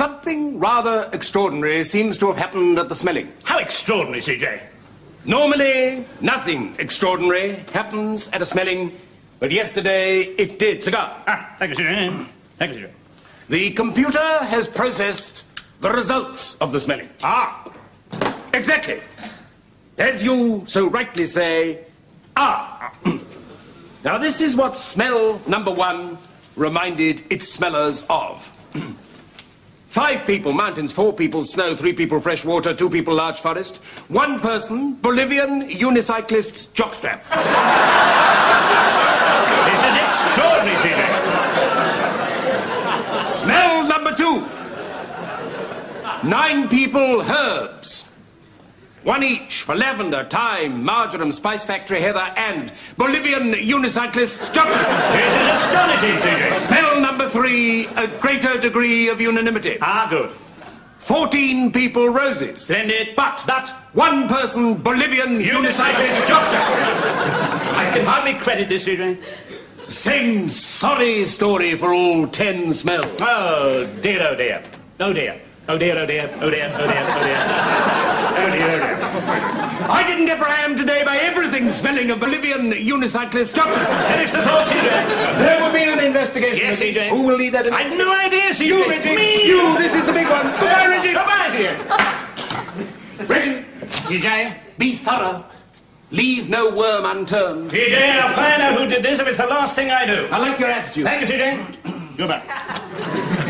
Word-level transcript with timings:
Something 0.00 0.58
rather 0.58 1.10
extraordinary 1.12 1.84
seems 1.84 2.16
to 2.16 2.28
have 2.28 2.36
happened 2.38 2.78
at 2.78 2.88
the 2.88 2.94
smelling. 2.94 3.30
How 3.44 3.58
extraordinary, 3.58 4.22
CJ. 4.22 4.62
Normally, 5.26 6.06
nothing 6.22 6.74
extraordinary 6.78 7.56
happens 7.74 8.26
at 8.28 8.40
a 8.40 8.46
smelling, 8.46 8.92
but 9.40 9.50
yesterday 9.50 10.22
it 10.22 10.58
did. 10.58 10.82
Cigar. 10.82 11.22
Ah, 11.26 11.54
thank 11.58 11.78
you, 11.78 11.84
CJ. 11.84 12.26
Thank 12.56 12.76
you, 12.76 12.86
CJ. 12.86 12.90
The 13.50 13.70
computer 13.72 14.26
has 14.44 14.66
processed 14.66 15.44
the 15.82 15.92
results 15.92 16.54
of 16.62 16.72
the 16.72 16.80
smelling. 16.80 17.10
Ah, 17.22 17.70
Exactly. 18.54 19.00
As 19.98 20.24
you 20.24 20.64
so 20.66 20.88
rightly 20.88 21.26
say, 21.26 21.84
ah. 22.38 22.90
now, 24.02 24.16
this 24.16 24.40
is 24.40 24.56
what 24.56 24.74
smell 24.74 25.42
number 25.46 25.70
one 25.70 26.16
reminded 26.56 27.22
its 27.28 27.50
smellers 27.50 28.06
of. 28.08 28.50
Five 29.90 30.24
people, 30.24 30.52
mountains, 30.52 30.92
four 30.92 31.12
people, 31.12 31.42
snow, 31.42 31.74
three 31.74 31.92
people, 31.92 32.20
fresh 32.20 32.44
water, 32.44 32.72
two 32.72 32.88
people, 32.88 33.12
large 33.12 33.40
forest, 33.40 33.78
one 34.06 34.38
person, 34.38 34.94
Bolivian 34.94 35.68
unicyclist 35.68 36.68
jockstrap. 36.74 37.18
this 39.66 39.82
is 39.82 39.96
extraordinary, 40.06 40.76
CJ. 40.78 41.02
Smell 43.26 43.88
number 43.88 44.14
two. 44.14 44.46
Nine 46.22 46.68
people, 46.68 47.22
herbs. 47.22 48.09
One 49.02 49.22
each 49.22 49.62
for 49.62 49.74
lavender, 49.74 50.24
thyme, 50.28 50.84
marjoram, 50.84 51.32
spice 51.32 51.64
factory, 51.64 52.00
heather, 52.00 52.32
and 52.36 52.70
Bolivian 52.98 53.54
unicyclist 53.54 54.52
jockstrap. 54.52 55.12
This 55.12 55.34
is 55.40 55.64
astonishing, 55.64 56.16
CJ. 56.18 56.52
Smell 56.52 57.00
number 57.00 57.26
three, 57.28 57.86
a 57.96 58.06
greater 58.20 58.58
degree 58.58 59.08
of 59.08 59.18
unanimity. 59.18 59.78
Ah, 59.80 60.06
good. 60.10 60.30
14 60.98 61.72
people, 61.72 62.10
roses. 62.10 62.62
Send 62.62 62.90
it. 62.90 63.16
But, 63.16 63.42
But- 63.46 63.70
one 63.94 64.28
person, 64.28 64.74
Bolivian 64.74 65.40
unicyclist 65.40 66.20
jockstrap. 66.26 66.68
I 67.74 67.90
can 67.94 68.04
hardly 68.04 68.34
credit 68.34 68.68
this, 68.68 68.84
CJ. 68.86 69.18
Same 69.82 70.48
sorry 70.50 71.24
story 71.24 71.74
for 71.74 71.94
all 71.94 72.28
10 72.28 72.72
smells. 72.74 73.06
Oh, 73.20 73.86
dear, 74.02 74.26
oh, 74.28 74.36
dear. 74.36 74.62
Oh, 75.00 75.12
dear. 75.14 75.40
Oh, 75.70 75.78
dear, 75.78 75.96
oh, 75.96 76.04
dear. 76.04 76.28
Oh, 76.42 76.50
dear, 76.50 76.66
oh, 76.74 76.78
dear, 76.78 77.06
oh, 77.06 77.22
dear. 77.22 77.38
Oh, 77.38 78.50
dear, 78.50 78.58
oh, 78.58 78.80
dear. 78.82 79.86
I 79.88 80.02
didn't 80.04 80.24
get 80.24 80.40
where 80.40 80.48
I 80.48 80.62
am 80.62 80.74
today 80.74 81.04
by 81.04 81.16
everything 81.18 81.68
smelling 81.68 82.10
of 82.10 82.18
Bolivian 82.18 82.72
unicyclist 82.72 83.54
jockstrap. 83.54 84.08
Finish 84.08 84.32
the 84.32 84.42
thought, 84.42 84.66
CJ. 84.66 85.38
There 85.38 85.62
will 85.62 85.72
be 85.72 85.84
an 85.84 86.00
investigation. 86.00 86.58
Yes, 86.58 86.82
CJ. 86.82 87.10
Who 87.10 87.22
will 87.22 87.36
lead 87.36 87.54
that 87.54 87.68
investigation? 87.68 88.00
I've 88.00 88.04
no 88.04 88.12
idea, 88.12 88.50
CJ. 88.50 88.66
You, 88.66 88.88
Reggie. 88.88 89.14
Me. 89.14 89.46
You, 89.46 89.78
this 89.78 89.94
is 89.94 90.04
the 90.06 90.12
big 90.12 90.28
one. 90.28 90.42
Goodbye, 90.58 90.88
Reggie. 90.88 91.12
Goodbye, 91.12 91.54
CJ. 91.54 93.28
Reggie, 93.28 93.64
CJ. 93.86 94.58
be 94.76 94.96
thorough. 94.96 95.44
Leave 96.10 96.50
no 96.50 96.74
worm 96.74 97.06
unturned. 97.06 97.70
CJ, 97.70 98.18
I'll 98.18 98.34
find 98.34 98.60
out 98.60 98.76
who 98.76 98.88
did 98.88 99.04
this 99.04 99.20
if 99.20 99.28
it's 99.28 99.38
the 99.38 99.46
last 99.46 99.76
thing 99.76 99.92
I 99.92 100.04
do. 100.04 100.26
I 100.32 100.38
like 100.38 100.58
your 100.58 100.68
attitude. 100.68 101.04
Thank 101.04 101.28
you, 101.28 101.32
CJ. 101.32 102.16
Goodbye. 102.16 103.46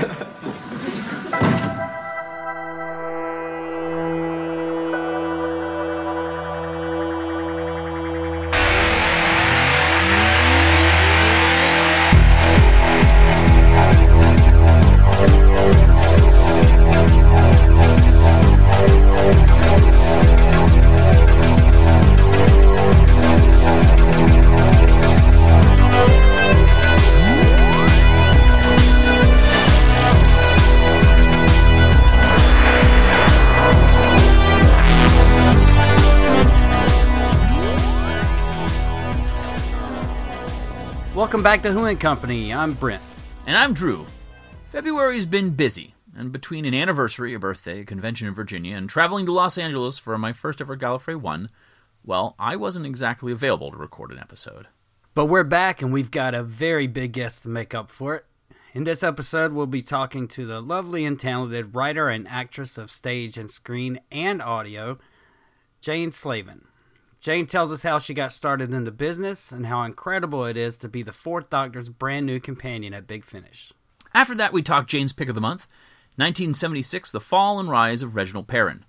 Welcome 41.30 41.44
back 41.44 41.62
to 41.62 41.70
Who 41.70 41.84
and 41.84 42.00
Company. 42.00 42.52
I'm 42.52 42.74
Brent. 42.74 43.04
And 43.46 43.56
I'm 43.56 43.72
Drew. 43.72 44.04
February's 44.72 45.26
been 45.26 45.50
busy, 45.50 45.94
and 46.16 46.32
between 46.32 46.64
an 46.64 46.74
anniversary, 46.74 47.34
a 47.34 47.38
birthday, 47.38 47.82
a 47.82 47.84
convention 47.84 48.26
in 48.26 48.34
Virginia, 48.34 48.76
and 48.76 48.90
traveling 48.90 49.26
to 49.26 49.32
Los 49.32 49.56
Angeles 49.56 50.00
for 50.00 50.18
my 50.18 50.32
first 50.32 50.60
ever 50.60 50.76
Gallifrey 50.76 51.14
1, 51.14 51.48
well, 52.04 52.34
I 52.36 52.56
wasn't 52.56 52.84
exactly 52.84 53.30
available 53.30 53.70
to 53.70 53.76
record 53.76 54.10
an 54.10 54.18
episode. 54.18 54.66
But 55.14 55.26
we're 55.26 55.44
back 55.44 55.80
and 55.80 55.92
we've 55.92 56.10
got 56.10 56.34
a 56.34 56.42
very 56.42 56.88
big 56.88 57.12
guest 57.12 57.44
to 57.44 57.48
make 57.48 57.76
up 57.76 57.92
for 57.92 58.16
it. 58.16 58.26
In 58.74 58.82
this 58.82 59.04
episode, 59.04 59.52
we'll 59.52 59.66
be 59.66 59.82
talking 59.82 60.26
to 60.26 60.44
the 60.44 60.60
lovely 60.60 61.04
and 61.04 61.16
talented 61.16 61.76
writer 61.76 62.08
and 62.08 62.26
actress 62.26 62.76
of 62.76 62.90
stage 62.90 63.38
and 63.38 63.48
screen 63.48 64.00
and 64.10 64.42
audio, 64.42 64.98
Jane 65.80 66.10
Slavin. 66.10 66.64
Jane 67.20 67.44
tells 67.44 67.70
us 67.70 67.82
how 67.82 67.98
she 67.98 68.14
got 68.14 68.32
started 68.32 68.72
in 68.72 68.84
the 68.84 68.90
business 68.90 69.52
and 69.52 69.66
how 69.66 69.82
incredible 69.82 70.46
it 70.46 70.56
is 70.56 70.78
to 70.78 70.88
be 70.88 71.02
the 71.02 71.12
Fourth 71.12 71.50
Doctor's 71.50 71.90
brand 71.90 72.24
new 72.24 72.40
companion 72.40 72.94
at 72.94 73.06
Big 73.06 73.26
Finish. 73.26 73.74
After 74.14 74.34
that, 74.36 74.54
we 74.54 74.62
talk 74.62 74.86
Jane's 74.86 75.12
pick 75.12 75.28
of 75.28 75.34
the 75.34 75.40
month 75.40 75.66
1976, 76.16 77.12
The 77.12 77.20
Fall 77.20 77.60
and 77.60 77.68
Rise 77.68 78.02
of 78.02 78.16
Reginald 78.16 78.48
Perrin. 78.48 78.86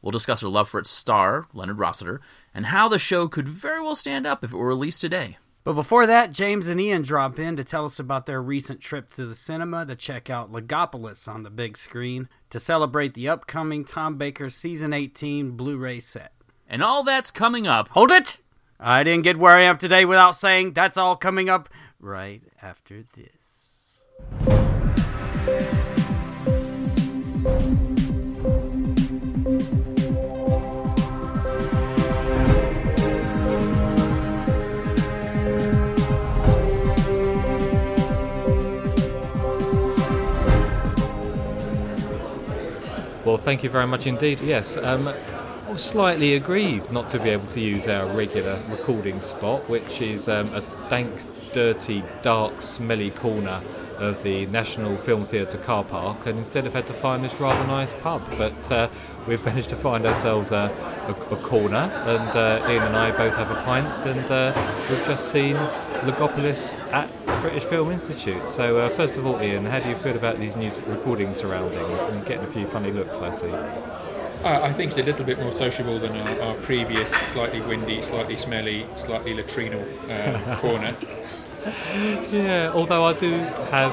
We'll 0.00 0.12
discuss 0.12 0.40
her 0.40 0.48
love 0.48 0.70
for 0.70 0.80
its 0.80 0.88
star, 0.88 1.46
Leonard 1.52 1.78
Rossiter, 1.78 2.22
and 2.54 2.66
how 2.66 2.88
the 2.88 2.98
show 2.98 3.28
could 3.28 3.48
very 3.50 3.82
well 3.82 3.94
stand 3.94 4.26
up 4.26 4.42
if 4.42 4.54
it 4.54 4.56
were 4.56 4.68
released 4.68 5.02
today. 5.02 5.36
But 5.62 5.74
before 5.74 6.06
that, 6.06 6.32
James 6.32 6.68
and 6.68 6.80
Ian 6.80 7.02
drop 7.02 7.38
in 7.38 7.54
to 7.56 7.64
tell 7.64 7.84
us 7.84 7.98
about 7.98 8.24
their 8.24 8.40
recent 8.40 8.80
trip 8.80 9.10
to 9.12 9.26
the 9.26 9.34
cinema 9.34 9.84
to 9.84 9.94
check 9.94 10.30
out 10.30 10.50
Logopolis 10.50 11.28
on 11.28 11.42
the 11.42 11.50
big 11.50 11.76
screen 11.76 12.30
to 12.48 12.58
celebrate 12.58 13.12
the 13.12 13.28
upcoming 13.28 13.84
Tom 13.84 14.16
Baker 14.16 14.48
Season 14.48 14.94
18 14.94 15.50
Blu 15.50 15.76
ray 15.76 16.00
set. 16.00 16.32
And 16.68 16.82
all 16.82 17.02
that's 17.02 17.30
coming 17.30 17.66
up. 17.66 17.88
Hold 17.88 18.10
it! 18.10 18.40
I 18.80 19.04
didn't 19.04 19.24
get 19.24 19.36
where 19.36 19.56
I 19.56 19.62
am 19.62 19.78
today 19.78 20.04
without 20.04 20.36
saying 20.36 20.72
that's 20.72 20.96
all 20.96 21.16
coming 21.16 21.48
up 21.48 21.68
right 22.00 22.42
after 22.60 23.04
this. 23.14 24.02
Well, 43.24 43.38
thank 43.38 43.62
you 43.64 43.70
very 43.70 43.86
much 43.86 44.06
indeed. 44.06 44.40
Yes, 44.42 44.76
um, 44.76 45.08
I 45.08 45.33
was 45.74 45.82
slightly 45.82 46.34
aggrieved 46.36 46.92
not 46.92 47.08
to 47.08 47.18
be 47.18 47.30
able 47.30 47.48
to 47.48 47.58
use 47.58 47.88
our 47.88 48.06
regular 48.16 48.60
recording 48.68 49.20
spot, 49.20 49.68
which 49.68 50.00
is 50.00 50.28
um, 50.28 50.46
a 50.54 50.62
dank, 50.88 51.10
dirty, 51.52 52.00
dark, 52.22 52.62
smelly 52.62 53.10
corner 53.10 53.60
of 53.98 54.22
the 54.22 54.46
National 54.46 54.96
Film 54.96 55.24
Theatre 55.24 55.58
car 55.58 55.82
park, 55.82 56.26
and 56.26 56.38
instead 56.38 56.62
have 56.62 56.74
had 56.74 56.86
to 56.86 56.92
find 56.92 57.24
this 57.24 57.40
rather 57.40 57.66
nice 57.66 57.92
pub. 57.92 58.22
But 58.38 58.70
uh, 58.70 58.88
we've 59.26 59.44
managed 59.46 59.68
to 59.70 59.76
find 59.76 60.06
ourselves 60.06 60.52
a, 60.52 60.70
a, 61.08 61.34
a 61.34 61.36
corner, 61.38 61.90
and 62.06 62.30
uh, 62.36 62.64
Ian 62.70 62.84
and 62.84 62.96
I 62.96 63.10
both 63.10 63.34
have 63.34 63.50
a 63.50 63.60
pint, 63.64 64.06
and 64.06 64.30
uh, 64.30 64.86
we've 64.88 65.04
just 65.06 65.28
seen 65.28 65.56
Logopolis 66.02 66.78
at 66.92 67.10
British 67.40 67.64
Film 67.64 67.90
Institute. 67.90 68.46
So, 68.46 68.78
uh, 68.78 68.90
first 68.90 69.16
of 69.16 69.26
all, 69.26 69.42
Ian, 69.42 69.66
how 69.66 69.80
do 69.80 69.88
you 69.88 69.96
feel 69.96 70.14
about 70.14 70.38
these 70.38 70.54
new 70.54 70.70
recording 70.86 71.34
surroundings? 71.34 71.88
We're 71.88 72.24
getting 72.24 72.44
a 72.44 72.52
few 72.52 72.68
funny 72.68 72.92
looks, 72.92 73.18
I 73.18 73.32
see. 73.32 73.52
Uh, 74.44 74.60
I 74.62 74.74
think 74.74 74.90
it's 74.90 74.98
a 74.98 75.02
little 75.02 75.24
bit 75.24 75.38
more 75.38 75.52
sociable 75.52 75.98
than 75.98 76.12
our, 76.12 76.42
our 76.42 76.54
previous 76.56 77.10
slightly 77.10 77.62
windy, 77.62 78.02
slightly 78.02 78.36
smelly, 78.36 78.86
slightly 78.94 79.34
latrinal 79.34 79.82
uh, 80.10 80.56
corner. 80.60 80.94
Yeah, 82.30 82.70
although 82.74 83.04
I 83.04 83.14
do 83.14 83.32
have 83.70 83.92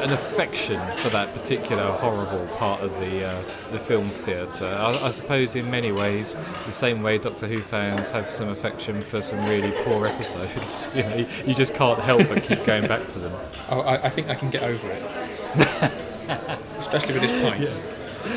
an 0.00 0.10
affection 0.10 0.80
for 0.92 1.10
that 1.10 1.34
particular 1.34 1.92
horrible 1.92 2.46
part 2.56 2.80
of 2.80 2.90
the 3.00 3.26
uh, 3.26 3.42
the 3.70 3.78
film 3.78 4.08
theatre. 4.08 4.64
I, 4.64 5.08
I 5.08 5.10
suppose 5.10 5.54
in 5.54 5.70
many 5.70 5.92
ways, 5.92 6.36
the 6.64 6.72
same 6.72 7.02
way 7.02 7.18
Doctor 7.18 7.46
Who 7.46 7.60
fans 7.60 8.08
have 8.10 8.30
some 8.30 8.48
affection 8.48 9.02
for 9.02 9.20
some 9.20 9.44
really 9.44 9.72
poor 9.84 10.06
episodes. 10.06 10.88
you 10.94 11.02
know, 11.02 11.26
you 11.44 11.54
just 11.54 11.74
can't 11.74 12.00
help 12.00 12.26
but 12.28 12.42
keep 12.42 12.64
going 12.64 12.88
back 12.88 13.06
to 13.08 13.18
them. 13.18 13.32
Oh, 13.68 13.80
I, 13.80 14.06
I 14.06 14.08
think 14.08 14.28
I 14.28 14.36
can 14.36 14.48
get 14.48 14.62
over 14.62 14.88
it. 14.90 15.92
Especially 16.78 17.12
with 17.12 17.22
this 17.22 17.42
pint. 17.42 17.76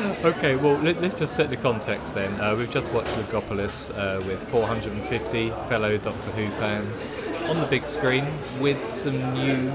Okay, 0.24 0.56
well, 0.56 0.76
let, 0.78 0.98
us 0.98 1.14
just 1.14 1.34
set 1.34 1.50
the 1.50 1.56
context 1.56 2.14
then. 2.14 2.40
Uh, 2.40 2.54
we've 2.54 2.70
just 2.70 2.92
watched 2.92 3.10
Logopolis 3.10 3.90
uh, 3.96 4.24
with 4.26 4.40
450 4.50 5.50
fellow 5.68 5.96
Doctor 5.98 6.30
Who 6.30 6.48
fans 6.50 7.06
on 7.48 7.58
the 7.60 7.66
big 7.66 7.84
screen 7.86 8.24
with 8.60 8.88
some 8.88 9.16
new 9.34 9.70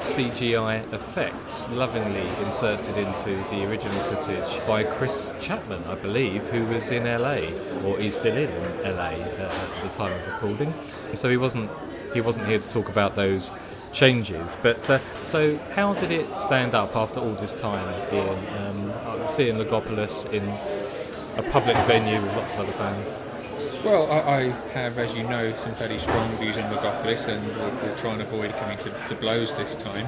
CGI 0.00 0.92
effects 0.92 1.68
lovingly 1.70 2.28
inserted 2.44 2.96
into 2.96 3.30
the 3.50 3.68
original 3.68 3.98
footage 4.04 4.66
by 4.66 4.84
Chris 4.84 5.34
Chapman, 5.40 5.82
I 5.84 5.96
believe, 5.96 6.46
who 6.48 6.66
was 6.66 6.90
in 6.90 7.04
LA 7.04 7.38
or 7.84 7.98
he's 7.98 8.16
still 8.16 8.36
in 8.36 8.50
LA 8.82 9.10
uh, 9.10 9.50
at 9.50 9.82
the 9.82 9.88
time 9.88 10.12
of 10.12 10.26
recording. 10.26 10.72
So 11.14 11.30
he 11.30 11.36
wasn't 11.36 11.70
he 12.12 12.20
wasn't 12.20 12.46
here 12.46 12.58
to 12.58 12.68
talk 12.68 12.88
about 12.88 13.16
those 13.16 13.50
changes. 13.94 14.56
But 14.62 14.88
uh, 14.90 14.98
so, 15.22 15.56
how 15.74 15.94
did 15.94 16.10
it 16.10 16.36
stand 16.36 16.74
up 16.74 16.94
after 16.94 17.20
all 17.20 17.32
this 17.32 17.52
time 17.52 17.88
in 18.12 18.28
um, 18.58 18.93
seeing 19.26 19.56
Logopolis 19.56 20.30
in 20.32 20.42
a 21.38 21.50
public 21.50 21.76
venue 21.86 22.22
with 22.22 22.34
lots 22.36 22.52
of 22.52 22.60
other 22.60 22.72
fans? 22.72 23.18
Well, 23.84 24.10
I, 24.10 24.18
I 24.18 24.40
have, 24.72 24.98
as 24.98 25.14
you 25.14 25.24
know, 25.24 25.52
some 25.52 25.74
fairly 25.74 25.98
strong 25.98 26.36
views 26.38 26.56
on 26.56 26.64
Logopolis, 26.72 27.28
and 27.28 27.46
we'll, 27.56 27.74
we'll 27.82 27.96
try 27.96 28.12
and 28.12 28.22
avoid 28.22 28.52
coming 28.56 28.78
to, 28.78 28.90
to 29.08 29.14
blows 29.14 29.54
this 29.56 29.74
time. 29.74 30.06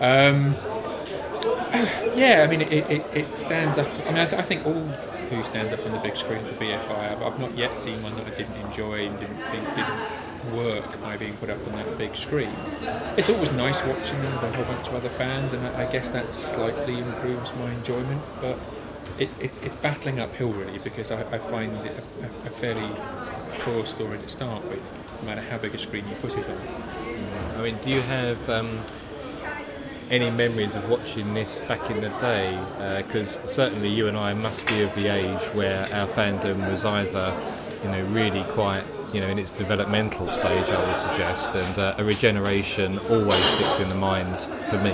Um, 0.00 0.54
yeah, 2.14 2.44
I 2.46 2.50
mean, 2.50 2.60
it, 2.62 2.90
it, 2.90 3.06
it 3.14 3.34
stands 3.34 3.78
up. 3.78 3.88
I 4.06 4.10
mean, 4.10 4.18
I, 4.18 4.26
th- 4.26 4.38
I 4.38 4.42
think 4.42 4.66
all 4.66 4.88
who 5.30 5.42
stands 5.42 5.72
up 5.72 5.84
on 5.86 5.92
the 5.92 5.98
big 5.98 6.16
screen 6.16 6.44
at 6.44 6.58
the 6.58 6.64
BFI. 6.64 7.12
I've, 7.12 7.22
I've 7.22 7.40
not 7.40 7.56
yet 7.56 7.78
seen 7.78 8.02
one 8.02 8.14
that 8.16 8.26
I 8.26 8.30
didn't 8.30 8.56
enjoy 8.56 9.06
and 9.06 9.18
didn't 9.18 9.38
didn't 9.38 9.74
work 10.52 11.00
by 11.00 11.16
being 11.16 11.36
put 11.36 11.50
up 11.50 11.64
on 11.66 11.74
that 11.74 11.98
big 11.98 12.16
screen. 12.16 12.50
It's 13.16 13.30
always 13.30 13.52
nice 13.52 13.82
watching 13.84 14.20
them 14.22 14.32
with 14.32 14.42
a 14.42 14.52
whole 14.56 14.64
bunch 14.64 14.88
of 14.88 14.94
other 14.94 15.08
fans, 15.08 15.52
and 15.52 15.66
I, 15.66 15.86
I 15.86 15.92
guess 15.92 16.08
that 16.10 16.34
slightly 16.34 16.98
improves 16.98 17.54
my 17.54 17.70
enjoyment. 17.70 18.22
But 18.40 18.58
it, 19.18 19.30
it's, 19.40 19.58
it's 19.58 19.76
battling 19.76 20.20
uphill 20.20 20.52
really 20.52 20.78
because 20.78 21.10
I, 21.10 21.20
I 21.30 21.38
find 21.38 21.76
it 21.84 21.92
a, 21.92 22.24
a, 22.24 22.28
a 22.46 22.50
fairly 22.50 22.88
poor 23.60 23.86
story 23.86 24.18
to 24.18 24.28
start 24.28 24.64
with, 24.68 24.92
no 25.22 25.28
matter 25.28 25.40
how 25.40 25.58
big 25.58 25.74
a 25.74 25.78
screen 25.78 26.04
you 26.08 26.16
put 26.16 26.36
it 26.36 26.48
on. 26.48 26.58
I 27.56 27.62
mean, 27.62 27.78
do 27.82 27.90
you 27.90 28.00
have 28.02 28.50
um, 28.50 28.80
any 30.10 30.30
memories 30.30 30.74
of 30.74 30.88
watching 30.90 31.34
this 31.34 31.60
back 31.60 31.90
in 31.90 32.00
the 32.00 32.08
day? 32.20 32.58
Because 33.06 33.38
certainly 33.44 33.88
you 33.88 34.08
and 34.08 34.16
I 34.16 34.34
must 34.34 34.66
be 34.66 34.82
of 34.82 34.94
the 34.94 35.06
age 35.08 35.42
where 35.54 35.82
our 35.94 36.08
fandom 36.08 36.70
was 36.70 36.84
either, 36.84 37.34
you 37.82 37.90
know, 37.90 38.04
really 38.06 38.42
quite, 38.52 38.82
you 39.14 39.20
know, 39.20 39.28
in 39.28 39.38
its 39.38 39.52
developmental 39.52 40.28
stage, 40.28 40.68
I 40.68 40.86
would 40.88 40.96
suggest, 40.96 41.54
and 41.54 41.78
uh, 41.78 41.94
a 41.98 42.04
regeneration 42.04 42.98
always 43.10 43.44
sticks 43.44 43.78
in 43.78 43.88
the 43.88 43.94
mind 43.94 44.36
for 44.68 44.78
me. 44.78 44.90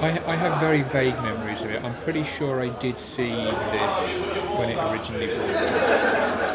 I, 0.00 0.10
I 0.24 0.36
have 0.36 0.60
very 0.60 0.82
vague 0.82 1.20
memories 1.20 1.62
of 1.62 1.70
it. 1.70 1.82
I'm 1.82 1.96
pretty 1.96 2.22
sure 2.22 2.62
I 2.62 2.68
did 2.68 2.96
see 2.96 3.32
this 3.32 4.22
when 4.56 4.70
it 4.70 4.78
originally 4.78 5.26
broadcast, 5.26 6.04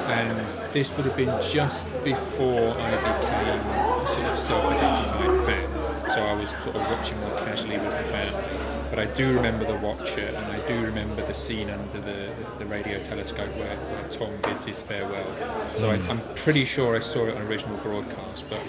and 0.09 0.71
this 0.71 0.95
would 0.95 1.05
have 1.05 1.17
been 1.17 1.41
just 1.41 1.89
before 2.05 2.71
I 2.77 2.91
became 2.95 3.59
a 3.59 4.07
sort 4.07 4.27
of 4.27 4.39
self-identified 4.39 5.45
fan. 5.45 6.09
So 6.13 6.23
I 6.23 6.33
was 6.33 6.51
sort 6.51 6.77
of 6.77 6.81
watching 6.83 7.19
more 7.19 7.37
casually 7.39 7.77
with 7.77 7.91
the 7.91 8.03
family. 8.03 8.62
But 8.93 9.09
I 9.09 9.11
do 9.11 9.33
remember 9.33 9.65
the 9.65 9.73
Watcher, 9.73 10.21
and 10.21 10.37
I 10.37 10.63
do 10.67 10.79
remember 10.79 11.25
the 11.25 11.33
scene 11.33 11.71
under 11.71 11.99
the, 11.99 12.29
the, 12.29 12.59
the 12.59 12.65
radio 12.67 13.01
telescope 13.01 13.49
where, 13.55 13.75
where 13.75 14.07
Tom 14.07 14.29
bids 14.43 14.65
his 14.65 14.83
farewell. 14.83 15.25
So 15.73 15.89
I, 15.89 15.95
I'm 15.95 16.21
pretty 16.35 16.63
sure 16.63 16.95
I 16.95 16.99
saw 16.99 17.25
it 17.25 17.35
on 17.35 17.41
original 17.41 17.75
broadcast, 17.77 18.47
but 18.51 18.61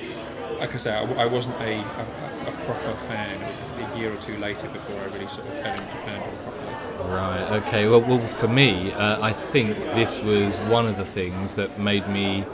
like 0.58 0.72
I 0.72 0.78
say, 0.78 0.94
I, 0.94 1.02
I 1.24 1.26
wasn't 1.26 1.56
a, 1.56 1.74
a, 1.74 2.48
a 2.48 2.52
proper 2.64 2.94
fan. 3.00 3.38
It 3.38 3.46
was 3.48 3.92
a 3.92 3.98
year 3.98 4.14
or 4.14 4.16
two 4.16 4.38
later 4.38 4.66
before 4.68 4.98
I 4.98 5.04
really 5.12 5.26
sort 5.26 5.46
of 5.46 5.52
fell 5.58 5.72
into 5.72 5.96
fandom 5.96 6.42
properly. 6.42 7.12
Right. 7.14 7.62
Okay. 7.66 7.86
Well, 7.86 8.00
well 8.00 8.26
for 8.26 8.48
me, 8.48 8.92
uh, 8.92 9.20
I 9.20 9.34
think 9.34 9.76
this 9.76 10.22
was 10.22 10.58
one 10.60 10.86
of 10.86 10.96
the 10.96 11.04
things 11.04 11.54
that 11.56 11.78
made 11.78 12.08
me 12.08 12.46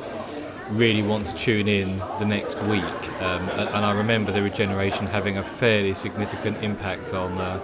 really 0.71 1.03
want 1.03 1.27
to 1.27 1.37
tune 1.37 1.69
in 1.69 1.99
the 2.19 2.25
next 2.25 2.63
week. 2.65 2.83
Um, 3.23 3.49
and 3.49 3.85
I 3.85 3.93
remember 3.97 4.33
the 4.33 4.43
regeneration 4.43 5.07
having 5.07 5.39
a 5.39 5.43
fairly 5.43 5.95
significant 5.95 6.63
impact 6.63 7.13
on. 7.15 7.39
Uh, 7.39 7.61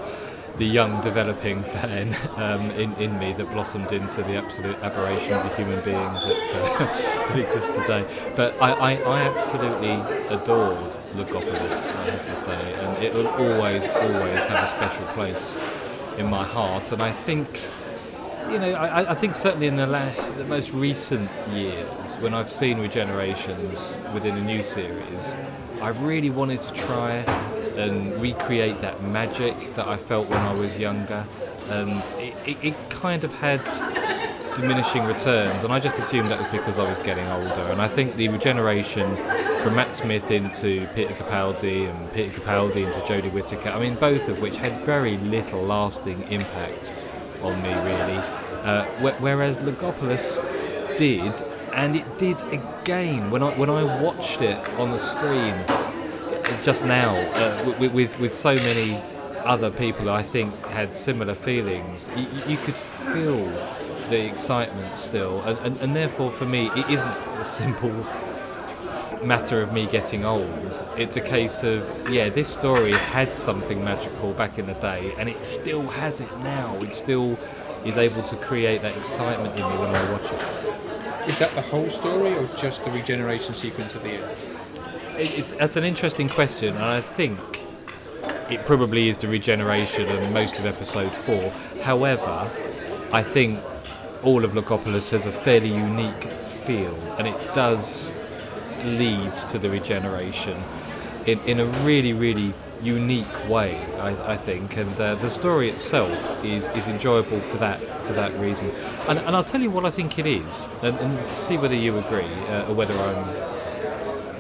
the 0.59 0.65
young 0.65 1.01
developing 1.03 1.63
fan 1.75 2.17
um, 2.37 2.71
in, 2.73 2.95
in 2.95 3.19
me 3.19 3.33
that 3.35 3.51
blossomed 3.51 3.93
into 3.93 4.23
the 4.23 4.37
absolute 4.37 4.77
aberration 4.83 5.35
of 5.35 5.43
the 5.43 5.57
human 5.57 5.83
being 5.85 5.97
that, 5.97 6.53
uh, 6.55 7.39
exists 7.39 7.77
today. 7.77 8.07
But 8.37 8.55
I, 8.61 8.73
I, 8.73 8.93
I 8.95 9.21
absolutely 9.23 9.93
adored 10.35 10.93
Logopolis, 11.15 11.95
I 11.95 12.11
have 12.11 12.27
to 12.27 12.37
say, 12.37 12.75
and 12.75 13.03
it 13.03 13.13
will 13.13 13.29
always, 13.29 13.89
always 13.89 14.47
have 14.47 14.65
a 14.65 14.67
special 14.67 15.05
place 15.09 15.59
in 16.17 16.27
my 16.27 16.45
heart. 16.45 16.93
And 16.93 17.03
I 17.03 17.13
think, 17.13 17.63
you 18.51 18.59
know, 18.59 18.73
I, 18.73 19.11
I 19.11 19.15
think 19.15 19.35
certainly 19.35 19.67
in 19.67 19.77
the, 19.77 19.87
la- 19.87 20.11
the 20.37 20.45
most 20.45 20.73
recent 20.73 21.31
years, 21.53 22.17
when 22.17 22.35
I've 22.35 22.51
seen 22.51 22.79
regenerations 22.79 23.97
within 24.13 24.37
a 24.37 24.43
new 24.43 24.63
series, 24.63 25.37
I've 25.81 26.03
really 26.03 26.31
wanted 26.31 26.61
to 26.61 26.73
try 26.75 27.13
and 27.77 28.21
recreate 28.21 28.81
that 28.81 29.03
magic 29.03 29.75
that 29.75 29.87
I 29.87 29.97
felt 29.97 30.29
when 30.29 30.39
I 30.39 30.55
was 30.55 30.79
younger. 30.79 31.27
And 31.69 32.03
it, 32.19 32.35
it, 32.47 32.57
it 32.63 32.91
kind 32.91 33.25
of 33.25 33.33
had 33.33 33.61
diminishing 34.55 35.05
returns, 35.05 35.65
and 35.65 35.73
I 35.73 35.79
just 35.79 35.99
assumed 35.99 36.31
that 36.31 36.39
was 36.39 36.49
because 36.49 36.79
I 36.79 36.89
was 36.89 36.99
getting 37.01 37.27
older. 37.27 37.71
And 37.71 37.83
I 37.83 37.89
think 37.89 38.17
the 38.17 38.29
regeneration 38.29 39.15
from 39.63 39.75
Matt 39.75 39.93
Smith 39.93 40.31
into 40.31 40.87
Peter 40.95 41.13
Capaldi 41.13 41.91
and 41.91 42.13
Peter 42.15 42.41
Capaldi 42.41 42.87
into 42.87 43.01
Jodie 43.01 43.33
Whittaker, 43.33 43.69
I 43.69 43.81
mean, 43.81 43.97
both 43.97 44.29
of 44.29 44.41
which 44.41 44.57
had 44.57 44.73
very 44.83 45.19
little 45.19 45.63
lasting 45.63 46.23
impact 46.31 46.95
on 47.43 47.61
me, 47.63 47.69
really. 47.75 48.19
Uh, 48.63 48.85
wh- 49.01 49.21
whereas 49.21 49.59
Logopolis 49.59 50.39
did, 50.97 51.43
and 51.75 51.95
it 51.97 52.19
did 52.19 52.41
again 52.53 53.31
when 53.31 53.43
I 53.43 53.51
when 53.57 53.71
I 53.71 53.83
watched 54.03 54.41
it 54.43 54.57
on 54.79 54.91
the 54.91 54.99
screen 54.99 55.55
just 56.63 56.85
now 56.85 57.17
uh, 57.17 57.75
with, 57.79 57.93
with 57.93 58.19
with 58.19 58.35
so 58.35 58.55
many 58.55 59.01
other 59.45 59.71
people 59.71 60.11
I 60.11 60.23
think 60.23 60.55
had 60.67 60.95
similar 60.95 61.35
feelings. 61.35 62.11
You, 62.17 62.27
you 62.49 62.57
could 62.59 62.75
feel 62.75 63.45
the 64.11 64.25
excitement 64.27 64.97
still, 64.97 65.43
and, 65.43 65.59
and, 65.61 65.77
and 65.79 65.97
therefore 65.97 66.31
for 66.31 66.47
me 66.47 66.71
it 66.77 66.89
isn't 66.91 67.17
a 67.39 67.45
simple 67.45 67.91
matter 69.27 69.61
of 69.61 69.73
me 69.73 69.87
getting 69.87 70.25
old. 70.25 70.85
It's 70.97 71.17
a 71.17 71.21
case 71.21 71.63
of 71.63 71.89
yeah, 72.11 72.29
this 72.29 72.49
story 72.53 72.93
had 72.93 73.35
something 73.35 73.85
magical 73.85 74.33
back 74.33 74.59
in 74.59 74.67
the 74.67 74.75
day, 74.75 75.13
and 75.19 75.29
it 75.29 75.45
still 75.45 75.87
has 75.89 76.21
it 76.21 76.39
now. 76.39 76.75
It 76.77 76.95
still 76.95 77.39
is 77.85 77.97
able 77.99 78.23
to 78.25 78.37
create 78.37 78.83
that 78.83 78.97
excitement 78.97 79.59
in 79.59 79.67
me 79.69 79.77
when 79.79 79.95
I 79.95 80.13
watch 80.13 80.33
it. 80.33 81.29
Is 81.29 81.39
that 81.39 81.53
the 81.55 81.63
whole 81.63 81.91
story, 81.91 82.35
or 82.35 82.47
just 82.57 82.85
the 82.85 82.91
regeneration 82.91 83.55
sequence 83.55 83.97
at 83.97 84.03
the 84.03 84.11
end? 84.11 84.39
It's 85.19 85.53
that's 85.53 85.77
an 85.77 85.85
interesting 85.85 86.29
question, 86.29 86.75
and 86.75 86.85
I 86.85 87.01
think 87.01 87.41
it 88.51 88.65
probably 88.65 89.09
is 89.09 89.19
the 89.19 89.29
regeneration 89.29 90.07
and 90.07 90.33
most 90.33 90.59
of 90.59 90.67
episode 90.67 91.13
four. 91.13 91.51
However, 91.83 92.49
I 93.13 93.23
think 93.23 93.61
all 94.23 94.45
of 94.45 94.53
Logopolis 94.53 95.11
has 95.11 95.27
a 95.27 95.33
fairly 95.33 95.73
unique 95.73 96.25
feel, 96.65 96.95
and 97.19 97.27
it 97.27 97.55
does 97.55 98.13
leads 98.87 99.45
to 99.47 99.59
the 99.59 99.69
regeneration 99.69 100.57
in, 101.27 101.41
in 101.41 101.61
a 101.61 101.65
really, 101.85 102.13
really 102.13 102.55
unique 102.83 103.49
way, 103.49 103.81
I, 103.99 104.33
I 104.33 104.37
think. 104.37 104.77
And 104.77 105.01
uh, 105.01 105.15
the 105.17 105.29
story 105.29 105.69
itself 105.71 106.45
is, 106.45 106.69
is 106.71 106.89
enjoyable 106.89 107.41
for 107.41 107.59
that 107.59 107.81
for 108.07 108.13
that 108.13 108.33
reason. 108.39 108.71
And, 109.09 109.19
and 109.19 109.35
I'll 109.35 109.45
tell 109.45 109.61
you 109.61 109.71
what 109.71 109.85
I 109.85 109.91
think 109.91 110.19
it 110.19 110.27
is, 110.27 110.69
and, 110.83 110.97
and 110.99 111.29
see 111.37 111.59
whether 111.59 111.75
you 111.75 111.99
agree 111.99 112.31
uh, 112.49 112.69
or 112.69 112.75
whether 112.75 112.95
I'm 112.95 113.56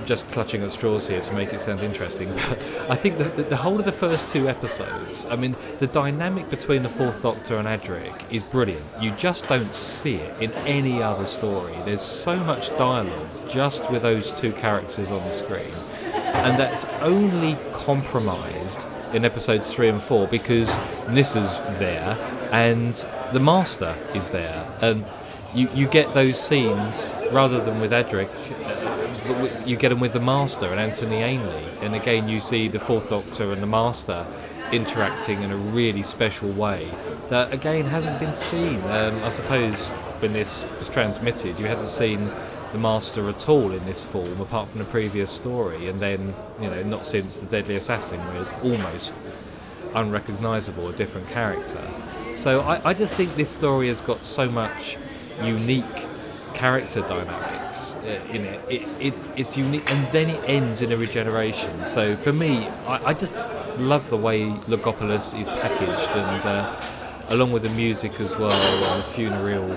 just 0.06 0.28
clutching 0.30 0.62
at 0.62 0.70
straws 0.70 1.08
here 1.08 1.20
to 1.20 1.32
make 1.34 1.52
it 1.52 1.60
sound 1.60 1.80
interesting. 1.80 2.32
But 2.46 2.62
I 2.88 2.94
think 2.94 3.18
the, 3.18 3.24
the, 3.24 3.56
whole 3.56 3.78
of 3.80 3.84
the 3.84 3.92
first 3.92 4.28
two 4.28 4.48
episodes, 4.48 5.26
I 5.26 5.34
mean, 5.34 5.56
the 5.80 5.88
dynamic 5.88 6.48
between 6.48 6.84
the 6.84 6.88
Fourth 6.88 7.22
Doctor 7.22 7.56
and 7.56 7.66
Adric 7.66 8.22
is 8.30 8.44
brilliant. 8.44 8.84
You 9.00 9.10
just 9.12 9.48
don't 9.48 9.74
see 9.74 10.14
it 10.16 10.40
in 10.40 10.52
any 10.64 11.02
other 11.02 11.26
story. 11.26 11.74
There's 11.84 12.02
so 12.02 12.36
much 12.36 12.68
dialogue 12.76 13.28
just 13.48 13.90
with 13.90 14.02
those 14.02 14.30
two 14.30 14.52
characters 14.52 15.10
on 15.10 15.26
the 15.26 15.32
screen, 15.32 15.72
and 16.14 16.58
that's 16.58 16.84
only 17.00 17.56
compromised 17.72 18.86
in 19.12 19.24
episodes 19.24 19.72
three 19.72 19.88
and 19.88 20.00
four 20.00 20.28
because 20.28 20.76
Nyssa's 21.06 21.54
there 21.78 22.16
and 22.52 22.94
the 23.32 23.40
Master 23.40 23.96
is 24.14 24.30
there, 24.30 24.66
and 24.80 25.04
you, 25.52 25.68
you 25.74 25.88
get 25.88 26.14
those 26.14 26.40
scenes 26.40 27.14
rather 27.32 27.62
than 27.64 27.80
with 27.80 27.90
Adric 27.90 28.28
you 29.66 29.76
get 29.76 29.90
them 29.90 30.00
with 30.00 30.12
the 30.12 30.20
Master 30.20 30.66
and 30.66 30.80
Anthony 30.80 31.16
Ainley, 31.16 31.64
and 31.80 31.94
again 31.94 32.28
you 32.28 32.40
see 32.40 32.68
the 32.68 32.80
Fourth 32.80 33.10
Doctor 33.10 33.52
and 33.52 33.62
the 33.62 33.66
Master 33.66 34.26
interacting 34.72 35.42
in 35.42 35.52
a 35.52 35.56
really 35.56 36.02
special 36.02 36.50
way 36.50 36.90
that 37.28 37.52
again 37.52 37.84
hasn't 37.84 38.18
been 38.18 38.34
seen. 38.34 38.80
Um, 38.84 39.22
I 39.22 39.28
suppose 39.28 39.88
when 40.20 40.32
this 40.32 40.64
was 40.78 40.88
transmitted, 40.88 41.58
you 41.58 41.66
hadn't 41.66 41.88
seen 41.88 42.30
the 42.72 42.78
Master 42.78 43.28
at 43.28 43.48
all 43.48 43.72
in 43.72 43.84
this 43.84 44.02
form, 44.02 44.40
apart 44.40 44.68
from 44.68 44.78
the 44.78 44.84
previous 44.86 45.30
story, 45.30 45.88
and 45.88 46.00
then 46.00 46.34
you 46.60 46.68
know 46.70 46.82
not 46.82 47.06
since 47.06 47.38
the 47.38 47.46
Deadly 47.46 47.76
Assassin, 47.76 48.18
where 48.26 48.42
it's 48.42 48.52
almost 48.62 49.20
unrecognisable, 49.94 50.88
a 50.88 50.92
different 50.92 51.28
character. 51.28 51.80
So 52.34 52.60
I, 52.60 52.90
I 52.90 52.94
just 52.94 53.14
think 53.14 53.34
this 53.36 53.50
story 53.50 53.88
has 53.88 54.00
got 54.00 54.24
so 54.24 54.50
much 54.50 54.98
unique 55.42 55.84
character 56.54 57.00
dynamics 57.02 57.65
uh, 57.96 58.34
in 58.34 58.44
it. 58.44 58.60
it. 58.68 58.88
It's 59.00 59.32
it's 59.36 59.56
unique, 59.56 59.90
and 59.90 60.06
then 60.12 60.30
it 60.30 60.42
ends 60.46 60.82
in 60.82 60.92
a 60.92 60.96
regeneration. 60.96 61.84
So 61.84 62.16
for 62.16 62.32
me, 62.32 62.66
I, 62.86 63.10
I 63.10 63.14
just 63.14 63.34
love 63.78 64.08
the 64.10 64.16
way 64.16 64.50
Logopolis 64.70 65.38
is 65.40 65.48
packaged, 65.48 66.10
and 66.10 66.44
uh, 66.44 66.80
along 67.28 67.52
with 67.52 67.62
the 67.62 67.70
music 67.70 68.20
as 68.20 68.36
well, 68.36 68.52
and 68.52 69.02
the 69.02 69.06
funereal 69.14 69.76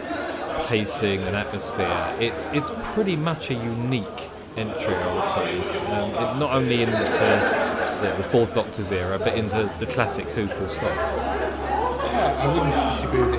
pacing 0.67 1.21
and 1.21 1.35
atmosphere. 1.35 2.15
It's 2.19 2.49
it's 2.49 2.71
pretty 2.93 3.15
much 3.15 3.49
a 3.49 3.55
unique 3.55 4.29
entry, 4.55 4.93
I 4.93 5.15
would 5.15 5.27
say. 5.27 5.59
Um, 5.93 6.09
it, 6.11 6.39
not 6.39 6.51
only 6.53 6.83
into 6.83 6.91
the, 8.01 8.13
the 8.17 8.23
Fourth 8.23 8.55
Doctor's 8.55 8.91
era, 8.91 9.17
but 9.19 9.35
into 9.35 9.69
the 9.79 9.85
classic 9.85 10.25
Who 10.27 10.47
full 10.47 10.69
stop. 10.69 10.95
Yeah, 10.95 12.43
I 12.43 12.47
wouldn't 12.53 12.73
disagree 12.91 13.21
with 13.21 13.33
it 13.35 13.38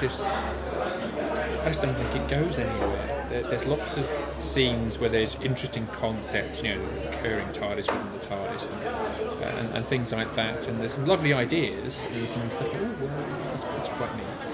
just, 0.00 0.24
I 0.24 1.64
just 1.66 1.82
don't 1.82 1.94
think 1.94 2.16
it 2.16 2.28
goes 2.28 2.58
anywhere. 2.58 3.26
There, 3.28 3.42
there's 3.42 3.66
lots 3.66 3.98
of 3.98 4.08
scenes 4.40 4.98
where 4.98 5.10
there's 5.10 5.34
interesting 5.36 5.86
concepts, 5.88 6.62
you 6.62 6.74
know, 6.74 6.92
the 6.92 7.06
recurring 7.06 7.48
TARDIS 7.48 7.92
within 7.92 8.12
the 8.12 8.18
TARDIS, 8.18 8.70
and, 8.72 9.58
and, 9.58 9.76
and 9.76 9.84
things 9.84 10.12
like 10.12 10.34
that. 10.34 10.68
And 10.68 10.80
there's 10.80 10.94
some 10.94 11.06
lovely 11.06 11.34
ideas. 11.34 12.06
There's 12.12 12.30
some 12.30 12.50
stuff. 12.50 12.68
Oh, 12.72 12.96
well, 13.00 13.50
that's, 13.50 13.64
that's 13.64 13.88
quite 13.88 14.16
neat. 14.16 14.46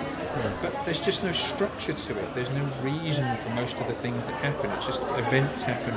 But 0.61 0.85
there's 0.85 1.01
just 1.01 1.23
no 1.23 1.33
structure 1.33 1.93
to 1.93 2.19
it. 2.19 2.35
There's 2.35 2.51
no 2.51 2.69
reason 2.83 3.37
for 3.39 3.51
most 3.51 3.81
of 3.81 3.87
the 3.87 3.95
things 3.95 4.27
that 4.27 4.35
happen. 4.35 4.71
It's 4.73 4.87
just 4.87 5.03
events 5.03 5.63
happen. 5.63 5.95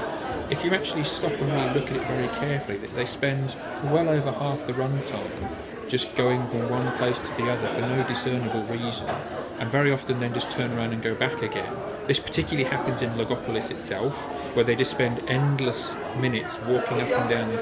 If 0.52 0.64
you 0.64 0.72
actually 0.72 1.04
stop 1.04 1.32
and 1.32 1.52
really 1.52 1.74
look 1.74 1.90
at 1.92 1.98
it 1.98 2.08
very 2.08 2.28
carefully, 2.40 2.78
they 2.78 3.06
spend 3.06 3.56
well 3.86 4.10
over 4.10 4.32
half 4.32 4.66
the 4.66 4.74
runtime 4.74 5.50
just 5.90 6.16
going 6.16 6.48
from 6.50 6.70
one 6.70 6.96
place 6.98 7.18
to 7.18 7.36
the 7.36 7.50
other 7.50 7.68
for 7.70 7.82
no 7.82 8.04
discernible 8.08 8.62
reason, 8.64 9.08
and 9.60 9.70
very 9.70 9.92
often 9.92 10.20
then 10.20 10.34
just 10.34 10.50
turn 10.50 10.72
around 10.72 10.94
and 10.94 11.04
go 11.04 11.14
back 11.14 11.42
again. 11.42 11.74
This 12.08 12.20
particularly 12.20 12.70
happens 12.70 13.02
in 13.02 13.12
Logopolis 13.12 13.70
itself, 13.70 14.26
where 14.56 14.66
they 14.66 14.76
just 14.76 14.92
spend 14.92 15.22
endless 15.28 15.96
minutes 16.20 16.60
walking 16.62 17.02
up 17.02 17.10
and 17.10 17.30
down 17.30 17.50
the, 17.50 17.58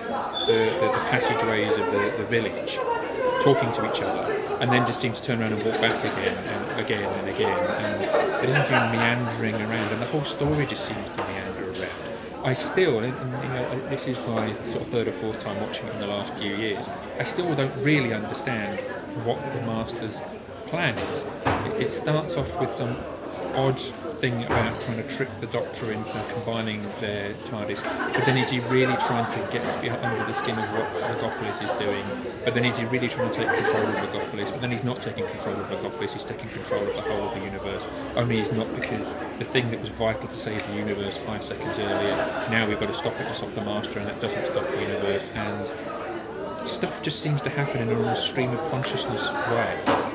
the, 0.48 0.88
the 0.88 1.02
passageways 1.10 1.76
of 1.78 1.92
the, 1.92 2.14
the 2.18 2.26
village, 2.26 2.78
talking 3.42 3.72
to 3.74 3.92
each 3.92 4.02
other, 4.02 4.32
and 4.62 4.72
then 4.72 4.86
just 4.86 5.02
seem 5.02 5.12
to 5.12 5.22
turn 5.22 5.42
around 5.42 5.54
and 5.54 5.66
walk 5.66 5.82
back 5.82 6.00
again 6.04 6.38
and 6.38 6.80
again 6.80 7.14
and 7.20 7.28
again, 7.28 7.60
and 7.60 8.44
it 8.44 8.48
doesn't 8.48 8.66
seem 8.66 8.78
meandering 8.92 9.56
around, 9.56 9.92
and 9.92 10.02
the 10.02 10.06
whole 10.06 10.24
story 10.24 10.66
just 10.66 10.86
seems 10.86 11.10
to 11.10 11.18
meander 11.18 11.64
around. 11.64 12.08
I 12.44 12.54
still, 12.54 13.00
and, 13.00 13.14
you 13.44 13.50
know, 13.50 13.90
this 13.90 14.08
is 14.08 14.18
my 14.28 14.54
sort 14.68 14.84
of 14.84 14.88
third 14.88 15.08
or 15.10 15.12
fourth 15.12 15.40
time 15.40 15.60
watching 15.60 15.88
it 15.88 15.96
in 15.96 16.00
the 16.00 16.08
last 16.08 16.34
few 16.36 16.56
years. 16.56 16.88
I 17.20 17.24
still 17.26 17.54
don't 17.54 17.76
really 17.84 18.14
understand 18.14 18.80
what 19.26 19.42
the 19.52 19.62
Master's 19.64 20.22
plan 20.68 20.98
is. 20.98 21.26
It, 21.46 21.84
it 21.84 21.92
starts 21.92 22.38
off 22.38 22.60
with 22.60 22.72
some 22.72 22.96
odd 23.56 23.80
thing 23.80 24.44
about 24.46 24.82
trying 24.82 24.98
to 24.98 25.16
trick 25.16 25.30
the 25.42 25.48
Doctor 25.48 25.92
into 25.92 26.20
combining 26.34 26.82
their 27.00 27.34
TARDIS, 27.44 27.84
but 28.14 28.26
then 28.26 28.38
is 28.38 28.50
he 28.50 28.60
really 28.62 28.96
trying 28.98 29.26
to 29.26 29.40
get 29.52 29.64
under 30.04 30.24
the 30.26 30.34
skin 30.34 30.58
of 30.58 30.66
what 30.72 30.90
Logopolis 31.04 31.64
is 31.64 31.72
doing? 31.74 32.04
But 32.44 32.54
then 32.56 32.66
is 32.66 32.80
he 32.80 32.86
really 32.86 33.08
trying 33.08 33.32
to 33.32 33.36
take 33.36 33.48
control 33.48 33.86
of 33.86 33.96
Logopolis? 33.96 34.52
But 34.52 34.62
then 34.62 34.72
he's 34.72 34.84
not 34.84 35.02
taking 35.02 35.28
control 35.28 35.56
of 35.56 35.68
Logopolis, 35.68 36.14
he's 36.14 36.24
taking 36.24 36.50
control 36.50 36.82
of 36.82 36.96
the 36.96 37.02
whole 37.02 37.30
of 37.30 37.34
the 37.34 37.44
universe. 37.44 37.88
Only 38.16 38.38
he's 38.38 38.52
not 38.52 38.74
because 38.76 39.14
the 39.38 39.46
thing 39.46 39.70
that 39.70 39.80
was 39.80 39.90
vital 39.90 40.28
to 40.28 40.36
save 40.36 40.66
the 40.68 40.76
universe 40.76 41.18
five 41.18 41.44
seconds 41.44 41.78
earlier, 41.80 42.16
now 42.50 42.68
we've 42.68 42.80
got 42.80 42.88
to 42.88 42.96
stop 42.96 43.20
it 43.20 43.28
to 43.28 43.34
stop 43.34 43.54
the 43.54 43.62
Master, 43.62 44.00
and 44.00 44.08
that 44.08 44.20
doesn't 44.20 44.46
stop 44.46 44.68
the 44.70 44.82
universe. 44.82 45.32
And 45.36 46.68
stuff 46.68 47.02
just 47.02 47.20
seems 47.20 47.42
to 47.44 47.50
happen 47.50 47.88
in 47.88 47.90
a 47.90 48.16
stream 48.16 48.52
of 48.52 48.72
consciousness 48.72 49.30
way 49.32 50.07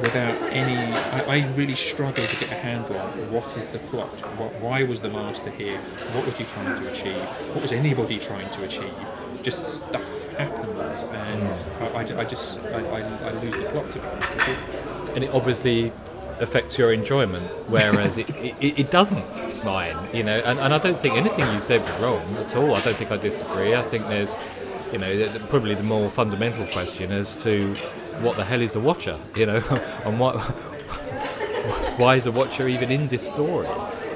without 0.00 0.40
any. 0.52 0.92
I, 0.94 1.36
I 1.36 1.46
really 1.54 1.74
struggle 1.74 2.26
to 2.26 2.36
get 2.36 2.50
a 2.50 2.54
handle 2.54 2.98
on 2.98 3.32
what 3.32 3.56
is 3.56 3.66
the 3.66 3.78
plot. 3.78 4.20
What, 4.38 4.54
why 4.60 4.82
was 4.84 5.00
the 5.00 5.10
master 5.10 5.50
here? 5.50 5.78
What 6.14 6.26
was 6.26 6.38
he 6.38 6.44
trying 6.44 6.76
to 6.76 6.90
achieve? 6.90 7.22
What 7.52 7.62
was 7.62 7.72
anybody 7.72 8.18
trying 8.18 8.50
to 8.50 8.64
achieve? 8.64 8.94
Just 9.42 9.84
stuff 9.84 10.28
happens, 10.28 11.04
and 11.04 11.56
hmm. 11.56 11.82
I, 11.84 12.00
I 12.00 12.20
I 12.20 12.24
just 12.24 12.60
I, 12.60 12.80
I, 12.80 13.00
I 13.28 13.32
lose 13.42 13.54
the 13.54 13.68
plot 13.70 13.90
to 13.92 13.98
be 13.98 14.06
honest 14.06 14.34
with 14.34 14.48
you. 14.48 15.12
and 15.14 15.24
it 15.24 15.30
obviously 15.32 15.92
affects 16.40 16.78
your 16.78 16.92
enjoyment, 16.92 17.46
whereas 17.68 18.18
it, 18.18 18.30
it, 18.30 18.78
it 18.78 18.90
doesn't 18.90 19.24
mine, 19.64 19.96
you 20.12 20.22
know. 20.22 20.36
And, 20.36 20.58
and 20.58 20.72
I 20.74 20.78
don't 20.78 20.98
think 20.98 21.16
anything 21.16 21.52
you 21.52 21.60
said 21.60 21.82
was 21.82 22.00
wrong 22.00 22.36
at 22.36 22.54
all. 22.56 22.74
I 22.74 22.80
don't 22.80 22.96
think 22.96 23.10
I 23.10 23.16
disagree. 23.16 23.74
I 23.74 23.82
think 23.82 24.06
there's, 24.08 24.36
you 24.92 24.98
know, 24.98 25.26
probably 25.48 25.74
the 25.74 25.82
more 25.82 26.08
fundamental 26.08 26.66
question 26.66 27.10
as 27.12 27.42
to 27.42 27.74
what 28.20 28.36
the 28.36 28.44
hell 28.44 28.60
is 28.60 28.72
the 28.72 28.80
Watcher, 28.80 29.18
you 29.34 29.46
know, 29.46 29.62
and 30.04 30.18
what. 30.18 30.36
Why 31.98 32.14
is 32.14 32.24
the 32.24 32.32
Watcher 32.32 32.68
even 32.68 32.90
in 32.92 33.08
this 33.08 33.26
story? 33.26 33.66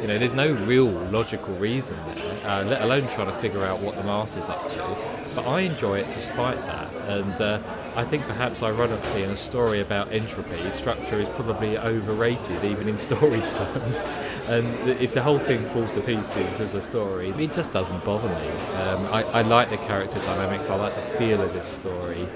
You 0.01 0.07
know, 0.07 0.17
there's 0.17 0.35
no 0.35 0.53
real 0.53 0.87
logical 0.87 1.55
reason 1.57 1.97
there, 2.07 2.47
uh, 2.47 2.65
let 2.65 2.83
alone 2.83 3.09
trying 3.09 3.27
to 3.27 3.33
figure 3.33 3.65
out 3.65 3.81
what 3.81 3.97
the 3.97 4.05
Master's 4.05 4.49
up 4.49 4.69
to. 4.71 4.97
But 5.35 5.47
I 5.47 5.61
enjoy 5.61 5.99
it 5.99 6.13
despite 6.13 6.57
that, 6.67 6.95
and 7.09 7.41
uh, 7.41 7.61
I 7.95 8.05
think 8.05 8.25
perhaps 8.25 8.63
ironically, 8.63 9.23
in 9.23 9.31
a 9.31 9.37
story 9.37 9.81
about 9.81 10.13
entropy, 10.13 10.71
structure 10.71 11.19
is 11.19 11.29
probably 11.31 11.77
overrated 11.77 12.65
even 12.65 12.89
in 12.89 12.97
story 13.11 13.41
terms. 13.41 14.05
And 14.47 14.67
if 14.89 15.13
the 15.13 15.23
whole 15.23 15.39
thing 15.39 15.59
falls 15.71 15.93
to 15.93 16.01
pieces 16.01 16.61
as 16.61 16.75
a 16.75 16.81
story, 16.81 17.31
it 17.31 17.53
just 17.53 17.73
doesn't 17.73 18.05
bother 18.05 18.29
me. 18.29 18.49
Um, 18.83 19.07
I, 19.07 19.25
I 19.25 19.43
like 19.43 19.71
the 19.71 19.77
character 19.77 20.19
dynamics. 20.21 20.71
I 20.71 20.77
like 20.77 20.95
the 20.95 21.03
feel 21.19 21.43
of 21.43 21.53
this 21.53 21.67
story. 21.67 22.27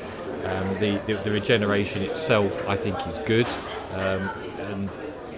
Um, 0.47 0.79
the, 0.79 0.99
the 1.07 1.15
the 1.25 1.31
regeneration 1.31 2.03
itself, 2.03 2.67
I 2.69 2.77
think, 2.77 3.05
is 3.07 3.19
good 3.21 3.49
um, 3.93 4.31
and 4.71 4.89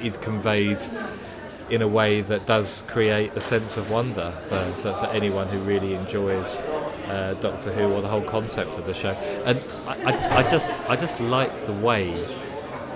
is 0.03 0.17
conveyed 0.17 0.81
in 1.71 1.83
a 1.83 1.89
way 1.89 2.21
that 2.23 2.47
does 2.47 2.83
create 2.89 3.33
a 3.35 3.41
sense 3.41 3.77
of 3.77 3.91
wonder 3.91 4.33
for, 4.49 4.65
for, 4.81 4.93
for 4.95 5.07
anyone 5.07 5.49
who 5.49 5.59
really 5.61 5.95
enjoys 5.95 6.61
uh, 7.09 7.37
Doctor 7.41 7.73
Who 7.73 7.93
or 7.93 8.01
the 8.01 8.09
whole 8.09 8.23
concept 8.23 8.77
of 8.77 8.87
the 8.87 8.95
show. 8.95 9.11
And 9.45 9.63
I, 9.87 10.13
I, 10.13 10.37
I 10.39 10.43
just 10.49 10.71
I 10.89 10.97
just 10.97 11.21
like 11.21 11.53
the 11.67 11.73
way 11.73 12.11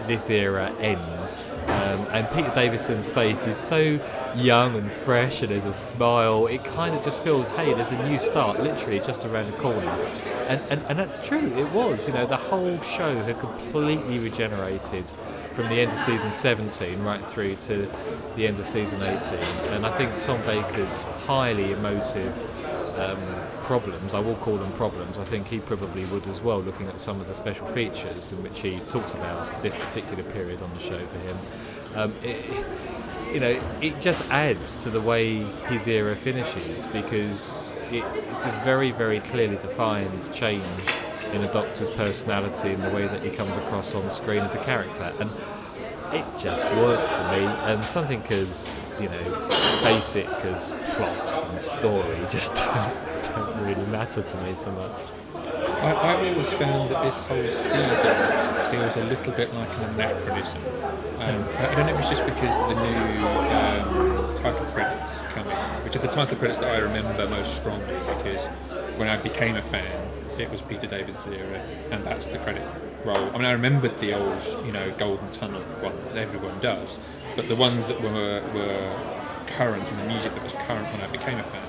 this 0.07 0.31
era 0.31 0.75
ends. 0.81 1.51
Um, 1.73 2.07
and 2.13 2.29
Peter 2.35 2.53
Davison's 2.55 3.11
face 3.11 3.47
is 3.47 3.57
so 3.57 3.99
young 4.37 4.77
and 4.77 4.93
fresh, 4.93 5.41
and 5.43 5.51
there's 5.51 5.65
a 5.65 5.73
smile. 5.73 6.47
It 6.47 6.63
kind 6.65 6.95
of 6.95 7.03
just 7.03 7.23
feels, 7.23 7.47
hey, 7.49 7.73
there's 7.73 7.93
a 7.93 8.09
new 8.09 8.19
start, 8.19 8.61
literally 8.61 9.01
just 9.01 9.25
around 9.25 9.51
the 9.51 9.57
corner. 9.57 9.91
And, 10.49 10.61
and, 10.71 10.83
and 10.89 10.99
that's 10.99 11.19
true, 11.19 11.53
it 11.55 11.71
was. 11.73 12.07
You 12.07 12.15
know, 12.15 12.27
the 12.27 12.37
whole 12.37 12.79
show 12.83 13.15
had 13.23 13.39
completely 13.39 14.19
regenerated 14.19 15.09
from 15.55 15.69
the 15.69 15.81
end 15.81 15.93
of 15.93 15.99
season 15.99 16.31
17 16.31 17.03
right 17.03 17.25
through 17.27 17.57
to 17.57 17.91
the 18.37 18.47
end 18.47 18.59
of 18.59 18.67
season 18.67 19.03
18. 19.03 19.73
And 19.73 19.87
I 19.87 19.97
think 19.97 20.11
Tom 20.23 20.41
Baker's 20.43 21.05
highly 21.05 21.73
emotive 21.73 22.35
um, 22.99 23.19
problems, 23.73 24.13
I 24.13 24.21
will 24.21 24.35
call 24.35 24.59
them 24.59 24.71
problems, 24.73 25.19
I 25.19 25.25
think 25.25 25.49
he 25.49 25.59
probably 25.59 26.05
would 26.05 26.27
as 26.27 26.43
well, 26.43 26.61
looking 26.61 26.89
at 26.89 26.99
some 26.99 27.23
of 27.23 27.27
the 27.27 27.33
special 27.33 27.67
features 27.67 28.31
in 28.31 28.43
which 28.43 28.61
he 28.61 28.81
talks 28.81 29.15
about 29.15 29.63
this 29.63 29.75
particular 29.75 30.23
period 30.25 30.61
on 30.61 30.71
the 30.75 30.79
show 30.79 31.07
for 31.07 31.19
him. 31.19 31.39
Um, 31.95 32.15
it, 32.23 32.67
you 33.33 33.41
know, 33.41 33.59
it 33.81 33.99
just 34.03 34.23
adds 34.31 34.83
to 34.83 34.91
the 34.91 35.01
way 35.01 35.39
his 35.71 35.87
era 35.87 36.15
finishes 36.15 36.87
because 36.89 37.75
it, 37.91 38.05
it's 38.29 38.45
a 38.45 38.51
very, 38.63 38.91
very 38.91 39.21
clearly 39.21 39.57
defined 39.57 40.31
change 40.35 40.63
in 41.33 41.43
a 41.43 41.51
doctor's 41.51 41.89
personality 41.89 42.75
and 42.75 42.83
the 42.83 42.91
way 42.91 43.07
that 43.07 43.23
he 43.23 43.31
comes 43.31 43.57
across 43.57 43.95
on 43.95 44.11
screen 44.11 44.41
as 44.41 44.55
a 44.55 44.63
character. 44.63 45.15
And 45.19 45.31
it 46.13 46.27
just 46.39 46.67
worked 46.77 47.09
for 47.09 47.25
me. 47.33 47.47
And 47.71 47.83
something 47.83 48.23
as 48.25 48.75
you 49.01 49.09
know 49.09 49.49
basic 49.83 50.29
as 50.45 50.73
plot 50.95 51.51
and 51.51 51.61
story 51.61 52.19
just 52.31 52.55
don't, 52.55 52.95
don't 53.25 53.63
really 53.63 53.87
matter 53.91 54.23
to 54.23 54.37
me 54.43 54.55
so 54.55 54.71
much. 54.73 55.01
I, 55.83 55.95
I've 55.95 56.29
always 56.29 56.53
found 56.53 56.91
that 56.91 57.03
this 57.03 57.19
whole 57.21 57.49
season 57.49 58.71
feels 58.71 58.97
a 58.97 59.05
little 59.05 59.33
bit 59.35 59.53
like 59.55 59.69
an 59.79 59.95
anachronism. 59.95 60.63
Um, 61.19 61.45
I 61.59 61.75
don't 61.75 61.87
know 61.87 61.93
if 61.95 61.99
it's 61.99 62.09
just 62.09 62.25
because 62.25 62.57
the 62.57 62.75
new 62.75 63.27
um, 63.27 64.37
title 64.37 64.67
credits 64.67 65.21
come 65.21 65.49
in, 65.49 65.57
which 65.85 65.97
are 65.97 66.01
the 66.01 66.09
title 66.09 66.37
credits 66.37 66.59
that 66.59 66.73
I 66.73 66.79
remember 66.79 67.29
most 67.29 67.57
strongly 67.57 67.95
because 68.15 68.47
when 68.97 69.09
I 69.09 69.17
became 69.17 69.57
a 69.57 69.63
fan, 69.63 70.09
it 70.39 70.51
was 70.51 70.63
Peter 70.63 70.87
Davison's 70.87 71.27
era, 71.27 71.61
and 71.91 72.05
that's 72.05 72.27
the 72.27 72.39
credit 72.39 72.67
roll. 73.05 73.31
I 73.31 73.33
mean, 73.33 73.45
I 73.45 73.53
remembered 73.53 73.99
the 73.99 74.15
old, 74.15 74.65
you 74.65 74.73
know, 74.73 74.91
Golden 74.93 75.31
Tunnel 75.33 75.63
ones, 75.83 76.15
everyone 76.15 76.59
does, 76.61 76.99
but 77.37 77.49
the 77.49 77.57
ones 77.57 77.89
that 77.89 78.01
were, 78.01 78.43
were 78.55 78.97
current 79.47 79.91
and 79.91 80.01
the 80.01 80.07
music 80.07 80.35
that 80.35 80.43
was 80.43 80.53
current 80.53 80.87
when 80.89 81.01
I 81.01 81.11
became 81.11 81.39
a 81.39 81.43
fan 81.43 81.63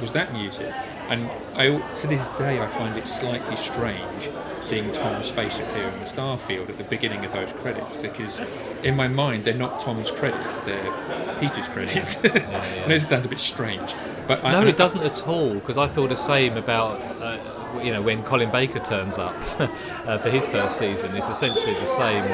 was 0.00 0.12
that 0.12 0.32
music. 0.32 0.72
And 1.08 1.30
I, 1.56 1.76
to 1.78 2.06
this 2.06 2.26
day, 2.38 2.60
I 2.60 2.66
find 2.66 2.96
it 2.96 3.06
slightly 3.06 3.56
strange 3.56 4.30
seeing 4.60 4.90
Tom's 4.92 5.30
face 5.30 5.58
appear 5.58 5.88
in 5.88 5.98
the 5.98 6.06
Starfield 6.06 6.68
at 6.68 6.78
the 6.78 6.84
beginning 6.84 7.24
of 7.24 7.32
those 7.32 7.52
credits 7.52 7.96
because, 7.96 8.40
in 8.82 8.96
my 8.96 9.08
mind, 9.08 9.44
they're 9.44 9.54
not 9.54 9.80
Tom's 9.80 10.10
credits; 10.10 10.60
they're 10.60 10.92
Peter's 11.40 11.68
credits. 11.68 12.24
I 12.24 12.86
know 12.86 12.88
this 12.88 13.08
sounds 13.08 13.26
a 13.26 13.28
bit 13.28 13.40
strange, 13.40 13.94
but 14.26 14.42
No, 14.42 14.60
and 14.60 14.68
it 14.68 14.76
doesn't 14.76 15.02
at 15.02 15.26
all 15.26 15.54
because 15.54 15.76
I 15.76 15.88
feel 15.88 16.06
the 16.06 16.16
same 16.16 16.56
about 16.56 17.00
uh, 17.20 17.38
you 17.82 17.92
know, 17.92 18.02
when 18.02 18.22
Colin 18.22 18.50
Baker 18.50 18.78
turns 18.80 19.18
up 19.18 19.34
uh, 20.06 20.18
for 20.18 20.30
his 20.30 20.46
first 20.48 20.76
season, 20.78 21.14
it's 21.16 21.28
essentially 21.28 21.74
the 21.74 21.86
same 21.86 22.24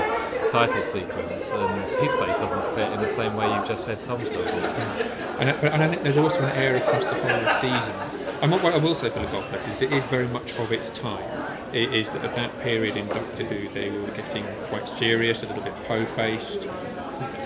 title 0.51 0.83
sequence, 0.85 1.53
and 1.53 1.81
his 1.81 2.15
face 2.15 2.39
doesn't 2.39 2.75
fit 2.75 2.93
in 2.93 3.01
the 3.01 3.09
same 3.09 3.35
way 3.35 3.53
you've 3.53 3.67
just 3.67 3.85
said 3.85 4.03
Tom's 4.03 4.29
done. 4.31 4.47
And, 5.39 5.51
I- 5.51 5.53
and 5.69 5.83
I 5.83 5.89
think 5.89 6.03
there's 6.03 6.19
also 6.19 6.43
an 6.43 6.53
air 6.57 6.77
across 6.77 7.05
the 7.05 7.15
whole 7.15 7.55
season. 7.55 7.95
And 8.43 8.51
what, 8.53 8.63
what 8.63 8.75
I 8.75 8.79
will 8.79 8.95
say 8.95 9.09
for 9.11 9.21
Logopolis 9.21 9.69
is 9.69 9.81
it 9.83 9.93
is 9.93 10.05
very 10.05 10.29
much 10.29 10.53
of 10.59 10.71
its 10.71 10.91
time. 10.91 11.25
It 11.73 11.93
is 11.93 12.11
that 12.11 12.23
at 12.25 12.35
that 12.37 12.59
period 12.61 12.97
in 12.97 13.07
Doctor 13.09 13.45
Who, 13.45 13.67
they 13.69 13.91
were 13.91 14.09
getting 14.09 14.45
quite 14.69 14.89
serious, 14.89 15.43
a 15.43 15.47
little 15.47 15.63
bit 15.63 15.75
po-faced. 15.87 16.67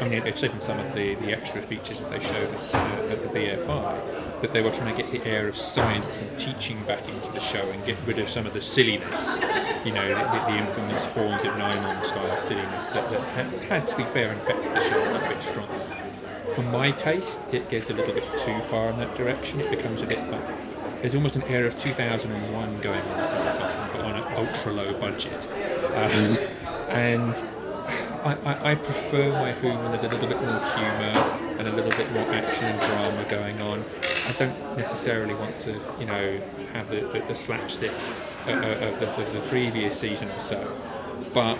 I 0.00 0.08
mean, 0.08 0.22
they've 0.22 0.44
in 0.44 0.60
some 0.60 0.78
of 0.78 0.94
the, 0.94 1.14
the 1.16 1.32
extra 1.32 1.60
features 1.60 2.00
that 2.00 2.10
they 2.10 2.20
showed 2.20 2.54
us 2.54 2.74
uh, 2.74 2.78
at 3.10 3.22
the 3.22 3.28
BFI 3.28 4.40
that 4.40 4.52
they 4.52 4.62
were 4.62 4.70
trying 4.70 4.96
to 4.96 5.02
get 5.02 5.12
the 5.12 5.28
air 5.28 5.46
of 5.46 5.56
science 5.56 6.22
and 6.22 6.38
teaching 6.38 6.82
back 6.84 7.06
into 7.08 7.30
the 7.32 7.40
show 7.40 7.60
and 7.60 7.84
get 7.84 7.96
rid 8.06 8.18
of 8.18 8.28
some 8.28 8.46
of 8.46 8.52
the 8.54 8.60
silliness, 8.60 9.38
you 9.84 9.92
know, 9.92 10.08
the, 10.08 10.52
the, 10.52 10.56
infamous 10.56 11.04
Horns 11.06 11.44
of 11.44 11.52
Nimon 11.52 12.02
style 12.04 12.36
silliness 12.36 12.86
that, 12.88 13.10
that 13.10 13.20
had, 13.20 13.46
had, 13.62 13.88
to 13.88 13.96
be 13.96 14.04
fair, 14.04 14.32
infected 14.32 14.72
the 14.72 14.80
show 14.80 15.14
a 15.14 15.28
bit 15.28 15.42
strongly 15.42 16.00
for 16.54 16.62
my 16.62 16.90
taste, 16.90 17.40
it 17.54 17.68
gets 17.68 17.90
a 17.90 17.94
little 17.94 18.12
bit 18.12 18.24
too 18.36 18.60
far 18.62 18.90
in 18.90 18.96
that 18.96 19.14
direction. 19.14 19.60
It 19.60 19.70
becomes 19.70 20.02
a 20.02 20.06
bit 20.06 20.18
like 20.30 20.42
there's 21.00 21.14
almost 21.14 21.36
an 21.36 21.42
air 21.44 21.66
of 21.66 21.76
2001 21.76 22.80
going 22.80 23.00
on 23.00 23.24
sometimes, 23.24 23.88
but 23.88 24.00
on 24.00 24.16
an 24.16 24.22
ultra 24.34 24.72
low 24.72 24.92
budget. 24.98 25.48
Um, 25.94 26.36
and 26.90 27.44
I, 28.24 28.72
I, 28.72 28.74
prefer 28.74 29.30
my 29.32 29.52
Who 29.52 29.68
when 29.68 29.90
there's 29.90 30.02
a 30.02 30.08
little 30.08 30.28
bit 30.28 30.40
more 30.40 30.60
humour 30.60 31.12
and 31.58 31.66
a 31.66 31.72
little 31.72 31.90
bit 31.92 32.12
more 32.12 32.30
action 32.32 32.66
and 32.66 32.80
drama 32.80 33.24
going 33.30 33.60
on. 33.60 33.82
I 34.28 34.32
don't 34.32 34.76
necessarily 34.76 35.34
want 35.34 35.58
to, 35.60 35.72
you 35.98 36.06
know, 36.06 36.40
have 36.72 36.88
the, 36.88 37.00
the, 37.00 37.20
the 37.20 37.34
slapstick 37.34 37.92
uh, 38.46 38.50
uh, 38.50 38.88
of 38.88 39.00
the, 39.00 39.38
the, 39.38 39.46
previous 39.48 39.98
season 39.98 40.30
or 40.30 40.40
so. 40.40 40.76
But 41.32 41.58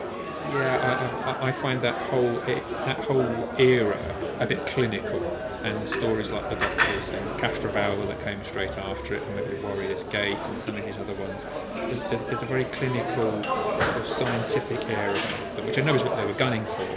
yeah, 0.51 1.33
I, 1.35 1.47
I, 1.47 1.49
I 1.49 1.53
find 1.53 1.81
that 1.83 1.95
whole 1.95 2.33
that 2.33 2.99
whole 2.99 3.49
era 3.59 3.99
a 4.39 4.47
bit 4.47 4.67
clinical, 4.67 5.21
and 5.63 5.87
stories 5.89 6.31
like 6.31 6.49
The 6.51 6.57
Doctors 6.57 7.11
and 7.11 7.29
Castrovalva 7.41 8.07
that 8.09 8.23
came 8.25 8.43
straight 8.43 8.77
after 8.79 9.15
it, 9.15 9.23
and 9.23 9.35
with 9.37 9.63
Warrior's 9.63 10.05
Gate 10.05 10.39
and 10.39 10.59
some 10.61 10.77
of 10.77 10.85
these 10.85 10.99
other 10.99 11.15
ones. 11.15 11.45
There's, 11.75 12.23
there's- 12.23 12.43
a 12.43 12.47
very 12.47 12.65
clinical, 12.65 13.43
sort 13.45 13.97
of 13.97 14.07
scientific 14.07 14.89
air 14.89 15.11
about 15.11 15.57
them, 15.57 15.67
which 15.67 15.79
I 15.79 15.83
know 15.83 15.95
is 15.95 16.03
what 16.03 16.17
they 16.17 16.25
were 16.25 16.33
gunning 16.33 16.65
for, 16.65 16.89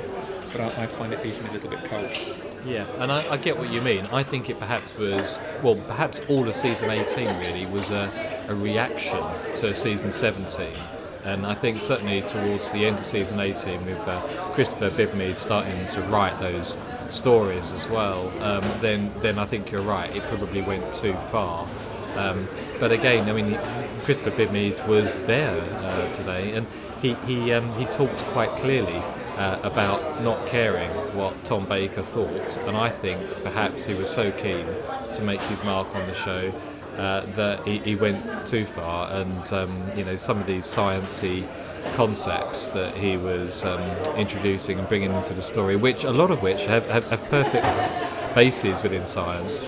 but 0.53 0.61
I, 0.61 0.83
I 0.83 0.85
find 0.87 1.11
it 1.11 1.23
me 1.23 1.31
a 1.31 1.51
little 1.51 1.69
bit 1.69 1.83
cold. 1.85 2.09
Yeah, 2.65 2.85
and 2.99 3.11
I, 3.11 3.27
I 3.33 3.37
get 3.37 3.57
what 3.57 3.69
you 3.69 3.81
mean. 3.81 4.05
I 4.05 4.23
think 4.23 4.49
it 4.49 4.57
perhaps 4.57 4.97
was, 4.97 5.39
well, 5.61 5.75
perhaps 5.75 6.21
all 6.29 6.47
of 6.47 6.55
season 6.55 6.89
18 6.89 7.37
really 7.39 7.65
was 7.65 7.91
a, 7.91 8.09
a 8.47 8.55
reaction 8.55 9.21
to 9.57 9.75
season 9.75 10.11
17. 10.11 10.69
And 11.25 11.45
I 11.45 11.53
think 11.55 11.79
certainly 11.81 12.21
towards 12.21 12.71
the 12.71 12.85
end 12.85 12.99
of 12.99 13.05
season 13.05 13.39
18, 13.39 13.85
with 13.85 14.07
uh, 14.07 14.19
Christopher 14.53 14.89
Bidmead 14.89 15.37
starting 15.37 15.85
to 15.87 16.01
write 16.03 16.39
those 16.39 16.77
stories 17.13 17.71
as 17.71 17.87
well, 17.87 18.27
um, 18.41 18.63
then 18.81 19.13
then 19.21 19.37
I 19.39 19.45
think 19.45 19.71
you're 19.71 19.81
right. 19.81 20.13
It 20.15 20.23
probably 20.23 20.61
went 20.61 20.93
too 20.93 21.13
far. 21.13 21.67
Um, 22.15 22.47
but 22.79 22.91
again, 22.91 23.29
I 23.29 23.33
mean, 23.33 23.57
Christopher 24.03 24.31
Bidmead 24.31 24.87
was 24.87 25.19
there 25.21 25.59
uh, 25.59 26.11
today, 26.11 26.51
and 26.53 26.67
he 27.01 27.13
he 27.25 27.53
um, 27.53 27.71
he 27.73 27.85
talked 27.85 28.19
quite 28.33 28.49
clearly 28.57 29.01
uh, 29.37 29.59
about 29.63 30.23
not 30.23 30.45
caring 30.47 30.89
what 31.15 31.43
Tom 31.45 31.65
Baker 31.65 32.01
thought, 32.01 32.57
and 32.67 32.77
I 32.77 32.89
think 32.89 33.19
perhaps 33.43 33.85
he 33.85 33.93
was 33.93 34.09
so 34.09 34.31
keen 34.31 34.65
to 35.13 35.21
make 35.21 35.41
his 35.41 35.63
mark 35.63 35.95
on 35.95 36.05
the 36.07 36.13
show 36.13 36.51
uh, 36.97 37.25
that 37.35 37.65
he, 37.67 37.79
he 37.79 37.95
went 37.95 38.47
too 38.47 38.65
far, 38.65 39.11
and 39.11 39.53
um, 39.53 39.89
you 39.95 40.05
know 40.05 40.15
some 40.15 40.39
of 40.39 40.45
these 40.45 40.65
sciencey 40.65 41.47
concepts 41.95 42.67
that 42.69 42.95
he 42.95 43.17
was 43.17 43.63
um, 43.65 43.81
introducing 44.15 44.79
and 44.79 44.87
bringing 44.87 45.13
into 45.13 45.33
the 45.33 45.41
story, 45.41 45.75
which 45.75 46.03
a 46.03 46.11
lot 46.11 46.31
of 46.31 46.41
which 46.41 46.65
have, 46.65 46.87
have, 46.87 47.07
have 47.09 47.23
perfect 47.25 47.91
bases 48.35 48.81
within 48.81 49.05
science, 49.07 49.61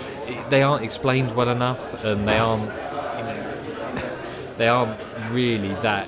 they 0.50 0.64
aren't 0.64 0.84
explained 0.84 1.36
well 1.36 1.50
enough, 1.50 2.04
and 2.04 2.28
they 2.28 2.38
aren't 2.38 2.64
you 2.64 2.70
know, 2.70 4.18
they 4.58 4.68
aren't 4.68 5.00
really 5.32 5.74
that 5.82 6.08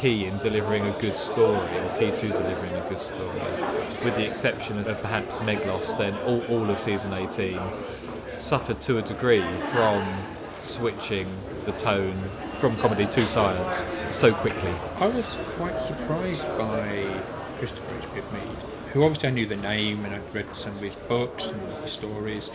key 0.00 0.24
in 0.24 0.36
delivering 0.38 0.86
a 0.86 0.92
good 1.00 1.16
story 1.16 1.60
or 1.78 1.94
key 1.98 2.10
to 2.10 2.28
delivering 2.28 2.72
a 2.72 2.86
good 2.88 2.98
story. 3.00 3.40
With 4.02 4.16
the 4.16 4.26
exception 4.26 4.78
of 4.78 5.00
perhaps 5.00 5.36
Meglos, 5.38 5.96
then 5.98 6.16
all, 6.24 6.42
all 6.46 6.70
of 6.70 6.78
season 6.78 7.12
18 7.12 7.60
suffered 8.38 8.80
to 8.80 8.98
a 8.98 9.02
degree 9.02 9.44
from 9.66 10.02
switching 10.58 11.28
the 11.66 11.72
tone 11.72 12.16
from 12.60 12.76
comedy 12.76 13.06
to 13.06 13.20
science 13.20 13.86
so 14.10 14.32
quickly. 14.34 14.72
I 14.98 15.06
was 15.08 15.38
quite 15.56 15.80
surprised 15.80 16.46
by 16.58 17.22
Christopher 17.58 17.94
H. 17.96 18.04
Bidmead, 18.14 18.90
who 18.92 19.02
obviously 19.02 19.30
I 19.30 19.32
knew 19.32 19.46
the 19.46 19.56
name 19.56 20.04
and 20.04 20.14
I'd 20.14 20.34
read 20.34 20.54
some 20.54 20.74
of 20.76 20.82
his 20.82 20.94
books 20.94 21.50
and 21.52 21.60
his 21.82 21.92
stories. 21.92 22.50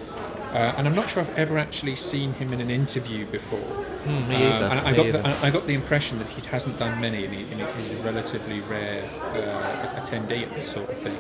Uh, 0.53 0.73
and 0.77 0.87
I'm 0.87 0.93
not 0.95 1.09
sure 1.09 1.21
I've 1.23 1.35
ever 1.37 1.57
actually 1.57 1.95
seen 1.95 2.33
him 2.33 2.53
in 2.53 2.61
an 2.61 2.69
interview 2.69 3.25
before. 3.25 3.57
Hmm, 3.59 4.29
me 4.29 4.35
Um, 4.35 4.41
either, 4.53 4.65
and 4.65 4.79
I 4.87 4.91
me 4.91 4.97
got, 4.97 5.05
either. 5.07 5.21
the, 5.23 5.45
I 5.45 5.49
got 5.49 5.65
the 5.65 5.73
impression 5.73 6.19
that 6.19 6.27
he 6.29 6.47
hasn't 6.49 6.77
done 6.77 7.01
many 7.01 7.25
and 7.25 7.33
he, 7.33 7.41
and 7.51 7.61
he's 7.79 7.99
a 7.99 8.03
relatively 8.03 8.59
rare 8.61 9.03
uh, 9.33 9.99
attendee 9.99 10.43
at 10.43 10.53
this 10.53 10.69
sort 10.69 10.89
of 10.89 10.97
thing. 10.97 11.17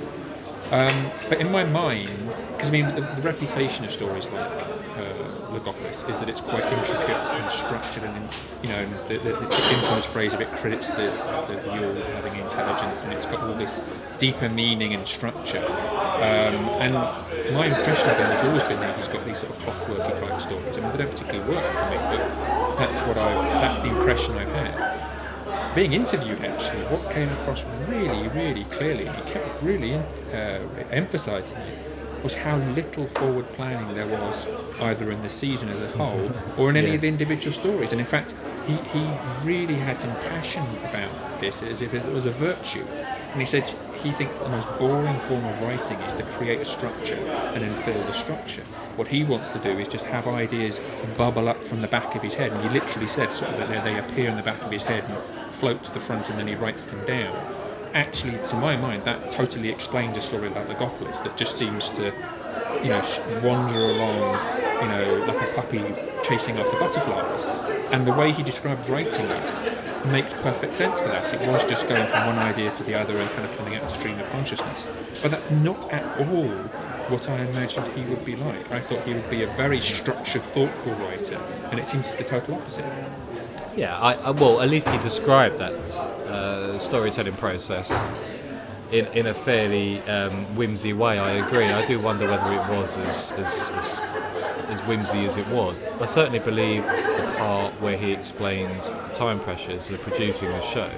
Um, 0.71 1.11
but 1.29 1.39
in 1.39 1.51
my 1.51 1.63
mind, 1.63 2.09
because 2.51 2.69
I 2.69 2.71
mean, 2.71 2.85
the, 2.95 3.01
the 3.01 3.21
reputation 3.21 3.83
of 3.85 3.91
stories 3.91 4.27
like 4.29 4.74
Logopolis 5.55 6.09
is 6.09 6.19
that 6.19 6.29
it's 6.29 6.41
quite 6.41 6.63
intricate 6.65 7.29
and 7.29 7.51
structured, 7.51 8.03
and 8.03 8.33
you 8.61 8.69
know, 8.69 8.85
the, 9.07 9.17
the, 9.17 9.31
the 9.33 9.73
infamous 9.73 10.05
phrase 10.05 10.33
of 10.33 10.41
it 10.41 10.51
credits 10.53 10.89
the, 10.89 11.11
the 11.47 11.59
viewer 11.63 11.93
with 11.93 12.07
having 12.07 12.39
intelligence, 12.41 13.03
and 13.03 13.13
it's 13.13 13.25
got 13.25 13.41
all 13.41 13.53
this 13.53 13.83
deeper 14.17 14.49
meaning 14.49 14.93
and 14.93 15.07
structure. 15.07 15.65
Um, 15.65 16.55
and 16.81 16.93
my 17.53 17.67
impression 17.67 18.09
of 18.09 18.17
him 18.17 18.27
has 18.27 18.43
always 18.43 18.63
been 18.63 18.79
that 18.79 18.95
he's 18.95 19.07
got 19.07 19.23
these 19.25 19.39
sort 19.39 19.55
of 19.55 19.63
clockworky 19.63 20.19
type 20.19 20.41
stories. 20.41 20.77
I 20.77 20.81
mean, 20.81 20.91
they 20.91 20.97
don't 20.97 21.11
particularly 21.11 21.53
work 21.53 21.73
for 21.73 21.89
me, 21.89 21.97
but 21.97 22.75
that's 22.77 22.99
what 23.01 23.17
I've, 23.17 23.51
that's 23.61 23.79
the 23.79 23.89
impression 23.89 24.37
I've 24.37 24.49
had 24.49 24.95
being 25.75 25.91
interviewed 25.91 26.39
actually, 26.45 26.81
what 26.83 27.11
came 27.11 27.27
across 27.27 27.65
really, 27.89 28.29
really 28.29 28.63
clearly, 28.65 29.05
he 29.05 29.21
kept 29.29 29.61
really 29.61 29.95
uh, 29.95 30.59
emphasising 30.89 31.57
it, 31.57 31.94
was 32.25 32.33
how 32.33 32.57
little 32.57 33.05
forward 33.05 33.45
planning 33.53 33.93
there 33.93 34.07
was 34.07 34.47
either 34.81 35.11
in 35.11 35.21
the 35.21 35.29
season 35.29 35.69
as 35.69 35.79
a 35.79 35.87
whole 35.89 36.31
or 36.57 36.71
in 36.71 36.75
any 36.75 36.95
of 36.95 37.01
the 37.01 37.07
individual 37.07 37.53
stories. 37.53 37.91
And 37.91 38.01
in 38.01 38.07
fact, 38.07 38.33
he, 38.65 38.73
he 38.97 39.07
really 39.43 39.75
had 39.75 39.99
some 39.99 40.09
passion 40.15 40.63
about 40.89 41.39
this 41.39 41.61
as 41.61 41.83
if 41.83 41.93
it 41.93 42.03
was 42.11 42.25
a 42.25 42.31
virtue. 42.31 42.83
And 43.31 43.39
he 43.39 43.45
said 43.45 43.67
he 44.01 44.09
thinks 44.09 44.39
that 44.39 44.45
the 44.45 44.49
most 44.49 44.67
boring 44.79 45.19
form 45.19 45.45
of 45.45 45.61
writing 45.61 45.99
is 45.99 46.13
to 46.13 46.23
create 46.23 46.59
a 46.59 46.65
structure 46.65 47.13
and 47.53 47.61
then 47.61 47.75
fill 47.83 48.01
the 48.05 48.13
structure. 48.13 48.63
What 48.95 49.09
he 49.09 49.23
wants 49.23 49.51
to 49.51 49.59
do 49.59 49.77
is 49.77 49.87
just 49.87 50.05
have 50.05 50.25
ideas 50.25 50.81
bubble 51.19 51.47
up 51.47 51.63
from 51.63 51.81
the 51.81 51.87
back 51.87 52.15
of 52.15 52.23
his 52.23 52.33
head. 52.33 52.51
And 52.51 52.63
he 52.63 52.69
literally 52.69 53.07
said 53.07 53.31
sort 53.31 53.51
of 53.51 53.59
that 53.59 53.83
they 53.83 53.99
appear 53.99 54.31
in 54.31 54.35
the 54.35 54.41
back 54.41 54.63
of 54.63 54.71
his 54.71 54.81
head 54.81 55.03
and 55.03 55.53
float 55.53 55.83
to 55.83 55.93
the 55.93 55.99
front 55.99 56.31
and 56.31 56.39
then 56.39 56.47
he 56.47 56.55
writes 56.55 56.87
them 56.89 57.05
down. 57.05 57.64
Actually, 57.95 58.37
to 58.43 58.57
my 58.57 58.75
mind, 58.75 59.05
that 59.05 59.31
totally 59.31 59.69
explains 59.69 60.17
a 60.17 60.21
story 60.21 60.49
like 60.49 60.67
the 60.67 60.73
Logopolis 60.73 61.23
that 61.23 61.37
just 61.37 61.57
seems 61.57 61.89
to, 61.91 62.13
you 62.83 62.89
know, 62.89 63.01
wander 63.41 63.79
along, 63.79 64.19
you 64.81 64.87
know, 64.89 65.25
like 65.25 65.49
a 65.49 65.53
puppy 65.53 65.81
chasing 66.21 66.57
after 66.57 66.77
butterflies. 66.77 67.45
And 67.93 68.05
the 68.05 68.11
way 68.11 68.33
he 68.33 68.43
describes 68.43 68.89
writing 68.89 69.27
it 69.27 70.07
makes 70.07 70.33
perfect 70.33 70.75
sense 70.75 70.99
for 70.99 71.07
that. 71.07 71.41
It 71.41 71.47
was 71.47 71.63
just 71.63 71.87
going 71.87 72.05
from 72.07 72.25
one 72.27 72.37
idea 72.37 72.69
to 72.69 72.83
the 72.83 72.95
other 72.95 73.17
and 73.17 73.29
kind 73.31 73.45
of 73.45 73.57
coming 73.57 73.75
out 73.75 73.83
of 73.83 73.89
stream 73.91 74.19
of 74.19 74.29
consciousness. 74.29 74.85
But 75.21 75.31
that's 75.31 75.49
not 75.49 75.89
at 75.93 76.19
all 76.19 76.49
what 77.07 77.29
I 77.29 77.37
imagined 77.45 77.87
he 77.97 78.03
would 78.03 78.25
be 78.25 78.35
like. 78.35 78.71
I 78.71 78.81
thought 78.81 79.03
he 79.03 79.13
would 79.13 79.29
be 79.29 79.43
a 79.43 79.47
very 79.47 79.79
structured, 79.79 80.43
thoughtful 80.43 80.91
writer, 80.95 81.39
and 81.71 81.79
it 81.79 81.85
seems 81.85 82.07
it's 82.07 82.15
the 82.15 82.25
total 82.25 82.55
opposite. 82.55 82.85
Yeah, 83.75 83.97
I, 83.99 84.13
I, 84.13 84.31
well, 84.31 84.61
at 84.61 84.69
least 84.69 84.87
he 84.87 84.97
described 84.99 85.57
that 85.59 85.73
uh, 85.73 86.79
storytelling 86.79 87.33
process 87.33 88.03
in, 88.91 89.05
in 89.07 89.27
a 89.27 89.33
fairly 89.33 89.99
um, 90.03 90.45
whimsy 90.55 90.93
way. 90.93 91.19
I 91.19 91.31
agree. 91.45 91.65
I 91.65 91.85
do 91.85 91.99
wonder 91.99 92.25
whether 92.25 92.53
it 92.53 92.77
was 92.77 92.97
as, 92.97 93.33
as, 93.33 93.71
as, 93.71 93.99
as 94.69 94.81
whimsy 94.81 95.25
as 95.25 95.35
it 95.35 95.47
was. 95.49 95.81
I 95.99 96.05
certainly 96.05 96.39
believed 96.39 96.87
the 96.87 97.35
part 97.37 97.73
where 97.81 97.97
he 97.97 98.13
explained 98.13 98.83
the 98.83 99.11
time 99.13 99.39
pressures 99.41 99.89
of 99.89 100.01
producing 100.01 100.49
the 100.49 100.61
show. 100.61 100.89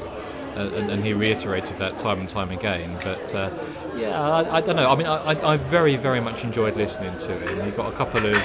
Uh, 0.56 0.72
and, 0.76 0.92
and 0.92 1.04
he 1.04 1.14
reiterated 1.14 1.78
that 1.78 1.98
time 1.98 2.20
and 2.20 2.30
time 2.30 2.52
again. 2.52 2.96
But 3.04 3.34
uh, 3.34 3.50
yeah, 3.96 4.20
I, 4.20 4.58
I 4.58 4.62
don't 4.62 4.76
know. 4.76 4.90
I 4.90 4.96
mean, 4.96 5.08
I, 5.08 5.54
I, 5.54 5.58
very, 5.58 5.96
very 5.98 6.20
much 6.20 6.44
enjoyed 6.44 6.76
listening 6.76 7.16
to 7.18 7.34
him. 7.34 7.64
He 7.64 7.72
got 7.72 7.92
a 7.92 7.96
couple 7.96 8.26
of 8.26 8.42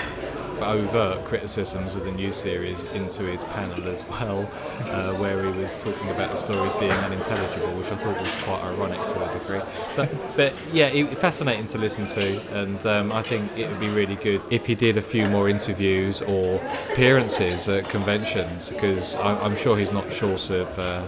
overt 0.64 1.24
criticisms 1.24 1.96
of 1.96 2.04
the 2.04 2.12
new 2.12 2.32
series 2.32 2.84
into 2.84 3.24
his 3.24 3.44
panel 3.44 3.88
as 3.88 4.04
well, 4.08 4.50
uh, 4.84 5.12
where 5.14 5.42
he 5.44 5.58
was 5.58 5.82
talking 5.82 6.08
about 6.10 6.30
the 6.30 6.36
stories 6.36 6.72
being 6.74 6.92
unintelligible, 6.92 7.72
which 7.74 7.88
I 7.88 7.96
thought 7.96 8.18
was 8.18 8.42
quite 8.42 8.62
ironic 8.64 9.06
to 9.08 9.24
a 9.24 9.38
degree. 9.38 9.60
But, 9.96 10.36
but 10.36 10.54
yeah, 10.72 10.88
it, 10.88 11.06
fascinating 11.18 11.66
to 11.66 11.78
listen 11.78 12.06
to, 12.06 12.60
and 12.60 12.84
um, 12.86 13.12
I 13.12 13.22
think 13.22 13.56
it 13.58 13.68
would 13.68 13.80
be 13.80 13.88
really 13.88 14.16
good 14.16 14.42
if 14.50 14.66
he 14.66 14.74
did 14.74 14.96
a 14.96 15.02
few 15.02 15.28
more 15.28 15.48
interviews 15.48 16.22
or 16.22 16.60
appearances 16.90 17.68
at 17.68 17.88
conventions, 17.88 18.70
because 18.70 19.16
I'm, 19.16 19.36
I'm 19.38 19.56
sure 19.56 19.76
he's 19.76 19.92
not 19.92 20.12
short 20.12 20.50
of. 20.50 20.78
Uh, 20.78 21.04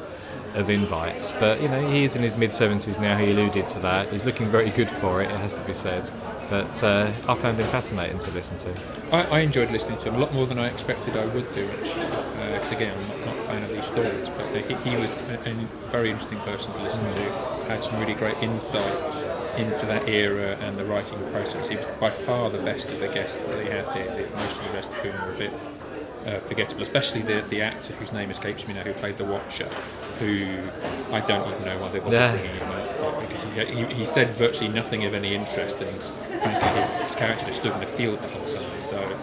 of 0.54 0.70
invites. 0.70 1.32
But 1.32 1.60
you 1.60 1.68
know, 1.68 1.86
he 1.90 2.04
is 2.04 2.16
in 2.16 2.22
his 2.22 2.34
mid 2.34 2.50
70s 2.50 3.00
now. 3.00 3.16
He 3.16 3.30
alluded 3.32 3.66
to 3.68 3.80
that. 3.80 4.12
He's 4.12 4.24
looking 4.24 4.48
very 4.48 4.70
good 4.70 4.90
for 4.90 5.20
it. 5.20 5.30
It 5.30 5.38
has 5.38 5.54
to 5.54 5.60
be 5.62 5.74
said. 5.74 6.10
But 6.50 6.82
uh, 6.82 7.12
I 7.28 7.34
found 7.34 7.58
him 7.58 7.66
fascinating 7.68 8.18
to 8.18 8.30
listen 8.32 8.56
to. 8.58 8.74
I, 9.12 9.22
I, 9.22 9.40
enjoyed 9.40 9.70
listening 9.70 9.98
to 9.98 10.08
him 10.08 10.16
a 10.16 10.18
lot 10.18 10.34
more 10.34 10.46
than 10.46 10.58
I 10.58 10.68
expected 10.68 11.16
I 11.16 11.26
would 11.26 11.50
do. 11.54 11.66
Actually, 11.66 12.06
because 12.52 12.72
uh, 12.72 12.76
again, 12.76 12.98
I'm 12.98 13.08
not, 13.08 13.26
not, 13.26 13.36
a 13.38 13.42
fan 13.42 13.62
of 13.62 13.68
these 13.70 13.84
stories, 13.84 14.28
but 14.30 14.46
uh, 14.46 14.62
he, 14.62 14.90
he, 14.90 14.96
was 14.96 15.20
a, 15.22 15.50
a, 15.50 15.54
very 15.90 16.10
interesting 16.10 16.38
person 16.40 16.72
to 16.72 16.82
listen 16.82 17.04
to. 17.04 17.22
Had 17.68 17.82
some 17.82 17.98
really 17.98 18.14
great 18.14 18.36
insights 18.42 19.24
into 19.56 19.86
that 19.86 20.08
era 20.08 20.56
and 20.60 20.76
the 20.76 20.84
writing 20.84 21.18
process. 21.30 21.68
He 21.68 21.76
was 21.76 21.86
by 21.98 22.10
far 22.10 22.50
the 22.50 22.58
best 22.58 22.92
of 22.92 23.00
the 23.00 23.08
guests 23.08 23.44
that 23.44 23.56
they 23.56 23.70
had 23.70 23.88
here. 23.96 24.28
Most 24.36 24.58
of 24.58 24.66
the 24.66 24.72
rest 24.72 24.88
of 24.90 24.94
whom 24.96 25.12
were 25.12 25.34
a 25.34 25.38
bit 25.38 25.52
uh, 26.26 26.40
forgettable, 26.40 26.82
especially 26.82 27.22
the, 27.22 27.42
the 27.48 27.62
actor 27.62 27.94
whose 27.94 28.12
name 28.12 28.30
escapes 28.30 28.66
me 28.66 28.74
now, 28.74 28.82
who 28.82 28.92
played 28.92 29.16
the 29.18 29.24
Watcher, 29.24 29.68
who 30.20 30.58
I 31.10 31.20
don't 31.20 31.50
even 31.50 31.64
know 31.64 31.78
why 31.78 31.88
they 31.90 32.00
were 32.00 32.12
yeah. 32.12 32.32
bringing 32.32 32.54
him 32.56 32.68
up 32.70 32.84
because 33.20 33.44
he, 33.44 33.64
he, 33.64 33.84
he, 33.94 34.04
said 34.04 34.30
virtually 34.30 34.68
nothing 34.68 35.04
of 35.04 35.14
any 35.14 35.34
interest, 35.34 35.80
and 35.80 36.33
frankly, 36.52 37.02
his 37.02 37.14
character 37.14 37.46
just 37.46 37.60
stood 37.60 37.72
in 37.72 37.80
the 37.80 37.86
field 37.86 38.22
the 38.22 38.28
whole 38.28 38.48
time. 38.48 38.80
So 38.80 39.18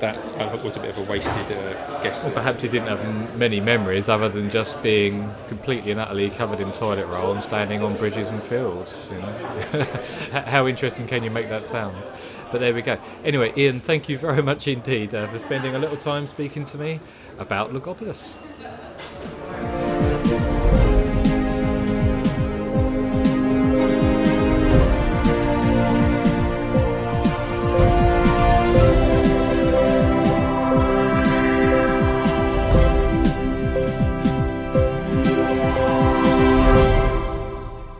that 0.00 0.16
I 0.40 0.54
was 0.56 0.76
a 0.76 0.80
bit 0.80 0.90
of 0.90 0.98
a 0.98 1.10
wasted 1.10 1.56
uh, 1.56 2.02
guess. 2.02 2.24
Well, 2.24 2.34
perhaps 2.34 2.62
he 2.62 2.68
didn't 2.68 2.88
have 2.88 3.38
many 3.38 3.60
memories 3.60 4.08
other 4.08 4.28
than 4.28 4.50
just 4.50 4.82
being 4.82 5.30
completely 5.48 5.92
and 5.92 6.00
utterly 6.00 6.30
covered 6.30 6.60
in 6.60 6.72
toilet 6.72 7.06
roll 7.06 7.32
and 7.32 7.42
standing 7.42 7.82
on 7.82 7.96
bridges 7.96 8.30
and 8.30 8.42
fields. 8.42 9.08
You 9.10 9.18
know? 9.18 9.84
How 10.46 10.66
interesting 10.66 11.06
can 11.06 11.22
you 11.24 11.30
make 11.30 11.48
that 11.48 11.64
sound? 11.64 12.10
But 12.50 12.60
there 12.60 12.74
we 12.74 12.82
go. 12.82 12.98
Anyway, 13.24 13.52
Ian, 13.56 13.80
thank 13.80 14.08
you 14.08 14.18
very 14.18 14.42
much 14.42 14.68
indeed 14.68 15.14
uh, 15.14 15.26
for 15.28 15.38
spending 15.38 15.74
a 15.74 15.78
little 15.78 15.96
time 15.96 16.26
speaking 16.26 16.64
to 16.64 16.78
me 16.78 17.00
about 17.38 17.72
Logopolis. 17.72 18.34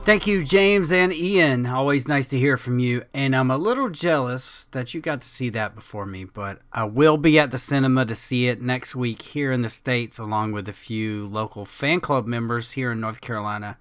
Thank 0.04 0.26
you, 0.26 0.44
James 0.44 0.92
and 0.92 1.14
Ian. 1.14 1.64
Always 1.64 2.06
nice 2.06 2.28
to 2.28 2.38
hear 2.38 2.58
from 2.58 2.78
you. 2.78 3.04
And 3.14 3.34
I'm 3.34 3.50
a 3.50 3.56
little 3.56 3.88
jealous 3.88 4.66
that 4.66 4.92
you 4.92 5.00
got 5.00 5.22
to 5.22 5.26
see 5.26 5.48
that 5.48 5.74
before 5.74 6.04
me, 6.04 6.24
but 6.24 6.58
I 6.74 6.84
will 6.84 7.16
be 7.16 7.38
at 7.38 7.50
the 7.50 7.56
cinema 7.56 8.04
to 8.04 8.14
see 8.14 8.48
it 8.48 8.60
next 8.60 8.94
week 8.94 9.22
here 9.22 9.50
in 9.50 9.62
the 9.62 9.70
States, 9.70 10.18
along 10.18 10.52
with 10.52 10.68
a 10.68 10.74
few 10.74 11.26
local 11.26 11.64
fan 11.64 12.00
club 12.00 12.26
members 12.26 12.72
here 12.72 12.92
in 12.92 13.00
North 13.00 13.22
Carolina. 13.22 13.78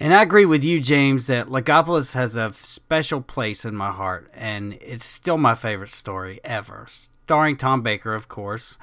And 0.00 0.12
I 0.12 0.22
agree 0.22 0.46
with 0.46 0.64
you, 0.64 0.80
James, 0.80 1.28
that 1.28 1.46
Logopolis 1.46 2.14
has 2.14 2.34
a 2.34 2.52
special 2.52 3.20
place 3.20 3.64
in 3.64 3.76
my 3.76 3.92
heart, 3.92 4.28
and 4.34 4.78
it's 4.80 5.04
still 5.04 5.38
my 5.38 5.54
favorite 5.54 5.90
story 5.90 6.40
ever. 6.42 6.86
Starring 6.88 7.56
Tom 7.56 7.82
Baker, 7.82 8.14
of 8.14 8.26
course. 8.26 8.78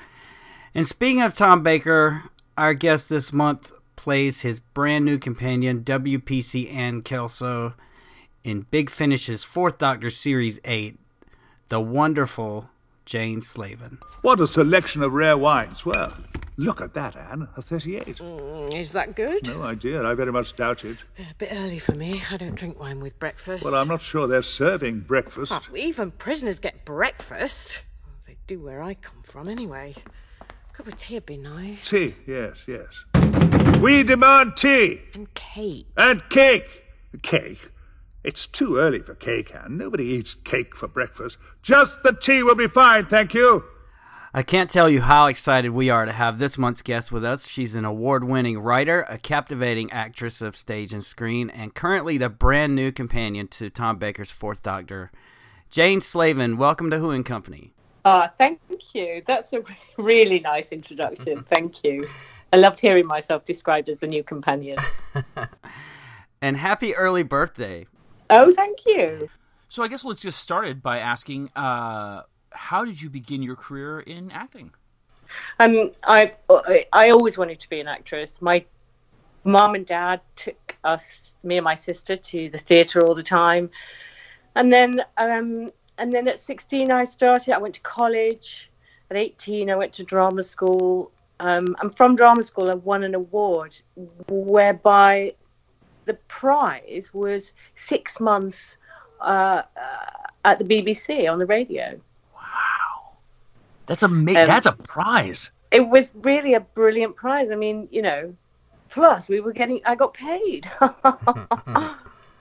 And 0.74 0.88
speaking 0.88 1.22
of 1.22 1.36
Tom 1.36 1.62
Baker, 1.62 2.24
our 2.58 2.74
guest 2.74 3.10
this 3.10 3.34
month 3.34 3.74
plays 3.98 4.42
his 4.42 4.62
brand 4.62 5.04
new 5.04 5.18
companion, 5.18 5.84
WPC 5.84 6.74
Ann 6.74 7.02
Kelso, 7.02 7.74
in 8.46 8.62
Big 8.72 8.90
Finish's 8.90 9.44
Fourth 9.44 9.78
Doctor 9.78 10.10
Series 10.10 10.62
8, 10.64 10.98
the 11.68 11.82
wonderful 11.82 12.70
Jane 13.06 13.42
Slavin. 13.42 13.98
What 14.22 14.40
a 14.40 14.48
selection 14.48 15.04
of 15.04 15.12
rare 15.12 15.38
wines. 15.38 15.86
Well, 15.86 16.16
look 16.56 16.80
at 16.80 16.94
that, 16.94 17.18
Anne, 17.18 17.50
a 17.58 17.62
38. 17.62 18.06
Mm, 18.18 18.74
is 18.74 18.94
that 18.94 19.16
good? 19.16 19.46
No 19.48 19.64
idea. 19.64 20.02
I 20.04 20.14
very 20.14 20.32
much 20.32 20.56
doubt 20.56 20.86
it. 20.86 20.98
A 21.20 21.34
bit 21.38 21.50
early 21.52 21.80
for 21.80 21.94
me. 21.94 22.22
I 22.32 22.38
don't 22.38 22.56
drink 22.56 22.80
wine 22.80 23.02
with 23.02 23.20
breakfast. 23.20 23.66
Well, 23.66 23.76
I'm 23.76 23.88
not 23.90 24.02
sure 24.02 24.28
they're 24.28 24.42
serving 24.42 25.02
breakfast. 25.02 25.52
Oh, 25.54 25.76
even 25.76 26.12
prisoners 26.12 26.60
get 26.60 26.86
breakfast. 26.86 27.84
They 28.26 28.38
do 28.46 28.62
where 28.62 28.82
I 28.82 28.94
come 28.94 29.24
from, 29.24 29.50
anyway. 29.50 29.96
A 30.42 30.74
cup 30.74 30.88
of 30.88 30.98
tea 30.98 31.16
would 31.16 31.26
be 31.26 31.38
nice. 31.38 31.90
Tea, 31.90 32.16
yes, 32.26 32.66
yes. 32.68 33.27
We 33.82 34.02
demand 34.04 34.58
tea. 34.58 35.02
And 35.14 35.32
cake. 35.36 35.86
And 35.96 36.28
cake. 36.30 36.84
Cake. 37.22 37.70
It's 38.24 38.48
too 38.48 38.78
early 38.78 39.00
for 39.00 39.14
cake, 39.16 39.54
Anne. 39.56 39.78
Nobody 39.78 40.04
eats 40.06 40.34
cake 40.34 40.76
for 40.76 40.88
breakfast. 40.88 41.38
Just 41.62 42.02
the 42.04 42.14
tea 42.14 42.42
will 42.44 42.56
be 42.56 42.68
fine, 42.68 43.06
thank 43.06 43.34
you. 43.34 43.64
I 44.34 44.42
can't 44.44 44.70
tell 44.70 44.90
you 44.90 45.02
how 45.02 45.28
excited 45.28 45.70
we 45.70 45.90
are 45.90 46.06
to 46.06 46.12
have 46.12 46.38
this 46.40 46.58
month's 46.58 46.82
guest 46.82 47.12
with 47.12 47.24
us. 47.24 47.48
She's 47.48 47.76
an 47.76 47.86
award 47.86 48.24
winning 48.24 48.60
writer, 48.60 49.06
a 49.10 49.18
captivating 49.18 49.92
actress 49.92 50.42
of 50.42 50.56
stage 50.56 50.92
and 50.92 51.04
screen, 51.04 51.50
and 51.50 51.74
currently 51.74 52.18
the 52.18 52.30
brand 52.30 52.76
new 52.76 52.92
companion 52.92 53.48
to 53.50 53.70
Tom 53.70 53.98
Baker's 53.98 54.32
Fourth 54.32 54.62
Doctor. 54.62 55.12
Jane 55.70 56.02
Slavin, 56.02 56.58
welcome 56.58 56.90
to 56.90 57.00
Who 57.00 57.12
and 57.12 57.26
Company. 57.26 57.74
Ah, 58.04 58.32
thank 58.38 58.60
you. 58.94 59.22
That's 59.26 59.54
a 59.54 59.64
really 59.98 60.40
nice 60.40 60.72
introduction. 60.72 61.44
thank 61.44 61.84
you. 61.84 62.08
I 62.54 62.58
loved 62.58 62.80
hearing 62.80 63.08
myself 63.08 63.46
described 63.46 63.90
as 63.90 64.00
the 64.00 64.08
new 64.08 64.24
companion. 64.24 64.78
and 66.42 66.58
happy 66.58 66.96
early 66.96 67.24
birthday. 67.24 67.88
Oh, 68.30 68.52
thank 68.52 68.80
you. 68.86 69.30
So 69.70 69.84
I 69.84 69.88
guess 69.88 70.06
let's 70.06 70.22
just 70.22 70.40
start 70.40 70.82
by 70.82 71.00
asking, 71.00 71.50
uh, 71.56 72.22
how 72.52 72.86
did 72.86 73.02
you 73.02 73.10
begin 73.10 73.44
your 73.44 73.56
career 73.56 74.00
in 74.00 74.32
acting? 74.32 74.72
Um, 75.60 75.92
I 76.04 76.34
I 76.94 77.10
always 77.10 77.38
wanted 77.38 77.60
to 77.60 77.70
be 77.70 77.82
an 77.82 77.88
actress. 77.88 78.42
My 78.42 78.64
mom 79.44 79.76
and 79.76 79.86
dad 79.86 80.22
took 80.38 80.76
us, 80.86 81.34
me 81.44 81.58
and 81.58 81.66
my 81.66 81.76
sister, 81.76 82.16
to 82.16 82.50
the 82.50 82.58
theatre 82.58 83.06
all 83.06 83.14
the 83.14 83.24
time, 83.24 83.70
and 84.56 84.72
then 84.72 85.02
um, 85.18 85.72
and 85.98 86.14
then 86.14 86.28
at 86.30 86.40
16 86.40 86.92
I 86.92 87.04
started. 87.04 87.54
I 87.54 87.58
went 87.58 87.76
to 87.76 87.82
college. 87.82 88.70
At 89.10 89.18
18 89.18 89.70
I 89.70 89.76
went 89.76 89.94
to 89.94 90.04
drama 90.04 90.44
school, 90.44 91.12
um, 91.40 91.76
and 91.82 91.96
from 91.96 92.16
drama 92.16 92.44
school, 92.44 92.70
I 92.70 92.76
won 92.76 93.04
an 93.04 93.16
award 93.16 93.76
whereby 94.28 95.34
the 96.06 96.16
prize 96.28 97.10
was 97.14 97.52
six 97.76 98.20
months 98.20 98.76
uh, 99.22 99.62
uh, 99.76 100.06
at 100.46 100.60
the 100.60 100.66
BBC 100.66 101.30
on 101.30 101.38
the 101.40 101.46
radio. 101.46 102.00
Wow, 102.34 103.18
that's 103.86 104.04
a 104.04 104.08
ma- 104.08 104.32
um, 104.32 104.48
that's 104.48 104.66
a 104.66 104.74
prize. 104.74 105.52
It 105.70 105.88
was 105.88 106.10
really 106.16 106.54
a 106.56 106.62
brilliant 106.62 107.16
prize. 107.16 107.52
I 107.52 107.56
mean, 107.56 107.88
you 107.92 108.02
know, 108.02 108.34
plus 108.90 109.30
we 109.30 109.40
were 109.40 109.54
getting, 109.54 109.82
I 109.86 109.96
got 109.96 110.14
paid 110.14 110.70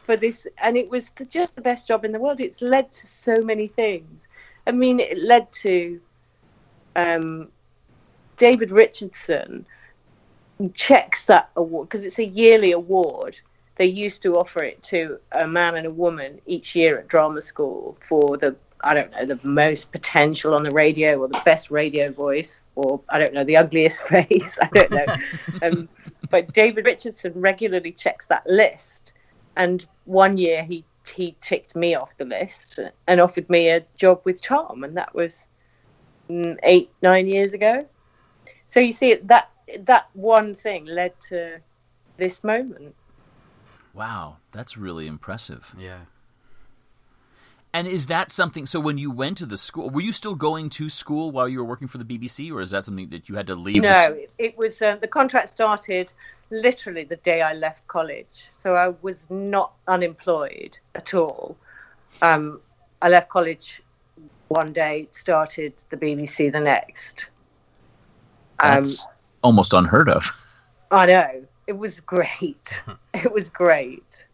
for 0.04 0.16
this, 0.16 0.46
and 0.58 0.76
it 0.76 0.88
was 0.88 1.10
just 1.28 1.54
the 1.54 1.60
best 1.60 1.88
job 1.88 2.04
in 2.04 2.12
the 2.12 2.18
world. 2.18 2.40
It's 2.40 2.62
led 2.62 2.92
to 2.92 3.06
so 3.06 3.34
many 3.42 3.66
things. 3.66 4.26
I 4.66 4.70
mean, 4.70 5.00
it 5.00 5.18
led 5.22 5.52
to 5.64 6.00
um, 6.94 7.48
David 8.36 8.70
Richardson 8.70 9.66
checks 10.74 11.24
that 11.24 11.50
award 11.56 11.88
because 11.88 12.04
it's 12.04 12.18
a 12.18 12.24
yearly 12.24 12.72
award. 12.72 13.36
They 13.76 13.86
used 13.86 14.22
to 14.22 14.36
offer 14.36 14.62
it 14.64 14.82
to 14.84 15.18
a 15.32 15.46
man 15.46 15.76
and 15.76 15.86
a 15.86 15.90
woman 15.90 16.40
each 16.46 16.74
year 16.74 16.98
at 16.98 17.08
drama 17.08 17.42
school 17.42 17.96
for 18.00 18.36
the 18.36 18.56
I 18.82 18.94
don't 18.94 19.10
know 19.10 19.34
the 19.34 19.48
most 19.48 19.90
potential 19.90 20.54
on 20.54 20.62
the 20.62 20.70
radio 20.70 21.18
or 21.18 21.28
the 21.28 21.40
best 21.44 21.70
radio 21.70 22.10
voice 22.12 22.60
or 22.74 23.00
I 23.08 23.18
don't 23.18 23.32
know 23.32 23.44
the 23.44 23.56
ugliest 23.56 24.02
face. 24.08 24.58
I 24.60 24.68
don't 24.68 24.90
know. 24.90 25.06
um, 25.62 25.88
but 26.30 26.52
David 26.52 26.84
Richardson 26.84 27.32
regularly 27.34 27.92
checks 27.92 28.26
that 28.26 28.46
list, 28.46 29.12
and 29.56 29.86
one 30.04 30.36
year 30.36 30.64
he 30.64 30.84
he 31.14 31.36
ticked 31.40 31.76
me 31.76 31.94
off 31.94 32.16
the 32.16 32.24
list 32.24 32.78
and 33.06 33.20
offered 33.20 33.48
me 33.48 33.68
a 33.68 33.84
job 33.96 34.20
with 34.24 34.42
Charm, 34.42 34.84
and 34.84 34.96
that 34.96 35.14
was 35.14 35.46
mm, 36.28 36.58
eight 36.62 36.90
nine 37.02 37.26
years 37.26 37.52
ago. 37.52 37.80
So 38.66 38.80
you 38.80 38.92
see 38.92 39.14
that 39.14 39.50
that 39.80 40.08
one 40.14 40.54
thing 40.54 40.86
led 40.86 41.12
to 41.28 41.60
this 42.16 42.44
moment. 42.44 42.94
Wow, 43.94 44.36
that's 44.52 44.76
really 44.76 45.06
impressive. 45.06 45.74
Yeah. 45.78 46.00
And 47.72 47.86
is 47.86 48.06
that 48.06 48.30
something? 48.30 48.64
So 48.64 48.80
when 48.80 48.96
you 48.96 49.10
went 49.10 49.38
to 49.38 49.46
the 49.46 49.56
school, 49.56 49.90
were 49.90 50.00
you 50.00 50.12
still 50.12 50.34
going 50.34 50.70
to 50.70 50.88
school 50.88 51.30
while 51.30 51.48
you 51.48 51.58
were 51.58 51.64
working 51.64 51.88
for 51.88 51.98
the 51.98 52.04
BBC, 52.04 52.50
or 52.50 52.60
is 52.60 52.70
that 52.70 52.86
something 52.86 53.10
that 53.10 53.28
you 53.28 53.34
had 53.34 53.46
to 53.48 53.54
leave? 53.54 53.82
No, 53.82 54.12
it, 54.12 54.32
it 54.38 54.56
was 54.56 54.80
uh, 54.80 54.96
the 54.96 55.08
contract 55.08 55.50
started 55.50 56.12
literally 56.50 57.04
the 57.04 57.16
day 57.16 57.42
I 57.42 57.52
left 57.52 57.86
college, 57.86 58.48
so 58.62 58.76
I 58.76 58.94
was 59.02 59.28
not 59.28 59.72
unemployed 59.88 60.78
at 60.94 61.12
all. 61.12 61.56
Um, 62.22 62.60
I 63.02 63.08
left 63.08 63.28
college 63.28 63.82
one 64.48 64.72
day 64.72 65.08
started 65.10 65.74
the 65.90 65.96
BBC 65.96 66.50
the 66.52 66.60
next. 66.60 67.26
Um, 68.60 68.82
That's 68.82 69.08
almost 69.42 69.72
unheard 69.72 70.08
of. 70.08 70.30
I 70.90 71.06
know. 71.06 71.44
It 71.66 71.78
was 71.78 72.00
great. 72.00 72.80
it 73.14 73.32
was 73.32 73.48
great. 73.48 74.24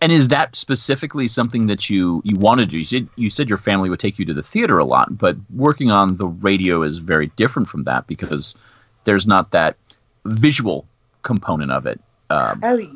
And 0.00 0.10
is 0.10 0.28
that 0.28 0.56
specifically 0.56 1.28
something 1.28 1.68
that 1.68 1.88
you 1.88 2.22
you 2.24 2.36
wanted 2.36 2.66
to 2.66 2.70
do? 2.72 2.78
You 2.78 2.84
said 2.84 3.08
you 3.16 3.30
said 3.30 3.48
your 3.48 3.58
family 3.58 3.88
would 3.88 4.00
take 4.00 4.18
you 4.18 4.24
to 4.24 4.34
the 4.34 4.42
theater 4.42 4.78
a 4.78 4.84
lot, 4.84 5.16
but 5.16 5.36
working 5.54 5.92
on 5.92 6.16
the 6.16 6.26
radio 6.26 6.82
is 6.82 6.98
very 6.98 7.28
different 7.36 7.68
from 7.68 7.84
that 7.84 8.06
because 8.08 8.56
there's 9.04 9.26
not 9.26 9.52
that 9.52 9.76
visual 10.24 10.86
component 11.22 11.70
of 11.70 11.86
it. 11.86 12.00
Um, 12.30 12.60
Oh, 12.64 12.86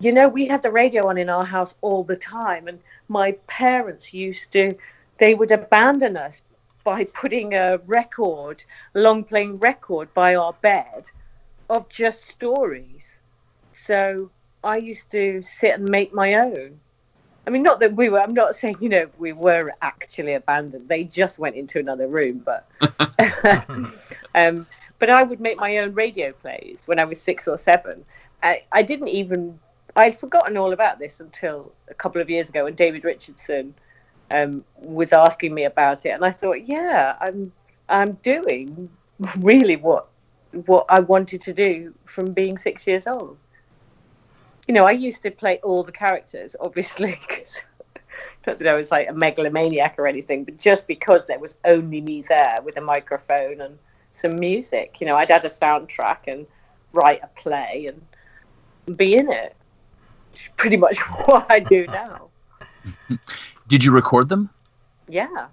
you 0.00 0.12
know, 0.12 0.28
we 0.28 0.46
had 0.46 0.62
the 0.62 0.70
radio 0.70 1.08
on 1.08 1.18
in 1.18 1.28
our 1.28 1.44
house 1.44 1.74
all 1.82 2.04
the 2.04 2.16
time, 2.16 2.68
and 2.68 2.78
my 3.08 3.32
parents 3.46 4.14
used 4.14 4.52
to, 4.52 4.72
they 5.18 5.34
would 5.34 5.50
abandon 5.50 6.16
us 6.16 6.40
by 6.88 7.04
putting 7.04 7.52
a 7.52 7.76
record, 7.84 8.64
a 8.94 8.98
long 8.98 9.22
playing 9.22 9.58
record 9.58 10.08
by 10.14 10.34
our 10.34 10.54
bed 10.62 11.04
of 11.68 11.86
just 11.90 12.24
stories. 12.28 13.18
So 13.72 14.30
I 14.64 14.78
used 14.78 15.10
to 15.10 15.42
sit 15.42 15.74
and 15.74 15.86
make 15.90 16.14
my 16.14 16.32
own. 16.32 16.80
I 17.46 17.50
mean, 17.50 17.62
not 17.62 17.80
that 17.80 17.94
we 17.94 18.08
were, 18.08 18.20
I'm 18.20 18.32
not 18.32 18.54
saying, 18.54 18.78
you 18.80 18.88
know, 18.88 19.06
we 19.18 19.34
were 19.34 19.74
actually 19.82 20.32
abandoned. 20.32 20.88
They 20.88 21.04
just 21.04 21.38
went 21.38 21.56
into 21.56 21.78
another 21.78 22.08
room, 22.08 22.42
but. 22.42 22.66
um, 24.34 24.66
but 24.98 25.10
I 25.10 25.22
would 25.24 25.40
make 25.40 25.58
my 25.58 25.76
own 25.76 25.92
radio 25.92 26.32
plays 26.32 26.84
when 26.86 27.02
I 27.02 27.04
was 27.04 27.20
six 27.20 27.46
or 27.46 27.58
seven. 27.58 28.02
I, 28.42 28.62
I 28.72 28.82
didn't 28.82 29.08
even 29.08 29.58
I'd 29.94 30.16
forgotten 30.16 30.56
all 30.56 30.72
about 30.72 30.98
this 30.98 31.20
until 31.20 31.70
a 31.88 31.94
couple 31.94 32.22
of 32.22 32.30
years 32.30 32.48
ago 32.48 32.64
when 32.64 32.74
David 32.74 33.04
Richardson 33.04 33.74
um, 34.30 34.64
was 34.76 35.12
asking 35.12 35.54
me 35.54 35.64
about 35.64 36.04
it, 36.06 36.10
and 36.10 36.24
I 36.24 36.30
thought, 36.30 36.66
yeah, 36.66 37.16
I'm 37.20 37.52
I'm 37.88 38.12
doing 38.22 38.88
really 39.38 39.76
what 39.76 40.08
what 40.52 40.86
I 40.88 41.00
wanted 41.00 41.40
to 41.42 41.52
do 41.52 41.94
from 42.04 42.32
being 42.32 42.58
six 42.58 42.86
years 42.86 43.06
old. 43.06 43.36
You 44.66 44.74
know, 44.74 44.84
I 44.84 44.92
used 44.92 45.22
to 45.22 45.30
play 45.30 45.60
all 45.62 45.82
the 45.82 45.92
characters, 45.92 46.54
obviously, 46.60 47.18
because 47.28 47.60
not 48.46 48.58
that 48.58 48.68
I 48.68 48.74
was 48.74 48.90
like 48.90 49.08
a 49.08 49.12
megalomaniac 49.12 49.96
or 49.98 50.06
anything, 50.06 50.44
but 50.44 50.58
just 50.58 50.86
because 50.86 51.26
there 51.26 51.38
was 51.38 51.56
only 51.64 52.00
me 52.00 52.22
there 52.22 52.56
with 52.64 52.76
a 52.76 52.80
microphone 52.80 53.60
and 53.60 53.78
some 54.10 54.36
music. 54.36 55.00
You 55.00 55.06
know, 55.06 55.16
I'd 55.16 55.30
add 55.30 55.44
a 55.44 55.48
soundtrack 55.48 56.18
and 56.26 56.46
write 56.92 57.20
a 57.22 57.28
play 57.28 57.88
and 57.88 58.96
be 58.96 59.16
in 59.16 59.30
it. 59.30 59.54
It's 60.34 60.48
pretty 60.56 60.76
much 60.76 60.98
what 61.26 61.46
I 61.50 61.60
do 61.60 61.86
now. 61.86 62.28
Did 63.68 63.84
you 63.84 63.92
record 63.92 64.28
them? 64.28 64.50
Yeah. 65.08 65.48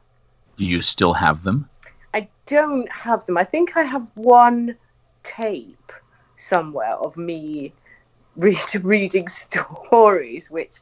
Do 0.57 0.65
you 0.65 0.81
still 0.81 1.13
have 1.13 1.43
them? 1.43 1.69
I 2.13 2.27
don't 2.45 2.89
have 2.91 3.25
them. 3.25 3.37
I 3.37 3.43
think 3.43 3.75
I 3.75 3.83
have 3.83 4.09
one 4.15 4.75
tape 5.23 5.91
somewhere 6.37 6.93
of 6.93 7.17
me 7.17 7.73
read, 8.35 8.57
reading 8.83 9.27
stories, 9.27 10.49
which 10.49 10.73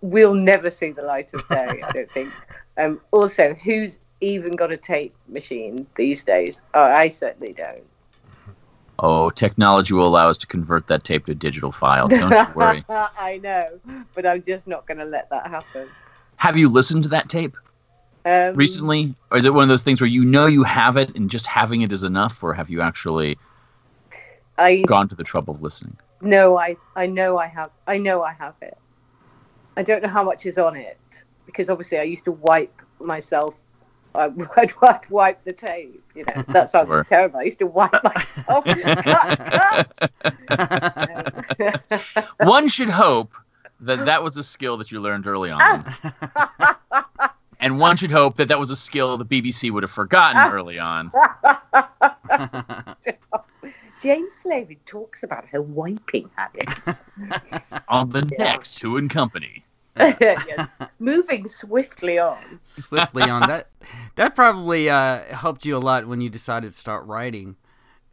will 0.00 0.34
never 0.34 0.70
see 0.70 0.90
the 0.90 1.02
light 1.02 1.32
of 1.34 1.46
day, 1.48 1.82
I 1.84 1.90
don't 1.92 2.10
think. 2.10 2.32
Um, 2.78 3.00
also, 3.10 3.54
who's 3.54 3.98
even 4.20 4.52
got 4.52 4.70
a 4.70 4.76
tape 4.76 5.14
machine 5.28 5.86
these 5.96 6.24
days? 6.24 6.60
Oh, 6.74 6.82
I 6.82 7.08
certainly 7.08 7.54
don't. 7.54 7.84
Oh, 8.98 9.30
technology 9.30 9.94
will 9.94 10.06
allow 10.06 10.28
us 10.28 10.36
to 10.36 10.46
convert 10.46 10.86
that 10.88 11.02
tape 11.02 11.24
to 11.24 11.32
a 11.32 11.34
digital 11.34 11.72
file. 11.72 12.06
Don't 12.06 12.30
you 12.30 12.54
worry. 12.54 12.84
I 12.90 13.40
know, 13.42 13.80
but 14.14 14.26
I'm 14.26 14.42
just 14.42 14.66
not 14.66 14.86
going 14.86 14.98
to 14.98 15.06
let 15.06 15.30
that 15.30 15.46
happen. 15.46 15.88
Have 16.36 16.56
you 16.56 16.68
listened 16.68 17.02
to 17.04 17.08
that 17.10 17.28
tape 17.28 17.56
Um, 18.24 18.54
recently, 18.54 19.14
or 19.30 19.38
is 19.38 19.44
it 19.46 19.54
one 19.54 19.62
of 19.62 19.68
those 19.68 19.82
things 19.82 20.00
where 20.00 20.08
you 20.08 20.24
know 20.24 20.46
you 20.46 20.62
have 20.64 20.96
it 20.96 21.14
and 21.16 21.30
just 21.30 21.46
having 21.46 21.82
it 21.82 21.92
is 21.92 22.02
enough, 22.04 22.42
or 22.42 22.52
have 22.54 22.68
you 22.70 22.80
actually 22.80 23.38
I 24.58 24.82
gone 24.86 25.08
to 25.08 25.14
the 25.14 25.24
trouble 25.24 25.54
of 25.54 25.62
listening? 25.62 25.96
No, 26.20 26.56
I 26.58 26.76
I 26.96 27.06
know 27.06 27.38
I 27.38 27.46
have 27.46 27.70
I 27.86 27.98
know 27.98 28.22
I 28.22 28.32
have 28.32 28.54
it. 28.62 28.76
I 29.76 29.82
don't 29.82 30.02
know 30.02 30.08
how 30.08 30.24
much 30.24 30.46
is 30.46 30.56
on 30.58 30.74
it 30.76 30.98
because 31.44 31.68
obviously 31.70 31.98
I 31.98 32.02
used 32.04 32.24
to 32.24 32.32
wipe 32.32 32.82
myself. 33.00 33.60
I, 34.14 34.24
I'd, 34.56 34.72
I'd 34.82 35.10
wipe 35.10 35.44
the 35.44 35.52
tape. 35.52 36.02
You 36.14 36.24
know 36.24 36.42
that 36.48 36.70
sounds 36.70 36.88
Sure. 36.88 37.04
terrible. 37.04 37.38
I 37.40 37.42
used 37.42 37.58
to 37.58 37.66
wipe 37.66 38.02
myself. 38.02 38.64
cut, 39.04 40.00
cut. 41.60 42.28
One 42.40 42.66
should 42.68 42.88
hope 42.90 43.32
that 43.80 44.06
that 44.06 44.22
was 44.22 44.36
a 44.36 44.44
skill 44.44 44.76
that 44.78 44.90
you 44.90 45.00
learned 45.00 45.26
early 45.26 45.50
on. 45.50 45.84
and 47.60 47.78
one 47.78 47.96
should 47.96 48.10
hope 48.10 48.36
that 48.36 48.48
that 48.48 48.58
was 48.58 48.70
a 48.70 48.76
skill 48.76 49.16
the 49.18 49.24
BBC 49.24 49.70
would 49.70 49.82
have 49.82 49.92
forgotten 49.92 50.52
early 50.52 50.78
on. 50.78 51.12
Jane 54.00 54.28
Slavin 54.28 54.76
talks 54.84 55.22
about 55.22 55.46
her 55.48 55.62
wiping 55.62 56.30
habits. 56.36 57.02
On 57.88 58.10
the 58.10 58.22
next 58.38 58.78
Who 58.80 58.98
and 58.98 59.08
Company. 59.08 59.64
yes. 59.96 60.68
Moving 60.98 61.48
swiftly 61.48 62.18
on. 62.18 62.60
Swiftly 62.62 63.22
on 63.22 63.40
that. 63.48 63.68
That 64.16 64.36
probably 64.36 64.90
uh, 64.90 65.22
helped 65.34 65.64
you 65.64 65.74
a 65.76 65.78
lot 65.78 66.06
when 66.06 66.20
you 66.20 66.28
decided 66.28 66.72
to 66.72 66.78
start 66.78 67.06
writing. 67.06 67.56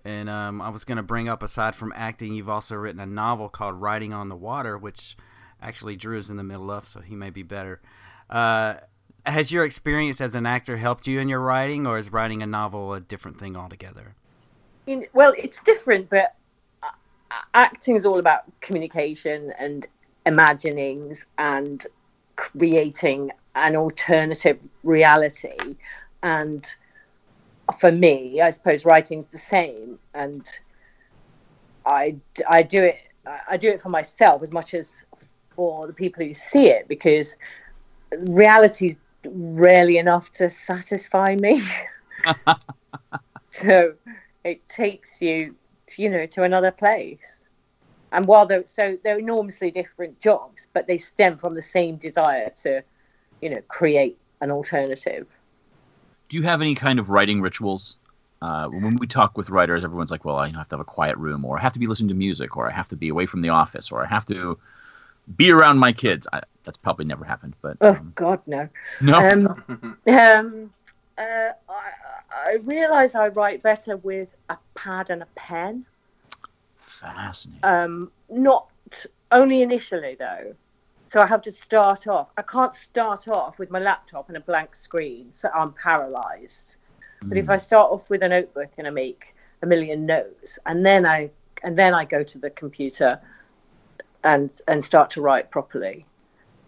And 0.06 0.30
um, 0.30 0.62
I 0.62 0.70
was 0.70 0.86
going 0.86 0.96
to 0.96 1.04
bring 1.04 1.28
up, 1.28 1.44
aside 1.44 1.76
from 1.76 1.92
acting, 1.96 2.34
you've 2.34 2.50
also 2.50 2.76
written 2.76 3.02
a 3.02 3.06
novel 3.06 3.50
called 3.50 3.82
Writing 3.82 4.14
on 4.14 4.30
the 4.30 4.36
Water, 4.36 4.78
which 4.78 5.18
actually 5.64 5.96
Drew 5.96 6.18
is 6.18 6.30
in 6.30 6.38
the 6.38 6.44
middle 6.44 6.70
of, 6.70 6.88
so 6.88 7.00
he 7.02 7.16
may 7.16 7.30
be 7.30 7.44
better. 7.44 7.82
Uh, 8.30 8.76
has 9.26 9.52
your 9.52 9.64
experience 9.64 10.20
as 10.20 10.36
an 10.36 10.46
actor 10.46 10.78
helped 10.78 11.08
you 11.08 11.20
in 11.20 11.30
your 11.30 11.40
writing, 11.40 11.88
or 11.88 11.98
is 11.98 12.12
writing 12.12 12.44
a 12.44 12.46
novel 12.46 12.94
a 12.94 13.00
different 13.00 13.40
thing 13.40 13.56
altogether? 13.56 14.16
in, 14.88 15.06
well, 15.14 15.34
it's 15.38 15.60
different, 15.60 16.10
but 16.10 16.36
uh, 16.82 16.88
acting 17.54 17.96
is 17.96 18.06
all 18.06 18.20
about 18.20 18.44
communication 18.62 19.54
and 19.58 19.88
imaginings 20.26 21.26
and 21.38 21.86
creating 22.36 23.32
an 23.56 23.76
alternative 23.76 24.60
reality. 24.84 25.76
And 26.22 26.66
for 27.80 27.92
me, 27.92 28.42
I 28.42 28.50
suppose 28.50 28.86
writing's 28.86 29.28
the 29.28 29.38
same. 29.38 30.00
And 30.14 30.48
I, 31.86 32.16
I 32.48 32.62
do 32.62 32.82
it. 32.82 32.98
I 33.48 33.56
do 33.56 33.70
it 33.70 33.80
for 33.80 33.88
myself 33.88 34.44
as 34.44 34.52
much 34.52 34.74
as 34.74 35.06
for 35.56 35.88
the 35.88 35.94
people 35.94 36.24
who 36.24 36.34
see 36.34 36.68
it 36.68 36.88
because 36.88 37.38
reality 38.20 38.90
is 38.90 38.98
rarely 39.26 39.98
enough 39.98 40.32
to 40.34 40.50
satisfy 40.50 41.36
me. 41.40 41.64
so 43.50 43.94
it 44.44 44.68
takes 44.68 45.22
you, 45.22 45.56
to, 45.88 46.02
you 46.02 46.10
know, 46.10 46.26
to 46.28 46.44
another 46.44 46.72
place. 46.72 47.42
And 48.12 48.26
while 48.28 48.46
they're 48.46 48.66
so 48.68 48.98
they're 49.04 49.18
enormously 49.18 49.72
different 49.72 50.20
jobs, 50.20 50.68
but 50.74 50.86
they 50.86 51.00
stem 51.00 51.38
from 51.38 51.56
the 51.56 51.62
same 51.62 51.96
desire 51.98 52.52
to, 52.62 52.84
you 53.42 53.50
know, 53.50 53.62
create 53.68 54.20
an 54.42 54.52
alternative. 54.52 55.36
Do 56.30 56.38
you 56.38 56.44
have 56.44 56.62
any 56.62 56.76
kind 56.76 57.00
of 57.00 57.10
writing 57.10 57.42
rituals? 57.42 57.98
Uh, 58.42 58.68
when 58.68 58.98
we 58.98 59.08
talk 59.08 59.38
with 59.38 59.50
writers, 59.50 59.84
everyone's 59.84 60.12
like, 60.12 60.26
"Well, 60.26 60.36
I 60.36 60.50
have 60.50 60.68
to 60.70 60.76
have 60.76 60.80
a 60.82 60.86
quiet 60.86 61.18
room, 61.18 61.44
or 61.44 61.58
I 61.58 61.62
have 61.62 61.74
to 61.74 61.80
be 61.80 61.88
listening 61.88 62.10
to 62.10 62.14
music, 62.14 62.56
or 62.56 62.70
I 62.70 62.72
have 62.72 62.90
to 62.90 62.96
be 62.96 63.10
away 63.10 63.26
from 63.26 63.42
the 63.42 63.50
office, 63.50 63.92
or 63.92 64.04
I 64.04 64.08
have 64.08 64.26
to 64.28 64.60
be 65.36 65.52
around 65.52 65.78
my 65.78 65.92
kids." 65.92 66.28
I, 66.32 66.42
that's 66.64 66.78
probably 66.78 67.06
never 67.06 67.26
happened, 67.26 67.56
but 67.62 67.78
Oh 67.82 67.90
um, 67.90 68.12
God, 68.16 68.42
no. 68.48 68.70
no. 69.02 69.18
Um, 69.18 69.98
um, 70.08 70.74
uh, 71.18 71.52
I, 71.70 71.90
I 72.32 72.56
realise 72.64 73.16
I 73.16 73.28
write 73.28 73.62
better 73.62 73.98
with 73.98 74.30
a 74.50 74.58
pad 74.76 75.10
and 75.10 75.22
a 75.22 75.28
pen. 75.36 75.86
Fascinating. 76.78 77.64
Um, 77.64 78.12
not 78.30 78.68
only 79.32 79.62
initially 79.62 80.16
though. 80.18 80.56
So 81.08 81.22
I 81.22 81.28
have 81.28 81.44
to 81.44 81.52
start 81.52 82.08
off. 82.08 82.30
I 82.38 82.42
can't 82.42 82.76
start 82.76 83.28
off 83.28 83.60
with 83.60 83.70
my 83.70 83.78
laptop 83.78 84.30
and 84.30 84.38
a 84.38 84.40
blank 84.40 84.74
screen, 84.74 85.28
so 85.32 85.48
I'm 85.54 85.72
paralysed. 85.72 86.78
But 87.22 87.38
if 87.38 87.50
I 87.50 87.58
start 87.58 87.92
off 87.92 88.10
with 88.10 88.24
a 88.24 88.28
notebook 88.28 88.72
and 88.78 88.88
I 88.88 88.90
make 88.90 89.36
a 89.62 89.68
million 89.68 90.06
notes, 90.06 90.60
and 90.66 90.84
then 90.86 91.06
I 91.06 91.30
and 91.64 91.78
then 91.78 91.94
I 91.94 92.04
go 92.04 92.24
to 92.24 92.38
the 92.38 92.50
computer 92.50 93.22
and 94.24 94.50
and 94.68 94.84
start 94.84 95.10
to 95.12 95.22
write 95.22 95.52
properly. 95.52 96.06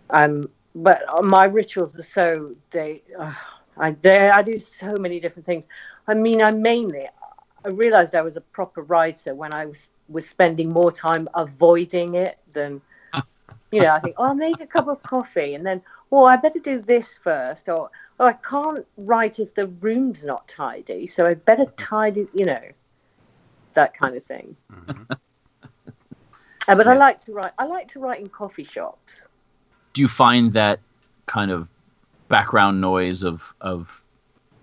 Um, 0.09 0.49
but 0.75 1.03
my 1.23 1.45
rituals 1.45 1.97
are 1.97 2.03
so 2.03 2.55
they, 2.71 3.01
uh, 3.17 3.33
I 3.77 3.91
they, 3.91 4.29
I 4.29 4.41
do 4.41 4.59
so 4.59 4.93
many 4.99 5.19
different 5.19 5.45
things. 5.45 5.67
I 6.07 6.13
mean, 6.13 6.41
I 6.41 6.51
mainly 6.51 7.07
I 7.65 7.69
realised 7.69 8.13
I 8.13 8.21
was 8.21 8.35
a 8.35 8.41
proper 8.41 8.83
writer 8.83 9.33
when 9.33 9.53
I 9.53 9.65
was 9.65 9.87
was 10.07 10.29
spending 10.29 10.69
more 10.69 10.91
time 10.91 11.27
avoiding 11.33 12.15
it 12.15 12.37
than 12.51 12.81
you 13.71 13.81
know. 13.81 13.93
I 13.93 13.99
think, 13.99 14.15
oh, 14.17 14.25
I'll 14.25 14.35
make 14.35 14.59
a 14.59 14.67
cup 14.67 14.87
of 14.87 15.01
coffee, 15.01 15.55
and 15.55 15.65
then, 15.65 15.81
oh, 16.11 16.25
I 16.25 16.35
better 16.35 16.59
do 16.59 16.79
this 16.81 17.17
first, 17.17 17.69
or 17.69 17.89
oh, 18.19 18.25
I 18.25 18.33
can't 18.33 18.85
write 18.97 19.39
if 19.39 19.55
the 19.55 19.67
room's 19.79 20.23
not 20.23 20.47
tidy, 20.47 21.07
so 21.07 21.25
I 21.25 21.33
better 21.33 21.65
tidy, 21.77 22.27
you 22.33 22.45
know, 22.45 22.61
that 23.73 23.93
kind 23.93 24.15
of 24.15 24.23
thing. 24.23 24.55
Uh, 26.67 26.75
but 26.75 26.87
I 26.87 26.95
like 26.95 27.19
to 27.25 27.33
write. 27.33 27.51
I 27.59 27.65
like 27.65 27.87
to 27.89 27.99
write 27.99 28.19
in 28.19 28.27
coffee 28.27 28.63
shops. 28.63 29.27
Do 29.93 30.01
you 30.01 30.07
find 30.07 30.51
that 30.53 30.79
kind 31.27 31.51
of 31.51 31.67
background 32.27 32.81
noise 32.81 33.23
of 33.23 33.53
of 33.61 34.01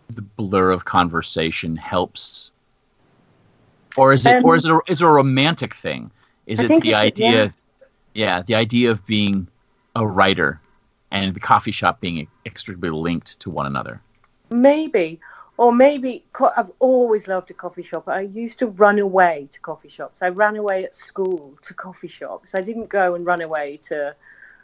the 0.09 0.23
blur 0.23 0.71
of 0.71 0.85
conversation 0.85 1.77
helps, 1.77 2.53
or 3.97 4.13
is 4.13 4.27
it 4.27 4.43
or 4.45 4.51
Um, 4.53 4.57
is 4.57 4.65
it 4.65 4.73
a, 4.73 4.81
is 4.89 5.03
it 5.03 5.05
a 5.05 5.09
romantic 5.11 5.75
thing? 5.75 6.11
Is 6.47 6.61
I 6.61 6.65
it 6.65 6.69
the 6.69 6.75
it's 6.77 6.87
a- 6.89 6.95
idea? 6.95 7.55
yeah, 8.15 8.43
the 8.43 8.55
idea 8.57 8.91
of 8.91 9.05
being 9.07 9.47
a 9.97 10.07
writer 10.07 10.61
and 11.13 11.35
the 11.35 11.41
coffee 11.41 11.73
shop 11.73 12.01
being 12.01 12.27
inextricably 12.45 12.91
linked 12.91 13.39
to 13.41 13.51
one 13.51 13.67
another. 13.67 14.01
Maybe, 14.51 15.21
or 15.57 15.73
maybe 15.73 16.25
co- 16.33 16.53
I've 16.57 16.71
always 16.79 17.29
loved 17.29 17.51
a 17.51 17.55
coffee 17.55 17.83
shop. 17.83 18.09
I 18.09 18.21
used 18.21 18.59
to 18.61 18.67
run 18.69 18.99
away 18.99 19.49
to 19.53 19.61
coffee 19.61 19.89
shops. 19.89 20.23
I 20.23 20.29
ran 20.29 20.57
away 20.57 20.85
at 20.85 20.95
school 20.95 21.57
to 21.63 21.75
coffee 21.75 22.09
shops. 22.09 22.55
I 22.55 22.61
didn't 22.61 22.89
go 22.89 23.15
and 23.15 23.27
run 23.27 23.43
away 23.43 23.79
to, 23.89 24.15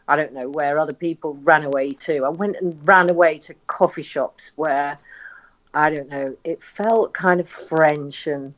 I 0.06 0.16
don't 0.16 0.32
know, 0.32 0.48
where 0.48 0.78
other 0.78 0.94
people 0.94 1.34
ran 1.42 1.64
away 1.64 1.90
to. 1.92 2.24
I 2.24 2.30
went 2.30 2.56
and 2.60 2.76
ran 2.86 3.10
away 3.10 3.38
to 3.38 3.54
coffee 3.66 4.02
shops 4.02 4.52
where, 4.56 4.98
I 5.74 5.90
don't 5.90 6.08
know, 6.08 6.36
it 6.44 6.62
felt 6.62 7.12
kind 7.12 7.40
of 7.40 7.48
French 7.48 8.26
and 8.26 8.54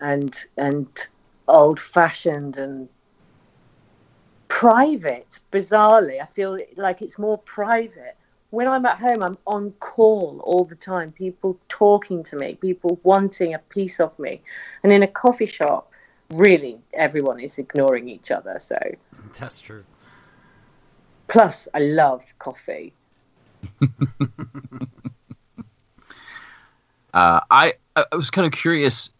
and 0.00 0.44
and 0.56 1.08
old 1.48 1.80
fashioned 1.80 2.56
and 2.56 2.88
private. 4.46 5.40
Bizarrely, 5.50 6.22
I 6.22 6.26
feel 6.26 6.56
like 6.76 7.02
it's 7.02 7.18
more 7.18 7.38
private 7.38 8.17
when 8.50 8.66
I'm 8.66 8.86
at 8.86 8.98
home, 8.98 9.22
I'm 9.22 9.38
on 9.46 9.72
call 9.72 10.40
all 10.44 10.64
the 10.64 10.74
time. 10.74 11.12
People 11.12 11.58
talking 11.68 12.22
to 12.24 12.36
me, 12.36 12.54
people 12.54 12.98
wanting 13.02 13.54
a 13.54 13.58
piece 13.58 14.00
of 14.00 14.18
me. 14.18 14.40
And 14.82 14.92
in 14.92 15.02
a 15.02 15.06
coffee 15.06 15.46
shop, 15.46 15.92
really, 16.30 16.78
everyone 16.94 17.40
is 17.40 17.58
ignoring 17.58 18.08
each 18.08 18.30
other. 18.30 18.58
So, 18.58 18.76
That's 19.38 19.60
true. 19.60 19.84
plus, 21.28 21.68
I 21.74 21.80
love 21.80 22.24
coffee. 22.38 22.92
Uh, 27.14 27.40
I 27.50 27.72
I 27.96 28.04
I 28.12 28.16
was 28.16 28.30
kind 28.30 28.46
of 28.46 28.52
curious. 28.52 29.10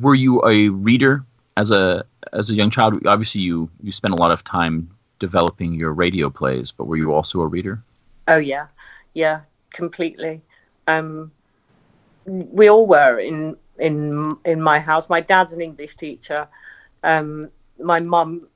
Were 0.00 0.14
you 0.14 0.46
a 0.46 0.68
reader 0.68 1.24
as 1.56 1.70
a 1.70 2.04
as 2.34 2.50
a 2.50 2.54
young 2.54 2.70
child? 2.70 3.04
Obviously, 3.06 3.40
you 3.40 3.68
you 3.82 3.92
spent 3.92 4.12
a 4.12 4.16
lot 4.16 4.30
of 4.30 4.44
time 4.44 4.90
developing 5.18 5.72
your 5.72 5.92
radio 5.92 6.28
plays, 6.28 6.70
but 6.70 6.84
were 6.84 6.98
you 6.98 7.12
also 7.14 7.40
a 7.40 7.46
reader? 7.46 7.82
Oh 8.30 8.36
yeah, 8.36 8.68
yeah, 9.12 9.40
completely. 9.72 10.40
Um, 10.86 11.32
we 12.26 12.70
all 12.70 12.86
were 12.86 13.18
in 13.18 13.56
in 13.78 14.30
in 14.44 14.62
my 14.62 14.78
house. 14.78 15.10
My 15.10 15.18
dad's 15.18 15.52
an 15.52 15.60
English 15.60 15.96
teacher. 15.96 16.46
Um, 17.02 17.50
my 17.82 17.98
mum. 18.00 18.46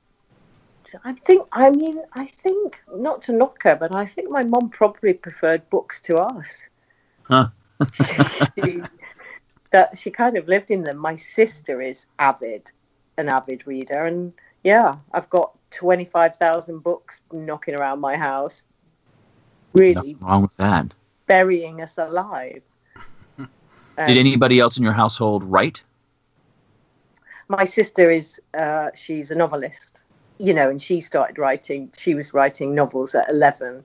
I 1.03 1.11
think. 1.11 1.45
I 1.51 1.71
mean, 1.71 2.01
I 2.13 2.25
think 2.25 2.79
not 2.95 3.21
to 3.23 3.33
knock 3.33 3.63
her, 3.63 3.75
but 3.75 3.93
I 3.93 4.05
think 4.05 4.29
my 4.29 4.43
mum 4.43 4.69
probably 4.69 5.11
preferred 5.11 5.69
books 5.69 5.99
to 6.01 6.15
us. 6.15 6.69
Huh. 7.23 7.49
she, 8.55 8.81
that 9.71 9.97
she 9.97 10.09
kind 10.09 10.37
of 10.37 10.47
lived 10.47 10.71
in 10.71 10.83
them. 10.83 10.97
My 10.97 11.17
sister 11.17 11.81
is 11.81 12.07
avid, 12.19 12.71
an 13.17 13.27
avid 13.27 13.67
reader, 13.67 14.05
and 14.05 14.31
yeah, 14.63 14.95
I've 15.11 15.29
got 15.29 15.51
twenty 15.69 16.05
five 16.05 16.37
thousand 16.37 16.79
books 16.79 17.19
knocking 17.33 17.75
around 17.75 17.99
my 17.99 18.15
house. 18.15 18.63
Really 19.75 19.93
Nothing 19.93 20.17
wrong 20.21 20.41
with 20.43 20.57
that. 20.57 20.93
burying 21.27 21.81
us 21.81 21.97
alive. 21.97 22.63
Um, 23.97 24.07
Did 24.07 24.17
anybody 24.17 24.59
else 24.59 24.75
in 24.75 24.83
your 24.83 24.91
household 24.91 25.41
write? 25.45 25.81
my 27.47 27.63
sister 27.63 28.09
is 28.09 28.41
uh, 28.59 28.89
she's 28.95 29.31
a 29.31 29.35
novelist, 29.35 29.97
you 30.37 30.53
know, 30.53 30.69
and 30.69 30.81
she 30.81 30.99
started 30.99 31.37
writing. 31.37 31.91
She 31.97 32.15
was 32.15 32.33
writing 32.33 32.73
novels 32.75 33.15
at 33.15 33.29
eleven. 33.29 33.83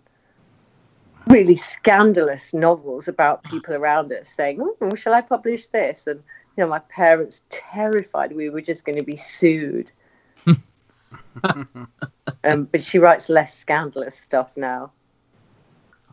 Really 1.26 1.54
scandalous 1.54 2.52
novels 2.54 3.06
about 3.06 3.44
people 3.44 3.74
around 3.74 4.10
us 4.12 4.28
saying, 4.28 4.60
"Oh, 4.60 4.94
shall 4.94 5.14
I 5.14 5.20
publish 5.20 5.66
this?" 5.68 6.06
And 6.06 6.20
you 6.56 6.64
know, 6.64 6.68
my 6.68 6.80
parents 6.80 7.42
terrified 7.50 8.32
we 8.32 8.48
were 8.50 8.62
just 8.62 8.84
going 8.84 8.98
to 8.98 9.04
be 9.04 9.16
sued. 9.16 9.92
um, 11.44 12.64
but 12.64 12.82
she 12.82 12.98
writes 12.98 13.28
less 13.28 13.56
scandalous 13.56 14.16
stuff 14.16 14.56
now. 14.56 14.90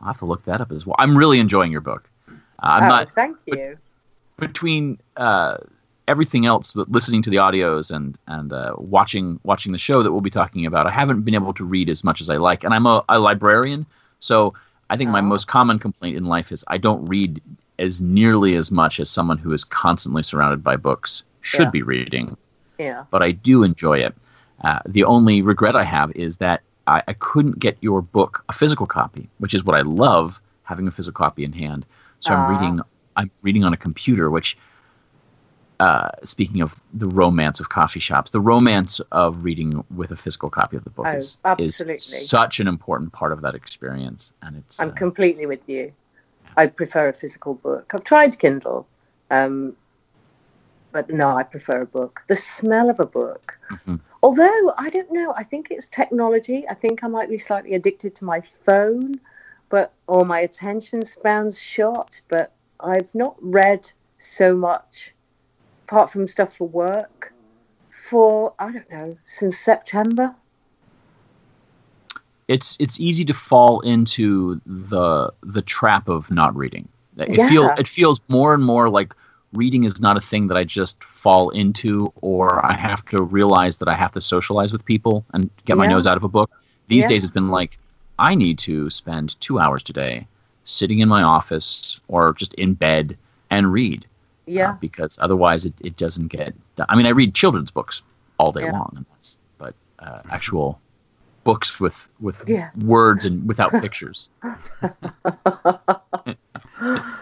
I'll 0.00 0.06
have 0.08 0.18
to 0.18 0.24
look 0.26 0.44
that 0.44 0.60
up 0.60 0.72
as 0.72 0.86
well. 0.86 0.96
I'm 0.98 1.16
really 1.16 1.38
enjoying 1.40 1.72
your 1.72 1.80
book. 1.80 2.08
Uh, 2.28 2.32
I'm 2.60 2.84
oh, 2.84 2.88
not 2.88 3.10
thank 3.10 3.36
you. 3.46 3.76
between 4.38 4.98
uh, 5.16 5.58
everything 6.06 6.46
else, 6.46 6.72
but 6.72 6.90
listening 6.90 7.22
to 7.22 7.30
the 7.30 7.36
audios 7.36 7.90
and 7.94 8.16
and 8.26 8.52
uh, 8.52 8.74
watching 8.78 9.38
watching 9.44 9.72
the 9.72 9.78
show 9.78 10.02
that 10.02 10.10
we'll 10.12 10.20
be 10.20 10.30
talking 10.30 10.66
about. 10.66 10.86
I 10.86 10.90
haven't 10.92 11.22
been 11.22 11.34
able 11.34 11.54
to 11.54 11.64
read 11.64 11.90
as 11.90 12.04
much 12.04 12.20
as 12.20 12.30
I 12.30 12.36
like, 12.36 12.64
and 12.64 12.72
I'm 12.74 12.86
a, 12.86 13.04
a 13.08 13.18
librarian, 13.18 13.86
so 14.20 14.54
I 14.90 14.96
think 14.96 15.10
my 15.10 15.20
Oh. 15.20 15.22
most 15.22 15.46
common 15.46 15.78
complaint 15.78 16.16
in 16.16 16.24
life 16.24 16.50
is 16.52 16.64
I 16.68 16.78
don't 16.78 17.04
read 17.06 17.40
as 17.78 18.00
nearly 18.00 18.56
as 18.56 18.70
much 18.72 18.98
as 18.98 19.08
someone 19.10 19.38
who 19.38 19.52
is 19.52 19.62
constantly 19.64 20.22
surrounded 20.22 20.64
by 20.64 20.76
books 20.76 21.22
should 21.42 21.66
Yeah. 21.66 21.70
be 21.70 21.82
reading. 21.82 22.36
Yeah. 22.78 23.04
But 23.10 23.22
I 23.22 23.32
do 23.32 23.62
enjoy 23.62 23.98
it. 23.98 24.14
Uh, 24.64 24.80
the 24.86 25.04
only 25.04 25.42
regret 25.42 25.76
I 25.76 25.84
have 25.84 26.10
is 26.16 26.38
that 26.38 26.62
I, 26.88 27.02
I 27.08 27.12
couldn't 27.12 27.58
get 27.58 27.76
your 27.80 28.02
book 28.02 28.44
a 28.48 28.52
physical 28.52 28.86
copy, 28.86 29.28
which 29.38 29.54
is 29.54 29.62
what 29.64 29.76
I 29.76 29.82
love 29.82 30.40
having 30.64 30.88
a 30.88 30.90
physical 30.90 31.24
copy 31.24 31.44
in 31.44 31.52
hand. 31.52 31.86
So 32.20 32.34
I'm 32.34 32.50
reading. 32.50 32.80
I'm 33.16 33.30
reading 33.42 33.64
on 33.64 33.72
a 33.72 33.76
computer, 33.76 34.30
which. 34.30 34.56
Uh, 35.80 36.10
speaking 36.24 36.60
of 36.60 36.82
the 36.92 37.06
romance 37.06 37.60
of 37.60 37.68
coffee 37.68 38.00
shops, 38.00 38.32
the 38.32 38.40
romance 38.40 38.98
of 39.12 39.44
reading 39.44 39.84
with 39.94 40.10
a 40.10 40.16
physical 40.16 40.50
copy 40.50 40.76
of 40.76 40.82
the 40.82 40.90
book 40.90 41.06
Oh, 41.06 41.16
is, 41.16 41.38
absolutely. 41.44 41.94
is 41.94 42.28
such 42.28 42.58
an 42.58 42.66
important 42.66 43.12
part 43.12 43.30
of 43.30 43.42
that 43.42 43.54
experience, 43.54 44.32
and 44.42 44.56
it's 44.56 44.80
I'm 44.80 44.90
uh, 44.90 44.94
completely 44.94 45.46
with 45.46 45.60
you. 45.68 45.92
I 46.56 46.66
prefer 46.66 47.06
a 47.06 47.12
physical 47.12 47.54
book. 47.54 47.92
I've 47.94 48.02
tried 48.02 48.36
Kindle, 48.40 48.88
um, 49.30 49.76
but 51.06 51.14
no, 51.14 51.36
I 51.36 51.42
prefer 51.42 51.82
a 51.82 51.86
book. 51.86 52.22
The 52.26 52.36
smell 52.36 52.90
of 52.90 53.00
a 53.00 53.06
book. 53.06 53.58
Mhm. 53.70 54.00
Although 54.22 54.74
I 54.76 54.90
don't 54.90 55.12
know, 55.12 55.32
I 55.36 55.44
think 55.44 55.68
it's 55.70 55.86
technology. 55.86 56.68
I 56.68 56.74
think 56.74 57.04
I 57.04 57.08
might 57.08 57.28
be 57.28 57.38
slightly 57.38 57.74
addicted 57.74 58.14
to 58.16 58.24
my 58.24 58.40
phone, 58.40 59.14
but 59.68 59.92
or 60.06 60.24
my 60.24 60.40
attention 60.40 61.04
span's 61.04 61.60
shot. 61.60 62.20
But 62.28 62.52
I've 62.80 63.14
not 63.14 63.36
read 63.40 63.90
so 64.18 64.56
much, 64.56 65.14
apart 65.86 66.10
from 66.10 66.26
stuff 66.26 66.56
for 66.56 66.68
work, 66.68 67.32
for 67.90 68.54
I 68.58 68.72
don't 68.72 68.90
know 68.90 69.16
since 69.24 69.58
September. 69.58 70.34
it's 72.48 72.76
it's 72.80 72.98
easy 72.98 73.24
to 73.26 73.34
fall 73.34 73.80
into 73.80 74.60
the 74.66 75.30
the 75.42 75.62
trap 75.62 76.08
of 76.08 76.30
not 76.30 76.56
reading. 76.56 76.88
It 77.18 77.36
Yeah. 77.38 77.48
feels 77.48 77.70
it 77.78 77.86
feels 77.86 78.20
more 78.28 78.54
and 78.54 78.64
more 78.64 78.88
like 78.88 79.14
reading 79.52 79.84
is 79.84 80.00
not 80.00 80.16
a 80.16 80.20
thing 80.20 80.48
that 80.48 80.56
I 80.56 80.64
just 80.64 81.02
fall 81.02 81.50
into, 81.50 82.12
or 82.20 82.64
I 82.64 82.72
have 82.74 83.04
to 83.06 83.22
realize 83.22 83.78
that 83.78 83.88
I 83.88 83.94
have 83.94 84.12
to 84.12 84.20
socialize 84.20 84.72
with 84.72 84.84
people 84.84 85.24
and 85.32 85.50
get 85.64 85.76
my 85.76 85.86
nose 85.86 86.06
out 86.06 86.16
of 86.16 86.24
a 86.24 86.28
book. 86.28 86.50
These 86.88 87.04
Yeah. 87.04 87.08
days, 87.08 87.24
it's 87.24 87.32
been 87.32 87.50
like 87.50 87.78
I 88.18 88.34
need 88.34 88.58
to 88.60 88.90
spend 88.90 89.40
two 89.40 89.58
hours 89.58 89.82
today 89.82 90.26
sitting 90.64 90.98
in 90.98 91.08
my 91.08 91.22
office 91.22 92.00
or 92.08 92.32
just 92.34 92.52
in 92.54 92.74
bed 92.74 93.16
and 93.50 93.72
read. 93.72 94.04
uh, 94.04 94.50
Yeah. 94.50 94.72
because 94.80 95.18
otherwise, 95.20 95.64
it, 95.66 95.74
it 95.82 95.96
doesn't 95.96 96.28
get. 96.28 96.54
Done. 96.76 96.86
I 96.88 96.96
mean, 96.96 97.06
I 97.06 97.10
read 97.10 97.34
children's 97.34 97.70
books 97.70 98.02
all 98.38 98.50
day 98.52 98.62
Yeah. 98.64 98.72
long, 98.72 98.92
and 98.96 99.04
that's 99.10 99.38
but 99.58 99.74
uh, 99.98 100.20
actual 100.30 100.80
books 101.44 101.78
with 101.80 102.08
with 102.20 102.42
Yeah. 102.46 102.70
words 102.84 103.24
and 103.26 103.46
without 103.46 103.72
pictures. 103.72 104.30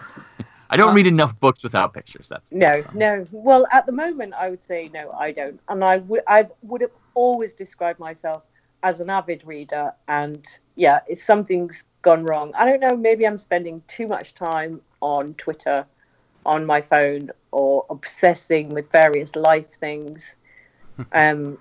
I 0.69 0.77
don't 0.77 0.93
read 0.93 1.07
enough 1.07 1.39
books 1.39 1.63
without 1.63 1.93
pictures. 1.93 2.27
That's 2.29 2.51
No, 2.51 2.83
no. 2.93 3.25
Well, 3.31 3.65
at 3.71 3.85
the 3.85 3.91
moment, 3.91 4.33
I 4.33 4.49
would 4.49 4.63
say 4.63 4.89
no, 4.93 5.11
I 5.11 5.31
don't. 5.31 5.59
And 5.69 5.83
I 5.83 5.97
would, 5.97 6.21
I 6.27 6.45
would 6.61 6.81
have 6.81 6.91
always 7.13 7.53
described 7.53 7.99
myself 7.99 8.43
as 8.83 8.99
an 8.99 9.09
avid 9.09 9.45
reader. 9.45 9.93
And 10.07 10.45
yeah, 10.75 10.99
if 11.07 11.19
something's 11.19 11.83
gone 12.01 12.25
wrong, 12.25 12.51
I 12.55 12.65
don't 12.65 12.79
know. 12.79 12.95
Maybe 12.95 13.25
I'm 13.25 13.37
spending 13.37 13.81
too 13.87 14.07
much 14.07 14.33
time 14.33 14.81
on 15.01 15.33
Twitter, 15.35 15.85
on 16.45 16.65
my 16.65 16.81
phone, 16.81 17.31
or 17.51 17.85
obsessing 17.89 18.69
with 18.69 18.91
various 18.91 19.35
life 19.35 19.69
things. 19.69 20.35
um, 21.13 21.57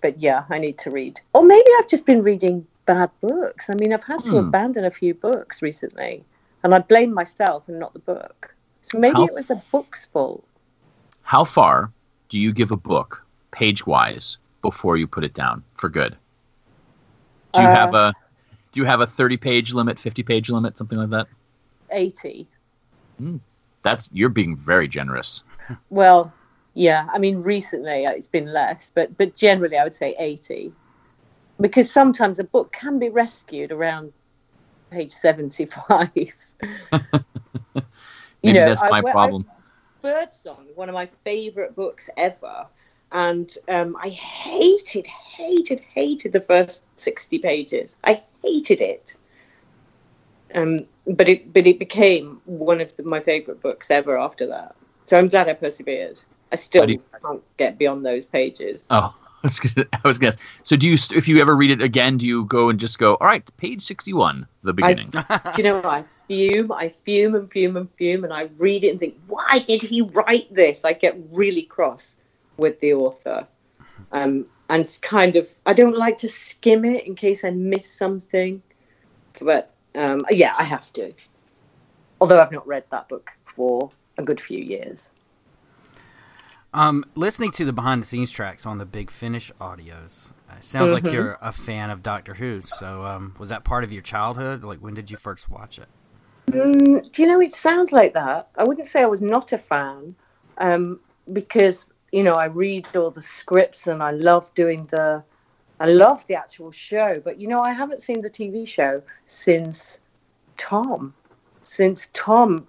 but 0.00 0.18
yeah, 0.18 0.44
I 0.50 0.58
need 0.58 0.78
to 0.78 0.90
read. 0.90 1.20
Or 1.32 1.44
maybe 1.44 1.66
I've 1.78 1.88
just 1.88 2.06
been 2.06 2.22
reading 2.22 2.66
bad 2.86 3.10
books. 3.20 3.70
I 3.70 3.74
mean, 3.78 3.92
I've 3.92 4.04
had 4.04 4.24
to 4.26 4.32
Hmm. 4.32 4.48
abandon 4.48 4.84
a 4.84 4.90
few 4.90 5.14
books 5.14 5.62
recently, 5.62 6.24
and 6.62 6.74
I 6.74 6.78
blame 6.78 7.12
myself 7.12 7.68
and 7.68 7.78
not 7.78 7.92
the 7.92 7.98
book. 8.00 8.54
So 8.82 8.98
maybe 8.98 9.16
How 9.16 9.26
it 9.26 9.34
was 9.34 9.46
the 9.46 9.62
book's 9.70 10.06
fault. 10.06 10.44
How 11.22 11.44
far 11.44 11.90
do 12.28 12.38
you 12.38 12.52
give 12.52 12.70
a 12.70 12.76
book, 12.76 13.24
page 13.52 13.86
wise, 13.86 14.38
before 14.60 14.96
you 14.96 15.06
put 15.06 15.24
it 15.24 15.34
down 15.34 15.62
for 15.74 15.88
good? 15.88 16.16
Do 17.52 17.62
you 17.62 17.68
Uh, 17.68 17.70
have 17.70 17.94
a 17.94 18.14
do 18.72 18.80
you 18.80 18.86
have 18.86 19.00
a 19.00 19.06
thirty 19.06 19.36
page 19.36 19.72
limit, 19.72 19.98
fifty 19.98 20.22
page 20.22 20.50
limit, 20.50 20.78
something 20.78 20.98
like 20.98 21.10
that? 21.10 21.26
80. 21.90 22.48
That's 23.82 24.08
you're 24.12 24.28
being 24.30 24.56
very 24.56 24.88
generous. 24.88 25.42
Well, 25.90 26.32
yeah, 26.74 27.06
I 27.12 27.18
mean, 27.18 27.42
recently 27.42 28.06
uh, 28.06 28.12
it's 28.12 28.28
been 28.28 28.52
less, 28.52 28.90
but, 28.94 29.16
but 29.18 29.34
generally 29.36 29.76
I 29.76 29.84
would 29.84 29.92
say 29.94 30.14
80. 30.18 30.72
Because 31.60 31.90
sometimes 31.90 32.38
a 32.38 32.44
book 32.44 32.72
can 32.72 32.98
be 32.98 33.10
rescued 33.10 33.70
around 33.72 34.12
page 34.92 35.10
75. 35.10 36.10
Maybe 38.42 38.58
know, 38.58 38.68
that's 38.68 38.82
I- 38.82 38.90
my 38.90 38.98
I- 39.08 39.12
problem. 39.12 39.46
Birdsong, 40.02 40.66
one 40.74 40.88
of 40.88 40.94
my 40.94 41.06
favourite 41.22 41.76
books 41.76 42.10
ever, 42.16 42.66
and 43.12 43.56
um, 43.68 43.96
I 44.02 44.08
hated, 44.08 45.06
hated, 45.06 45.78
hated 45.78 46.32
the 46.32 46.40
first 46.40 46.82
sixty 46.96 47.38
pages. 47.38 47.94
I 48.02 48.20
hated 48.44 48.80
it. 48.80 49.14
Um, 50.56 50.80
but 51.06 51.28
it 51.28 51.52
but 51.52 51.68
it 51.68 51.78
became 51.78 52.40
one 52.46 52.80
of 52.80 52.96
the, 52.96 53.04
my 53.04 53.20
favourite 53.20 53.62
books 53.62 53.92
ever 53.92 54.18
after 54.18 54.44
that. 54.48 54.74
So 55.06 55.16
I'm 55.16 55.28
glad 55.28 55.48
I 55.48 55.54
persevered. 55.54 56.18
I 56.50 56.56
still 56.56 56.90
you- 56.90 57.00
can't 57.24 57.42
get 57.58 57.78
beyond 57.78 58.04
those 58.04 58.26
pages. 58.26 58.88
Oh, 58.90 59.14
I 59.21 59.21
was 59.44 59.58
gonna, 59.58 59.86
I 59.92 60.08
was 60.08 60.18
gonna. 60.18 60.34
So 60.62 60.76
do 60.76 60.88
you? 60.88 60.96
If 61.14 61.26
you 61.26 61.40
ever 61.40 61.56
read 61.56 61.70
it 61.70 61.82
again, 61.82 62.16
do 62.18 62.26
you 62.26 62.44
go 62.44 62.68
and 62.68 62.78
just 62.78 62.98
go? 62.98 63.16
All 63.16 63.26
right, 63.26 63.44
page 63.56 63.82
sixty-one, 63.82 64.46
the 64.62 64.70
I, 64.70 64.94
beginning. 64.94 65.10
do 65.10 65.52
you 65.56 65.64
know 65.64 65.76
what? 65.76 65.86
I 65.86 66.04
fume, 66.28 66.72
I 66.72 66.88
fume 66.88 67.34
and 67.34 67.50
fume 67.50 67.76
and 67.76 67.90
fume, 67.90 68.24
and 68.24 68.32
I 68.32 68.50
read 68.58 68.84
it 68.84 68.90
and 68.90 69.00
think, 69.00 69.18
why 69.26 69.58
did 69.66 69.82
he 69.82 70.02
write 70.02 70.52
this? 70.54 70.84
I 70.84 70.92
get 70.92 71.18
really 71.30 71.62
cross 71.62 72.16
with 72.56 72.78
the 72.80 72.94
author. 72.94 73.46
Um, 74.12 74.46
and 74.68 74.80
it's 74.80 74.98
kind 74.98 75.36
of, 75.36 75.48
I 75.66 75.72
don't 75.72 75.96
like 75.96 76.16
to 76.18 76.28
skim 76.28 76.84
it 76.84 77.06
in 77.06 77.14
case 77.14 77.44
I 77.44 77.50
miss 77.50 77.90
something. 77.90 78.62
But 79.40 79.74
um, 79.94 80.20
yeah, 80.30 80.54
I 80.58 80.62
have 80.62 80.92
to. 80.94 81.12
Although 82.20 82.40
I've 82.40 82.52
not 82.52 82.66
read 82.66 82.84
that 82.90 83.08
book 83.08 83.30
for 83.44 83.90
a 84.18 84.22
good 84.22 84.40
few 84.40 84.62
years. 84.62 85.10
Um, 86.74 87.04
listening 87.14 87.50
to 87.52 87.66
the 87.66 87.72
behind 87.72 88.02
the 88.02 88.06
scenes 88.06 88.32
tracks 88.32 88.64
on 88.64 88.78
the 88.78 88.86
Big 88.86 89.10
Finish 89.10 89.52
audios, 89.60 90.32
uh, 90.50 90.54
it 90.56 90.64
sounds 90.64 90.90
like 90.92 91.04
Mhm. 91.04 91.12
you're 91.12 91.38
a 91.42 91.52
fan 91.52 91.90
of 91.90 92.02
Doctor 92.02 92.34
Who. 92.34 92.62
So, 92.62 93.04
um, 93.04 93.34
was 93.38 93.50
that 93.50 93.62
part 93.62 93.84
of 93.84 93.92
your 93.92 94.00
childhood? 94.00 94.64
Like, 94.64 94.78
when 94.78 94.94
did 94.94 95.10
you 95.10 95.18
first 95.18 95.50
watch 95.50 95.78
it? 95.78 95.88
Mm, 96.46 97.12
do 97.12 97.22
you 97.22 97.28
know, 97.28 97.40
it 97.40 97.52
sounds 97.52 97.92
like 97.92 98.14
that. 98.14 98.48
I 98.56 98.64
wouldn't 98.64 98.86
say 98.86 99.02
I 99.02 99.06
was 99.06 99.20
not 99.20 99.52
a 99.52 99.58
fan 99.58 100.14
um, 100.58 101.00
because, 101.32 101.92
you 102.10 102.22
know, 102.22 102.32
I 102.32 102.46
read 102.46 102.86
all 102.96 103.10
the 103.10 103.22
scripts 103.22 103.86
and 103.86 104.02
I 104.02 104.10
love 104.12 104.52
doing 104.54 104.86
the, 104.86 105.22
I 105.78 105.86
love 105.86 106.26
the 106.26 106.34
actual 106.34 106.70
show. 106.70 107.20
But, 107.22 107.38
you 107.38 107.48
know, 107.48 107.60
I 107.60 107.72
haven't 107.72 108.00
seen 108.00 108.22
the 108.22 108.30
TV 108.30 108.66
show 108.66 109.02
since 109.26 110.00
Tom, 110.56 111.12
since 111.62 112.08
Tom 112.14 112.66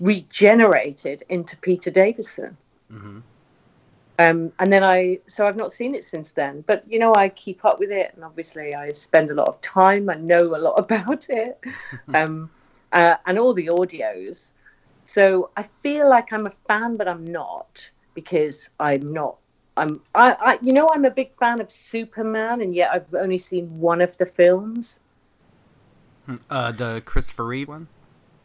regenerated 0.00 1.22
into 1.28 1.56
Peter 1.58 1.90
Davison. 1.90 2.56
Hmm 2.90 3.20
Um, 4.18 4.52
and 4.58 4.72
then 4.72 4.84
I, 4.84 5.20
so 5.26 5.46
I've 5.46 5.56
not 5.56 5.72
seen 5.72 5.94
it 5.94 6.04
since 6.04 6.32
then. 6.32 6.62
But 6.66 6.84
you 6.88 6.98
know, 6.98 7.14
I 7.14 7.28
keep 7.30 7.64
up 7.64 7.78
with 7.78 7.90
it, 7.90 8.12
and 8.14 8.24
obviously 8.24 8.74
I 8.74 8.90
spend 8.90 9.30
a 9.30 9.34
lot 9.34 9.48
of 9.48 9.60
time. 9.60 10.10
I 10.10 10.16
know 10.16 10.56
a 10.56 10.58
lot 10.58 10.74
about 10.78 11.30
it, 11.30 11.58
um, 12.14 12.50
uh, 12.92 13.16
and 13.26 13.38
all 13.38 13.54
the 13.54 13.68
audios. 13.68 14.50
So 15.04 15.50
I 15.56 15.62
feel 15.62 16.08
like 16.08 16.32
I'm 16.32 16.46
a 16.46 16.50
fan, 16.68 16.96
but 16.96 17.08
I'm 17.08 17.24
not 17.24 17.90
because 18.14 18.70
I'm 18.78 19.12
not. 19.12 19.36
I'm, 19.76 20.00
I, 20.14 20.36
I, 20.40 20.58
you 20.60 20.72
know, 20.72 20.88
I'm 20.92 21.04
a 21.04 21.10
big 21.10 21.34
fan 21.38 21.60
of 21.60 21.70
Superman, 21.70 22.60
and 22.60 22.74
yet 22.74 22.90
I've 22.92 23.14
only 23.14 23.38
seen 23.38 23.66
one 23.80 24.00
of 24.00 24.16
the 24.18 24.26
films. 24.26 25.00
Uh, 26.50 26.72
the 26.72 27.02
Christopher 27.04 27.46
Reeve 27.46 27.68
one. 27.68 27.88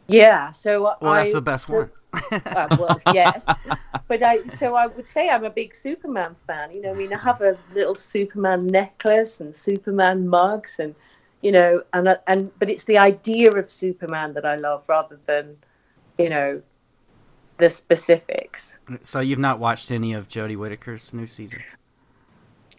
Yeah, 0.08 0.50
so 0.52 0.94
Well, 1.00 1.14
that's 1.14 1.32
the 1.32 1.42
best 1.42 1.66
so- 1.66 1.74
one. 1.74 1.90
uh, 2.32 2.76
well, 2.78 2.98
yes, 3.12 3.46
but 4.08 4.22
I 4.22 4.46
so 4.46 4.74
I 4.74 4.86
would 4.86 5.06
say 5.06 5.28
I'm 5.28 5.44
a 5.44 5.50
big 5.50 5.74
Superman 5.74 6.34
fan. 6.46 6.70
You 6.70 6.82
know, 6.82 6.90
I 6.92 6.94
mean, 6.94 7.12
I 7.12 7.18
have 7.18 7.42
a 7.42 7.58
little 7.74 7.94
Superman 7.94 8.66
necklace 8.68 9.40
and 9.40 9.54
Superman 9.54 10.26
mugs, 10.26 10.78
and 10.78 10.94
you 11.42 11.52
know, 11.52 11.82
and 11.92 12.16
and 12.26 12.50
but 12.58 12.70
it's 12.70 12.84
the 12.84 12.96
idea 12.96 13.50
of 13.50 13.70
Superman 13.70 14.32
that 14.34 14.46
I 14.46 14.56
love 14.56 14.88
rather 14.88 15.18
than, 15.26 15.56
you 16.16 16.30
know, 16.30 16.62
the 17.58 17.68
specifics. 17.68 18.78
So 19.02 19.20
you've 19.20 19.38
not 19.38 19.58
watched 19.58 19.90
any 19.90 20.14
of 20.14 20.26
Jodie 20.28 20.56
Whittaker's 20.56 21.12
new 21.12 21.26
season? 21.26 21.62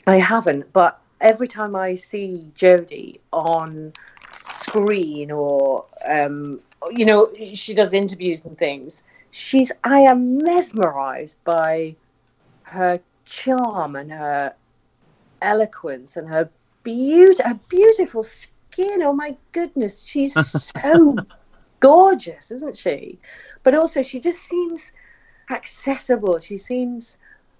I 0.07 0.17
haven't, 0.17 0.71
but 0.73 0.99
every 1.21 1.47
time 1.47 1.75
I 1.75 1.93
see 1.95 2.49
Jodie 2.55 3.19
on 3.34 3.93
screen 4.32 5.32
or 5.32 5.86
um, 6.07 6.61
you 6.91 7.05
know 7.05 7.32
she 7.53 7.73
does 7.73 7.93
interviews 7.93 8.45
and 8.45 8.57
things, 8.57 9.03
she's 9.32 9.71
I 9.84 10.01
am 10.01 10.38
mesmerized 10.38 11.43
by 11.43 11.95
her 12.63 12.99
charm 13.25 13.95
and 13.95 14.11
her 14.11 14.53
eloquence 15.41 16.17
and 16.17 16.28
her 16.28 16.49
beauty, 16.84 17.41
her 17.43 17.59
beautiful 17.69 18.23
skin. 18.23 19.01
Oh 19.01 19.13
my 19.13 19.36
goodness, 19.51 20.03
she's 20.03 20.34
so 20.84 21.17
gorgeous, 21.80 22.51
isn't 22.51 22.78
she? 22.78 23.17
But 23.63 23.75
also, 23.75 24.01
she 24.01 24.19
just 24.19 24.43
seems 24.43 24.91
accessible. 25.51 26.39
She 26.39 26.57
seems 26.57 27.17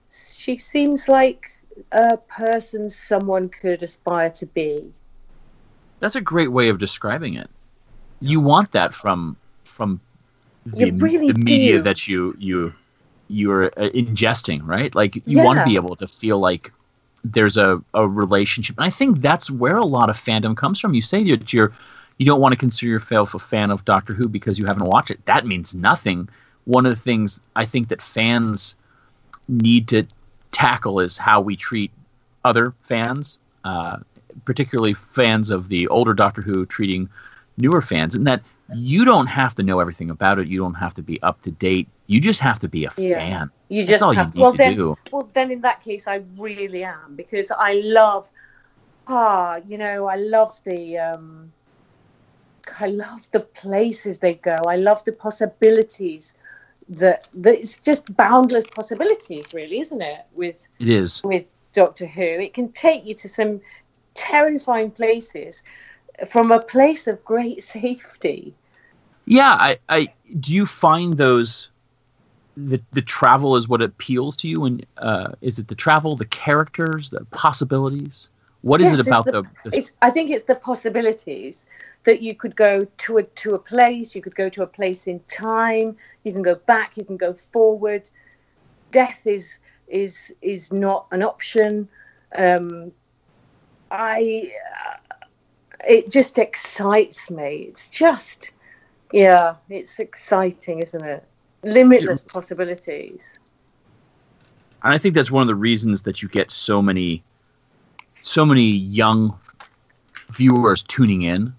she 0.10 0.58
seems 0.58 1.10
like 1.10 1.52
a 1.92 2.18
person 2.18 2.90
someone 2.90 3.50
could 3.50 3.84
aspire 3.84 4.30
to 4.32 4.46
be. 4.46 4.92
That's 6.00 6.16
a 6.16 6.22
great 6.22 6.52
way 6.52 6.70
of 6.70 6.78
describing 6.78 7.34
it. 7.34 7.50
You 8.20 8.40
want 8.40 8.72
that 8.72 8.94
from 8.94 9.38
from 9.66 10.00
the, 10.66 10.92
really 10.92 11.32
the 11.32 11.40
media 11.40 11.78
do. 11.78 11.84
that 11.84 12.08
you 12.08 12.36
you 12.40 12.74
you're 13.30 13.66
uh, 13.66 13.90
ingesting, 13.90 14.62
right? 14.64 14.94
Like 14.96 15.22
you 15.26 15.44
want 15.44 15.60
to 15.60 15.66
be 15.66 15.76
able 15.76 15.96
to 15.98 16.08
feel 16.08 16.40
like 16.40 16.72
there's 17.24 17.58
a, 17.58 17.82
a 17.94 18.08
relationship, 18.08 18.78
and 18.78 18.86
I 18.86 18.90
think 18.90 19.20
that's 19.20 19.52
where 19.52 19.78
a 19.78 19.86
lot 19.86 20.10
of 20.10 20.18
fandom 20.18 20.56
comes 20.56 20.80
from. 20.80 20.94
You 20.94 21.02
say 21.02 21.24
that 21.32 21.54
you're 21.54 21.74
you 22.18 22.26
don't 22.26 22.42
want 22.42 22.54
to 22.54 22.58
consider 22.58 22.90
yourself 22.90 23.34
a 23.34 23.40
fan 23.40 23.70
of 23.70 23.86
Doctor 23.86 24.14
Who 24.14 24.28
because 24.28 24.58
you 24.58 24.66
haven't 24.66 24.88
watched 24.88 25.12
it. 25.12 25.24
That 25.26 25.46
means 25.46 25.76
nothing. 25.76 26.28
One 26.66 26.86
of 26.86 26.92
the 26.92 27.00
things 27.00 27.40
I 27.56 27.66
think 27.66 27.90
that 27.90 28.02
fans 28.02 28.76
need 29.48 29.88
to 29.90 30.06
tackle 30.52 31.00
is 31.00 31.18
how 31.18 31.40
we 31.40 31.56
treat 31.56 31.92
other 32.44 32.74
fans, 32.82 33.38
uh, 33.64 33.98
particularly 34.46 34.94
fans 34.94 35.50
of 35.50 35.70
the 35.70 35.88
older 35.90 36.14
Doctor 36.14 36.42
Who 36.42 36.66
treating 36.66 37.10
newer 37.58 37.82
fans, 37.82 38.16
and 38.16 38.26
that 38.28 38.42
you 38.74 39.06
don't 39.06 39.28
have 39.28 39.56
to 39.56 39.64
know 39.64 39.80
everything 39.80 40.10
about 40.10 40.40
it. 40.40 40.48
You 40.48 40.60
don't 40.60 40.76
have 40.76 40.94
to 40.96 41.02
be 41.02 41.22
up 41.24 41.42
to 41.44 41.52
date. 41.52 41.88
You 42.08 42.20
just 42.20 42.40
have 42.40 42.60
to 42.60 42.68
be 42.68 42.86
a 42.86 42.92
Yeah. 42.92 43.20
fan. 43.20 43.52
You 43.70 43.82
That's 43.82 43.92
just 43.92 44.04
all 44.04 44.14
have 44.14 44.36
you 44.36 44.42
Well, 44.44 44.52
to 44.52 44.58
then, 44.58 44.76
do. 44.76 44.98
well, 45.12 45.30
then 45.34 45.52
in 45.52 45.62
that 45.62 45.82
case, 45.82 46.08
I 46.08 46.22
really 46.38 46.84
am 46.84 47.16
because 47.16 47.52
I 47.52 47.74
love. 47.74 48.30
Ah, 49.08 49.60
you 49.66 49.78
know, 49.78 50.06
I 50.08 50.16
love 50.16 50.60
the. 50.66 50.98
Um, 50.98 51.54
I 52.80 52.88
love 52.88 53.30
the 53.32 53.40
places 53.40 54.20
they 54.20 54.34
go. 54.34 54.58
I 54.68 54.76
love 54.76 55.04
the 55.06 55.14
possibilities. 55.14 56.34
That 56.90 57.28
that 57.34 57.56
it's 57.56 57.78
just 57.78 58.16
boundless 58.16 58.66
possibilities, 58.68 59.54
really, 59.54 59.80
isn't 59.80 60.02
it? 60.02 60.26
With 60.34 60.68
It 60.80 60.90
is. 60.90 61.22
with 61.24 61.46
Doctor 61.74 62.06
Who. 62.06 62.22
It 62.22 62.54
can 62.54 62.72
take 62.72 63.06
you 63.06 63.14
to 63.16 63.30
some 63.30 63.62
terrifying 64.14 64.92
places 64.92 65.64
from 66.26 66.52
a 66.52 66.62
place 66.62 67.08
of 67.08 67.24
great 67.24 67.64
safety. 67.76 68.56
Yeah, 69.26 69.56
I, 69.60 69.78
I 69.90 70.14
do 70.40 70.54
you 70.54 70.66
find 70.66 71.18
those 71.18 71.70
the 72.56 72.82
the 72.94 73.02
travel 73.02 73.56
is 73.56 73.68
what 73.68 73.84
appeals 73.84 74.36
to 74.38 74.48
you 74.48 74.66
and 74.66 74.86
uh, 74.98 75.32
is 75.42 75.60
it 75.60 75.68
the 75.68 75.76
travel, 75.76 76.16
the 76.16 76.26
characters, 76.26 77.10
the 77.10 77.26
possibilities? 77.32 78.30
What 78.62 78.82
is 78.82 78.92
Yes, 78.92 79.00
it 79.00 79.00
about 79.00 79.26
the- 79.26 79.32
the, 79.32 79.48
the 79.64 79.76
It's 79.78 79.92
I 80.02 80.10
think 80.12 80.30
it's 80.32 80.44
the 80.46 80.56
possibilities 80.56 81.66
that 82.06 82.22
you 82.22 82.36
could 82.36 82.56
go 82.56 82.86
to 82.86 83.18
a 83.18 83.24
to 83.24 83.56
a 83.56 83.60
place, 83.60 84.16
you 84.16 84.22
could 84.22 84.36
go 84.36 84.50
to 84.50 84.64
a 84.64 84.68
place 84.68 85.08
in 85.08 85.20
time, 85.28 85.98
you 86.24 86.32
can 86.32 86.42
go 86.42 86.56
back, 86.56 86.98
you 86.98 87.04
can 87.06 87.18
go 87.18 87.34
forward. 87.34 88.10
Death 88.92 89.26
is 89.28 89.60
is 89.88 90.34
is 90.42 90.72
not 90.72 91.08
an 91.12 91.24
option. 91.24 91.90
Um, 92.36 92.92
I 93.92 94.52
it 95.86 96.12
just 96.12 96.38
excites 96.38 97.30
me. 97.30 97.68
It's 97.70 97.90
just 97.90 98.50
yeah, 99.12 99.56
it's 99.70 100.00
exciting, 100.00 100.80
isn't 100.80 101.04
it? 101.04 101.24
Limitless 101.64 102.22
possibilities. 102.22 103.26
and 104.84 104.94
I 104.94 104.98
think 104.98 105.16
that's 105.16 105.32
one 105.32 105.42
of 105.42 105.48
the 105.48 105.56
reasons 105.56 106.04
that 106.04 106.22
you 106.22 106.30
get 106.30 106.52
so 106.52 106.82
many 106.82 107.24
so 108.22 108.46
many 108.46 108.64
young 108.64 109.40
viewers 110.32 110.84
tuning 110.84 111.24
in. 111.24 111.54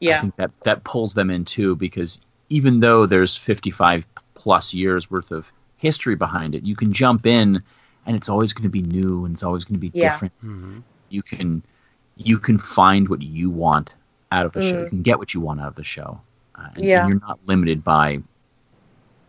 Yeah, 0.00 0.16
I 0.16 0.20
think 0.20 0.36
that 0.36 0.50
that 0.64 0.84
pulls 0.84 1.14
them 1.14 1.30
in 1.30 1.44
too 1.44 1.76
because 1.76 2.20
even 2.48 2.80
though 2.80 3.06
there's 3.06 3.36
55 3.36 4.06
plus 4.34 4.74
years 4.74 5.10
worth 5.10 5.30
of 5.30 5.52
history 5.76 6.14
behind 6.16 6.54
it, 6.54 6.62
you 6.64 6.76
can 6.76 6.92
jump 6.92 7.26
in 7.26 7.62
and 8.06 8.16
it's 8.16 8.28
always 8.28 8.52
going 8.52 8.64
to 8.64 8.68
be 8.68 8.82
new 8.82 9.24
and 9.24 9.34
it's 9.34 9.42
always 9.42 9.64
going 9.64 9.74
to 9.76 9.80
be 9.80 9.90
Yeah. 9.92 10.10
different. 10.10 10.32
hmm 10.40 10.78
You 11.10 11.22
can 11.22 11.62
you 12.24 12.38
can 12.38 12.58
find 12.58 13.08
what 13.08 13.22
you 13.22 13.50
want 13.50 13.94
out 14.32 14.46
of 14.46 14.52
the 14.52 14.62
show. 14.62 14.76
Mm. 14.76 14.80
You 14.84 14.90
can 14.90 15.02
get 15.02 15.18
what 15.18 15.34
you 15.34 15.40
want 15.40 15.60
out 15.60 15.68
of 15.68 15.74
the 15.74 15.84
show. 15.84 16.20
Uh, 16.56 16.68
and, 16.76 16.84
and 17.00 17.08
you're 17.08 17.20
not 17.20 17.38
limited 17.46 17.82
by 17.82 18.20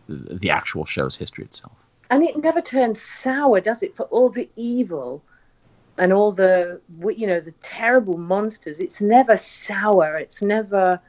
the, 0.08 0.34
the 0.36 0.50
actual 0.50 0.84
show's 0.84 1.16
history 1.16 1.44
itself. 1.44 1.72
and 2.10 2.22
it 2.22 2.36
never 2.42 2.60
turns 2.60 3.00
sour, 3.00 3.60
does 3.60 3.82
it? 3.82 3.96
For 3.96 4.04
all 4.14 4.28
the 4.28 4.48
evil 4.56 5.22
and 5.98 6.12
all 6.12 6.32
the 6.32 6.80
you 7.16 7.26
know 7.26 7.40
the 7.40 7.52
terrible 7.60 8.18
monsters, 8.18 8.80
it's 8.80 9.00
never 9.00 9.36
sour. 9.36 10.16
It's 10.16 10.42
never 10.42 11.00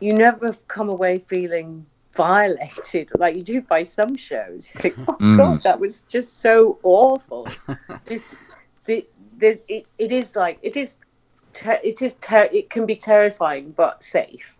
you 0.00 0.12
never 0.12 0.52
come 0.68 0.88
away 0.90 1.18
feeling 1.18 1.86
violated 2.14 3.10
like 3.18 3.36
you 3.36 3.42
do 3.42 3.60
by 3.62 3.82
some 3.82 4.16
shows. 4.16 4.70
You 4.74 4.80
think, 4.80 4.94
oh 5.08 5.16
Mm. 5.20 5.36
god, 5.36 5.62
that 5.64 5.78
was 5.80 6.02
just 6.02 6.40
so 6.40 6.78
awful. 6.82 7.46
this, 8.06 8.42
the, 8.86 9.06
the, 9.38 9.60
it, 9.68 9.86
it 9.98 10.12
is 10.12 10.34
like 10.36 10.58
it 10.62 10.76
is, 10.76 10.96
ter- 11.56 11.80
it 11.82 12.02
is 12.02 12.14
ter- 12.20 12.48
it 12.52 12.70
can 12.70 12.86
be 12.86 12.94
terrifying 12.96 13.72
but 13.76 14.02
safe. 14.02 14.56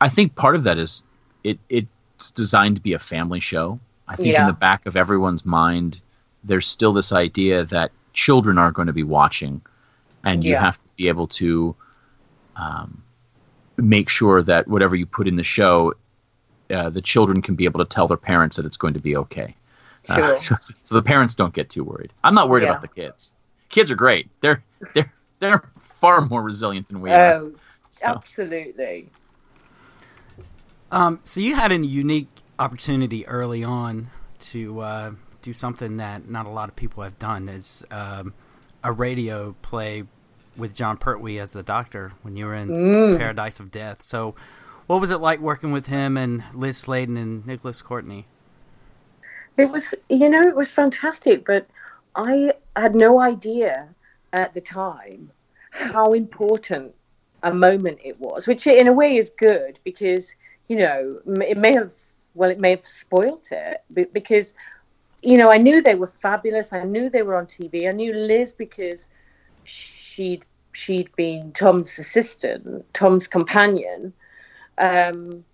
I 0.00 0.08
think 0.08 0.34
part 0.34 0.56
of 0.56 0.62
that 0.64 0.78
is 0.78 1.02
it 1.44 1.58
it's 1.68 2.30
designed 2.32 2.76
to 2.76 2.82
be 2.82 2.92
a 2.94 2.98
family 2.98 3.40
show. 3.40 3.78
I 4.08 4.16
think 4.16 4.36
in 4.38 4.46
the 4.46 4.52
back 4.52 4.86
of 4.86 4.96
everyone's 4.96 5.46
mind, 5.46 6.00
there's 6.42 6.66
still 6.66 6.92
this 6.92 7.12
idea 7.12 7.64
that 7.64 7.90
children 8.12 8.58
are 8.58 8.70
going 8.70 8.86
to 8.86 8.92
be 8.92 9.02
watching, 9.02 9.62
and 10.24 10.44
you 10.44 10.52
Yeah. 10.52 10.60
have 10.60 10.78
to 10.78 10.84
be 10.96 11.08
able 11.08 11.26
to 11.28 11.74
um, 12.56 13.02
make 13.76 14.08
sure 14.08 14.42
that 14.42 14.68
whatever 14.68 14.94
you 14.94 15.06
put 15.06 15.26
in 15.26 15.36
the 15.36 15.42
show, 15.42 15.94
uh, 16.70 16.90
the 16.90 17.00
children 17.02 17.42
can 17.42 17.54
be 17.54 17.64
able 17.64 17.78
to 17.80 17.84
tell 17.86 18.06
their 18.06 18.16
parents 18.18 18.56
that 18.56 18.64
it's 18.66 18.76
going 18.76 18.94
to 18.94 19.00
be 19.00 19.16
okay. 19.16 19.54
Uh, 20.08 20.36
so, 20.36 20.54
so 20.82 20.94
the 20.94 21.02
parents 21.02 21.34
don't 21.34 21.54
get 21.54 21.70
too 21.70 21.82
worried. 21.82 22.12
I'm 22.24 22.34
not 22.34 22.48
worried 22.48 22.64
Yeah. 22.64 22.70
about 22.70 22.82
the 22.82 22.88
kids. 22.88 23.32
Kids 23.70 23.90
are 23.90 23.96
great. 23.96 24.28
They're 24.40 24.62
they're 24.94 25.10
they're 25.44 25.62
far 25.80 26.20
more 26.22 26.42
resilient 26.42 26.88
than 26.88 27.00
we 27.00 27.10
are. 27.10 27.34
Oh, 27.34 27.52
So- 27.90 28.06
absolutely. 28.08 29.10
Um, 30.90 31.20
so 31.22 31.40
you 31.40 31.56
had 31.56 31.72
a 31.72 31.78
unique 31.78 32.28
opportunity 32.58 33.26
early 33.26 33.64
on 33.64 34.10
to 34.38 34.80
uh, 34.80 35.10
do 35.42 35.52
something 35.52 35.96
that 35.96 36.28
not 36.28 36.46
a 36.46 36.50
lot 36.50 36.68
of 36.68 36.76
people 36.76 37.02
have 37.02 37.18
done. 37.18 37.48
Is 37.48 37.84
um, 37.90 38.32
a 38.82 38.92
radio 38.92 39.56
play 39.62 40.04
with 40.56 40.74
Jon 40.74 40.96
Pertwee 40.96 41.38
as 41.38 41.52
the 41.52 41.62
doctor 41.64 42.12
when 42.22 42.36
you 42.36 42.46
were 42.46 42.54
in 42.54 42.68
Mm. 42.68 43.18
Paradise 43.18 43.58
of 43.58 43.70
Death. 43.72 44.02
So, 44.02 44.36
what 44.86 45.00
was 45.00 45.10
it 45.10 45.18
like 45.18 45.40
working 45.40 45.72
with 45.72 45.86
him 45.86 46.16
and 46.16 46.44
Liz 46.52 46.76
Sladen 46.78 47.16
and 47.16 47.44
Nicholas 47.46 47.82
Courtney? 47.82 48.26
It 49.56 49.70
was, 49.70 49.94
you 50.08 50.28
know, 50.28 50.42
it 50.42 50.54
was 50.54 50.70
fantastic, 50.70 51.44
but 51.44 51.66
I 52.14 52.52
had 52.76 52.94
no 52.94 53.20
idea 53.20 53.88
at 54.32 54.52
the 54.54 54.60
time 54.60 55.30
how 55.74 56.12
important 56.12 56.94
a 57.42 57.52
moment 57.52 57.98
it 58.02 58.18
was, 58.20 58.46
which 58.46 58.66
in 58.66 58.88
a 58.88 58.92
way 58.92 59.16
is 59.16 59.30
good 59.30 59.78
because, 59.84 60.34
you 60.68 60.76
know, 60.76 61.20
it 61.46 61.58
may 61.58 61.74
have, 61.74 61.92
well, 62.34 62.48
it 62.48 62.60
may 62.60 62.70
have 62.70 62.86
spoilt 62.86 63.48
it 63.50 63.82
because, 64.12 64.54
you 65.22 65.36
know, 65.36 65.50
I 65.50 65.58
knew 65.58 65.82
they 65.82 65.96
were 65.96 66.06
fabulous. 66.06 66.72
I 66.72 66.84
knew 66.84 67.10
they 67.10 67.22
were 67.22 67.34
on 67.34 67.46
TV. 67.46 67.88
I 67.88 67.92
knew 67.92 68.14
Liz 68.14 68.52
because 68.52 69.08
she'd 69.64 70.44
she'd 70.72 71.14
been 71.16 71.52
Tom's 71.52 71.98
assistant, 71.98 72.84
Tom's 72.94 73.26
companion, 73.26 74.12
um, 74.78 75.44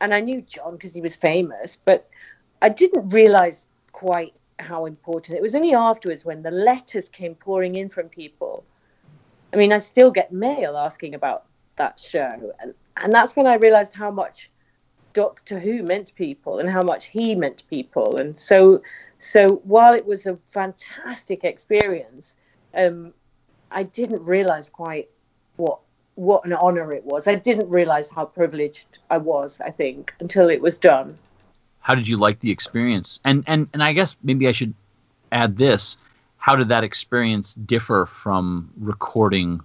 and 0.00 0.14
I 0.14 0.20
knew 0.20 0.42
John 0.42 0.72
because 0.72 0.94
he 0.94 1.00
was 1.00 1.16
famous, 1.16 1.76
but 1.76 2.08
I 2.62 2.70
didn't 2.70 3.10
realize 3.10 3.66
quite 3.92 4.34
how 4.58 4.86
important 4.86 5.36
it 5.36 5.42
was. 5.42 5.54
Only 5.54 5.74
afterwards 5.74 6.24
when 6.24 6.42
the 6.42 6.50
letters 6.50 7.08
came 7.08 7.34
pouring 7.34 7.76
in 7.76 7.88
from 7.88 8.08
people. 8.08 8.64
I 9.56 9.58
mean, 9.58 9.72
I 9.72 9.78
still 9.78 10.10
get 10.10 10.32
mail 10.32 10.76
asking 10.76 11.14
about 11.14 11.46
that 11.76 11.98
show, 11.98 12.52
and 12.60 12.74
and 12.98 13.12
that's 13.12 13.36
when 13.36 13.46
I 13.46 13.54
realized 13.56 13.94
how 13.94 14.10
much 14.10 14.50
Doctor 15.14 15.58
Who 15.58 15.82
meant 15.82 16.14
people 16.14 16.58
and 16.58 16.68
how 16.68 16.82
much 16.82 17.06
he 17.06 17.34
meant 17.34 17.62
people, 17.70 18.18
and 18.18 18.38
so 18.38 18.82
so 19.18 19.48
while 19.64 19.94
it 19.94 20.04
was 20.04 20.26
a 20.26 20.36
fantastic 20.44 21.42
experience, 21.44 22.36
um, 22.74 23.14
I 23.70 23.84
didn't 23.84 24.22
realize 24.24 24.68
quite 24.68 25.08
what 25.56 25.78
what 26.16 26.44
an 26.44 26.52
honor 26.52 26.92
it 26.92 27.04
was. 27.04 27.26
I 27.26 27.34
didn't 27.36 27.70
realize 27.70 28.10
how 28.10 28.26
privileged 28.26 28.98
I 29.08 29.16
was. 29.16 29.58
I 29.62 29.70
think 29.70 30.12
until 30.20 30.50
it 30.50 30.60
was 30.60 30.76
done. 30.78 31.16
how 31.80 31.94
did 31.94 32.06
you 32.08 32.18
like 32.18 32.40
the 32.40 32.50
experience 32.50 33.20
and 33.24 33.44
and 33.46 33.68
and 33.72 33.82
i 33.82 33.92
guess 33.92 34.16
maybe 34.22 34.48
i 34.48 34.52
should 34.52 34.74
add 35.30 35.56
this 35.56 35.96
how 36.46 36.54
did 36.54 36.68
that 36.68 36.84
experience 36.84 37.54
differ 37.54 38.06
from 38.06 38.70
recording 38.78 39.60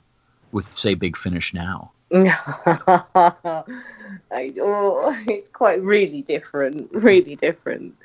with 0.51 0.65
say 0.75 0.95
big 0.95 1.15
finish 1.15 1.53
now 1.53 1.91
I, 2.13 3.63
oh, 4.59 5.23
it's 5.27 5.49
quite 5.49 5.81
really 5.81 6.23
different, 6.23 6.89
really 6.91 7.37
different. 7.37 7.95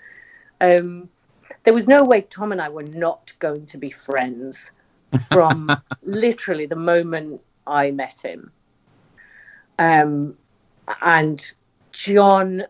Um, 0.61 1.09
there 1.65 1.75
was 1.75 1.89
no 1.89 2.05
way 2.05 2.21
Tom 2.21 2.53
and 2.53 2.63
I 2.63 2.69
were 2.69 2.85
not 2.85 3.33
going 3.41 3.67
to 3.67 3.79
be 3.79 3.91
friends 3.91 4.71
from 5.29 5.77
literally 6.03 6.67
the 6.67 6.77
moment 6.77 7.41
I 7.67 7.91
met 7.91 8.21
him. 8.21 8.53
Um, 9.81 10.37
and 11.03 11.53
John 11.91 12.63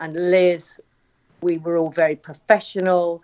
and 0.00 0.16
Liz, 0.16 0.80
we 1.40 1.58
were 1.58 1.76
all 1.76 1.90
very 1.90 2.16
professional. 2.16 3.22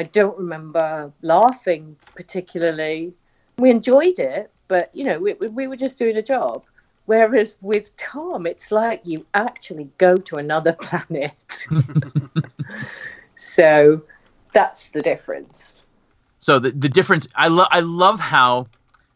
I 0.00 0.04
don't 0.04 0.38
remember 0.38 1.12
laughing 1.20 1.96
particularly. 2.14 3.12
We 3.58 3.70
enjoyed 3.70 4.18
it, 4.18 4.50
but 4.66 4.90
you 4.94 5.04
know, 5.04 5.20
we, 5.20 5.34
we 5.34 5.66
were 5.66 5.76
just 5.76 5.98
doing 5.98 6.16
a 6.16 6.22
job. 6.22 6.64
Whereas 7.04 7.58
with 7.60 7.94
Tom, 7.98 8.46
it's 8.46 8.72
like 8.72 9.02
you 9.04 9.26
actually 9.34 9.90
go 9.98 10.20
to 10.20 10.36
another 10.36 10.72
planet. 10.80 11.66
so 13.36 14.02
that's 14.54 14.88
the 14.88 15.02
difference. 15.02 15.84
so 16.38 16.58
the, 16.58 16.70
the 16.72 16.88
difference 16.88 17.28
I, 17.34 17.48
lo- 17.48 17.68
I 17.70 17.80
love 17.80 18.20
how 18.20 18.68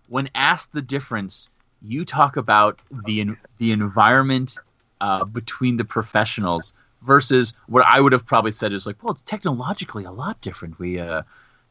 when 0.06 0.28
asked 0.34 0.72
the 0.72 0.82
difference 0.82 1.48
you 1.80 2.04
talk 2.04 2.36
about 2.36 2.78
the 2.90 3.36
the 3.58 3.72
environment 3.72 4.60
uh, 5.00 5.24
between 5.24 5.76
the 5.78 5.84
professionals 5.84 6.74
versus 7.04 7.54
what 7.68 7.84
I 7.86 8.00
would 8.00 8.12
have 8.12 8.26
probably 8.26 8.52
said 8.52 8.72
is 8.72 8.86
like 8.86 9.02
well 9.02 9.12
it's 9.12 9.22
technologically 9.22 10.04
a 10.04 10.10
lot 10.12 10.40
different 10.40 10.78
we 10.78 10.98
uh, 10.98 11.22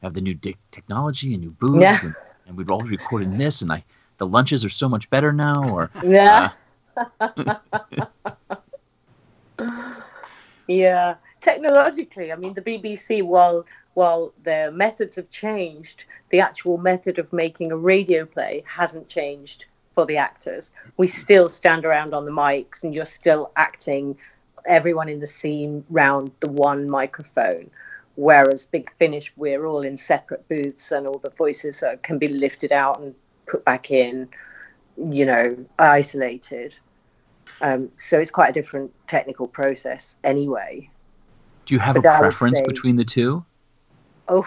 have 0.01 0.13
the 0.13 0.21
new 0.21 0.33
di- 0.33 0.57
technology 0.71 1.33
and 1.33 1.41
new 1.43 1.51
booths 1.51 1.81
Yeah. 1.81 1.99
and, 2.03 2.15
and 2.47 2.57
we've 2.57 2.69
all 2.69 2.81
recorded 2.81 3.31
this 3.37 3.61
and 3.61 3.71
I 3.71 3.83
the 4.17 4.27
lunches 4.27 4.63
are 4.63 4.69
so 4.69 4.87
much 4.87 5.09
better 5.09 5.31
now 5.33 5.63
or 5.73 5.89
Yeah. 6.03 6.49
yeah. 10.67 11.15
Technologically, 11.41 12.31
I 12.31 12.35
mean, 12.35 12.53
the 12.53 12.61
BBC, 12.61 13.21
while 13.23 13.65
while 13.95 14.33
their 14.43 14.71
methods 14.71 15.17
have 15.17 15.29
changed, 15.29 16.05
the 16.29 16.39
actual 16.39 16.77
method 16.77 17.19
of 17.19 17.31
making 17.31 17.71
a 17.71 17.77
radio 17.77 18.25
play 18.25 18.63
hasn't 18.65 19.07
changed 19.07 19.65
for 19.91 20.05
the 20.05 20.17
actors. 20.17 20.71
We 20.97 21.07
still 21.07 21.47
stand 21.49 21.85
around 21.85 22.13
on 22.13 22.25
the 22.25 22.31
mics, 22.31 22.83
and 22.83 22.93
you're 22.93 23.05
still 23.05 23.51
acting 23.55 24.17
everyone 24.65 25.09
in 25.09 25.19
the 25.19 25.27
scene 25.27 25.83
round 25.89 26.31
the 26.39 26.49
one 26.49 26.89
microphone. 26.89 27.69
Whereas 28.15 28.65
Big 28.65 28.91
Finish, 28.99 29.31
we're 29.37 29.65
all 29.65 29.81
in 29.81 29.97
separate 29.97 30.47
booths, 30.47 30.91
and 30.91 31.07
all 31.07 31.17
the 31.19 31.31
voices 31.31 31.81
are, 31.81 31.97
can 31.97 32.19
be 32.19 32.27
lifted 32.27 32.71
out 32.71 32.99
and 32.99 33.15
put 33.47 33.65
back 33.65 33.89
in. 33.91 34.29
You 34.97 35.25
know, 35.25 35.65
isolated. 35.79 36.75
Um, 37.61 37.89
so 37.97 38.19
it's 38.19 38.29
quite 38.29 38.49
a 38.49 38.53
different 38.53 38.91
technical 39.07 39.47
process 39.47 40.15
anyway. 40.23 40.89
do 41.65 41.73
you 41.73 41.79
have 41.79 41.95
a 41.95 42.01
But 42.01 42.11
I 42.13 42.19
preference 42.19 42.59
say- 42.59 42.65
between 42.67 42.95
the 42.97 43.05
two 43.05 43.43
Oh 44.29 44.45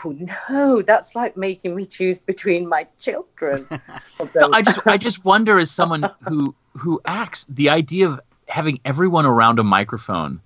no, 0.50 0.80
that's 0.82 1.14
like 1.14 1.36
making 1.36 1.76
me 1.76 1.84
choose 1.84 2.18
between 2.18 2.66
my 2.66 2.86
children. 2.98 3.66
Although, 4.20 4.48
No, 4.48 4.50
I 4.54 4.62
just 4.62 4.86
I 4.86 4.96
just 4.96 5.22
wonder 5.24 5.58
as 5.58 5.70
someone 5.70 6.02
who 6.28 6.54
who 6.76 7.00
acts 7.04 7.44
the 7.50 7.68
idea 7.68 8.08
of 8.08 8.20
having 8.48 8.80
everyone 8.84 9.26
around 9.26 9.58
a 9.58 9.64
microphone 9.64 10.40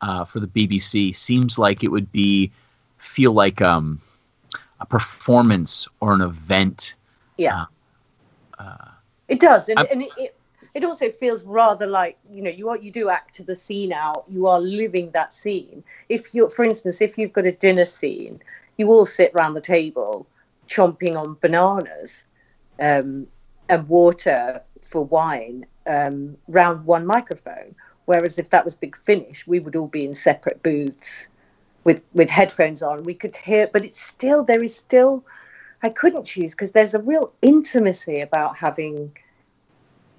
uh, 0.00 0.24
for 0.24 0.40
the 0.40 0.46
BBC 0.46 1.14
seems 1.14 1.58
like 1.58 1.84
it 1.84 1.90
would 1.90 2.10
be 2.12 2.50
feel 2.98 3.32
like 3.32 3.60
um, 3.60 4.00
a 4.80 4.86
performance 4.86 5.88
or 6.00 6.12
an 6.12 6.22
event. 6.22 6.94
yeah, 7.36 7.66
it 9.28 9.40
does, 9.40 9.68
and, 9.68 9.78
and 9.90 10.02
it, 10.18 10.36
it 10.74 10.84
also 10.84 11.10
feels 11.10 11.44
rather 11.44 11.86
like 11.86 12.18
you 12.30 12.42
know 12.42 12.50
you 12.50 12.68
are 12.68 12.76
you 12.76 12.90
do 12.90 13.08
act 13.08 13.34
to 13.36 13.42
the 13.42 13.56
scene 13.56 13.92
out. 13.92 14.24
You 14.28 14.46
are 14.46 14.60
living 14.60 15.10
that 15.12 15.32
scene. 15.32 15.84
If 16.08 16.34
you, 16.34 16.48
for 16.48 16.64
instance, 16.64 17.00
if 17.00 17.16
you've 17.18 17.32
got 17.32 17.46
a 17.46 17.52
dinner 17.52 17.84
scene, 17.84 18.40
you 18.76 18.88
all 18.90 19.06
sit 19.06 19.32
round 19.34 19.56
the 19.56 19.60
table 19.60 20.26
chomping 20.68 21.16
on 21.16 21.36
bananas 21.40 22.24
um, 22.80 23.26
and 23.68 23.88
water 23.88 24.62
for 24.92 25.04
wine 25.04 25.66
um, 25.86 26.36
round 26.48 26.84
one 26.84 27.06
microphone. 27.06 27.74
Whereas 28.04 28.38
if 28.38 28.50
that 28.50 28.64
was 28.64 28.74
Big 28.74 28.96
Finish, 28.96 29.46
we 29.46 29.58
would 29.58 29.74
all 29.74 29.86
be 29.86 30.04
in 30.04 30.14
separate 30.14 30.62
booths 30.62 31.28
with 31.84 32.02
with 32.12 32.30
headphones 32.30 32.82
on. 32.82 33.02
We 33.04 33.14
could 33.14 33.36
hear, 33.36 33.68
but 33.72 33.84
it's 33.84 34.00
still 34.00 34.44
there 34.44 34.62
is 34.62 34.76
still. 34.76 35.24
I 35.84 35.88
couldn't 35.88 36.24
choose 36.24 36.52
because 36.52 36.72
there's 36.72 36.94
a 36.94 37.00
real 37.00 37.32
intimacy 37.42 38.20
about 38.20 38.56
having 38.56 39.16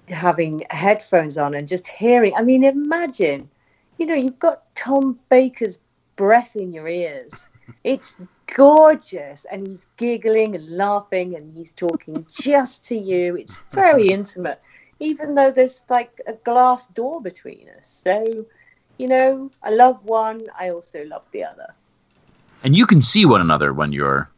having 0.10 0.64
headphones 0.72 1.38
on 1.38 1.54
and 1.54 1.68
just 1.68 1.88
hearing. 1.88 2.34
I 2.36 2.42
mean, 2.42 2.64
imagine, 2.64 3.50
you 3.98 4.06
know, 4.06 4.16
you've 4.16 4.40
got 4.40 4.76
Tom 4.76 5.20
Baker's 5.30 5.80
breath 6.16 6.56
in 6.56 6.74
your 6.74 6.88
ears. 6.88 7.48
It's 7.84 8.18
gorgeous, 8.48 9.46
and 9.52 9.68
he's 9.68 9.88
giggling 9.98 10.56
and 10.56 10.68
laughing, 10.70 11.36
and 11.36 11.56
he's 11.56 11.72
talking 11.72 12.26
just 12.30 12.84
to 12.86 12.98
you. 12.98 13.36
It's 13.36 13.64
very 13.72 14.08
intimate, 14.20 14.62
even 15.00 15.36
though 15.36 15.52
there's 15.52 15.84
like 15.90 16.22
a 16.28 16.34
glass 16.34 16.88
door 16.88 17.22
between 17.22 17.68
us. 17.78 18.04
So, 18.06 18.46
you 18.98 19.08
know, 19.08 19.52
I 19.62 19.72
love 19.72 20.04
one, 20.06 20.42
I 20.58 20.70
also 20.70 21.04
love 21.06 21.24
the 21.32 21.44
other. 21.44 21.74
And 22.64 22.78
you 22.78 22.86
can 22.86 23.02
see 23.02 23.26
one 23.26 23.42
another 23.42 23.74
when 23.74 23.92
you're 23.92 24.30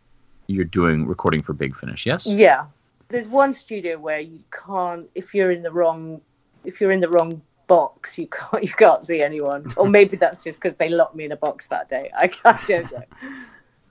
you're 0.47 0.65
doing 0.65 1.07
recording 1.07 1.41
for 1.41 1.53
Big 1.53 1.75
Finish, 1.75 2.05
yes? 2.05 2.25
Yeah. 2.25 2.65
There's 3.09 3.27
one 3.27 3.53
studio 3.53 3.97
where 3.97 4.19
you 4.19 4.39
can't 4.51 5.07
if 5.15 5.33
you're 5.33 5.51
in 5.51 5.61
the 5.61 5.71
wrong 5.71 6.21
if 6.63 6.81
you're 6.81 6.91
in 6.91 6.99
the 6.99 7.09
wrong 7.09 7.41
box, 7.67 8.17
you 8.17 8.27
can't 8.27 8.63
you 8.69 8.69
can't 8.69 9.03
see 9.03 9.21
anyone. 9.21 9.71
Or 9.77 9.87
maybe 9.87 10.17
that's 10.17 10.43
just 10.43 10.59
because 10.59 10.75
they 10.75 10.89
locked 10.89 11.15
me 11.15 11.25
in 11.25 11.31
a 11.31 11.37
box 11.37 11.67
that 11.67 11.89
day. 11.89 12.09
I, 12.15 12.31
I 12.43 12.59
don't 12.67 12.91
know. 12.91 13.03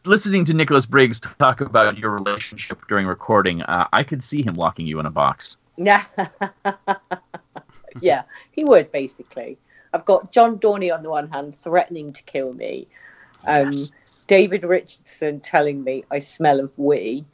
Listening 0.07 0.45
to 0.45 0.55
Nicholas 0.55 0.85
Briggs 0.85 1.19
talk 1.19 1.63
about 1.63 1.97
your 1.97 2.11
relationship 2.11 2.79
during 2.89 3.07
recording, 3.07 3.63
uh, 3.63 3.89
I 3.93 4.03
could 4.03 4.23
see 4.23 4.43
him 4.43 4.55
locking 4.55 4.87
you 4.87 5.01
in 5.01 5.07
a 5.07 5.11
box. 5.11 5.57
Yeah. 5.77 6.05
yeah, 8.01 8.25
he 8.53 8.65
would 8.65 8.93
basically. 8.93 9.57
I've 9.95 10.05
got 10.05 10.31
John 10.31 10.59
Dorney 10.59 10.93
on 10.95 11.03
the 11.03 11.11
one 11.11 11.31
hand 11.31 11.55
threatening 11.55 12.13
to 12.13 12.23
kill 12.25 12.53
me. 12.53 12.87
Um, 13.47 13.73
Yes. 13.73 13.93
David 14.27 14.65
Richardson 14.65 15.41
telling 15.41 15.85
me 15.85 16.05
I 16.11 16.19
smell 16.19 16.61
of 16.61 16.79
wee, 16.79 17.25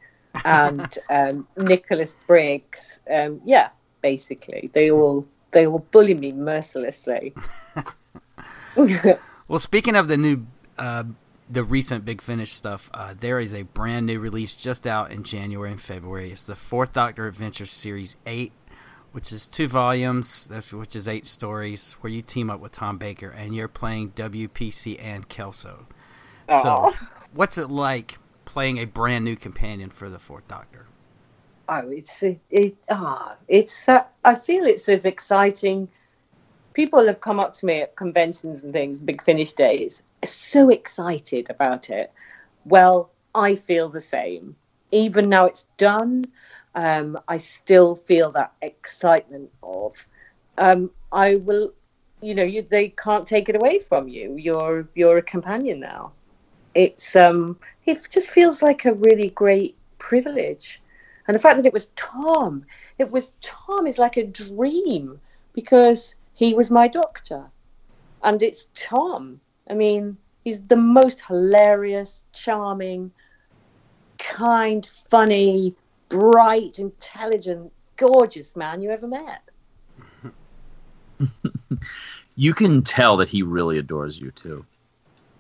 and 0.45 0.99
um, 1.11 1.47
Nicholas 1.57 2.17
Briggs. 2.27 3.01
Um, 3.13 3.41
yeah, 3.45 3.71
basically, 4.03 4.71
they 4.73 4.91
all 4.91 5.27
they 5.53 5.67
all 5.67 5.79
bully 5.91 6.15
me 6.15 6.33
mercilessly. 6.33 7.35
Well, 8.77 9.59
speaking 9.59 9.97
of 9.97 10.07
the 10.07 10.17
new, 10.17 10.47
uh, 10.79 11.03
the 11.51 11.65
recent 11.65 12.05
Big 12.05 12.23
Finish 12.23 12.53
stuff, 12.53 12.91
uh, 12.95 13.13
there 13.17 13.41
is 13.41 13.53
a 13.53 13.63
brand 13.63 14.07
new 14.07 14.21
release 14.21 14.55
just 14.55 14.87
out 14.87 15.11
in 15.11 15.25
January 15.25 15.73
and 15.73 15.81
February. 15.81 16.31
It's 16.31 16.47
the 16.47 16.55
Fourth 16.55 16.93
Doctor 16.93 17.27
Adventure 17.27 17.67
Series 17.67 18.15
8, 18.25 18.53
which 19.11 19.33
is 19.33 19.49
two 19.49 19.67
volumes, 19.67 20.49
which 20.73 20.95
is 20.95 21.09
eight 21.09 21.27
stories, 21.27 21.97
where 22.01 22.13
you 22.13 22.23
team 22.23 22.51
up 22.51 22.61
with 22.61 22.73
Tom 22.73 22.99
Baker 22.99 23.31
and 23.31 23.55
you're 23.55 23.69
playing 23.69 24.13
WPC 24.13 25.03
Ann 25.03 25.25
Kelso. 25.25 25.87
So, 26.63 26.93
what's 27.33 27.59
it 27.59 27.71
like 27.71 28.19
playing 28.45 28.79
a 28.79 28.85
brand 28.85 29.25
new 29.25 29.37
companion 29.37 29.91
for 29.91 30.09
the 30.09 30.19
Fourth 30.19 30.49
Doctor? 30.49 30.87
Oh, 31.69 31.89
it's 31.89 32.21
it, 32.25 32.41
it 32.51 32.77
ah, 32.91 33.37
it's 33.47 33.89
uh, 33.89 34.03
I 34.25 34.35
feel 34.35 34.65
it's 34.65 34.89
as 34.89 35.05
exciting. 35.05 35.89
People 36.73 37.05
have 37.07 37.21
come 37.21 37.41
up 37.41 37.53
to 37.55 37.67
me 37.67 37.83
at 37.83 37.97
conventions 37.97 38.63
and 38.63 38.73
things, 38.73 39.01
big 39.01 39.23
finish 39.23 39.53
days, 39.53 40.03
so 40.25 40.71
excited 40.71 41.51
about 41.51 41.91
it. 41.91 42.13
Well, 42.65 43.11
I 43.35 43.55
feel 43.55 43.89
the 43.89 44.01
same. 44.01 44.57
Even 44.93 45.29
now 45.29 45.47
it's 45.47 45.65
done, 45.77 46.27
um, 46.75 47.19
I 47.29 47.37
still 47.37 47.95
feel 47.95 48.31
that 48.33 48.53
excitement 48.63 49.51
of. 49.63 50.07
Um, 50.59 50.91
I 51.13 51.37
will, 51.37 51.73
you 52.21 52.35
know, 52.35 52.45
you, 52.45 52.63
they 52.63 52.89
can't 52.89 53.27
take 53.27 53.49
it 53.49 53.57
away 53.57 53.79
from 53.79 54.09
you. 54.09 54.37
You're 54.37 54.89
you're 54.95 55.19
a 55.19 55.23
companion 55.23 55.81
now. 55.81 56.13
It's 56.75 57.17
um, 57.17 57.59
it 57.87 58.07
just 58.11 58.31
feels 58.31 58.63
like 58.63 58.85
a 58.85 58.95
really 58.95 59.31
great 59.31 59.77
privilege. 59.99 60.81
And 61.27 61.35
the 61.35 61.41
fact 61.41 61.57
that 61.57 61.67
it 61.67 61.73
was 61.73 61.89
Tom, 61.97 62.65
it 62.99 63.11
was 63.11 63.33
Tom 63.41 63.87
is 63.87 63.99
like 63.99 64.17
a 64.17 64.27
dream 64.27 65.21
because 65.55 66.15
he 66.41 66.55
was 66.55 66.71
my 66.71 66.89
doctor. 66.89 67.45
And 68.23 68.43
it's 68.43 68.67
Tom. 68.75 69.41
I 69.69 69.75
mean, 69.75 70.17
he's 70.43 70.63
the 70.63 70.77
most 70.77 71.21
hilarious, 71.21 72.23
charming, 72.33 73.13
kind, 74.19 74.87
funny, 74.87 75.75
bright, 76.09 76.79
intelligent, 76.79 77.71
gorgeous 77.99 78.57
man 78.57 78.81
you 78.81 78.91
ever 78.91 79.07
met. 79.07 79.43
You 82.37 82.55
can 82.55 82.83
tell 82.83 83.19
that 83.19 83.29
he 83.29 83.43
really 83.43 83.77
adores 83.77 84.19
you 84.19 84.31
too. 84.31 84.65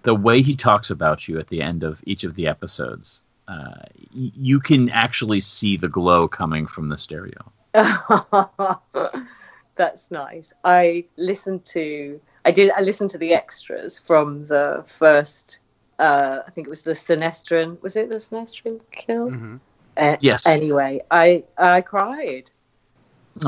The 0.02 0.14
way 0.14 0.42
he 0.42 0.54
talks 0.54 0.90
about 0.90 1.26
you 1.26 1.38
at 1.38 1.46
the 1.46 1.62
end 1.62 1.82
of 1.82 1.98
each 2.04 2.24
of 2.24 2.34
the 2.34 2.46
episodes, 2.46 3.22
uh, 3.48 3.84
you 4.12 4.60
can 4.60 4.90
actually 4.90 5.40
see 5.40 5.78
the 5.78 5.88
glow 5.88 6.28
coming 6.28 6.66
from 6.66 6.90
the 6.90 6.98
stereo. 6.98 7.52
That's 9.80 10.10
nice. 10.10 10.52
I 10.64 11.06
listened 11.16 11.64
to 11.76 12.20
I 12.44 12.52
did 12.52 12.70
I 12.78 12.82
listened 12.82 13.10
to 13.12 13.18
the 13.18 13.34
extras 13.34 13.98
from 13.98 14.46
the 14.46 14.84
first 14.86 15.60
uh 15.98 16.40
I 16.46 16.50
think 16.50 16.66
it 16.68 16.70
was 16.70 16.82
the 16.82 16.92
Sinestran 16.92 17.80
was 17.82 17.96
it 17.96 18.10
the 18.10 18.16
Sinestran 18.16 18.80
kill? 18.92 19.26
Mm-hmm. 19.32 19.56
Uh, 19.96 20.16
Yes. 20.20 20.42
Anyway, 20.46 21.00
I 21.10 21.44
I 21.58 21.80
cried 21.82 22.50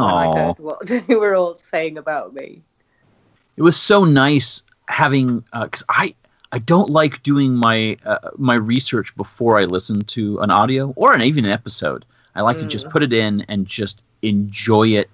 when 0.00 0.16
I 0.16 0.28
heard 0.28 0.58
what 0.58 0.86
they 0.88 1.14
were 1.14 1.34
all 1.34 1.54
saying 1.54 1.98
about 1.98 2.34
me. 2.34 2.64
it 3.56 3.62
was 3.62 3.76
so 3.76 4.04
nice 4.04 4.62
having 4.88 5.44
because 5.52 5.84
I 5.88 6.14
I 6.52 6.58
don't 6.58 6.90
like 6.90 7.22
doing 7.22 7.54
my 7.54 7.96
uh, 8.04 8.30
my 8.36 8.54
research 8.54 9.14
before 9.16 9.58
I 9.58 9.64
listen 9.64 10.04
to 10.16 10.38
an 10.40 10.50
audio 10.50 10.92
or 10.96 11.12
an 11.14 11.22
even 11.22 11.44
an 11.44 11.50
episode. 11.52 12.04
I 12.34 12.42
like 12.42 12.58
to 12.58 12.66
just 12.66 12.88
Mm. 12.88 12.90
put 12.90 13.02
it 13.02 13.12
in 13.12 13.42
and 13.48 13.66
just 13.66 14.02
enjoy 14.22 14.88
it 14.88 15.10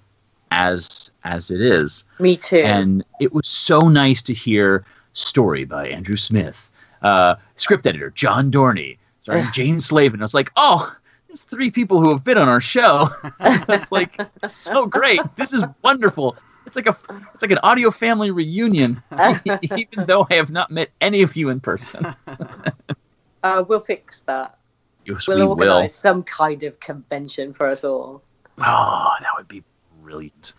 as 0.50 1.10
as 1.24 1.50
it 1.50 1.60
is. 1.60 2.04
Me 2.18 2.36
too. 2.36 2.58
And 2.58 3.04
it 3.20 3.32
was 3.32 3.48
so 3.48 3.78
nice 3.80 4.22
to 4.22 4.34
hear 4.34 4.84
story 5.12 5.64
by 5.64 5.88
Andrew 5.88 6.16
Smith, 6.16 6.70
uh, 7.02 7.36
script 7.56 7.86
editor 7.86 8.10
John 8.10 8.50
Dorney, 8.50 8.98
starring 9.20 9.46
Jane 9.52 9.80
Slavin. 9.80 10.20
I 10.20 10.24
was 10.24 10.34
like, 10.34 10.50
oh, 10.56 10.94
it's 11.28 11.42
three 11.42 11.70
people 11.70 12.00
who 12.00 12.10
have 12.10 12.24
been 12.24 12.38
on 12.38 12.48
our 12.48 12.60
show. 12.60 13.10
it's 13.40 13.92
like 13.92 14.18
so 14.46 14.86
great. 14.86 15.20
This 15.36 15.52
is 15.52 15.64
wonderful. 15.82 16.36
It's 16.66 16.76
like 16.76 16.86
a 16.86 16.96
it's 17.34 17.42
like 17.42 17.50
an 17.50 17.58
audio 17.62 17.90
family 17.90 18.30
reunion, 18.30 19.02
even 19.62 20.06
though 20.06 20.26
I 20.30 20.34
have 20.34 20.50
not 20.50 20.70
met 20.70 20.90
any 21.00 21.22
of 21.22 21.34
you 21.34 21.48
in 21.48 21.60
person. 21.60 22.14
uh, 23.42 23.64
we'll 23.66 23.80
fix 23.80 24.20
that. 24.20 24.58
Yes, 25.06 25.26
We'll 25.26 25.38
we 25.38 25.44
organise 25.44 25.82
will. 25.82 25.88
some 25.88 26.22
kind 26.24 26.62
of 26.64 26.78
convention 26.80 27.54
for 27.54 27.68
us 27.68 27.84
all. 27.84 28.22
Oh, 28.58 29.10
that 29.20 29.30
would 29.38 29.48
be 29.48 29.62
brilliant. 30.08 30.54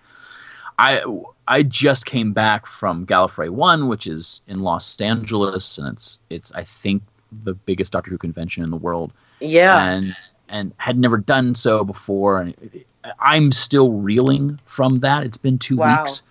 I 0.77 1.03
I 1.47 1.63
just 1.63 2.05
came 2.05 2.31
back 2.31 2.65
from 2.67 3.05
Gallifrey 3.05 3.49
One, 3.49 3.87
which 3.87 4.07
is 4.07 4.41
in 4.47 4.61
Los 4.61 4.99
Angeles, 5.01 5.77
and 5.77 5.87
it's 5.87 6.19
it's 6.29 6.51
I 6.53 6.63
think 6.63 7.01
the 7.43 7.53
biggest 7.53 7.91
Doctor 7.91 8.11
Who 8.11 8.17
convention 8.17 8.63
in 8.63 8.69
the 8.69 8.77
world, 8.77 9.11
Yeah. 9.39 9.83
and 9.83 10.15
and 10.49 10.71
had 10.77 10.97
never 10.97 11.17
done 11.17 11.55
so 11.55 11.83
before, 11.83 12.39
and 12.41 12.53
it- 12.73 12.85
I'm 13.21 13.51
still 13.53 13.93
reeling 13.93 14.59
from 14.65 14.97
that. 14.97 15.23
It's 15.23 15.37
been 15.37 15.57
two 15.57 15.77
Wow. 15.77 16.01
weeks. 16.03 16.21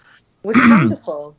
was 0.45 0.57
it 0.57 0.61
wonderful? 0.69 1.35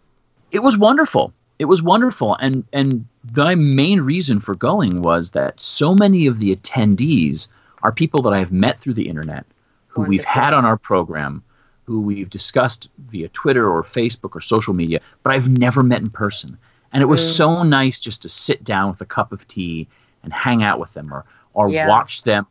It 0.51 0.59
was 0.59 0.77
wonderful. 0.77 1.32
It 1.59 1.65
was 1.65 1.82
wonderful, 1.82 2.36
and 2.36 2.63
and 2.73 3.05
the 3.23 3.55
main 3.55 4.01
reason 4.01 4.39
for 4.39 4.55
going 4.55 5.01
was 5.01 5.32
that 5.32 5.59
so 5.59 5.93
many 5.99 6.25
of 6.27 6.39
the 6.39 6.55
attendees 6.55 7.47
are 7.84 7.91
people 7.91 8.21
that 8.23 8.34
I 8.34 8.39
have 8.39 8.51
met 8.51 8.80
through 8.80 8.93
the 8.95 9.07
internet, 9.07 9.45
who 9.88 10.01
we've 10.03 10.23
had 10.25 10.53
on 10.53 10.63
our 10.65 10.77
program, 10.77 11.41
who 11.89 11.99
we've 11.99 12.29
discussed 12.29 12.87
via 13.07 13.27
Twitter 13.29 13.67
or 13.67 13.81
Facebook 13.81 14.35
or 14.35 14.41
social 14.41 14.75
media, 14.75 14.99
but 15.23 15.33
I've 15.33 15.49
never 15.49 15.81
met 15.81 16.01
in 16.01 16.09
person. 16.11 16.55
And 16.93 17.01
it 17.01 17.07
was 17.07 17.19
Mm. 17.19 17.33
so 17.33 17.63
nice 17.63 17.99
just 17.99 18.21
to 18.21 18.29
sit 18.29 18.63
down 18.63 18.91
with 18.91 19.01
a 19.01 19.05
cup 19.05 19.31
of 19.31 19.47
tea 19.47 19.87
and 20.23 20.31
hang 20.31 20.63
out 20.63 20.79
with 20.79 20.93
them, 20.93 21.11
or 21.13 21.25
or 21.55 21.67
Yeah. 21.67 21.87
watch 21.89 22.21
them 22.23 22.45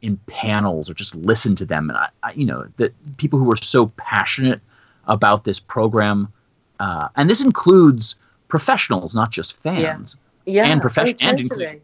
in 0.00 0.16
panels, 0.26 0.88
or 0.88 0.94
just 0.94 1.14
listen 1.14 1.54
to 1.56 1.66
them. 1.66 1.90
And 1.90 1.98
I, 1.98 2.08
I 2.22 2.32
you 2.32 2.46
know, 2.46 2.64
that 2.78 2.92
people 3.18 3.38
who 3.38 3.52
are 3.52 3.56
so 3.76 3.88
passionate 3.98 4.60
about 5.06 5.44
this 5.44 5.60
program, 5.60 6.28
uh, 6.80 7.08
and 7.16 7.28
this 7.28 7.42
includes 7.42 8.16
professionals, 8.48 9.14
not 9.14 9.30
just 9.30 9.52
fans. 9.52 10.16
Yeah, 10.46 10.64
And 10.64 10.80
oh, 10.82 10.88
and 10.96 11.18
totally. 11.18 11.40
include- 11.42 11.82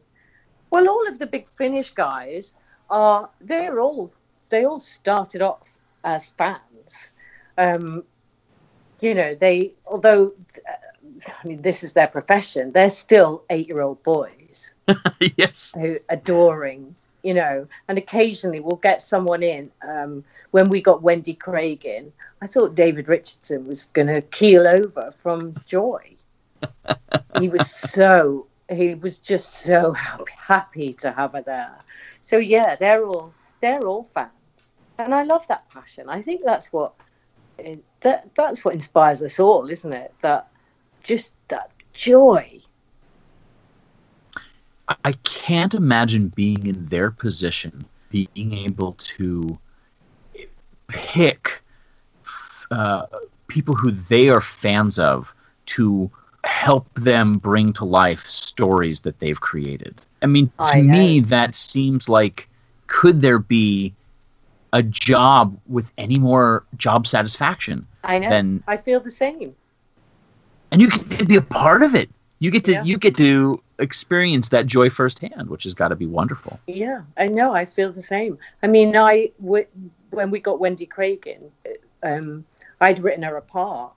Well, 0.71 0.89
all 0.89 1.07
of 1.07 1.19
the 1.19 1.27
big 1.27 1.47
Finish 1.49 1.91
guys 1.91 2.55
are 2.89 3.29
they're 3.43 3.79
all 3.79 4.11
they 4.49 4.65
all 4.65 4.81
started 4.81 5.43
off 5.43 5.77
as 6.05 6.31
fans. 6.39 6.61
Um, 7.59 8.05
you 9.01 9.15
know, 9.15 9.35
they 9.35 9.73
although 9.87 10.33
uh, 10.69 11.29
I 11.29 11.47
mean 11.47 11.63
this 11.63 11.83
is 11.85 11.93
their 11.93 12.09
profession, 12.09 12.73
they're 12.73 12.91
still 12.91 13.45
eight-year-old 13.51 14.03
boys 14.03 14.75
yes. 15.37 15.75
who 15.79 15.97
adoring. 16.09 16.95
You 17.23 17.33
know, 17.33 17.67
and 17.89 17.97
occasionally 17.97 18.61
we'll 18.61 18.77
get 18.77 19.01
someone 19.01 19.43
in. 19.43 19.71
Um, 19.89 20.23
when 20.51 20.69
we 20.69 20.83
got 20.83 21.01
Wendy 21.01 21.33
Craig 21.33 21.87
in, 21.87 22.13
I 22.43 22.47
thought 22.47 22.75
David 22.75 23.09
Richardson 23.09 23.67
was 23.67 23.85
going 23.95 24.09
to 24.09 24.21
keel 24.21 24.69
over 24.69 25.11
from 25.11 25.55
joy. 25.65 26.17
he 27.41 27.49
was 27.49 27.71
so 27.71 28.47
he 28.71 28.95
was 28.95 29.21
just 29.21 29.51
so 29.63 29.93
happy, 29.93 30.33
happy 30.37 30.93
to 30.95 31.13
have 31.13 31.33
her 31.33 31.43
there. 31.43 31.77
So 32.21 32.39
yeah, 32.39 32.77
they're 32.77 33.05
all 33.07 33.33
they're 33.61 33.87
all 33.87 34.05
fans, 34.05 34.31
and 34.99 35.15
I 35.15 35.23
love 35.23 35.47
that 35.49 35.69
passion. 35.71 36.09
I 36.09 36.23
think 36.23 36.43
that's 36.45 36.73
what 36.73 36.95
that 38.01 38.35
that's 38.35 38.65
what 38.65 38.75
inspires 38.75 39.23
us 39.23 39.39
all, 39.39 39.69
isn't 39.69 39.93
it? 39.93 40.15
That 40.21 40.49
just 41.03 41.35
that 41.49 41.71
joy. 41.93 42.61
I 45.05 45.13
can't 45.25 45.73
imagine 45.73 46.29
being 46.29 46.67
in 46.67 46.85
their 46.87 47.11
position, 47.11 47.87
being 48.11 48.53
able 48.53 48.93
to 48.99 49.59
pick 50.89 51.63
uh, 52.71 53.07
people 53.49 53.75
who 53.75 53.91
they 53.93 54.29
are 54.29 54.43
fans 54.43 54.99
of 54.99 55.35
to 55.67 56.11
help 56.45 56.87
them 56.95 57.33
bring 57.35 57.73
to 57.73 57.85
life 57.87 58.27
stories 58.27 59.01
that 59.03 59.19
they've 59.21 59.41
created. 59.41 60.03
I 60.21 60.27
mean, 60.27 60.49
to 60.49 60.77
I 60.77 60.83
me, 60.83 61.21
that 61.21 61.55
seems 61.55 62.09
like 62.09 62.49
could 62.87 63.23
there 63.23 63.39
be 63.39 63.95
a 64.75 64.83
job 64.83 65.57
with 65.67 65.91
any 65.97 66.19
more 66.19 66.65
job 66.77 67.07
satisfaction 67.07 67.87
I 68.03 68.19
know. 68.19 68.29
than 68.29 68.63
I 68.67 68.77
feel 68.77 69.01
the 69.01 69.11
same. 69.11 69.55
and 70.71 70.83
you 70.83 70.91
get 70.91 71.11
to 71.13 71.25
be 71.25 71.37
a 71.37 71.43
part 71.43 71.83
of 71.85 71.95
it. 71.95 72.11
You 72.41 72.51
get 72.51 72.65
to 72.65 72.73
Yeah. 72.73 72.83
you 72.83 72.99
get 72.99 73.15
to 73.17 73.63
experience 73.79 74.49
that 74.51 74.67
joy 74.67 74.91
firsthand, 74.91 75.49
which 75.49 75.63
has 75.65 75.75
got 75.75 75.89
to 75.89 75.97
be 75.97 76.07
wonderful. 76.07 76.59
Yeah, 76.67 77.03
I 77.17 77.27
know. 77.29 77.55
I 77.55 77.65
feel 77.65 77.93
the 77.93 78.03
same. 78.03 78.37
I 78.63 78.67
mean, 78.67 78.97
I 78.97 79.31
w- 79.41 79.67
when 80.11 80.31
we 80.31 80.41
got 80.41 80.59
Wendy 80.61 80.87
Craig 80.87 81.27
in, 81.27 81.43
um, 82.03 82.45
I'd 82.81 82.99
written 82.99 83.23
her 83.23 83.37
apart 83.37 83.93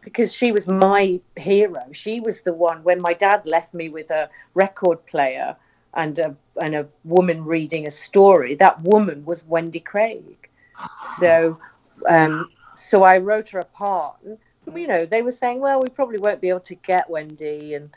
because 0.00 0.32
she 0.32 0.50
was 0.52 0.66
my 0.66 1.20
hero. 1.36 1.82
She 1.92 2.20
was 2.20 2.40
the 2.40 2.52
one 2.54 2.82
when 2.82 3.00
my 3.02 3.12
dad 3.14 3.46
left 3.46 3.74
me 3.74 3.88
with 3.90 4.10
a 4.10 4.28
record 4.54 5.04
player 5.06 5.54
and 5.96 6.18
a 6.18 6.36
and 6.60 6.74
a 6.74 6.86
woman 7.04 7.44
reading 7.44 7.86
a 7.86 7.90
story. 7.90 8.54
That 8.54 8.80
woman 8.82 9.24
was 9.24 9.44
Wendy 9.46 9.80
Craig. 9.80 10.48
So, 11.18 11.58
um, 12.08 12.50
so 12.80 13.02
I 13.02 13.18
wrote 13.18 13.50
her 13.50 13.60
apart. 13.60 14.16
And, 14.24 14.38
you 14.76 14.86
know, 14.86 15.04
they 15.04 15.22
were 15.22 15.32
saying, 15.32 15.60
well, 15.60 15.80
we 15.80 15.88
probably 15.88 16.18
won't 16.18 16.40
be 16.40 16.48
able 16.48 16.60
to 16.60 16.74
get 16.74 17.08
Wendy, 17.08 17.74
and 17.74 17.90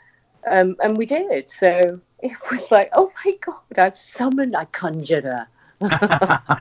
um, 0.50 0.76
and 0.82 0.96
we 0.96 1.06
did. 1.06 1.50
So 1.50 2.00
it 2.20 2.36
was 2.50 2.70
like, 2.70 2.90
oh 2.94 3.12
my 3.24 3.34
god, 3.44 3.78
I've 3.78 3.96
summoned, 3.96 4.56
I 4.56 4.64
conjured 4.66 5.24
her. 5.24 5.48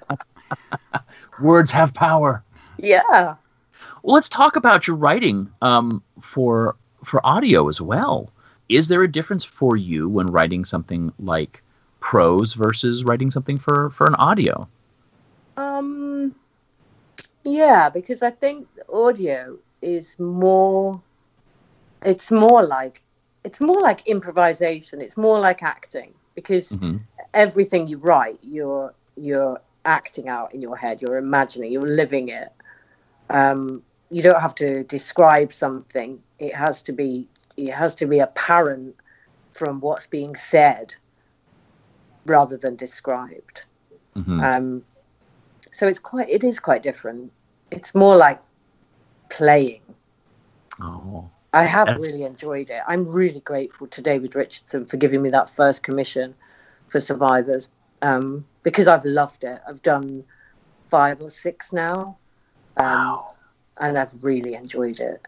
Words 1.41 1.71
have 1.71 1.93
power. 1.93 2.43
Yeah. 2.77 3.35
Well, 4.03 4.13
let's 4.13 4.29
talk 4.29 4.55
about 4.55 4.87
your 4.87 4.95
writing 4.95 5.49
um, 5.61 6.03
for 6.21 6.75
for 7.03 7.25
audio 7.25 7.67
as 7.69 7.81
well. 7.81 8.31
Is 8.69 8.87
there 8.87 9.01
a 9.03 9.11
difference 9.11 9.45
for 9.45 9.77
you 9.77 10.09
when 10.09 10.27
writing 10.27 10.65
something 10.65 11.13
like 11.19 11.63
prose 11.99 12.53
versus 12.53 13.03
writing 13.03 13.31
something 13.31 13.57
for 13.57 13.89
for 13.91 14.05
an 14.07 14.15
audio? 14.15 14.67
Um, 15.55 16.35
yeah, 17.43 17.89
because 17.89 18.21
I 18.21 18.31
think 18.31 18.67
audio 18.93 19.57
is 19.81 20.17
more. 20.19 21.01
It's 22.03 22.29
more 22.29 22.63
like, 22.63 23.01
it's 23.43 23.59
more 23.59 23.81
like 23.81 24.05
improvisation. 24.07 25.01
It's 25.01 25.17
more 25.17 25.39
like 25.39 25.63
acting 25.63 26.13
because 26.35 26.71
Mhm. 26.73 26.99
everything 27.33 27.87
you 27.87 27.97
write, 27.97 28.39
you're 28.41 28.93
you're 29.15 29.59
acting 29.85 30.27
out 30.29 30.53
in 30.53 30.61
your 30.61 30.75
head. 30.75 31.01
You're 31.01 31.17
imagining. 31.17 31.71
You're 31.71 31.87
living 31.87 32.29
it. 32.29 32.51
Um, 33.29 33.81
you 34.11 34.21
don't 34.21 34.39
have 34.39 34.55
to 34.55 34.83
describe 34.83 35.51
something. 35.51 36.21
It 36.39 36.53
has 36.53 36.83
to 36.83 36.91
be. 36.91 37.27
It 37.57 37.73
has 37.73 37.95
to 37.95 38.05
be 38.05 38.19
apparent 38.19 38.95
from 39.51 39.79
what's 39.81 40.05
being 40.05 40.35
said, 40.35 40.93
rather 42.25 42.57
than 42.57 42.75
described. 42.75 43.65
Mhm. 44.15 44.43
Um, 44.43 44.85
so 45.71 45.87
it's 45.87 45.99
quite. 45.99 46.29
It 46.29 46.43
is 46.43 46.59
quite 46.59 46.83
different. 46.83 47.31
It's 47.71 47.93
more 47.95 48.15
like 48.15 48.39
playing. 49.29 49.81
Oh, 50.79 51.29
I 51.53 51.63
have 51.63 51.87
That's- 51.87 52.13
really 52.13 52.23
enjoyed 52.23 52.69
it. 52.69 52.81
I'm 52.87 53.07
really 53.07 53.39
grateful 53.41 53.87
to 53.87 54.01
David 54.01 54.35
Richardson 54.35 54.85
for 54.85 54.97
giving 54.97 55.21
me 55.21 55.29
that 55.31 55.49
first 55.49 55.81
commission 55.83 56.35
for 56.87 56.99
Survivors 56.99 57.69
um, 58.01 58.45
because 58.63 58.87
I've 58.87 59.05
loved 59.05 59.43
it. 59.43 59.59
I've 59.67 59.81
done 59.81 60.23
five 60.89 61.21
or 61.21 61.29
six 61.29 61.73
now, 61.73 62.17
um, 62.77 63.21
and 63.77 63.97
I've 63.97 64.23
really 64.23 64.53
enjoyed 64.53 64.99
it. 64.99 65.25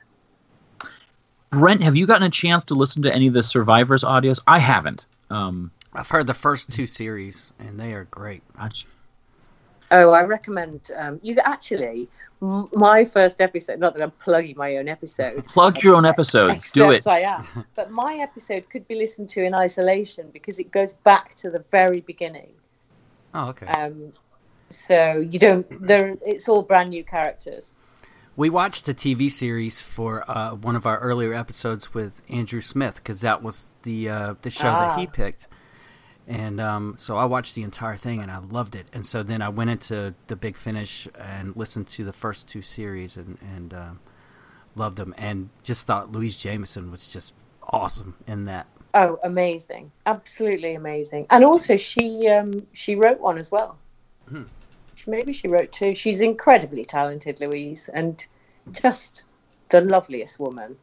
Brent, 1.52 1.82
have 1.82 1.96
you 1.96 2.06
gotten 2.06 2.24
a 2.24 2.30
chance 2.30 2.64
to 2.66 2.76
listen 2.76 3.02
to 3.04 3.14
any 3.14 3.28
of 3.28 3.34
the 3.34 3.44
Survivors 3.44 4.04
audios? 4.04 4.40
I 4.48 4.60
haven't. 4.60 5.06
Um, 5.30 5.72
I've 5.94 6.10
heard 6.10 6.28
the 6.28 6.34
first 6.34 6.72
two 6.72 6.86
series, 6.86 7.54
and 7.60 7.80
they 7.80 7.94
are 7.94 8.06
great. 8.06 8.44
gotcha. 8.58 8.86
Oh, 9.92 10.12
I 10.12 10.22
recommend 10.24 10.92
um, 10.96 11.20
you 11.24 11.36
actually. 11.44 12.08
m- 12.44 12.70
My 12.74 13.04
first 13.04 13.42
episode, 13.42 13.80
not 13.80 13.94
that 13.96 14.04
I'm 14.04 14.12
plugging 14.12 14.56
my 14.56 14.78
own 14.78 14.88
episode. 14.88 15.44
Plug 15.48 15.82
your 15.82 15.96
own 15.96 16.06
episodes. 16.06 16.72
Do 16.72 16.92
it. 16.92 16.98
Except 16.98 17.16
I 17.16 17.22
am. 17.22 17.66
But 17.76 17.90
my 17.90 18.20
episode 18.22 18.70
could 18.70 18.88
be 18.88 18.96
listened 18.96 19.30
to 19.30 19.44
in 19.44 19.56
isolation 19.56 20.30
because 20.32 20.60
it 20.60 20.72
goes 20.72 20.94
back 20.94 21.34
to 21.36 21.50
the 21.50 21.64
very 21.72 22.02
beginning. 22.02 22.52
Oh, 23.34 23.50
okay. 23.50 23.66
Um, 23.66 24.14
so 24.70 25.26
you 25.28 25.40
don't. 25.40 25.66
There, 25.88 26.16
it's 26.24 26.48
all 26.48 26.62
brand 26.62 26.90
new 26.92 27.04
characters. 27.04 27.76
We 28.40 28.50
watched 28.50 28.86
the 28.86 28.94
TV 28.94 29.30
series 29.30 29.82
for 29.82 30.24
uh, 30.32 30.56
one 30.56 30.78
of 30.78 30.86
our 30.86 30.98
earlier 31.00 31.34
episodes 31.34 31.94
with 31.94 32.22
Andrew 32.30 32.62
Smith 32.62 32.96
because 32.96 33.20
that 33.20 33.44
was 33.44 33.74
the 33.84 34.08
uh, 34.08 34.36
the 34.44 34.50
show 34.50 34.72
that 34.72 34.98
he 34.98 35.08
Ah. 35.08 35.12
picked, 35.12 35.50
and 36.26 36.62
um, 36.62 36.96
so 36.96 37.18
I 37.18 37.26
watched 37.26 37.54
the 37.56 37.64
entire 37.64 37.98
thing 37.98 38.22
and 38.22 38.32
I 38.32 38.38
loved 38.38 38.76
it. 38.78 38.88
And 38.94 39.06
so 39.06 39.24
then 39.24 39.42
I 39.42 39.50
went 39.50 39.72
into 39.72 40.16
the 40.28 40.38
Big 40.38 40.56
Finish 40.56 41.06
and 41.20 41.54
listened 41.58 41.90
to 41.90 42.06
the 42.06 42.14
first 42.14 42.48
two 42.48 42.62
series 42.62 43.18
and 43.18 43.38
and 43.42 43.74
um 43.74 44.00
loved 44.74 44.96
them 44.96 45.14
and 45.18 45.50
just 45.62 45.86
thought 45.86 46.14
Louise 46.14 46.38
Jameson 46.38 46.92
was 46.92 47.12
just 47.12 47.36
awesome 47.64 48.16
in 48.26 48.46
that. 48.46 48.68
Oh, 48.94 49.20
amazing! 49.22 49.92
Absolutely 50.06 50.76
amazing. 50.76 51.28
And 51.30 51.44
also, 51.44 51.76
she 51.76 52.30
um, 52.30 52.54
she 52.72 52.96
wrote 52.96 53.20
one 53.20 53.38
as 53.38 53.52
well. 53.52 53.78
Hmm. 54.30 54.44
Maybe 55.08 55.34
she 55.34 55.48
wrote 55.48 55.72
two. 55.72 55.94
She's 55.94 56.22
incredibly 56.22 56.86
talented, 56.86 57.40
Louise, 57.40 57.90
and 57.94 58.26
just 58.72 59.26
the 59.70 59.82
loveliest 59.82 60.40
woman. 60.40 60.76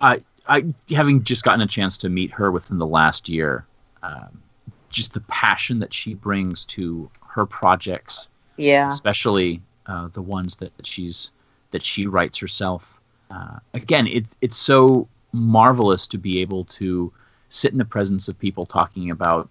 I, 0.00 0.22
I, 0.46 0.64
having 0.90 1.22
just 1.22 1.44
gotten 1.44 1.60
a 1.60 1.66
chance 1.66 1.98
to 1.98 2.08
meet 2.08 2.30
her 2.32 2.50
within 2.50 2.78
the 2.78 2.86
last 2.86 3.28
year, 3.28 3.66
um, 4.02 4.42
just 4.88 5.12
the 5.12 5.20
passion 5.22 5.78
that 5.80 5.92
she 5.92 6.14
brings 6.14 6.64
to 6.66 7.10
her 7.26 7.46
projects, 7.46 8.28
Yeah. 8.56 8.88
especially 8.88 9.60
uh, 9.86 10.08
the 10.12 10.22
ones 10.22 10.56
that 10.56 10.72
she's 10.84 11.30
that 11.70 11.82
she 11.82 12.06
writes 12.06 12.38
herself. 12.38 13.00
Uh, 13.30 13.58
again, 13.74 14.06
it, 14.08 14.26
it's 14.40 14.56
so 14.56 15.06
marvelous 15.32 16.06
to 16.08 16.18
be 16.18 16.40
able 16.40 16.64
to 16.64 17.12
sit 17.48 17.70
in 17.70 17.78
the 17.78 17.84
presence 17.84 18.26
of 18.26 18.36
people 18.38 18.66
talking 18.66 19.10
about 19.10 19.48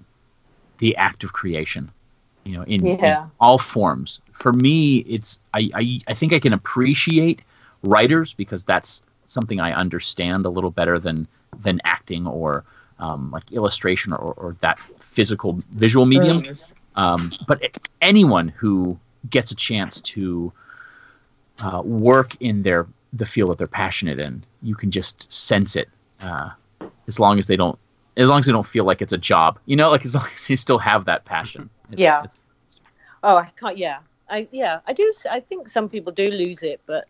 the 0.80 0.96
act 0.98 1.24
of 1.24 1.32
creation, 1.32 1.90
you 2.46 2.58
know, 2.58 2.64
in, 2.64 2.86
in 2.86 3.18
all 3.40 3.58
forms. 3.58 4.22
For 4.34 4.54
me, 4.54 5.00
it's 5.00 5.40
I, 5.54 5.70
I 5.74 6.02
I 6.08 6.14
think 6.14 6.34
I 6.34 6.40
can 6.40 6.54
appreciate 6.54 7.42
writers 7.84 8.34
because 8.34 8.64
that's 8.64 9.04
something 9.28 9.60
I 9.60 9.74
understand 9.74 10.46
a 10.46 10.50
little 10.50 10.72
better 10.72 11.00
than 11.00 11.28
than 11.62 11.80
acting 11.84 12.28
or 12.28 12.64
um, 13.00 13.32
like 13.32 13.52
illustration 13.52 14.14
or, 14.14 14.34
or 14.34 14.56
that 14.62 14.80
physical 14.80 15.60
visual 15.72 16.06
medium. 16.06 16.44
Um, 16.96 17.32
but 17.48 17.78
anyone 18.02 18.50
who 18.50 19.00
gets 19.30 19.52
a 19.52 19.56
chance 19.56 20.02
to 20.02 20.52
uh, 21.60 21.82
work 21.84 22.36
in 22.40 22.64
their 22.64 22.88
the 23.14 23.26
field 23.26 23.52
that 23.52 23.58
they're 23.58 23.68
passionate 23.68 24.20
in, 24.20 24.44
you 24.62 24.76
can 24.76 24.92
just 24.92 25.32
sense 25.32 25.76
it. 25.76 25.90
Uh, 26.22 26.50
as 27.08 27.20
long 27.20 27.40
as 27.40 27.48
they 27.48 27.56
don't, 27.56 27.78
as 28.20 28.30
long 28.30 28.40
as 28.40 28.48
you 28.48 28.54
don't 28.54 28.68
feel 28.68 28.84
like 28.84 29.02
it's 29.02 29.14
a 29.14 29.18
job, 29.18 29.60
you 29.66 29.76
know, 29.76 29.90
like 29.90 30.06
as 30.06 30.16
long 30.16 30.28
as 30.36 30.50
you 30.50 30.56
still 30.56 30.78
have 30.78 31.06
that 31.06 31.26
passion. 31.26 31.70
It's, 31.92 32.00
Yeah. 32.00 32.20
it's- 32.20 32.38
Oh, 33.24 33.36
I 33.36 33.50
can't. 33.60 33.78
Yeah, 33.78 34.00
I 34.30 34.48
yeah, 34.52 34.80
I 34.88 34.94
do. 34.94 35.12
I 35.30 35.40
think 35.40 35.68
some 35.68 35.90
people 35.90 36.14
do 36.14 36.30
lose 36.30 36.64
it, 36.64 36.80
but 36.86 37.06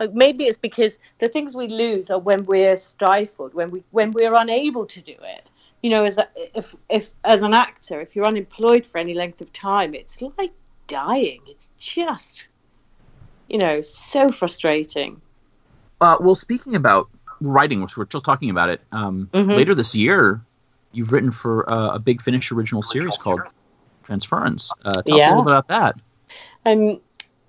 like 0.00 0.12
maybe 0.14 0.44
it's 0.44 0.56
because 0.58 0.98
the 1.20 1.28
things 1.28 1.54
we 1.54 1.68
lose 1.68 2.10
are 2.10 2.18
when 2.18 2.44
we're 2.46 2.74
stifled, 2.74 3.54
when 3.54 3.70
we 3.70 3.84
when 3.92 4.10
we're 4.12 4.34
unable 4.34 4.84
to 4.86 5.00
do 5.00 5.14
it. 5.22 5.44
You 5.82 5.90
know, 5.90 6.02
as 6.04 6.18
a, 6.18 6.26
if 6.56 6.74
if 6.88 7.10
as 7.24 7.42
an 7.42 7.54
actor, 7.54 8.00
if 8.00 8.16
you're 8.16 8.26
unemployed 8.26 8.84
for 8.84 8.98
any 8.98 9.14
length 9.14 9.40
of 9.40 9.52
time, 9.52 9.94
it's 9.94 10.20
like 10.38 10.50
dying. 10.88 11.40
It's 11.46 11.70
just, 11.78 12.46
you 13.48 13.58
know, 13.58 13.80
so 13.80 14.28
frustrating. 14.28 15.20
Uh, 16.00 16.16
well, 16.18 16.34
speaking 16.34 16.74
about 16.74 17.08
writing, 17.40 17.82
which 17.82 17.96
we're 17.96 18.06
still 18.06 18.20
talking 18.20 18.50
about 18.50 18.68
it, 18.68 18.80
um, 18.92 19.28
Mhm. 19.32 19.54
later 19.54 19.74
this 19.74 19.94
year, 19.94 20.40
you've 20.92 21.12
written 21.12 21.30
for 21.30 21.70
uh, 21.70 21.94
a 21.94 21.98
big 21.98 22.22
Finish 22.22 22.50
original 22.52 22.82
series 22.82 23.16
called 23.16 23.42
Transference. 24.04 24.72
Uh, 24.84 25.02
tell 25.02 25.20
us 25.20 25.26
a 25.26 25.28
little 25.30 25.44
bit 25.44 25.52
about 25.52 25.68
that. 25.68 25.96
Um, 26.66 27.00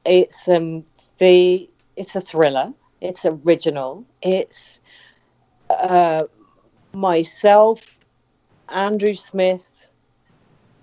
it's 0.06 0.48
um 0.48 0.84
the 1.18 1.70
it's 1.96 2.16
a 2.16 2.22
thriller. 2.22 2.74
It's 3.02 3.26
original. 3.26 4.06
It's 4.22 4.80
uh, 5.70 6.22
myself, 6.94 7.82
Andrew 8.70 9.14
Smith, 9.14 9.88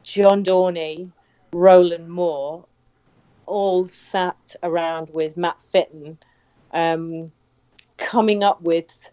John 0.02 0.44
Dorney, 0.44 1.11
Roland 1.52 2.09
Moore, 2.09 2.64
all 3.46 3.88
sat 3.88 4.36
around 4.62 5.09
with 5.12 5.36
Matt 5.36 5.61
Fitton, 5.61 6.18
um, 6.72 7.32
coming 7.99 8.42
up 8.42 8.61
with 8.62 9.11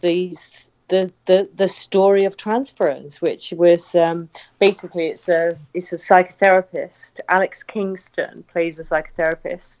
these 0.00 0.68
the, 0.88 1.12
the 1.26 1.48
the 1.54 1.68
story 1.68 2.24
of 2.24 2.36
transference, 2.36 3.20
which 3.20 3.52
was 3.56 3.94
um, 3.94 4.28
basically 4.58 5.08
it's 5.08 5.28
a 5.28 5.56
it's 5.74 5.92
a 5.92 5.96
psychotherapist. 5.96 7.20
Alex 7.28 7.62
Kingston 7.62 8.42
plays 8.50 8.78
a 8.78 8.82
psychotherapist, 8.82 9.80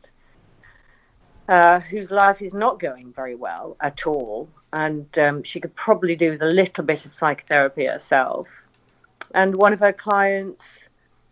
uh, 1.48 1.80
whose 1.80 2.10
life 2.10 2.42
is 2.42 2.54
not 2.54 2.78
going 2.78 3.12
very 3.12 3.34
well 3.34 3.76
at 3.80 4.06
all, 4.06 4.48
and 4.74 5.06
um, 5.18 5.42
she 5.42 5.60
could 5.60 5.74
probably 5.74 6.14
do 6.14 6.30
with 6.30 6.42
a 6.42 6.46
little 6.46 6.84
bit 6.84 7.06
of 7.06 7.14
psychotherapy 7.14 7.86
herself. 7.86 8.48
And 9.34 9.56
one 9.56 9.72
of 9.72 9.80
her 9.80 9.92
clients, 9.92 10.84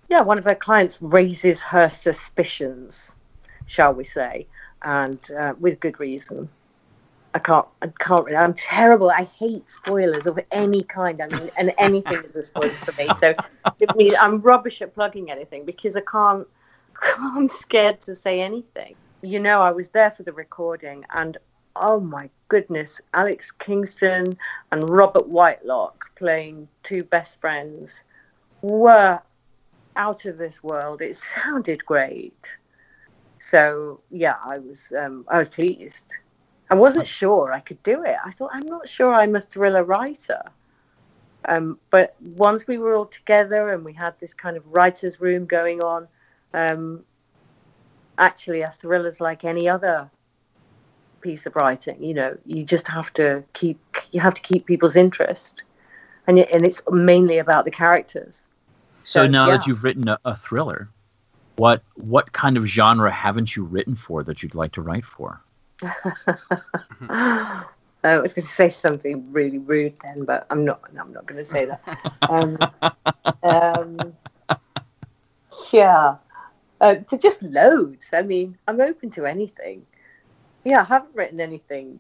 yeah, 0.09 0.23
one 0.23 0.39
of 0.39 0.45
her 0.45 0.55
clients 0.55 1.01
raises 1.03 1.63
her 1.63 1.89
suspicions, 1.89 3.15
shall 3.67 3.93
we 3.93 4.05
say, 4.05 4.47
and 4.83 5.19
uh, 5.39 5.55
with 5.61 5.81
good 5.81 6.01
reason. 6.01 6.49
I 7.37 7.39
can't, 7.39 7.67
I 7.83 7.89
can't 7.99 8.25
really, 8.25 8.39
I'm 8.39 8.55
terrible. 8.55 9.11
I 9.11 9.25
hate 9.39 9.69
spoilers 9.71 10.27
of 10.27 10.39
any 10.53 10.83
kind. 10.85 11.21
I 11.21 11.27
mean, 11.27 11.51
and 11.59 11.71
anything 11.77 12.25
is 12.25 12.35
a 12.35 12.43
spoiler 12.43 12.71
for 12.71 12.93
me. 12.93 13.11
So 13.19 13.35
I 13.67 13.95
mean, 13.95 14.15
I'm 14.19 14.41
rubbish 14.41 14.81
at 14.81 14.95
plugging 14.95 15.31
anything 15.31 15.67
because 15.67 15.97
I 15.97 16.01
can't, 16.11 16.49
I'm 17.19 17.47
scared 17.51 18.01
to 18.01 18.17
say 18.17 18.41
anything. 18.41 18.95
You 19.21 19.41
know, 19.41 19.61
I 19.61 19.71
was 19.71 19.91
there 19.91 20.11
for 20.11 20.23
the 20.23 20.33
recording 20.33 21.05
and 21.15 21.37
oh 21.77 22.01
my 22.01 22.31
goodness, 22.49 23.03
Alex 23.13 23.51
Kingston 23.51 24.33
and 24.73 24.89
Robert 24.89 25.29
Whitelock 25.29 26.17
playing 26.17 26.67
two 26.85 27.03
best 27.03 27.39
friends 27.39 28.05
were 28.63 29.21
out 29.97 30.25
of 30.25 30.39
this 30.39 30.63
world. 30.63 31.03
It 31.03 31.19
sounded 31.19 31.85
great. 31.85 32.57
So 33.41 34.01
yeah, 34.11 34.37
I 34.43 34.57
was 34.57 34.91
um, 34.99 35.27
I 35.29 35.39
was 35.39 35.51
pleased. 35.51 36.07
I 36.69 36.75
wasn't 36.75 37.07
sure 37.07 37.53
I 37.53 37.61
could 37.61 37.83
do 37.83 38.03
it. 38.05 38.17
I 38.25 38.33
thought 38.33 38.51
I'm 38.53 38.67
not 38.67 38.89
sure 38.89 39.15
I'm 39.15 39.37
a 39.37 39.41
thriller 39.41 39.85
writer. 39.85 40.43
Um, 41.45 41.79
but 41.91 42.17
once 42.21 42.67
we 42.67 42.79
were 42.79 42.95
all 42.97 43.07
together 43.07 43.71
and 43.71 43.85
we 43.85 43.93
had 43.93 44.19
this 44.19 44.35
kind 44.35 44.57
of 44.57 44.65
writers' 44.67 45.21
room 45.21 45.47
going 45.47 45.81
on, 45.81 46.09
um, 46.55 47.05
actually 48.19 48.63
a 48.63 48.71
thriller's 48.71 49.21
like 49.21 49.45
any 49.45 49.69
other 49.69 50.11
piece 51.21 51.47
of 51.47 51.55
writing. 51.55 52.03
You 52.03 52.15
know, 52.15 52.39
you 52.45 52.65
just 52.65 52.89
have 52.89 53.13
to 53.15 53.45
keep 53.53 53.79
you 54.11 54.21
have 54.21 54.35
to 54.35 54.43
keep 54.43 54.67
people's 54.67 54.97
interest, 54.97 55.63
and 56.27 56.39
and 56.39 56.67
it's 56.67 56.83
mainly 56.91 57.39
about 57.39 57.65
the 57.65 57.71
characters. 57.71 58.47
So, 59.05 59.23
So, 59.23 59.27
now 59.29 59.47
yeah. 59.47 59.57
that 59.57 59.67
you've 59.69 59.85
written 59.85 60.09
a, 60.09 60.19
a 60.25 60.35
thriller, 60.35 60.89
what 61.57 61.83
what 61.95 62.33
kind 62.33 62.57
of 62.57 62.67
genre 62.67 63.11
haven't 63.11 63.55
you 63.55 63.65
written 63.65 63.95
for 63.95 64.25
that 64.25 64.43
you'd 64.43 64.57
like 64.57 64.73
to 64.73 64.83
write 64.83 65.05
for? 65.05 65.41
I 67.09 68.19
was 68.19 68.35
going 68.35 68.47
to 68.47 68.53
say 68.53 68.71
something 68.71 69.33
really 69.33 69.59
rude 69.59 69.95
then, 70.03 70.25
but 70.25 70.47
I'm 70.51 70.65
not. 70.65 70.81
I'm 70.99 71.13
not 71.13 71.27
going 71.27 71.39
to 71.39 71.45
say 71.45 71.67
that. 71.67 71.81
Um, 72.29 72.59
um, 73.43 74.15
yeah, 75.73 76.17
uh, 76.81 76.95
just 77.19 77.43
loads. 77.43 78.11
I 78.13 78.23
mean, 78.23 78.57
I'm 78.69 78.81
open 78.81 79.11
to 79.11 79.27
anything. 79.27 79.85
Yeah, 80.65 80.81
I 80.81 80.85
haven't 80.85 81.15
written 81.15 81.41
anything 81.41 81.99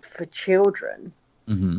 for 0.00 0.26
children. 0.26 1.12
hmm 1.46 1.78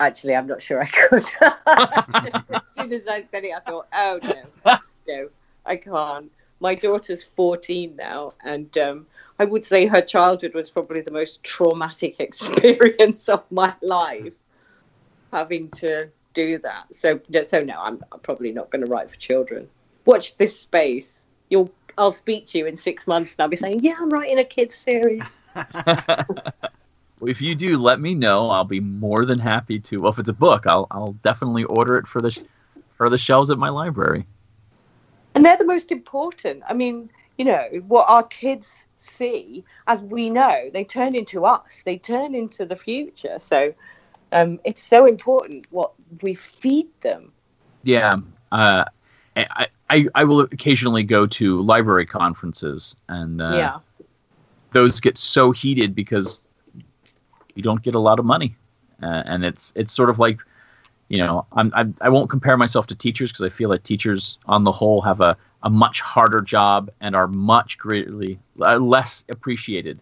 Actually, 0.00 0.34
I'm 0.34 0.46
not 0.46 0.60
sure 0.60 0.82
I 0.82 0.86
could. 0.86 1.24
as 1.40 2.62
soon 2.74 2.92
as 2.92 3.06
I 3.06 3.24
said 3.30 3.44
it, 3.44 3.52
I 3.54 3.60
thought, 3.60 3.86
oh 3.94 4.18
no, 4.22 4.78
no, 5.06 5.28
I 5.64 5.76
can't. 5.76 6.30
My 6.60 6.74
daughter's 6.74 7.22
14 7.22 7.94
now, 7.96 8.32
and 8.44 8.76
um, 8.78 9.06
I 9.38 9.44
would 9.44 9.64
say 9.64 9.86
her 9.86 10.00
childhood 10.00 10.54
was 10.54 10.70
probably 10.70 11.00
the 11.00 11.12
most 11.12 11.42
traumatic 11.42 12.20
experience 12.20 13.28
of 13.28 13.44
my 13.50 13.74
life, 13.82 14.38
having 15.32 15.70
to 15.70 16.08
do 16.34 16.58
that. 16.58 16.86
So, 16.94 17.20
so 17.44 17.60
no, 17.60 17.80
I'm 17.80 17.98
probably 18.22 18.52
not 18.52 18.70
going 18.70 18.84
to 18.84 18.90
write 18.90 19.10
for 19.10 19.16
children. 19.16 19.68
Watch 20.04 20.36
this 20.36 20.58
space. 20.58 21.26
You'll, 21.50 21.70
I'll 21.98 22.12
speak 22.12 22.46
to 22.46 22.58
you 22.58 22.66
in 22.66 22.76
six 22.76 23.06
months, 23.06 23.34
and 23.34 23.42
I'll 23.42 23.48
be 23.48 23.56
saying, 23.56 23.80
yeah, 23.80 23.94
I'm 23.98 24.10
writing 24.10 24.38
a 24.38 24.44
kids 24.44 24.74
series. 24.74 25.22
If 27.22 27.40
you 27.40 27.54
do, 27.54 27.78
let 27.78 28.00
me 28.00 28.14
know. 28.14 28.50
I'll 28.50 28.64
be 28.64 28.80
more 28.80 29.24
than 29.24 29.38
happy 29.38 29.78
to. 29.78 29.98
Well, 29.98 30.12
if 30.12 30.18
it's 30.18 30.28
a 30.28 30.34
book, 30.34 30.66
I'll 30.66 30.86
I'll 30.90 31.12
definitely 31.22 31.64
order 31.64 31.96
it 31.96 32.06
for 32.06 32.20
the 32.20 32.30
sh- 32.30 32.40
for 32.92 33.08
the 33.08 33.16
shelves 33.16 33.50
at 33.50 33.58
my 33.58 33.70
library. 33.70 34.26
and 35.34 35.44
they're 35.44 35.56
the 35.56 35.64
most 35.64 35.90
important. 35.90 36.62
I 36.68 36.74
mean, 36.74 37.10
you 37.38 37.44
know, 37.44 37.62
what 37.86 38.08
our 38.08 38.24
kids 38.24 38.83
see, 39.04 39.64
as 39.86 40.02
we 40.02 40.30
know, 40.30 40.70
they 40.72 40.84
turn 40.84 41.14
into 41.14 41.44
us. 41.44 41.82
They 41.84 41.96
turn 41.96 42.34
into 42.34 42.64
the 42.64 42.76
future. 42.76 43.38
So 43.38 43.74
um, 44.32 44.58
it's 44.64 44.82
so 44.82 45.06
important 45.06 45.66
what 45.70 45.92
we 46.22 46.34
feed 46.34 46.88
them. 47.02 47.32
Yeah, 47.82 48.14
uh, 48.50 48.84
I, 49.36 49.68
I 49.90 50.06
I 50.14 50.24
will 50.24 50.40
occasionally 50.40 51.02
go 51.02 51.26
to 51.26 51.60
library 51.62 52.06
conferences, 52.06 52.96
and 53.08 53.40
uh, 53.40 53.50
yeah, 53.54 54.04
those 54.72 55.00
get 55.00 55.18
so 55.18 55.52
heated 55.52 55.94
because 55.94 56.40
you 57.54 57.62
don't 57.62 57.82
get 57.82 57.94
a 57.94 57.98
lot 57.98 58.18
of 58.18 58.24
money, 58.24 58.56
uh, 59.02 59.22
and 59.26 59.44
it's 59.44 59.72
it's 59.76 59.92
sort 59.92 60.10
of 60.10 60.18
like, 60.18 60.40
you 61.08 61.18
know, 61.18 61.46
I'm, 61.52 61.72
I 61.76 61.86
I 62.00 62.08
won't 62.08 62.30
compare 62.30 62.56
myself 62.56 62.86
to 62.88 62.94
teachers 62.94 63.30
because 63.30 63.44
I 63.44 63.50
feel 63.50 63.68
that 63.70 63.84
teachers 63.84 64.38
on 64.46 64.64
the 64.64 64.72
whole 64.72 65.00
have 65.02 65.20
a 65.20 65.36
a 65.64 65.70
much 65.70 66.00
harder 66.00 66.40
job 66.40 66.90
and 67.00 67.16
are 67.16 67.26
much 67.26 67.78
greatly 67.78 68.38
uh, 68.60 68.76
less 68.78 69.24
appreciated. 69.30 69.98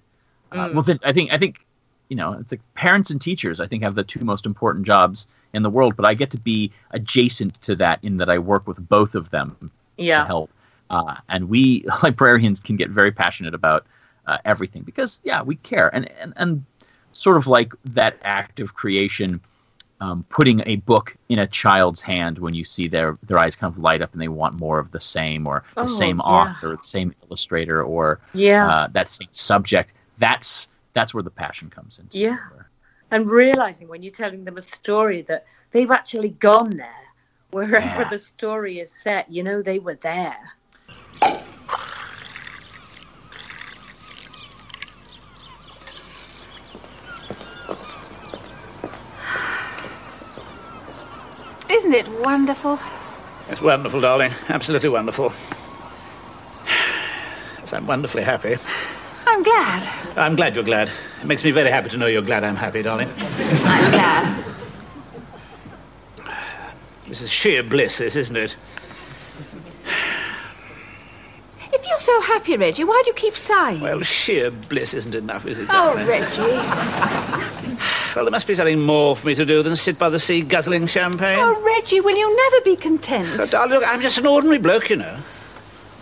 Uh, 0.53 0.69
Mm. 0.69 0.75
well, 0.75 0.83
then 0.83 1.01
I 1.05 1.13
think 1.13 1.33
I 1.33 1.39
think 1.39 1.65
you 2.11 2.17
know 2.17 2.33
it's 2.35 2.53
like 2.53 2.61
parents 2.75 3.11
and 3.11 3.21
teachers 3.21 3.61
I 3.61 3.67
think 3.67 3.83
have 3.83 3.95
the 3.95 4.05
two 4.05 4.25
most 4.25 4.45
important 4.45 4.87
jobs 4.87 5.29
in 5.55 5.63
the 5.63 5.71
world, 5.71 5.97
but 5.97 6.07
I 6.07 6.15
get 6.15 6.31
to 6.33 6.41
be 6.41 6.71
adjacent 6.91 7.61
to 7.63 7.75
that 7.77 8.01
in 8.03 8.19
that 8.19 8.29
I 8.29 8.39
work 8.39 8.67
with 8.67 8.87
both 8.89 9.15
of 9.15 9.31
them 9.31 9.57
to 9.61 9.71
yeah, 10.05 10.27
help. 10.27 10.51
Uh, 10.91 11.17
and 11.31 11.49
we 11.49 11.85
librarians 12.03 12.61
can 12.61 12.77
get 12.77 12.91
very 12.91 13.13
passionate 13.13 13.55
about 13.55 13.87
uh, 14.27 14.39
everything 14.45 14.83
because 14.83 15.21
yeah, 15.25 15.43
we 15.43 15.57
care. 15.57 15.95
And, 15.95 16.11
and 16.21 16.35
and 16.37 16.65
sort 17.13 17.37
of 17.37 17.47
like 17.47 17.73
that 17.85 18.17
act 18.23 18.61
of 18.61 18.75
creation, 18.75 19.41
um, 20.03 20.25
putting 20.29 20.61
a 20.67 20.77
book 20.93 21.17
in 21.29 21.39
a 21.39 21.47
child's 21.47 22.01
hand 22.01 22.35
when 22.45 22.55
you 22.55 22.65
see 22.65 22.87
their 22.89 23.11
their 23.29 23.39
eyes 23.45 23.55
kind 23.61 23.73
of 23.73 23.79
light 23.79 24.03
up 24.03 24.13
and 24.13 24.21
they 24.21 24.29
want 24.43 24.55
more 24.67 24.79
of 24.85 24.91
the 24.91 25.01
same 25.17 25.43
or 25.51 25.63
the 25.75 25.83
Oh, 25.83 25.87
same 26.05 26.19
yeah. 26.19 26.37
author, 26.37 26.71
the 26.77 26.91
same 26.97 27.15
illustrator, 27.25 27.79
or 27.95 28.07
yeah, 28.35 28.67
uh, 28.73 28.87
that 28.97 29.09
same 29.11 29.29
subject. 29.31 29.89
That's 30.19 30.69
that's 30.97 31.15
where 31.15 31.23
the 31.23 31.31
passion 31.45 31.71
comes 31.71 31.99
into. 32.01 32.19
Yeah. 32.19 32.39
and 33.13 33.31
realizing 33.31 33.87
when 33.89 34.03
you're 34.03 34.13
telling 34.25 34.43
them 34.45 34.57
a 34.59 34.63
story 34.63 35.21
that 35.31 35.43
they've 35.73 35.91
actually 36.01 36.31
gone 36.51 36.71
there, 36.85 37.07
wherever 37.51 38.01
Yeah. 38.03 38.09
the 38.15 38.19
story 38.19 38.75
is 38.81 38.91
set. 38.91 39.31
You 39.31 39.43
know, 39.49 39.63
they 39.63 39.79
were 39.87 39.99
there. 40.13 40.43
Isn't 51.93 52.09
it 52.09 52.25
wonderful? 52.25 52.79
It's 53.51 53.61
wonderful, 53.61 54.01
darling. 54.01 54.33
Absolutely 54.49 54.89
wonderful. 54.89 55.31
Yes, 57.59 57.75
I'm 57.75 57.87
wonderfully 57.87 58.23
happy. 58.23 58.57
I'm 59.27 59.43
glad. 59.43 60.17
I'm 60.17 60.35
glad 60.35 60.55
you're 60.55 60.65
glad. 60.65 60.91
It 61.21 61.27
makes 61.27 61.45
me 61.45 61.51
very 61.51 61.69
happy 61.69 61.91
to 61.91 61.99
know 61.99 62.07
you're 62.07 62.23
glad 62.23 62.45
I'm 62.45 62.57
happy, 62.57 62.81
darling. 62.81 63.11
I'm 63.19 63.91
glad. 63.91 64.45
This 67.09 67.21
is 67.21 67.31
sheer 67.31 67.63
bliss, 67.63 67.99
this, 67.99 68.17
isn't 68.17 68.37
it? 68.37 68.57
If 71.75 71.87
you're 71.87 71.99
so 71.99 72.23
happy, 72.23 72.57
Reggie, 72.57 72.85
why 72.85 73.03
do 73.05 73.11
you 73.11 73.15
keep 73.15 73.37
sighing? 73.37 73.83
Well, 73.83 74.01
sheer 74.01 74.51
bliss 74.51 74.95
isn't 74.95 75.15
enough, 75.15 75.45
is 75.45 75.59
it? 75.59 75.67
Oh, 75.69 75.95
darling? 75.95 76.07
oh. 76.07 77.59
Reggie. 77.59 77.62
Well, 78.15 78.27
there 78.27 78.31
must 78.31 78.47
be 78.47 78.55
something 78.55 78.81
more 78.81 79.17
for 79.17 79.27
me 79.27 79.35
to 79.35 79.47
do 79.47 79.63
than 79.63 79.75
sit 79.75 79.99
by 79.99 80.11
the 80.11 80.21
sea 80.21 80.43
guzzling 80.43 80.87
champagne. 80.87 81.39
Oh, 81.41 81.63
Reggie, 81.63 82.01
will 82.01 82.17
you 82.17 82.37
never 82.37 82.65
be 82.65 82.77
content? 82.77 83.29
Oh, 83.41 83.47
darling, 83.47 83.71
look, 83.71 83.85
I'm 83.87 84.03
just 84.03 84.19
an 84.19 84.27
ordinary 84.27 84.59
bloke, 84.59 84.91
you 84.91 84.97
know. 84.97 85.19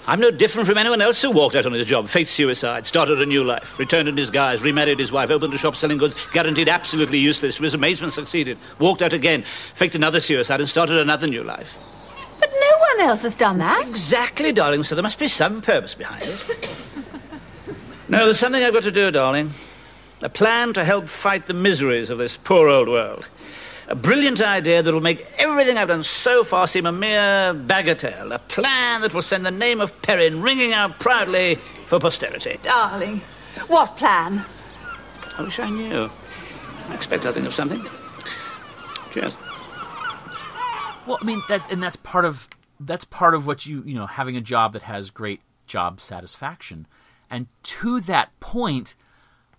I'm 0.09 0.19
no 0.19 0.33
different 0.33 0.67
from 0.67 0.77
anyone 0.77 1.01
else 1.01 1.23
who 1.23 1.31
walked 1.31 1.55
out 1.55 1.67
on 1.67 1.73
his 1.73 1.87
job, 1.87 2.09
faked 2.09 2.31
suicide, 2.31 2.85
started 2.85 3.21
a 3.21 3.27
new 3.27 3.45
life, 3.45 3.79
returned 3.79 4.09
in 4.09 4.17
disguise, 4.17 4.61
remarried 4.61 4.99
his 4.99 5.13
wife, 5.13 5.31
opened 5.31 5.55
a 5.55 5.59
shop 5.59 5.77
selling 5.77 5.99
goods, 5.99 6.17
guaranteed 6.33 6.69
absolutely 6.69 7.19
useless, 7.19 7.57
to 7.57 7.63
his 7.63 7.75
amazement 7.75 8.13
succeeded, 8.13 8.59
walked 8.81 9.03
out 9.03 9.13
again, 9.13 9.43
faked 9.43 9.95
another 9.95 10.19
suicide, 10.19 10.59
and 10.59 10.69
started 10.69 10.97
another 10.97 11.29
new 11.29 11.45
life. 11.45 11.79
But 12.41 12.51
no 12.51 12.79
one 12.79 13.09
else 13.09 13.23
has 13.23 13.37
done 13.37 13.59
that. 13.59 13.83
Exactly, 13.83 14.51
darling, 14.51 14.83
so 14.83 14.97
there 14.97 15.03
must 15.03 15.19
be 15.19 15.29
some 15.29 15.61
purpose 15.61 15.95
behind 15.95 16.25
it. 16.25 16.45
no, 18.09 18.25
there's 18.25 18.41
something 18.41 18.65
I've 18.65 18.73
got 18.73 18.83
to 18.85 18.91
do, 18.91 19.13
darling. 19.13 19.53
A 20.23 20.29
plan 20.29 20.73
to 20.75 20.85
help 20.85 21.09
fight 21.09 21.47
the 21.47 21.55
miseries 21.55 22.11
of 22.11 22.19
this 22.19 22.37
poor 22.37 22.69
old 22.69 22.89
world. 22.89 23.29
A 23.89 23.95
brilliant 23.95 24.41
idea 24.43 24.83
that 24.83 24.93
will 24.93 25.01
make 25.01 25.27
everything 25.39 25.79
I've 25.79 25.89
done 25.89 26.03
so 26.03 26.45
far 26.45 26.69
seem 26.69 26.87
a 26.87 26.93
mere 26.93 27.55
bagatelle. 27.55 28.33
A 28.33 28.39
plan 28.39 29.01
that 29.01 29.15
will 29.15 29.23
send 29.23 29.45
the 29.45 29.51
name 29.51 29.81
of 29.81 30.01
Perrin 30.03 30.43
ringing 30.43 30.73
out 30.73 30.99
proudly 31.01 31.57
for 31.87 31.99
posterity. 31.99 32.59
Darling, 32.63 33.21
what 33.67 33.97
plan? 33.97 34.45
I 35.39 35.43
wish 35.43 35.59
I 35.59 35.71
knew. 35.71 36.11
I 36.89 36.95
expect 36.95 37.25
I'll 37.25 37.33
think 37.33 37.47
of 37.47 37.55
something. 37.55 37.85
Cheers. 39.11 39.37
Well, 41.07 41.19
I 41.21 41.25
mean 41.25 41.43
that, 41.49 41.71
and 41.73 41.83
that's 41.83 41.97
part 41.97 42.25
of 42.25 42.47
that's 42.79 43.05
part 43.05 43.35
of 43.35 43.47
what 43.47 43.67
you 43.67 43.83
you 43.85 43.95
know 43.95 44.07
having 44.07 44.37
a 44.37 44.41
job 44.41 44.75
that 44.75 44.83
has 44.83 45.11
great 45.11 45.41
job 45.67 46.01
satisfaction, 46.01 46.87
and 47.31 47.47
to 47.65 48.01
that 48.03 48.39
point, 48.41 48.95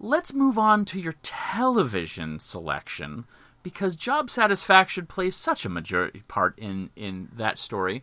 let's 0.03 0.33
move 0.33 0.57
on 0.57 0.83
to 0.83 0.99
your 0.99 1.13
television 1.21 2.39
selection 2.39 3.23
because 3.61 3.95
job 3.95 4.31
satisfaction 4.31 5.05
plays 5.05 5.35
such 5.35 5.63
a 5.63 5.69
majority 5.69 6.23
part 6.27 6.57
in 6.57 6.89
in 6.95 7.29
that 7.33 7.59
story. 7.59 8.01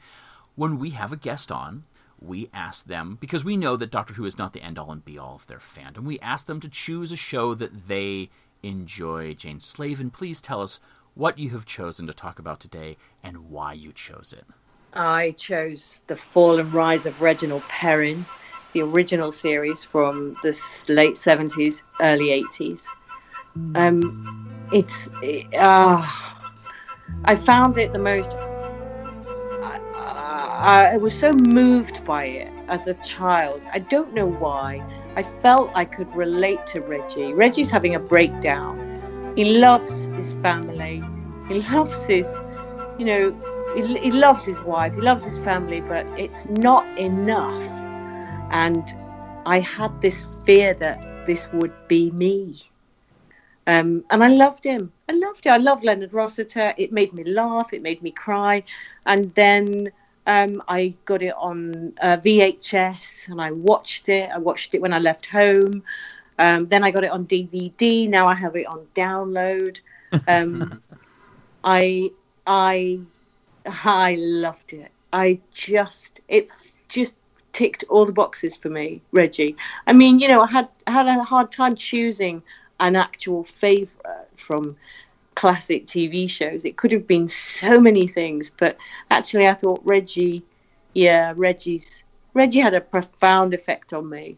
When 0.54 0.78
we 0.78 0.90
have 0.90 1.12
a 1.12 1.16
guest 1.16 1.50
on, 1.50 1.84
we 2.20 2.50
ask 2.54 2.86
them 2.86 3.18
because 3.20 3.44
we 3.44 3.56
know 3.56 3.76
that 3.76 3.90
Doctor 3.90 4.14
Who 4.14 4.24
is 4.24 4.38
not 4.38 4.52
the 4.52 4.62
end 4.62 4.78
all 4.78 4.92
and 4.92 5.04
be 5.04 5.18
all 5.18 5.34
of 5.34 5.46
their 5.48 5.58
fandom. 5.58 6.04
We 6.04 6.20
ask 6.20 6.46
them 6.46 6.60
to 6.60 6.68
choose 6.68 7.10
a 7.10 7.16
show 7.16 7.54
that 7.54 7.88
they 7.88 8.30
enjoy. 8.62 9.34
Jane 9.34 9.60
Slavin, 9.60 10.10
please 10.10 10.40
tell 10.40 10.62
us 10.62 10.80
what 11.14 11.38
you 11.38 11.50
have 11.50 11.66
chosen 11.66 12.06
to 12.06 12.12
talk 12.12 12.38
about 12.38 12.60
today 12.60 12.96
and 13.24 13.50
why 13.50 13.72
you 13.72 13.92
chose 13.92 14.32
it. 14.36 14.44
I 14.94 15.32
chose 15.32 16.00
The 16.06 16.16
Fall 16.16 16.58
and 16.60 16.72
Rise 16.72 17.06
of 17.06 17.20
Reginald 17.20 17.62
Perrin, 17.68 18.24
the 18.78 18.84
original 18.84 19.32
series 19.32 19.82
from 19.82 20.36
the 20.42 20.50
late 20.88 21.14
70s, 21.14 21.82
early 22.00 22.44
80s. 22.44 22.86
Um, 23.74 24.68
it's. 24.72 25.08
It, 25.22 25.46
uh, 25.54 26.06
I 27.24 27.34
found 27.34 27.78
it 27.78 27.92
the 27.92 27.98
most. 27.98 28.34
I, 29.60 30.90
I, 30.92 30.96
was 30.96 31.18
so 31.18 31.32
moved 31.50 32.04
by 32.04 32.24
it 32.26 32.52
as 32.68 32.86
a 32.86 32.94
child. 32.94 33.60
I 33.72 33.78
don't 33.78 34.12
know 34.14 34.26
why. 34.26 34.82
I 35.16 35.22
felt 35.22 35.72
I 35.74 35.84
could 35.84 36.14
relate 36.14 36.64
to 36.68 36.80
Reggie. 36.80 37.32
Reggie's 37.32 37.70
having 37.70 37.94
a 37.94 38.00
breakdown. 38.00 39.32
He 39.36 39.58
loves 39.58 40.06
his 40.18 40.34
family. 40.34 41.02
He 41.48 41.62
loves 41.62 42.06
his, 42.06 42.28
you 42.98 43.06
know, 43.06 43.74
he, 43.74 43.98
he 43.98 44.10
loves 44.12 44.44
his 44.44 44.60
wife. 44.60 44.94
He 44.94 45.00
loves 45.00 45.24
his 45.24 45.38
family, 45.38 45.80
but 45.80 46.06
it's 46.18 46.44
not 46.46 46.86
enough. 46.98 47.77
And 48.50 48.94
I 49.46 49.60
had 49.60 50.00
this 50.00 50.26
fear 50.44 50.74
that 50.74 51.26
this 51.26 51.50
would 51.52 51.72
be 51.88 52.10
me. 52.10 52.56
Um, 53.66 54.04
and 54.10 54.24
I 54.24 54.28
loved 54.28 54.64
him. 54.64 54.92
I 55.08 55.12
loved 55.12 55.46
it. 55.46 55.50
I 55.50 55.58
loved 55.58 55.84
Leonard 55.84 56.14
Rossiter. 56.14 56.72
It 56.78 56.92
made 56.92 57.12
me 57.12 57.24
laugh. 57.24 57.72
It 57.72 57.82
made 57.82 58.02
me 58.02 58.10
cry. 58.10 58.64
And 59.04 59.34
then 59.34 59.90
um, 60.26 60.62
I 60.68 60.94
got 61.04 61.22
it 61.22 61.34
on 61.36 61.92
uh, 62.00 62.16
VHS 62.16 63.28
and 63.28 63.40
I 63.40 63.50
watched 63.50 64.08
it. 64.08 64.30
I 64.32 64.38
watched 64.38 64.74
it 64.74 64.80
when 64.80 64.92
I 64.92 64.98
left 64.98 65.26
home. 65.26 65.82
Um, 66.38 66.68
then 66.68 66.84
I 66.84 66.90
got 66.90 67.04
it 67.04 67.10
on 67.10 67.26
DVD. 67.26 68.08
Now 68.08 68.26
I 68.26 68.34
have 68.34 68.56
it 68.56 68.66
on 68.66 68.86
download. 68.94 69.80
Um, 70.26 70.82
I 71.64 72.10
I 72.46 73.00
I 73.66 74.16
loved 74.18 74.72
it. 74.72 74.92
I 75.12 75.40
just 75.50 76.20
it 76.28 76.50
just 76.88 77.14
ticked 77.58 77.82
all 77.88 78.06
the 78.06 78.12
boxes 78.12 78.54
for 78.54 78.68
me, 78.68 79.02
Reggie. 79.10 79.56
I 79.88 79.92
mean, 79.92 80.20
you 80.20 80.28
know, 80.28 80.42
I 80.42 80.46
had 80.46 80.68
I 80.86 80.92
had 80.92 81.08
a 81.08 81.24
hard 81.24 81.50
time 81.50 81.74
choosing 81.74 82.40
an 82.78 82.94
actual 82.94 83.42
favorite 83.42 84.28
from 84.36 84.76
classic 85.34 85.86
TV 85.86 86.30
shows. 86.30 86.64
It 86.64 86.76
could 86.76 86.92
have 86.92 87.08
been 87.08 87.26
so 87.26 87.80
many 87.80 88.06
things, 88.06 88.48
but 88.48 88.76
actually, 89.10 89.48
I 89.48 89.54
thought 89.54 89.80
Reggie, 89.82 90.44
yeah, 90.94 91.32
Reggie's 91.36 92.04
Reggie 92.32 92.60
had 92.60 92.74
a 92.74 92.80
profound 92.80 93.54
effect 93.54 93.92
on 93.92 94.08
me. 94.08 94.36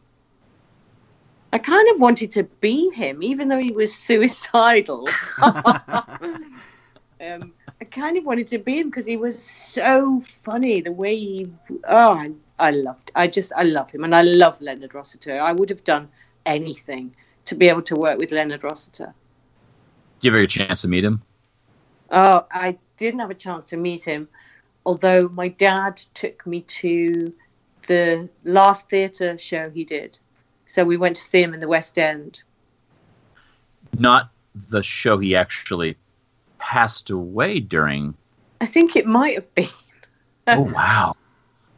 I 1.53 1.59
kind 1.59 1.91
of 1.91 2.01
wanted 2.01 2.33
to 2.33 2.45
be 2.45 2.89
him, 2.91 3.23
even 3.23 3.49
though 3.49 3.59
he 3.59 3.73
was 3.73 3.95
suicidal. 4.09 5.07
um, 5.43 7.53
I 7.83 7.85
kind 7.91 8.17
of 8.17 8.25
wanted 8.25 8.47
to 8.47 8.59
be 8.59 8.79
him 8.79 8.89
because 8.89 9.05
he 9.05 9.19
was 9.19 9.43
so 9.43 10.21
funny. 10.21 10.81
The 10.81 10.93
way 10.93 11.17
he, 11.17 11.53
oh, 11.87 12.15
I, 12.15 12.31
I 12.61 12.71
loved. 12.71 13.11
I 13.15 13.27
just, 13.27 13.53
I 13.57 13.63
love 13.63 13.91
him, 13.91 14.05
and 14.05 14.15
I 14.15 14.23
love 14.23 14.61
Leonard 14.61 14.95
Rossiter. 14.95 15.43
I 15.43 15.53
would 15.53 15.71
have 15.71 15.83
done 15.83 16.09
anything 16.47 17.15
to 17.47 17.55
be 17.55 17.69
able 17.69 17.83
to 17.83 17.95
work 17.95 18.19
with 18.19 18.33
Leonard 18.33 18.63
Rossiter. 18.63 19.15
Give 20.21 20.35
you 20.35 20.41
ever 20.41 20.47
get 20.47 20.57
a 20.57 20.67
chance 20.67 20.83
to 20.83 20.89
meet 20.89 21.05
him? 21.05 21.23
Oh, 22.11 22.47
I 22.53 22.77
didn't 22.99 23.21
have 23.21 23.31
a 23.31 23.35
chance 23.35 23.67
to 23.67 23.77
meet 23.77 24.05
him, 24.05 24.29
although 24.85 25.29
my 25.31 25.49
dad 25.49 25.97
took 26.15 26.47
me 26.47 26.61
to 26.63 27.33
the 27.87 28.29
last 28.45 28.89
theatre 28.91 29.39
show 29.39 29.71
he 29.71 29.85
did. 29.85 30.19
So 30.67 30.85
we 30.85 30.97
went 30.97 31.17
to 31.17 31.23
see 31.23 31.43
him 31.43 31.55
in 31.55 31.61
the 31.61 31.69
West 31.69 31.99
End. 31.99 32.43
Not 33.99 34.31
the 34.55 34.83
show 34.83 35.19
he 35.19 35.35
actually 35.35 35.97
passed 36.59 37.11
away 37.11 37.61
during. 37.61 38.15
I 38.61 38.67
think 38.67 38.97
it 38.97 39.07
might 39.07 39.35
have 39.35 39.53
been. 39.55 39.69
Oh 40.47 40.61
wow! 40.61 41.17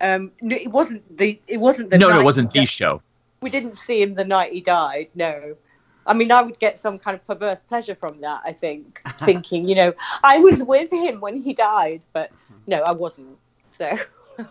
Um, 0.03 0.32
no, 0.40 0.57
it 0.57 0.68
wasn't 0.68 1.16
the. 1.16 1.40
It 1.46 1.59
wasn't 1.59 1.90
the. 1.90 1.98
no, 1.98 2.11
no, 2.11 2.20
it 2.20 2.24
wasn't 2.24 2.50
the 2.50 2.66
show. 2.66 3.00
We 3.40 3.50
didn't 3.50 3.74
see 3.74 4.03
him 4.03 4.14
the 4.14 4.24
night 4.24 4.53
he 4.53 4.61
died. 4.61 5.09
No. 5.14 5.57
I 6.05 6.14
mean, 6.14 6.32
I 6.32 6.42
would 6.42 6.59
get 6.59 6.78
some 6.78 6.98
kind 6.98 7.14
of 7.14 7.24
perverse 7.24 7.61
pleasure 7.68 7.94
from 7.94 8.20
that. 8.20 8.42
I 8.44 8.53
think, 8.53 9.00
thinking, 9.20 9.68
you 9.68 9.76
know, 9.76 9.94
I 10.24 10.38
was 10.38 10.64
with 10.64 10.92
him 10.92 11.20
when 11.20 11.40
he 11.40 11.55
died, 11.55 12.03
but 12.12 12.32
no, 12.66 12.82
I 12.82 12.92
wasn't. 12.92 13.38
So. 13.70 13.96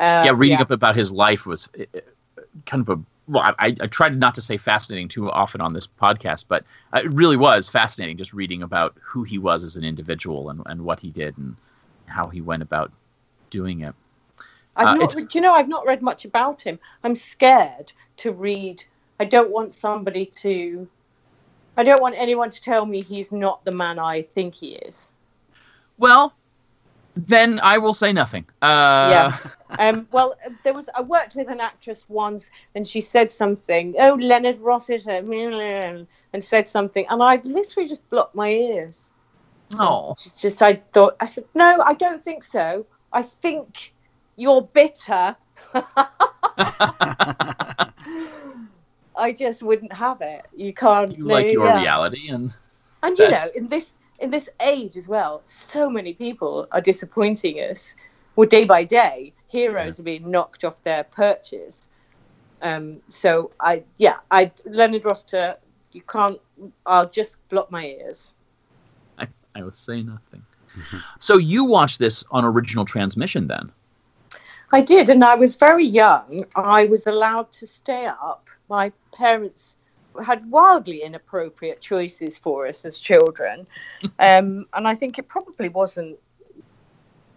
Uh, 0.00 0.22
yeah, 0.24 0.32
reading 0.34 0.56
yeah. 0.56 0.62
up 0.62 0.70
about 0.70 0.96
his 0.96 1.12
life 1.12 1.44
was 1.44 1.68
uh, 1.78 1.82
uh, 1.94 2.40
kind 2.64 2.80
of 2.80 2.88
a 2.88 3.02
well. 3.28 3.54
I, 3.58 3.76
I 3.82 3.86
tried 3.86 4.18
not 4.18 4.34
to 4.36 4.40
say 4.40 4.56
fascinating 4.56 5.08
too 5.08 5.30
often 5.30 5.60
on 5.60 5.74
this 5.74 5.86
podcast, 5.86 6.46
but 6.48 6.64
uh, 6.94 7.02
it 7.04 7.12
really 7.12 7.36
was 7.36 7.68
fascinating 7.68 8.16
just 8.16 8.32
reading 8.32 8.62
about 8.62 8.96
who 8.98 9.24
he 9.24 9.36
was 9.36 9.62
as 9.62 9.76
an 9.76 9.84
individual 9.84 10.48
and, 10.48 10.62
and 10.64 10.86
what 10.86 11.00
he 11.00 11.10
did 11.10 11.36
and 11.36 11.54
how 12.06 12.28
he 12.28 12.40
went 12.40 12.62
about 12.62 12.90
doing 13.50 13.80
it. 13.80 13.94
I've 14.76 14.88
Uh, 14.88 14.94
not, 14.94 15.34
you 15.34 15.40
know, 15.40 15.52
I've 15.52 15.68
not 15.68 15.86
read 15.86 16.02
much 16.02 16.24
about 16.24 16.62
him. 16.62 16.78
I'm 17.04 17.14
scared 17.14 17.92
to 18.18 18.32
read. 18.32 18.82
I 19.18 19.24
don't 19.24 19.50
want 19.50 19.72
somebody 19.72 20.26
to. 20.26 20.88
I 21.76 21.82
don't 21.82 22.00
want 22.00 22.14
anyone 22.16 22.50
to 22.50 22.60
tell 22.60 22.86
me 22.86 23.02
he's 23.02 23.32
not 23.32 23.64
the 23.64 23.72
man 23.72 23.98
I 23.98 24.22
think 24.22 24.54
he 24.54 24.72
is. 24.74 25.10
Well, 25.98 26.34
then 27.16 27.60
I 27.62 27.78
will 27.78 27.94
say 27.94 28.12
nothing. 28.12 28.44
Uh, 28.62 29.10
yeah. 29.12 29.36
Um, 29.78 30.06
well, 30.12 30.34
there 30.62 30.72
was. 30.72 30.88
I 30.94 31.02
worked 31.02 31.34
with 31.34 31.48
an 31.48 31.60
actress 31.60 32.04
once, 32.08 32.50
and 32.74 32.86
she 32.86 33.00
said 33.00 33.30
something. 33.30 33.94
Oh, 33.98 34.14
Leonard 34.14 34.58
Rossiter, 34.60 35.10
and 36.32 36.44
said 36.44 36.68
something, 36.68 37.06
and 37.10 37.22
I 37.22 37.40
literally 37.44 37.88
just 37.88 38.08
blocked 38.10 38.34
my 38.34 38.48
ears. 38.48 39.10
Oh. 39.78 40.16
Just, 40.36 40.62
I 40.62 40.76
thought. 40.92 41.16
I 41.20 41.26
said, 41.26 41.44
no, 41.54 41.82
I 41.82 41.94
don't 41.94 42.22
think 42.22 42.42
so. 42.42 42.86
I 43.12 43.22
think 43.22 43.92
you're 44.36 44.62
bitter. 44.62 45.36
I 49.16 49.32
just 49.36 49.62
wouldn't 49.62 49.92
have 49.92 50.20
it. 50.22 50.46
You 50.56 50.72
can't. 50.72 51.16
You 51.16 51.26
like 51.26 51.52
your 51.52 51.66
yeah. 51.66 51.80
reality, 51.80 52.28
and 52.28 52.54
And 53.02 53.18
you 53.18 53.28
know, 53.28 53.44
in 53.54 53.68
this 53.68 53.92
in 54.18 54.30
this 54.30 54.48
age 54.60 54.96
as 54.96 55.08
well, 55.08 55.42
so 55.46 55.90
many 55.90 56.14
people 56.14 56.66
are 56.72 56.80
disappointing 56.80 57.56
us. 57.56 57.94
Well, 58.36 58.48
day 58.48 58.64
by 58.64 58.84
day, 58.84 59.32
heroes 59.48 59.98
are 59.98 60.02
being 60.02 60.30
knocked 60.30 60.64
off 60.64 60.82
their 60.82 61.04
perches. 61.04 61.88
Um, 62.62 63.00
so 63.08 63.50
I, 63.60 63.82
yeah, 63.96 64.16
I 64.30 64.52
Leonard 64.64 65.04
Rossiter, 65.04 65.56
you 65.92 66.02
can't. 66.02 66.38
I'll 66.86 67.08
just 67.08 67.36
block 67.48 67.70
my 67.70 67.84
ears. 67.84 68.34
I, 69.18 69.26
I 69.54 69.62
will 69.62 69.72
say 69.72 70.02
nothing. 70.02 70.44
So 71.20 71.36
you 71.36 71.64
watched 71.64 71.98
this 71.98 72.24
on 72.30 72.44
original 72.44 72.84
transmission 72.84 73.46
then? 73.46 73.70
I 74.72 74.80
did, 74.80 75.08
and 75.08 75.24
I 75.24 75.34
was 75.34 75.56
very 75.56 75.84
young. 75.84 76.44
I 76.54 76.84
was 76.84 77.06
allowed 77.06 77.50
to 77.52 77.66
stay 77.66 78.06
up. 78.06 78.46
My 78.68 78.92
parents 79.12 79.76
had 80.24 80.48
wildly 80.50 81.02
inappropriate 81.02 81.80
choices 81.80 82.38
for 82.38 82.66
us 82.66 82.84
as 82.84 82.98
children, 82.98 83.66
um, 84.18 84.66
and 84.72 84.86
I 84.86 84.94
think 84.94 85.18
it 85.18 85.28
probably 85.28 85.68
wasn't. 85.68 86.18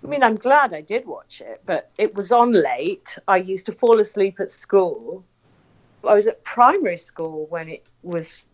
I 0.03 0.07
mean, 0.07 0.21
I'm 0.21 0.35
glad 0.35 0.73
I 0.73 0.81
did 0.81 1.05
watch 1.05 1.41
it, 1.41 1.61
but 1.65 1.89
it 1.97 2.13
was 2.13 2.31
on 2.31 2.51
late. 2.51 3.17
I 3.27 3.37
used 3.37 3.65
to 3.67 3.71
fall 3.71 3.99
asleep 3.99 4.39
at 4.39 4.51
school. 4.51 5.23
I 6.03 6.13
was 6.13 6.27
at 6.27 6.43
primary 6.43 6.97
school 6.97 7.47
when 7.49 7.69
it 7.69 7.85
was 8.03 8.45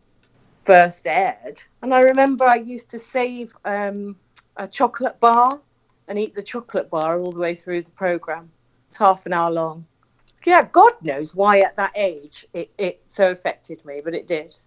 first 0.64 1.08
aired, 1.08 1.62
and 1.82 1.94
I 1.94 2.02
remember 2.02 2.46
I 2.46 2.58
used 2.58 2.90
to 2.90 3.00
save 3.00 3.56
um, 3.66 4.16
a 4.60 4.68
chocolate 4.68 5.20
bar 5.20 5.60
and 6.08 6.20
eat 6.20 6.36
the 6.36 6.44
chocolate 6.44 6.90
bar 6.90 7.20
all 7.20 7.32
the 7.32 7.40
way 7.40 7.56
through 7.56 7.82
the 7.82 7.92
program. 7.92 8.52
It's 8.90 8.98
half 8.98 9.26
an 9.26 9.34
hour 9.34 9.50
long. 9.50 9.86
Yeah, 10.46 10.68
God 10.72 10.94
knows 11.02 11.34
why 11.34 11.60
at 11.60 11.76
that 11.78 11.92
age 11.96 12.46
it, 12.54 12.70
it 12.78 13.02
so 13.08 13.32
affected 13.32 13.84
me, 13.86 14.02
but 14.04 14.14
it 14.14 14.28
did. 14.28 14.58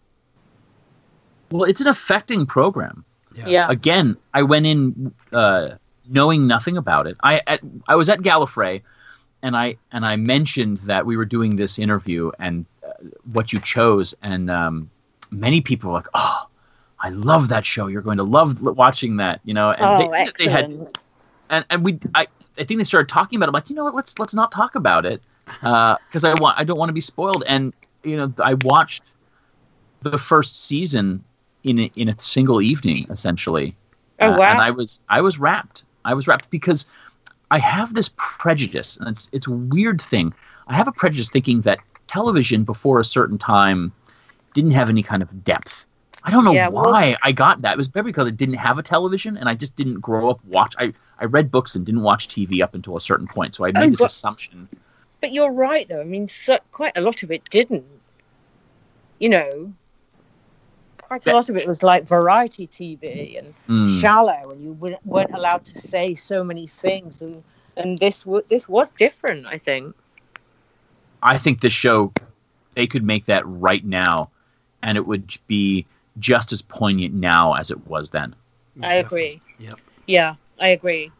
Well, 1.51 1.65
it's 1.65 1.81
an 1.81 1.87
affecting 1.87 2.47
program. 2.47 3.05
Yeah. 3.35 3.47
yeah. 3.47 3.67
Again, 3.69 4.17
I 4.35 4.43
went 4.43 4.67
in 4.67 5.15
uh, 5.33 5.77
knowing 6.09 6.47
nothing 6.47 6.77
about 6.77 7.07
it. 7.07 7.17
I 7.23 7.41
at, 7.47 7.61
I 7.89 7.97
was 7.97 8.09
at 8.09 8.21
Gallifrey, 8.21 8.83
and 9.43 9.57
I 9.57 9.77
and 9.93 10.05
I 10.05 10.17
mentioned 10.17 10.79
that 10.79 11.05
we 11.05 11.17
were 11.17 11.25
doing 11.25 11.57
this 11.57 11.79
interview 11.79 12.31
and 12.39 12.67
uh, 12.87 12.93
what 13.33 13.53
you 13.53 13.61
chose, 13.61 14.15
and 14.23 14.51
um, 14.51 14.91
many 15.31 15.61
people 15.63 15.91
were 15.91 15.97
like, 15.97 16.09
"Oh, 16.15 16.47
I 17.03 17.11
love 17.11 17.49
that 17.49 17.67
show. 17.67 17.87
You're 17.89 18.03
going 18.03 18.19
to 18.19 18.25
love 18.25 18.63
watching 18.63 19.17
that." 19.19 19.41
You 19.45 19.55
know, 19.55 19.71
and 19.73 19.85
oh, 19.85 20.11
they, 20.11 20.31
they 20.45 20.51
had 20.51 20.65
excellent. 20.67 21.01
and 21.51 21.65
and 21.71 21.85
we 21.85 21.99
I, 22.15 22.27
I 22.59 22.65
think 22.65 22.79
they 22.79 22.85
started 22.85 23.09
talking 23.09 23.37
about 23.37 23.47
it. 23.47 23.51
I'm 23.51 23.55
like, 23.55 23.69
you 23.71 23.77
know 23.77 23.85
what? 23.85 23.95
Let's 23.95 24.19
let's 24.19 24.35
not 24.35 24.53
talk 24.53 24.75
about 24.75 25.05
it. 25.07 25.21
because 25.47 26.25
I 26.25 26.35
want 26.41 26.59
I 26.59 26.65
don't 26.65 26.79
want 26.79 26.89
to 26.89 26.95
be 26.95 27.01
spoiled. 27.01 27.45
And 27.47 27.75
you 28.05 28.17
know, 28.17 28.33
I 28.39 28.55
watched 28.63 29.03
the 30.03 30.19
first 30.19 30.65
season 30.65 31.23
in 31.65 31.79
a, 31.79 31.91
in 31.97 32.09
a 32.09 32.19
single 32.19 32.61
evening, 32.61 33.07
essentially. 33.11 33.77
Oh, 34.21 34.33
Uh, 34.33 34.39
wow. 34.39 34.51
and 34.53 34.61
I 34.61 34.71
was 34.71 35.01
I 35.09 35.21
was 35.21 35.39
rapt. 35.39 35.85
I 36.05 36.15
was 36.15 36.27
rapt 36.27 36.51
because 36.51 36.87
I 37.51 37.59
have 37.59 37.95
this 37.95 38.11
prejudice, 38.17 38.97
and 38.97 39.09
it's 39.09 39.29
it's 39.33 39.47
a 39.47 39.51
weird 39.53 40.01
thing. 40.01 40.33
I 40.69 40.75
have 40.75 40.89
a 40.89 40.93
prejudice 40.93 41.31
thinking 41.31 41.61
that 41.63 41.79
television 42.07 42.65
before 42.65 42.99
a 43.01 43.05
certain 43.05 43.39
time 43.39 43.93
didn't 44.55 44.73
have 44.73 44.89
any 44.89 45.03
kind 45.03 45.23
of 45.23 45.45
depth. 45.45 45.87
I 46.25 46.31
don't 46.31 46.45
know 46.45 46.53
Yeah, 46.53 46.69
well- 46.69 46.85
why 46.91 47.17
I 47.23 47.33
got 47.33 47.63
that. 47.63 47.73
It 47.73 47.79
was 47.79 47.93
maybe 47.95 48.07
because 48.07 48.29
I 48.29 48.31
didn't 48.31 48.55
have 48.57 48.79
a 48.79 48.83
television, 48.83 49.37
and 49.37 49.49
I 49.49 49.55
just 49.55 49.75
didn't 49.77 50.01
grow 50.01 50.31
up 50.31 50.45
watch. 50.45 50.75
I 50.79 50.93
I 51.19 51.25
read 51.27 51.51
books 51.51 51.75
and 51.77 51.87
didn't 51.87 52.03
watch 52.03 52.29
TV 52.29 52.63
up 52.63 52.75
until 52.75 52.97
a 52.97 53.01
certain 53.01 53.27
point, 53.29 53.55
so 53.55 53.65
I 53.65 53.73
made 53.73 53.93
this 53.93 54.01
but- 54.01 54.07
assumption. 54.07 54.69
But 55.21 55.33
you're 55.33 55.53
right, 55.53 55.89
though. 55.89 56.01
I 56.01 56.05
mean, 56.05 56.29
so, 56.29 56.59
quite 56.73 56.97
a 56.97 57.01
lot 57.01 57.23
of 57.23 57.31
it 57.31 57.49
didn't. 57.51 57.85
You 59.21 59.29
know, 59.29 59.73
quite 61.01 61.25
a 61.29 61.33
lot 61.33 61.49
of 61.49 61.57
it 61.57 61.69
was 61.69 61.85
like 61.85 62.05
variety 62.09 62.67
TV 62.67 63.37
and 63.39 63.55
Mm. 63.69 64.01
shallow, 64.01 64.51
and 64.51 64.61
you 64.65 64.73
weren't- 64.73 65.07
weren't 65.07 65.31
allowed 65.33 65.65
to 65.67 65.79
say 65.79 66.15
so 66.15 66.43
many 66.43 66.67
things. 66.67 67.23
And 67.23 67.43
and 67.77 67.99
this 68.01 68.25
w- 68.25 68.45
this 68.51 68.69
was 68.69 68.91
different, 68.99 69.47
I 69.47 69.57
think. 69.59 69.95
I 71.23 71.39
think 71.39 71.61
this 71.61 71.73
show, 71.73 72.13
they 72.75 72.87
could 72.87 73.05
make 73.05 73.27
that 73.27 73.47
right 73.47 73.85
now, 73.85 74.29
and 74.83 74.99
it 74.99 75.07
would 75.07 75.37
be 75.47 75.87
just 76.19 76.53
as 76.53 76.63
poignant 76.63 77.15
now 77.15 77.55
as 77.55 77.71
it 77.71 77.87
was 77.87 78.11
then. 78.11 78.35
I 78.83 78.95
agree. 78.95 79.41
Yep. 79.59 79.79
Yeah, 80.07 80.35
I 80.61 80.69
agree. 80.69 81.11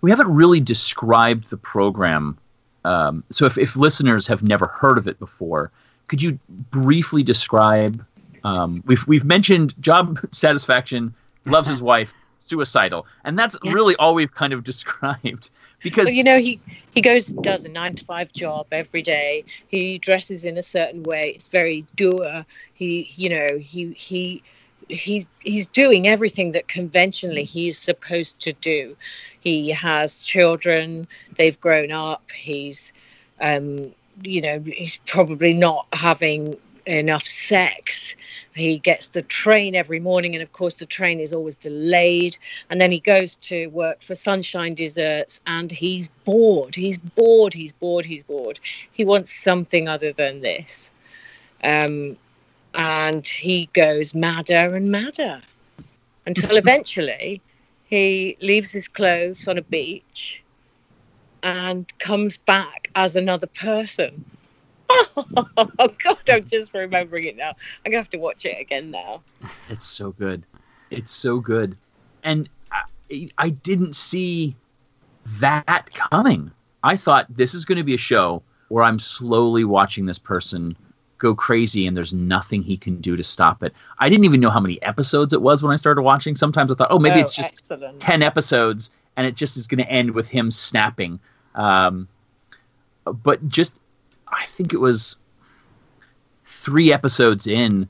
We 0.00 0.10
haven't 0.10 0.32
really 0.32 0.60
described 0.60 1.50
the 1.50 1.56
program. 1.56 2.38
Um, 2.84 3.24
so 3.32 3.46
if, 3.46 3.58
if 3.58 3.76
listeners 3.76 4.26
have 4.26 4.42
never 4.42 4.66
heard 4.66 4.98
of 4.98 5.06
it 5.06 5.18
before, 5.18 5.70
could 6.08 6.22
you 6.22 6.38
briefly 6.70 7.22
describe? 7.22 8.04
Um, 8.44 8.82
we've 8.86 9.04
we've 9.08 9.24
mentioned 9.24 9.74
job 9.80 10.20
satisfaction, 10.32 11.12
loves 11.46 11.68
his 11.68 11.82
wife, 11.82 12.14
suicidal, 12.40 13.06
and 13.24 13.38
that's 13.38 13.58
really 13.64 13.96
all 13.96 14.14
we've 14.14 14.34
kind 14.34 14.52
of 14.52 14.62
described. 14.72 15.50
Because 15.82 16.06
Well, 16.06 16.14
you 16.14 16.24
know, 16.24 16.38
he 16.38 16.60
he 16.92 17.00
goes 17.00 17.28
and 17.28 17.42
does 17.42 17.64
a 17.64 17.68
nine 17.68 17.96
to 17.96 18.04
five 18.04 18.32
job 18.32 18.66
every 18.72 19.02
day. 19.02 19.44
He 19.68 19.98
dresses 19.98 20.44
in 20.44 20.56
a 20.56 20.62
certain 20.62 21.02
way. 21.02 21.32
It's 21.34 21.48
very 21.48 21.84
doer. 21.96 22.46
He, 22.76 23.10
you 23.16 23.30
know, 23.30 23.58
he 23.58 23.92
he 23.96 24.42
he's 24.88 25.28
he's 25.40 25.66
doing 25.68 26.06
everything 26.06 26.52
that 26.52 26.68
conventionally 26.68 27.44
he 27.44 27.68
is 27.68 27.78
supposed 27.78 28.38
to 28.40 28.52
do. 28.54 28.96
He 29.40 29.70
has 29.70 30.22
children. 30.24 31.06
They've 31.36 31.60
grown 31.60 31.92
up. 31.92 32.22
He's, 32.30 32.92
um, 33.40 33.92
you 34.22 34.40
know, 34.40 34.60
he's 34.60 34.98
probably 35.06 35.52
not 35.52 35.86
having 35.92 36.56
enough 36.86 37.24
sex. 37.24 38.14
He 38.54 38.78
gets 38.78 39.08
the 39.08 39.22
train 39.22 39.74
every 39.74 40.00
morning, 40.00 40.34
and 40.34 40.42
of 40.42 40.52
course, 40.52 40.74
the 40.74 40.86
train 40.86 41.20
is 41.20 41.32
always 41.32 41.56
delayed. 41.56 42.38
And 42.70 42.80
then 42.80 42.90
he 42.90 43.00
goes 43.00 43.36
to 43.36 43.66
work 43.68 44.02
for 44.02 44.14
Sunshine 44.14 44.74
Desserts, 44.74 45.40
and 45.46 45.70
he's 45.70 46.08
bored. 46.24 46.74
He's 46.74 46.98
bored. 46.98 47.52
He's 47.52 47.72
bored. 47.72 48.06
He's 48.06 48.24
bored. 48.24 48.60
He 48.92 49.04
wants 49.04 49.32
something 49.32 49.88
other 49.88 50.12
than 50.12 50.40
this. 50.40 50.90
Um, 51.64 52.16
and 52.74 53.26
he 53.26 53.68
goes 53.72 54.14
madder 54.14 54.74
and 54.74 54.90
madder 54.90 55.40
until 56.26 56.56
eventually 56.56 57.40
he 57.84 58.36
leaves 58.40 58.70
his 58.70 58.88
clothes 58.88 59.46
on 59.48 59.58
a 59.58 59.62
beach 59.62 60.42
and 61.42 61.96
comes 61.98 62.36
back 62.38 62.90
as 62.94 63.16
another 63.16 63.46
person. 63.46 64.24
Oh 65.78 65.88
God! 66.02 66.18
I'm 66.30 66.46
just 66.46 66.72
remembering 66.74 67.24
it 67.24 67.36
now. 67.36 67.50
I'm 67.84 67.90
gonna 67.90 67.96
have 67.96 68.10
to 68.10 68.18
watch 68.18 68.44
it 68.44 68.60
again 68.60 68.90
now. 68.90 69.22
It's 69.68 69.84
so 69.86 70.12
good. 70.12 70.46
It's 70.90 71.12
so 71.12 71.40
good. 71.40 71.76
And 72.22 72.48
I, 72.70 73.30
I 73.38 73.50
didn't 73.50 73.96
see 73.96 74.54
that 75.40 75.90
coming. 75.94 76.50
I 76.82 76.96
thought 76.96 77.26
this 77.36 77.54
is 77.54 77.64
going 77.64 77.78
to 77.78 77.84
be 77.84 77.94
a 77.94 77.98
show 77.98 78.42
where 78.68 78.84
I'm 78.84 78.98
slowly 78.98 79.64
watching 79.64 80.06
this 80.06 80.18
person 80.18 80.76
go 81.18 81.34
crazy 81.34 81.86
and 81.86 81.96
there's 81.96 82.12
nothing 82.12 82.62
he 82.62 82.76
can 82.76 83.00
do 83.00 83.16
to 83.16 83.24
stop 83.24 83.62
it. 83.62 83.72
I 83.98 84.08
didn't 84.08 84.24
even 84.24 84.40
know 84.40 84.50
how 84.50 84.60
many 84.60 84.80
episodes 84.82 85.32
it 85.32 85.40
was 85.42 85.62
when 85.62 85.72
I 85.72 85.76
started 85.76 86.02
watching. 86.02 86.36
Sometimes 86.36 86.70
I 86.70 86.74
thought, 86.74 86.88
oh, 86.90 86.98
maybe 86.98 87.16
Oh, 87.18 87.22
it's 87.22 87.34
just 87.34 87.50
excellent. 87.50 88.00
10 88.00 88.22
episodes 88.22 88.90
and 89.16 89.26
it 89.26 89.34
just 89.34 89.56
is 89.56 89.66
going 89.66 89.78
to 89.78 89.90
end 89.90 90.10
with 90.10 90.28
him 90.28 90.50
snapping. 90.50 91.18
Um, 91.54 92.06
but 93.04 93.48
just, 93.48 93.72
I 94.28 94.44
think 94.46 94.72
it 94.74 94.78
was 94.80 95.16
three 96.44 96.92
episodes 96.92 97.46
in 97.46 97.88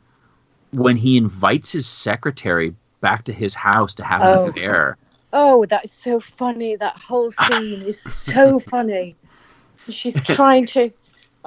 when 0.73 0.97
he 0.97 1.17
invites 1.17 1.73
his 1.73 1.87
secretary 1.87 2.75
back 3.01 3.25
to 3.25 3.33
his 3.33 3.55
house 3.55 3.95
to 3.95 4.05
have 4.05 4.23
Oh. 4.23 4.45
an 4.45 4.51
affair. 4.51 4.97
Oh, 5.33 5.67
that 5.67 5.85
is 5.85 5.93
so 5.93 6.21
funny. 6.21 6.77
That 6.77 6.97
whole 6.97 7.31
scene 7.49 7.83
is 7.83 8.01
so 8.03 8.59
funny. 8.59 9.17
She's 9.89 10.23
trying 10.25 10.67
to. 10.67 10.91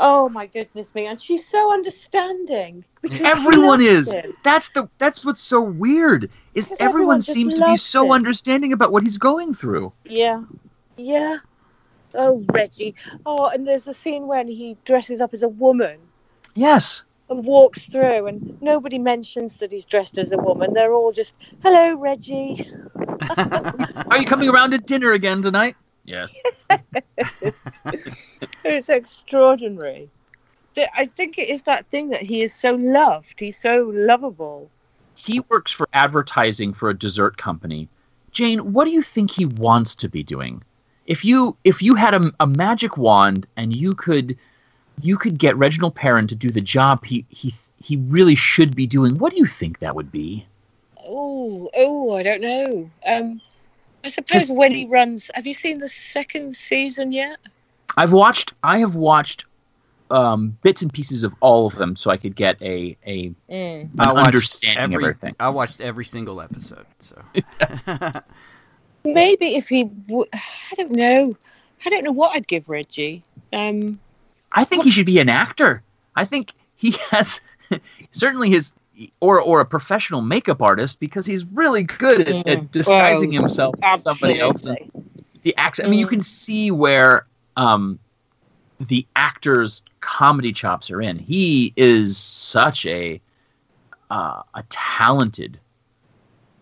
Oh 0.01 0.29
my 0.29 0.45
goodness 0.45 0.95
me! 0.95 1.07
And 1.07 1.19
she's 1.21 1.45
so 1.45 1.73
understanding. 1.73 2.85
Everyone 3.19 3.81
is. 3.81 4.13
him. 4.13 4.33
That's 4.43 4.69
the. 4.69 4.87
That's 4.97 5.25
what's 5.25 5.41
so 5.41 5.59
weird. 5.61 6.29
Is 6.55 6.69
everyone 6.79 6.87
everyone 6.89 7.21
seems 7.21 7.53
to 7.55 7.65
be 7.67 7.75
so 7.75 8.05
him. 8.05 8.11
understanding 8.13 8.71
about 8.71 8.93
what 8.93 9.03
he's 9.03 9.17
going 9.17 9.53
through. 9.53 9.91
Yeah, 10.05 10.43
yeah. 10.95 11.39
Oh, 12.15 12.43
Reggie. 12.53 12.95
Oh, 13.25 13.47
and 13.47 13.67
there's 13.67 13.87
a 13.87 13.93
scene 13.93 14.25
when 14.25 14.47
he 14.47 14.77
dresses 14.85 15.21
up 15.21 15.33
as 15.33 15.43
a 15.43 15.47
woman 15.49 15.99
Yes. 16.55 17.03
and 17.29 17.45
walks 17.45 17.85
through, 17.85 18.25
and 18.27 18.57
nobody 18.61 18.97
mentions 18.97 19.57
that 19.57 19.71
he's 19.71 19.85
dressed 19.85 20.17
as 20.17 20.31
a 20.31 20.37
woman. 20.37 20.73
They're 20.73 20.93
all 20.93 21.11
just, 21.11 21.35
"Hello, 21.61 21.93
Reggie." 21.95 22.67
Are 23.37 24.17
you 24.17 24.25
coming 24.25 24.49
around 24.49 24.71
to 24.71 24.77
dinner 24.77 25.11
again 25.11 25.41
tonight? 25.41 25.75
Yes. 26.09 26.35
It's 28.63 28.89
extraordinary. 28.89 30.09
I 30.95 31.05
think 31.07 31.37
it 31.37 31.49
is 31.49 31.63
that 31.63 31.85
thing 31.87 32.09
that 32.09 32.21
he 32.21 32.43
is 32.43 32.53
so 32.53 32.73
loved. 32.75 33.35
He's 33.39 33.59
so 33.59 33.91
lovable. 33.93 34.69
he 35.15 35.41
works 35.41 35.71
for 35.71 35.87
advertising 35.93 36.73
for 36.73 36.89
a 36.89 36.97
dessert 36.97 37.37
company. 37.37 37.89
Jane, 38.31 38.73
what 38.73 38.85
do 38.85 38.91
you 38.91 39.01
think 39.01 39.31
he 39.31 39.45
wants 39.45 39.95
to 39.95 40.07
be 40.09 40.23
doing? 40.23 40.63
If 41.05 41.25
you 41.25 41.55
if 41.63 41.81
you 41.81 41.95
had 41.95 42.13
a, 42.13 42.31
a 42.39 42.47
magic 42.47 42.97
wand 42.97 43.47
and 43.57 43.75
you 43.75 43.91
could 43.93 44.37
you 45.01 45.17
could 45.17 45.37
get 45.37 45.57
Reginald 45.57 45.95
Perrin 45.95 46.27
to 46.27 46.35
do 46.35 46.49
the 46.49 46.61
job 46.61 47.03
he 47.05 47.25
he 47.29 47.53
he 47.83 47.97
really 47.97 48.35
should 48.35 48.75
be 48.75 48.87
doing, 48.87 49.17
what 49.17 49.31
do 49.33 49.37
you 49.37 49.45
think 49.45 49.79
that 49.79 49.95
would 49.95 50.11
be? 50.11 50.45
Oh, 51.05 51.69
oh, 51.75 52.15
I 52.15 52.23
don't 52.23 52.41
know. 52.41 52.89
Um, 53.05 53.41
I 54.03 54.07
suppose 54.07 54.51
when 54.51 54.71
he 54.71 54.85
runs. 54.85 55.29
Have 55.33 55.45
you 55.47 55.53
seen 55.53 55.79
the 55.79 55.87
second 55.89 56.55
season 56.55 57.11
yet? 57.11 57.37
I've 57.97 58.13
watched 58.13 58.53
I 58.63 58.79
have 58.79 58.95
watched 58.95 59.45
um, 60.11 60.57
bits 60.63 60.81
and 60.81 60.91
pieces 60.91 61.23
of 61.23 61.33
all 61.41 61.67
of 61.67 61.75
them 61.75 61.95
so 61.95 62.09
I 62.09 62.17
could 62.17 62.35
get 62.35 62.61
a 62.61 62.97
a 63.05 63.29
Mm. 63.49 63.89
an 63.99 64.17
understanding 64.17 64.83
every, 64.83 64.95
of 65.03 65.09
everything. 65.17 65.35
I 65.39 65.49
watched 65.49 65.81
every 65.81 66.05
single 66.05 66.41
episode. 66.41 66.85
So 66.99 67.21
Maybe 69.03 69.55
if 69.55 69.69
he, 69.69 69.85
w- 69.85 70.25
I 70.33 70.75
don't 70.75 70.91
know. 70.91 71.37
I 71.85 71.89
don't 71.89 72.03
know 72.03 72.11
what 72.11 72.35
I'd 72.35 72.47
give 72.47 72.67
Reggie. 72.69 73.23
Um, 73.53 73.99
I 74.51 74.65
think 74.65 74.83
he 74.83 74.91
should 74.91 75.05
be 75.05 75.19
an 75.19 75.29
actor. 75.29 75.81
I 76.15 76.25
think 76.25 76.51
he 76.75 76.91
has 77.11 77.39
certainly 78.11 78.49
his 78.49 78.73
or 79.19 79.39
or 79.41 79.61
a 79.61 79.65
professional 79.65 80.21
makeup 80.21 80.61
artist 80.61 80.99
because 80.99 81.25
he's 81.25 81.45
really 81.45 81.83
good 81.83 82.21
at, 82.21 82.47
at 82.47 82.71
disguising 82.71 83.29
Mm. 83.29 83.33
Well, 83.33 83.41
himself 83.41 83.75
as 83.83 84.03
somebody 84.03 84.39
else. 84.39 84.65
And 84.65 84.77
the 85.43 85.55
accent. 85.57 85.87
I 85.87 85.89
mean, 85.89 85.99
you 85.99 86.07
Mm. 86.07 86.09
can 86.09 86.21
see 86.21 86.71
where 86.71 87.25
um, 87.57 87.99
the 88.79 89.05
actor's 89.15 89.81
comedy 90.01 90.51
chops 90.51 90.91
are 90.91 91.01
in. 91.01 91.17
He 91.17 91.73
is 91.75 92.17
such 92.17 92.85
a 92.85 93.21
uh, 94.09 94.41
a 94.55 94.63
talented 94.69 95.59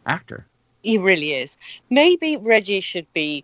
actor. 0.06 0.46
He 0.84 0.98
really 0.98 1.34
is. 1.34 1.58
Maybe 1.90 2.38
Reggie 2.38 2.80
should 2.80 3.12
be 3.14 3.44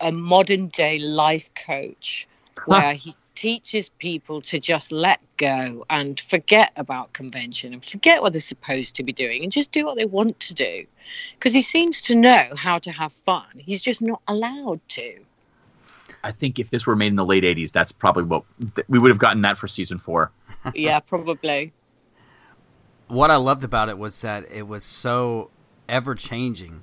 a 0.00 0.12
modern 0.12 0.68
day 0.68 0.98
life 0.98 1.50
coach 1.54 2.26
where 2.66 2.94
he 2.94 3.14
teaches 3.34 3.88
people 3.88 4.40
to 4.42 4.60
just 4.60 4.92
let 4.92 5.20
go 5.36 5.84
and 5.90 6.20
forget 6.20 6.72
about 6.76 7.12
convention 7.12 7.72
and 7.72 7.84
forget 7.84 8.22
what 8.22 8.32
they're 8.32 8.40
supposed 8.40 8.94
to 8.96 9.02
be 9.02 9.12
doing 9.12 9.42
and 9.42 9.50
just 9.50 9.72
do 9.72 9.84
what 9.84 9.96
they 9.96 10.04
want 10.04 10.38
to 10.40 10.54
do. 10.54 10.84
Because 11.34 11.52
he 11.52 11.62
seems 11.62 12.00
to 12.02 12.14
know 12.14 12.48
how 12.56 12.78
to 12.78 12.92
have 12.92 13.12
fun. 13.12 13.46
He's 13.56 13.82
just 13.82 14.00
not 14.00 14.22
allowed 14.28 14.80
to. 14.90 15.18
I 16.22 16.32
think 16.32 16.58
if 16.58 16.70
this 16.70 16.86
were 16.86 16.96
made 16.96 17.08
in 17.08 17.16
the 17.16 17.24
late 17.24 17.44
'80s, 17.44 17.72
that's 17.72 17.92
probably 17.92 18.24
what 18.24 18.44
th- 18.74 18.86
we 18.88 18.98
would 18.98 19.10
have 19.10 19.18
gotten 19.18 19.42
that 19.42 19.58
for 19.58 19.68
season 19.68 19.98
four. 19.98 20.30
yeah, 20.74 21.00
probably. 21.00 21.72
what 23.08 23.30
I 23.30 23.36
loved 23.36 23.64
about 23.64 23.88
it 23.88 23.98
was 23.98 24.20
that 24.22 24.50
it 24.50 24.66
was 24.66 24.84
so 24.84 25.50
ever 25.88 26.14
changing. 26.14 26.82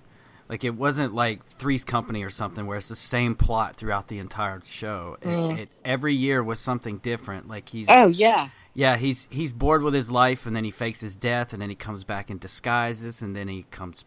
Like 0.51 0.63
it 0.65 0.75
wasn't 0.75 1.15
like 1.15 1.43
Three's 1.45 1.85
Company 1.85 2.23
or 2.23 2.29
something 2.29 2.67
where 2.67 2.77
it's 2.77 2.89
the 2.89 2.95
same 2.95 3.35
plot 3.35 3.77
throughout 3.77 4.09
the 4.09 4.19
entire 4.19 4.59
show. 4.63 5.17
It, 5.21 5.27
Mm. 5.27 5.57
it 5.57 5.69
every 5.85 6.13
year 6.13 6.43
was 6.43 6.59
something 6.59 6.97
different. 6.97 7.47
Like 7.47 7.69
he's 7.69 7.87
Oh 7.89 8.07
yeah. 8.07 8.49
yeah, 8.73 8.97
he's 8.97 9.29
he's 9.31 9.53
bored 9.53 9.81
with 9.81 9.93
his 9.93 10.11
life, 10.11 10.45
and 10.45 10.53
then 10.53 10.65
he 10.65 10.69
fakes 10.71 10.99
his 10.99 11.15
death, 11.15 11.53
and 11.53 11.61
then 11.61 11.69
he 11.69 11.75
comes 11.75 12.03
back 12.03 12.29
in 12.29 12.37
disguises, 12.37 13.21
and 13.21 13.33
then 13.33 13.47
he 13.47 13.63
comes 13.71 14.03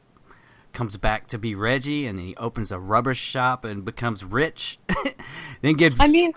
comes 0.75 0.97
back 0.99 1.29
to 1.29 1.39
be 1.39 1.55
Reggie, 1.55 2.05
and 2.07 2.19
he 2.21 2.37
opens 2.37 2.71
a 2.71 2.79
rubber 2.79 3.15
shop 3.15 3.65
and 3.65 3.83
becomes 3.85 4.23
rich. 4.23 4.79
then 5.63 5.75
gets 5.75 5.97
I 5.99 6.09
mean, 6.09 6.33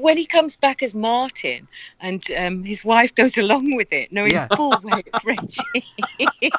when 0.00 0.16
he 0.16 0.26
comes 0.26 0.56
back 0.56 0.82
as 0.82 0.94
Martin 0.94 1.68
and 2.00 2.24
um, 2.36 2.64
his 2.64 2.84
wife 2.84 3.14
goes 3.14 3.38
along 3.38 3.76
with 3.76 3.92
it, 3.92 4.12
knowing 4.12 4.32
Yeah. 4.32 4.48
full 4.56 4.74
well 4.82 5.00
it's 5.04 5.24
Reggie. 5.24 5.56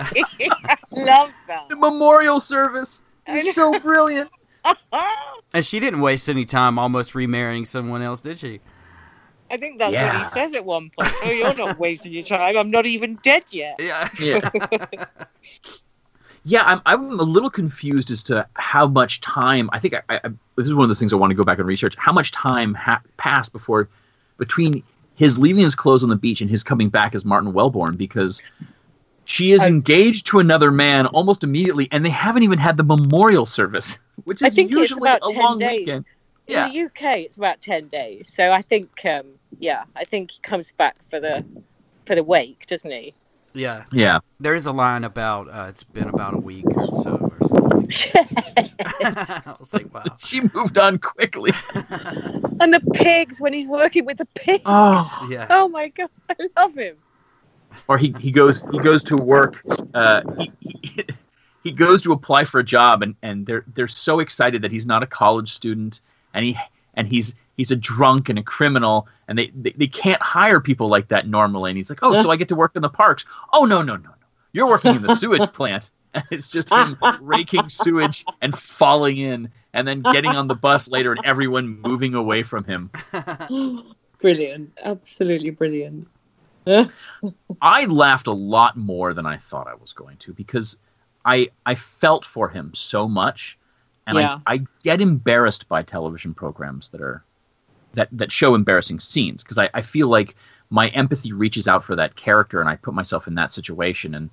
Love 0.91 1.31
that. 1.47 1.69
The 1.69 1.75
memorial 1.75 2.39
service 2.39 3.01
I 3.27 3.33
know. 3.33 3.39
is 3.39 3.53
so 3.55 3.77
brilliant. 3.79 4.29
and 5.53 5.65
she 5.65 5.79
didn't 5.79 6.01
waste 6.01 6.29
any 6.29 6.45
time 6.45 6.79
almost 6.79 7.15
remarrying 7.15 7.65
someone 7.65 8.01
else, 8.01 8.21
did 8.21 8.39
she? 8.39 8.61
I 9.49 9.55
think 9.57 9.79
that's 9.79 9.95
what 9.95 10.17
he 10.17 10.23
says 10.25 10.53
at 10.53 10.65
one 10.65 10.89
point. 10.97 11.11
Oh, 11.23 11.29
you're 11.31 11.53
not 11.53 11.79
wasting 11.79 12.11
your 12.11 12.23
time. 12.23 12.57
I'm 12.57 12.69
not 12.69 12.85
even 12.85 13.15
dead 13.23 13.43
yet. 13.51 13.75
Yeah. 13.79 14.09
Yeah. 14.19 14.49
Yeah, 16.49 16.63
I'm, 16.63 16.81
I'm 16.85 17.19
a 17.19 17.23
little 17.23 17.49
confused 17.49 18.09
as 18.09 18.23
to 18.23 18.47
how 18.53 18.87
much 18.87 19.19
time. 19.19 19.69
I 19.73 19.79
think 19.79 19.95
I, 19.95 20.01
I, 20.09 20.29
this 20.55 20.65
is 20.65 20.73
one 20.73 20.85
of 20.85 20.89
those 20.89 20.97
things 20.97 21.11
I 21.11 21.17
want 21.17 21.31
to 21.31 21.35
go 21.35 21.43
back 21.43 21.59
and 21.59 21.67
research. 21.67 21.93
How 21.97 22.13
much 22.13 22.31
time 22.31 22.73
ha- 22.73 23.01
passed 23.17 23.51
before 23.51 23.89
between 24.37 24.81
his 25.15 25.37
leaving 25.37 25.63
his 25.63 25.75
clothes 25.75 26.03
on 26.03 26.09
the 26.09 26.15
beach 26.15 26.39
and 26.39 26.49
his 26.49 26.63
coming 26.63 26.87
back 26.87 27.13
as 27.13 27.25
Martin 27.25 27.51
Wellbourne? 27.51 27.97
Because 27.97 28.41
she 29.25 29.51
is 29.51 29.61
engaged 29.65 30.27
to 30.27 30.39
another 30.39 30.71
man 30.71 31.05
almost 31.07 31.43
immediately, 31.43 31.89
and 31.91 32.05
they 32.05 32.09
haven't 32.09 32.43
even 32.43 32.59
had 32.59 32.77
the 32.77 32.83
memorial 32.83 33.45
service, 33.45 33.99
which 34.23 34.41
I 34.41 34.47
is 34.47 34.57
usually 34.57 35.01
about 35.09 35.29
a 35.29 35.33
10 35.33 35.43
long 35.43 35.57
days. 35.59 35.79
weekend. 35.79 36.05
In 36.47 36.53
Yeah. 36.53 36.69
the 36.69 36.79
UK, 36.85 37.17
it's 37.17 37.35
about 37.35 37.59
ten 37.59 37.89
days. 37.89 38.31
So 38.33 38.53
I 38.53 38.61
think, 38.61 39.03
um, 39.03 39.25
yeah, 39.59 39.83
I 39.97 40.05
think 40.05 40.31
he 40.31 40.39
comes 40.43 40.71
back 40.71 40.95
for 41.03 41.19
the 41.19 41.43
for 42.05 42.15
the 42.15 42.23
wake, 42.23 42.65
doesn't 42.67 42.89
he? 42.89 43.13
Yeah. 43.53 43.85
Yeah. 43.91 44.19
There 44.39 44.53
is 44.53 44.65
a 44.65 44.71
line 44.71 45.03
about 45.03 45.49
uh, 45.49 45.65
it's 45.69 45.83
been 45.83 46.09
about 46.09 46.33
a 46.35 46.37
week 46.39 46.65
or 46.75 46.87
so 47.03 47.15
or 47.17 47.47
something. 47.47 47.89
I 48.79 49.55
was 49.59 49.73
like, 49.73 49.93
wow. 49.93 50.03
She 50.19 50.41
moved 50.53 50.77
on 50.77 50.99
quickly. 50.99 51.51
And 52.59 52.73
the 52.73 52.81
pigs 52.93 53.39
when 53.41 53.53
he's 53.53 53.67
working 53.67 54.05
with 54.05 54.17
the 54.17 54.25
pigs. 54.35 54.63
Oh. 54.65 55.27
Yeah. 55.29 55.47
Oh 55.49 55.67
my 55.67 55.87
god, 55.89 56.09
I 56.29 56.35
love 56.57 56.75
him. 56.75 56.97
or 57.87 57.97
he, 57.97 58.13
he 58.19 58.31
goes 58.31 58.63
he 58.71 58.79
goes 58.79 59.03
to 59.03 59.15
work 59.17 59.61
uh, 59.93 60.21
he, 60.37 60.51
he 60.61 61.03
he 61.63 61.71
goes 61.71 62.01
to 62.01 62.11
apply 62.13 62.45
for 62.45 62.59
a 62.59 62.63
job 62.63 63.03
and, 63.03 63.15
and 63.21 63.45
they're 63.45 63.65
they're 63.75 63.87
so 63.89 64.19
excited 64.19 64.61
that 64.61 64.71
he's 64.71 64.85
not 64.85 65.03
a 65.03 65.07
college 65.07 65.51
student 65.51 65.99
and 66.33 66.45
he 66.45 66.57
and 66.97 67.07
he's 67.07 67.33
he's 67.55 67.71
a 67.71 67.75
drunk 67.75 68.27
and 68.27 68.37
a 68.37 68.43
criminal 68.43 69.07
and 69.27 69.37
they, 69.37 69.51
they, 69.55 69.71
they 69.71 69.87
can't 69.87 70.21
hire 70.21 70.59
people 70.59 70.89
like 70.89 71.07
that 71.07 71.27
normally. 71.27 71.71
And 71.71 71.77
he's 71.77 71.89
like 71.89 71.99
oh 72.01 72.21
so 72.21 72.29
I 72.29 72.35
get 72.35 72.49
to 72.49 72.55
work 72.55 72.75
in 72.75 72.81
the 72.81 72.89
parks. 72.89 73.25
Oh 73.53 73.63
no 73.63 73.81
no 73.81 73.95
no 73.95 74.09
no. 74.09 74.15
You're 74.51 74.67
working 74.67 74.95
in 74.95 75.01
the 75.01 75.15
sewage 75.15 75.51
plant. 75.53 75.91
And 76.13 76.23
it's 76.31 76.49
just 76.49 76.71
him 76.71 76.97
raking 77.21 77.69
sewage 77.69 78.25
and 78.41 78.57
falling 78.57 79.17
in 79.17 79.51
and 79.73 79.87
then 79.87 80.01
getting 80.01 80.31
on 80.31 80.47
the 80.47 80.55
bus 80.55 80.89
later 80.89 81.11
and 81.11 81.23
everyone 81.25 81.79
moving 81.81 82.15
away 82.15 82.41
from 82.41 82.63
him. 82.63 82.89
Brilliant, 84.19 84.71
absolutely 84.83 85.51
brilliant. 85.51 86.07
I 87.61 87.85
laughed 87.85 88.25
a 88.25 88.33
lot 88.33 88.77
more 88.77 89.13
than 89.13 89.27
I 89.27 89.37
thought 89.37 89.67
I 89.67 89.75
was 89.75 89.93
going 89.93 90.17
to 90.17 90.33
because 90.33 90.77
I 91.25 91.49
I 91.65 91.75
felt 91.75 92.25
for 92.25 92.49
him 92.49 92.71
so 92.73 93.07
much, 93.07 93.57
and 94.07 94.17
Yeah. 94.17 94.39
I, 94.47 94.55
I 94.55 94.59
get 94.83 95.01
embarrassed 95.01 95.67
by 95.69 95.83
television 95.83 96.33
programs 96.33 96.89
that 96.89 97.01
are 97.01 97.23
that 97.93 98.09
that 98.11 98.31
show 98.31 98.55
embarrassing 98.55 98.99
scenes 98.99 99.43
because 99.43 99.57
I, 99.57 99.69
I 99.73 99.81
feel 99.81 100.07
like 100.07 100.35
my 100.69 100.87
empathy 100.89 101.31
reaches 101.33 101.67
out 101.67 101.83
for 101.83 101.95
that 101.95 102.15
character 102.15 102.59
and 102.59 102.69
I 102.69 102.75
put 102.75 102.93
myself 102.93 103.27
in 103.27 103.35
that 103.35 103.53
situation 103.53 104.15
and 104.15 104.29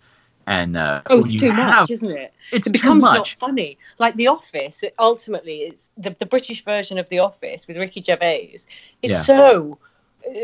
and 0.47 0.77
uh, 0.77 1.01
Oh, 1.07 1.21
it's 1.21 1.35
too 1.35 1.51
have- 1.51 1.81
much, 1.83 1.91
isn't 1.91 2.11
it? 2.11 2.35
It's 2.53 2.67
it 2.67 2.71
too 2.71 2.73
becomes 2.73 3.03
not 3.03 3.29
funny. 3.29 3.79
Like 3.99 4.15
The 4.17 4.27
Office, 4.27 4.83
it, 4.83 4.95
ultimately, 4.99 5.63
it's 5.63 5.89
the, 5.97 6.15
the 6.19 6.27
British 6.27 6.63
version 6.65 6.99
of 6.99 7.09
The 7.09 7.19
Office 7.21 7.67
with 7.67 7.79
Ricky 7.79 8.03
Gervais. 8.03 8.57
Is 9.03 9.11
Yeah. 9.11 9.23
so. 9.23 9.79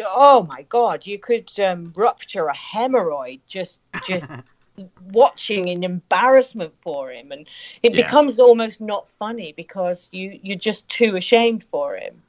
Oh 0.06 0.46
my 0.50 0.62
God! 0.68 1.06
You 1.06 1.18
could 1.18 1.50
um, 1.60 1.92
rupture 1.96 2.48
a 2.48 2.54
hemorrhoid 2.54 3.40
just 3.46 3.78
just 4.06 4.28
watching 5.12 5.68
in 5.68 5.84
embarrassment 5.84 6.72
for 6.80 7.10
him, 7.10 7.32
and 7.32 7.46
it 7.82 7.94
Yeah. 7.94 8.02
becomes 8.02 8.40
almost 8.40 8.80
not 8.80 9.08
funny 9.08 9.52
because 9.56 10.08
you 10.12 10.38
you're 10.42 10.56
just 10.58 10.88
too 10.88 11.16
ashamed 11.16 11.64
for 11.64 11.96
him. 11.96 12.22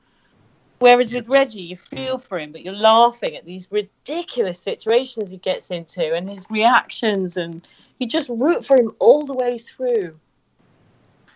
Whereas 0.80 1.14
with 1.14 1.28
Reggie, 1.28 1.62
you 1.62 1.78
feel 1.78 2.18
for 2.18 2.40
him, 2.40 2.52
but 2.52 2.64
you're 2.64 2.74
laughing 2.74 3.36
at 3.36 3.46
these 3.46 3.68
ridiculous 3.72 4.60
situations 4.60 5.30
he 5.30 5.38
gets 5.38 5.70
into 5.70 6.14
and 6.16 6.28
his 6.28 6.46
reactions, 6.50 7.38
and 7.38 7.68
you 8.00 8.08
just 8.08 8.30
root 8.30 8.66
for 8.66 8.76
him 8.80 8.92
all 8.98 9.22
the 9.22 9.36
way 9.36 9.60
through. 9.60 10.20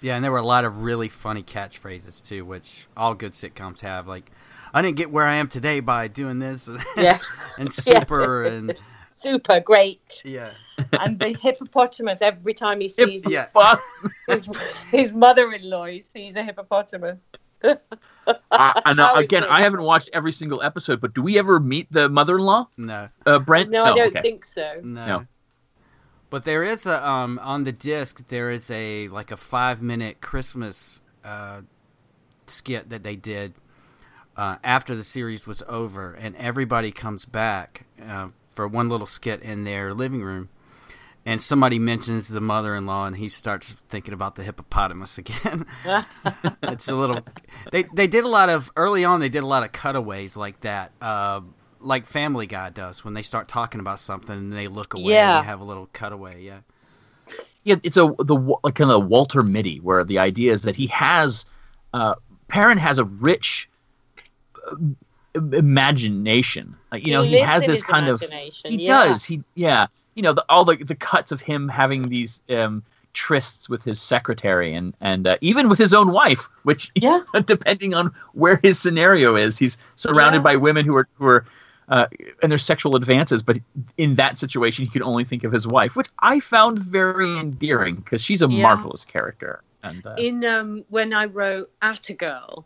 Yeah, 0.01 0.15
and 0.15 0.23
there 0.23 0.31
were 0.31 0.39
a 0.39 0.45
lot 0.45 0.65
of 0.65 0.79
really 0.81 1.09
funny 1.09 1.43
catchphrases 1.43 2.27
too, 2.27 2.43
which 2.43 2.87
all 2.97 3.13
good 3.13 3.33
sitcoms 3.33 3.81
have. 3.81 4.07
Like, 4.07 4.31
I 4.73 4.81
didn't 4.81 4.97
get 4.97 5.11
where 5.11 5.25
I 5.25 5.35
am 5.35 5.47
today 5.47 5.79
by 5.79 6.07
doing 6.07 6.39
this. 6.39 6.67
Yeah. 6.97 7.19
and 7.57 7.71
super 7.71 8.43
and 8.45 8.75
Super 9.15 9.59
great. 9.61 10.21
yeah. 10.25 10.51
And 10.93 11.19
the 11.19 11.29
hippopotamus, 11.29 12.21
every 12.21 12.53
time 12.53 12.81
he 12.81 12.89
sees 12.89 13.23
his, 13.23 13.31
Yeah. 13.31 13.75
his, 14.27 14.63
his 14.91 15.13
mother 15.13 15.51
in 15.53 15.69
law, 15.69 15.85
he 15.85 16.01
sees 16.01 16.35
a 16.35 16.43
hippopotamus. 16.43 17.17
I, 17.63 18.81
I 18.85 18.93
know, 18.93 19.15
again. 19.15 19.43
I 19.45 19.61
haven't 19.61 19.81
watched 19.81 20.09
every 20.13 20.31
single 20.31 20.61
episode, 20.61 21.01
but 21.01 21.13
do 21.13 21.21
we 21.21 21.37
ever 21.39 21.59
meet 21.59 21.91
the 21.91 22.09
mother-in-law? 22.09 22.69
No. 22.77 23.09
Uh, 23.25 23.39
Brent? 23.39 23.69
No, 23.69 23.83
I 23.83 23.95
don't 23.95 24.07
okay. 24.09 24.21
think 24.21 24.45
so. 24.45 24.81
No. 24.83 25.05
No. 25.05 25.27
But 26.29 26.43
there 26.43 26.63
is 26.63 26.85
a 26.85 27.07
um 27.07 27.39
on 27.41 27.63
the 27.63 27.71
disc 27.71 28.27
there 28.27 28.51
is 28.51 28.69
a 28.69 29.07
like 29.07 29.31
a 29.31 29.37
five 29.37 29.81
minute 29.81 30.21
Christmas 30.21 31.01
uh, 31.23 31.61
skit 32.45 32.89
that 32.89 33.03
they 33.03 33.15
did 33.15 33.53
uh, 34.35 34.57
after 34.63 34.95
the 34.95 35.03
series 35.03 35.47
was 35.47 35.63
over, 35.67 36.13
and 36.13 36.35
everybody 36.35 36.91
comes 36.91 37.25
back 37.25 37.85
uh, 38.05 38.29
for 38.53 38.67
one 38.67 38.89
little 38.89 39.07
skit 39.07 39.41
in 39.41 39.63
their 39.63 39.93
living 39.93 40.23
room, 40.23 40.49
and 41.25 41.41
somebody 41.41 41.79
mentions 41.79 42.27
the 42.29 42.41
mother-in-law, 42.41 43.07
and 43.07 43.17
he 43.17 43.27
starts 43.27 43.75
thinking 43.89 44.13
about 44.13 44.35
the 44.35 44.43
hippopotamus 44.43 45.17
again. 45.17 45.65
it's 46.63 46.87
a 46.87 46.95
little. 46.95 47.19
They 47.71 47.83
they 47.93 48.07
did 48.07 48.23
a 48.23 48.27
lot 48.27 48.49
of 48.49 48.71
early 48.75 49.03
on. 49.03 49.19
They 49.19 49.29
did 49.29 49.43
a 49.43 49.47
lot 49.47 49.63
of 49.63 49.71
cutaways 49.71 50.37
like 50.37 50.61
that. 50.61 50.91
Uh, 51.01 51.41
like 51.79 52.05
Family 52.05 52.47
Guy 52.47 52.69
does 52.69 53.03
when 53.03 53.13
they 53.13 53.21
start 53.21 53.47
talking 53.47 53.79
about 53.79 53.99
something 53.99 54.35
and 54.35 54.53
they 54.53 54.67
look 54.67 54.93
away 54.93 55.13
Yeah. 55.13 55.37
and 55.37 55.45
you 55.45 55.49
have 55.49 55.61
a 55.61 55.63
little 55.63 55.87
cutaway. 55.93 56.43
Yeah. 56.43 56.59
Yeah, 57.63 57.75
it's 57.81 57.97
a 57.97 58.13
the 58.19 58.35
like 58.63 58.75
kind 58.75 58.91
of 58.91 59.07
Walter 59.07 59.41
Mitty, 59.41 59.79
where 59.79 60.03
the 60.03 60.19
idea 60.19 60.51
is 60.51 60.61
that 60.63 60.75
he 60.75 60.85
has, 60.87 61.47
uh, 61.93 62.13
Perrin 62.47 62.77
has 62.77 62.99
a 62.99 63.05
rich 63.05 63.67
uh, 64.67 64.75
imagination. 65.51 66.75
Uh, 66.93 66.97
you 66.97 67.11
know, 67.11 67.23
he, 67.23 67.37
has 67.37 67.65
this 67.65 67.81
kind 67.81 68.07
of 68.07 68.21
he 68.21 68.85
yeah. 68.85 69.05
does 69.05 69.25
he 69.25 69.41
yeah 69.55 69.87
you 70.15 70.21
know 70.23 70.33
the, 70.33 70.45
all 70.49 70.65
the 70.65 70.77
the 70.77 70.95
cuts 70.95 71.31
of 71.31 71.41
him 71.41 71.67
having 71.67 72.03
these 72.03 72.41
um, 72.49 72.83
trysts 73.13 73.69
with 73.69 73.83
his 73.83 74.01
secretary 74.01 74.73
and 74.73 74.93
and 75.01 75.27
uh, 75.27 75.37
even 75.41 75.69
with 75.69 75.77
his 75.79 75.93
own 75.93 76.11
wife, 76.11 76.49
which 76.63 76.91
Yeah. 76.95 77.21
depending 77.45 77.93
on 77.93 78.13
where 78.33 78.59
his 78.63 78.79
scenario 78.79 79.35
is, 79.35 79.57
he's 79.57 79.77
surrounded 79.95 80.39
Yeah. 80.39 80.43
by 80.43 80.55
women 80.55 80.85
who 80.85 80.95
are 80.95 81.07
who 81.15 81.27
are. 81.27 81.45
Uh, 81.87 82.07
and 82.41 82.51
their 82.51 82.57
sexual 82.57 82.95
advances, 82.95 83.43
but 83.43 83.59
in 83.97 84.15
that 84.15 84.39
situation, 84.39 84.83
he 84.83 84.89
could 84.89 85.03
only 85.03 85.23
think 85.23 85.43
of 85.43 85.51
his 85.51 85.67
wife, 85.67 85.95
which 85.95 86.07
I 86.17 86.39
found 86.39 86.79
very 86.79 87.37
endearing 87.37 87.97
because 87.97 88.23
she's 88.23 88.41
a 88.41 88.49
Yeah. 88.49 88.63
marvelous 88.63 89.05
character. 89.05 89.61
And 89.83 90.03
uh, 90.03 90.15
in 90.17 90.43
um, 90.45 90.83
when 90.89 91.13
I 91.13 91.25
wrote 91.25 91.69
Attagirl, 91.83 92.65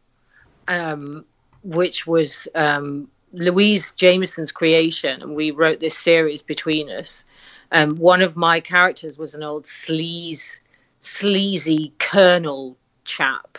um, 0.70 1.26
which 1.64 2.08
was 2.08 2.48
um, 2.56 3.10
Louise 3.34 3.92
Jameson's 3.92 4.54
creation, 4.54 5.22
and 5.22 5.36
we 5.36 5.52
wrote 5.52 5.82
this 5.82 5.98
series 5.98 6.42
between 6.42 6.90
us. 6.90 7.26
Um, 7.72 7.96
one 7.98 8.22
of 8.22 8.36
my 8.36 8.60
characters 8.60 9.18
was 9.18 9.36
an 9.36 9.44
old 9.44 9.66
sleaze, 9.66 10.60
sleazy 11.00 11.94
colonel 12.00 12.78
chap, 13.06 13.58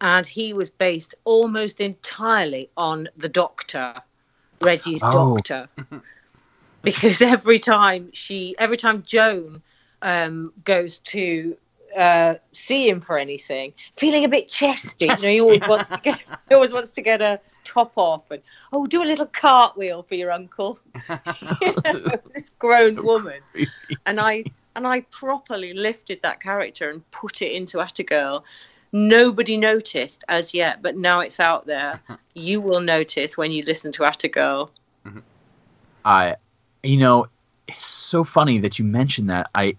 and 0.00 0.26
he 0.26 0.52
was 0.52 0.70
based 0.70 1.14
almost 1.24 1.80
entirely 1.80 2.70
on 2.76 3.08
the 3.16 3.28
Doctor, 3.28 3.94
Reggie's 4.60 5.02
Oh. 5.04 5.36
Doctor, 5.36 5.68
because 6.82 7.20
every 7.20 7.58
time 7.58 8.10
she, 8.12 8.54
every 8.58 8.76
time 8.76 9.02
Joan 9.02 9.62
um, 10.00 10.52
goes 10.64 10.98
to 11.00 11.56
uh, 11.96 12.34
see 12.52 12.88
him 12.88 13.00
for 13.00 13.18
anything, 13.18 13.72
feeling 13.96 14.24
a 14.24 14.28
bit 14.28 14.48
chesty. 14.48 15.06
You 15.06 15.10
know, 15.10 15.30
he 15.30 15.40
always 15.40 15.68
wants 15.68 15.88
to 15.88 16.00
get, 16.02 16.20
he 16.48 16.54
always 16.54 16.72
wants 16.72 16.90
to 16.92 17.02
get 17.02 17.20
a 17.20 17.38
top 17.64 17.92
off 17.96 18.30
and 18.30 18.42
oh, 18.72 18.86
do 18.86 19.02
a 19.02 19.04
little 19.04 19.26
cartwheel 19.26 20.02
for 20.02 20.14
your 20.14 20.30
uncle. 20.30 20.78
you 21.60 21.74
know, 21.84 22.06
this 22.34 22.50
grown 22.58 23.04
woman, 23.04 23.40
and 24.06 24.20
I, 24.20 24.44
and 24.76 24.86
I 24.86 25.00
properly 25.10 25.72
lifted 25.74 26.20
that 26.22 26.40
character 26.40 26.90
and 26.90 27.08
put 27.10 27.42
it 27.42 27.52
into 27.52 27.78
Attagirl. 27.78 28.42
Nobody 28.92 29.56
noticed 29.56 30.22
as 30.28 30.52
yet, 30.52 30.82
but 30.82 30.96
now 30.96 31.20
it's 31.20 31.40
out 31.40 31.66
there. 31.66 32.00
Uh-huh. 32.08 32.16
you 32.34 32.60
will 32.60 32.80
notice 32.80 33.36
when 33.36 33.50
you 33.50 33.62
listen 33.64 33.90
to 33.92 34.02
Attagirl. 34.02 34.68
Mm-hmm. 35.06 35.20
I, 36.04 36.36
you 36.82 36.98
know, 36.98 37.26
it's 37.68 37.84
so 37.84 38.24
funny 38.24 38.58
that 38.58 38.78
you 38.78 38.84
mentioned 38.84 39.30
that. 39.30 39.48
I, 39.54 39.76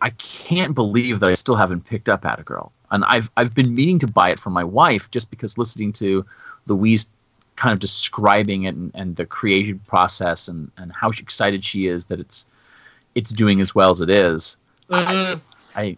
I 0.00 0.10
can't 0.10 0.74
believe 0.74 1.20
that 1.20 1.30
I 1.30 1.34
still 1.34 1.56
haven't 1.56 1.86
picked 1.86 2.08
up 2.08 2.22
Attagirl, 2.22 2.70
and 2.90 3.04
I've 3.06 3.30
I've 3.36 3.54
been 3.54 3.74
meaning 3.74 3.98
to 4.00 4.06
buy 4.06 4.30
it 4.30 4.40
for 4.40 4.50
my 4.50 4.64
wife 4.64 5.10
just 5.10 5.30
because 5.30 5.58
listening 5.58 5.92
to 5.94 6.24
Louise 6.66 7.08
kind 7.56 7.72
of 7.72 7.80
describing 7.80 8.64
it 8.64 8.74
and, 8.74 8.90
and 8.94 9.16
the 9.16 9.24
creation 9.24 9.80
process 9.86 10.46
and, 10.48 10.70
and 10.76 10.92
how 10.92 11.08
excited 11.08 11.64
she 11.64 11.86
is 11.86 12.06
that 12.06 12.20
it's 12.20 12.46
it's 13.14 13.32
doing 13.32 13.60
as 13.60 13.74
well 13.74 13.90
as 13.90 14.00
it 14.00 14.10
is. 14.10 14.56
Mhm. 14.90 15.40
I, 15.74 15.82
I 15.82 15.96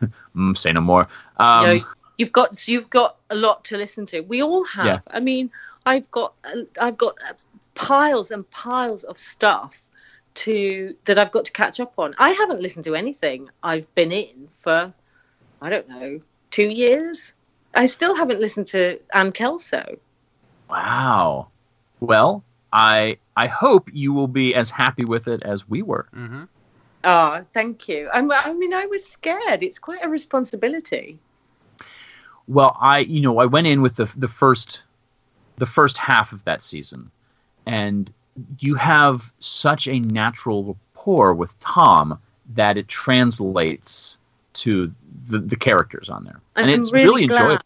mm, 0.36 0.56
say 0.56 0.72
no 0.72 0.80
more. 0.80 1.06
Um, 1.36 1.60
you 1.60 1.78
know, 1.78 1.86
you've 2.18 2.32
got 2.32 2.66
you've 2.66 2.90
got 2.90 3.16
a 3.30 3.34
lot 3.34 3.64
to 3.66 3.76
listen 3.76 4.06
to. 4.06 4.20
We 4.20 4.42
all 4.42 4.64
have. 4.64 4.86
Yeah. 4.86 4.98
I 5.10 5.20
mean, 5.20 5.50
I've 5.84 6.10
got 6.10 6.34
I've 6.80 6.96
got 6.96 7.14
uh, 7.28 7.34
piles 7.74 8.30
and 8.30 8.48
piles 8.50 9.04
of 9.04 9.18
stuff 9.18 9.86
to 10.34 10.94
that 11.04 11.18
I've 11.18 11.32
got 11.32 11.44
to 11.46 11.52
catch 11.52 11.78
up 11.80 11.94
on. 11.98 12.14
I 12.18 12.30
haven't 12.30 12.60
listened 12.60 12.84
to 12.86 12.94
anything 12.94 13.48
I've 13.62 13.92
been 13.94 14.12
in 14.12 14.48
for 14.52 14.92
I 15.60 15.70
don't 15.70 15.88
know 15.88 16.20
two 16.50 16.68
years. 16.68 17.32
I 17.74 17.86
still 17.86 18.14
haven't 18.14 18.40
listened 18.40 18.66
to 18.68 18.98
Ann 19.12 19.32
Kelso. 19.32 19.98
Wow. 20.70 21.48
Well, 22.00 22.42
I 22.72 23.18
I 23.36 23.46
hope 23.46 23.90
you 23.92 24.12
will 24.12 24.28
be 24.28 24.54
as 24.54 24.70
happy 24.70 25.04
with 25.04 25.28
it 25.28 25.42
as 25.42 25.68
we 25.68 25.82
were. 25.82 26.06
Mm-hmm. 26.14 26.44
Oh, 27.04 27.44
thank 27.54 27.88
you. 27.88 28.08
I'm, 28.12 28.30
I 28.32 28.52
mean, 28.52 28.74
I 28.74 28.86
was 28.86 29.06
scared. 29.06 29.62
It's 29.62 29.78
quite 29.78 30.04
a 30.04 30.08
responsibility. 30.08 31.18
Well, 32.48 32.76
I 32.80 33.00
you 33.00 33.20
know 33.20 33.38
I 33.38 33.46
went 33.46 33.66
in 33.66 33.82
with 33.82 33.96
the 33.96 34.06
the 34.16 34.28
first 34.28 34.82
the 35.56 35.66
first 35.66 35.96
half 35.96 36.32
of 36.32 36.44
that 36.44 36.62
season, 36.62 37.10
and 37.66 38.12
you 38.58 38.74
have 38.74 39.32
such 39.38 39.88
a 39.88 39.98
natural 39.98 40.64
rapport 40.64 41.34
with 41.34 41.58
Tom 41.58 42.18
that 42.54 42.76
it 42.76 42.88
translates 42.88 44.18
to 44.56 44.92
the, 45.28 45.38
the 45.38 45.56
characters 45.56 46.08
on 46.08 46.24
there, 46.24 46.40
and 46.56 46.70
it's 46.70 46.92
really 46.92 47.06
really, 47.06 47.22
enjoyable. 47.24 47.64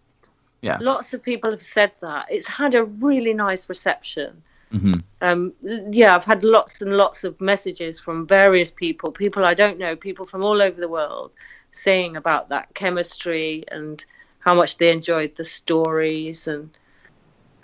Yeah. 0.62 0.78
Lots 0.80 1.14
of 1.14 1.22
people 1.22 1.50
have 1.50 1.62
said 1.62 1.92
that. 2.00 2.26
It's 2.30 2.46
had 2.46 2.74
a 2.74 2.84
really 2.84 3.32
nice 3.32 3.68
reception. 3.68 4.42
hmm 4.70 5.00
um, 5.22 5.52
yeah, 5.62 6.14
I've 6.14 6.24
had 6.24 6.42
lots 6.42 6.80
and 6.80 6.96
lots 6.96 7.24
of 7.24 7.40
messages 7.40 8.00
from 8.00 8.26
various 8.26 8.70
people, 8.70 9.12
people 9.12 9.44
I 9.44 9.54
don't 9.54 9.78
know, 9.78 9.94
people 9.94 10.24
from 10.24 10.44
all 10.44 10.62
over 10.62 10.80
the 10.80 10.88
world, 10.88 11.32
saying 11.72 12.16
about 12.16 12.48
that 12.48 12.72
chemistry 12.74 13.64
and 13.68 14.04
how 14.38 14.54
much 14.54 14.78
they 14.78 14.90
enjoyed 14.90 15.36
the 15.36 15.44
stories. 15.44 16.48
And 16.48 16.70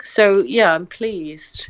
so, 0.03 0.41
yeah, 0.43 0.73
I'm 0.73 0.85
pleased. 0.85 1.67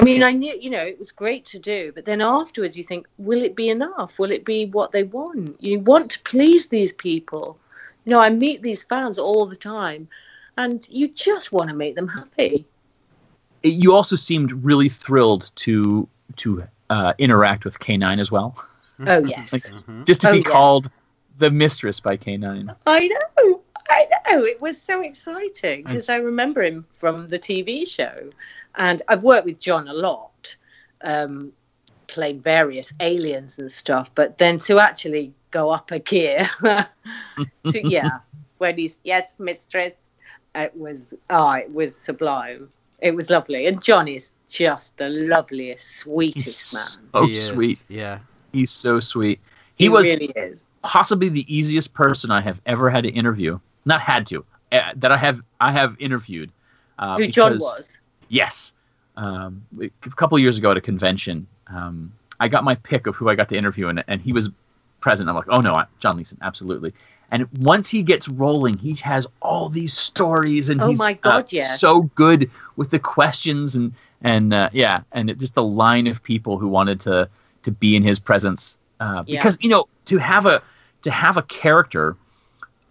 I 0.00 0.02
mean, 0.02 0.22
I 0.22 0.32
knew, 0.32 0.56
you 0.58 0.70
know, 0.70 0.80
it 0.82 0.98
was 0.98 1.12
great 1.12 1.44
to 1.46 1.58
do, 1.58 1.92
but 1.94 2.06
then 2.06 2.22
afterwards 2.22 2.74
you 2.74 2.84
think, 2.84 3.06
will 3.18 3.42
it 3.42 3.54
be 3.54 3.68
enough? 3.68 4.18
Will 4.18 4.30
it 4.30 4.46
be 4.46 4.64
what 4.64 4.92
they 4.92 5.02
want? 5.02 5.62
You 5.62 5.78
want 5.80 6.10
to 6.12 6.22
please 6.22 6.68
these 6.68 6.90
people. 6.92 7.58
You 8.06 8.14
know, 8.14 8.20
I 8.20 8.30
meet 8.30 8.62
these 8.62 8.82
fans 8.82 9.18
all 9.18 9.44
the 9.44 9.56
time, 9.56 10.08
and 10.56 10.88
you 10.88 11.08
just 11.08 11.52
want 11.52 11.68
to 11.68 11.76
make 11.76 11.96
them 11.96 12.08
happy. 12.08 12.64
You 13.62 13.92
also 13.92 14.16
seemed 14.16 14.64
really 14.64 14.88
thrilled 14.88 15.50
to 15.56 16.08
to 16.36 16.64
uh, 16.88 17.12
interact 17.18 17.66
with 17.66 17.78
K9 17.78 18.18
as 18.18 18.32
well. 18.32 18.56
Oh, 19.06 19.18
yes. 19.26 19.52
Like, 19.52 19.70
just 20.06 20.22
to 20.22 20.30
Oh, 20.30 20.32
be 20.32 20.38
yes. 20.38 20.46
called 20.48 20.90
the 21.38 21.50
mistress 21.50 22.00
by 22.00 22.16
K9. 22.16 22.74
I 22.86 23.00
know, 23.36 23.59
I 23.90 24.06
know. 24.28 24.44
It 24.44 24.60
was 24.60 24.80
so 24.80 25.02
exciting 25.02 25.82
because 25.84 26.08
I 26.08 26.16
remember 26.16 26.62
him 26.62 26.86
from 26.92 27.28
the 27.28 27.38
TV 27.38 27.86
show, 27.86 28.30
and 28.76 29.02
I've 29.08 29.22
worked 29.22 29.46
with 29.46 29.58
John 29.60 29.88
a 29.88 29.92
lot, 29.92 30.56
um, 31.02 31.52
playing 32.06 32.40
various 32.40 32.92
aliens 33.00 33.58
and 33.58 33.70
stuff. 33.70 34.14
But 34.14 34.38
then 34.38 34.58
to 34.58 34.78
actually 34.78 35.32
go 35.50 35.70
up 35.70 35.90
a 35.90 35.98
gear, 35.98 36.48
to, 36.62 37.88
yeah, 37.88 38.20
when 38.58 38.78
he's 38.78 38.98
yes, 39.04 39.34
mistress, 39.38 39.94
it 40.54 40.74
was 40.76 41.14
oh, 41.30 41.50
it 41.52 41.72
was 41.72 41.94
sublime. 41.96 42.70
It 43.00 43.14
was 43.14 43.28
lovely, 43.28 43.66
and 43.66 43.82
John 43.82 44.08
is 44.08 44.32
just 44.48 44.96
the 44.98 45.08
loveliest, 45.08 45.96
sweetest 45.98 46.74
man. 46.74 47.08
Oh, 47.14 47.26
He 47.26 47.36
sweet. 47.36 47.82
Yeah. 47.88 48.18
He's 48.52 48.70
so 48.70 49.00
sweet. 49.00 49.40
He, 49.76 49.84
He, 49.84 49.88
was 49.88 50.04
really 50.04 50.32
is. 50.36 50.66
possibly 50.82 51.28
the 51.28 51.46
easiest 51.54 51.94
person 51.94 52.30
I 52.30 52.40
have 52.40 52.60
ever 52.66 52.90
had 52.90 53.04
to 53.04 53.10
interview. 53.10 53.58
Not 53.84 54.00
had 54.00 54.26
to, 54.28 54.44
uh, 54.72 54.92
that 54.96 55.10
I 55.12 55.16
have 55.16 55.40
I 55.60 55.72
have 55.72 55.96
interviewed. 55.98 56.50
Uh, 56.98 57.16
Who 57.18 57.26
John 57.28 57.54
was. 57.58 57.98
Yes. 58.28 58.74
Um, 59.16 59.62
a 59.80 59.88
couple 60.10 60.38
years 60.38 60.56
ago 60.58 60.70
at 60.70 60.76
a 60.76 60.80
convention, 60.80 61.46
um, 61.66 62.12
I 62.38 62.48
got 62.48 62.64
my 62.64 62.74
pick 62.76 63.06
of 63.06 63.16
who 63.16 63.28
I 63.28 63.34
got 63.34 63.48
to 63.50 63.56
interview, 63.56 63.88
and, 63.88 64.02
and 64.06 64.20
he 64.20 64.32
was 64.32 64.48
present. 65.00 65.28
I'm 65.28 65.34
like, 65.34 65.48
oh 65.48 65.60
no, 65.60 65.72
I- 65.72 65.86
John 65.98 66.16
Leeson, 66.16 66.38
absolutely. 66.42 66.92
And 67.32 67.46
once 67.60 67.88
he 67.88 68.02
gets 68.02 68.28
rolling, 68.28 68.76
he 68.76 68.94
has 68.96 69.26
all 69.40 69.68
these 69.68 69.92
stories, 69.92 70.68
and 70.70 70.82
Oh 70.82 70.88
he's 70.88 70.98
my 70.98 71.12
uh, 71.12 71.16
God, 71.40 71.52
yes. 71.52 71.78
so 71.80 72.02
good 72.14 72.50
with 72.76 72.90
the 72.90 72.98
questions, 72.98 73.74
and 73.76 73.92
and 74.22 74.52
uh, 74.52 74.68
yeah, 74.72 75.02
and 75.12 75.30
it, 75.30 75.38
just 75.38 75.54
the 75.54 75.62
line 75.62 76.06
of 76.06 76.22
people 76.22 76.58
who 76.58 76.68
wanted 76.68 76.98
to 77.00 77.28
to 77.62 77.70
be 77.70 77.94
in 77.94 78.02
his 78.02 78.18
presence, 78.18 78.78
uh, 79.00 79.22
Yeah. 79.26 79.38
because 79.38 79.58
you 79.60 79.68
know 79.68 79.86
to 80.06 80.18
have 80.18 80.46
a 80.46 80.62
to 81.02 81.10
have 81.10 81.36
a 81.36 81.42
character 81.42 82.16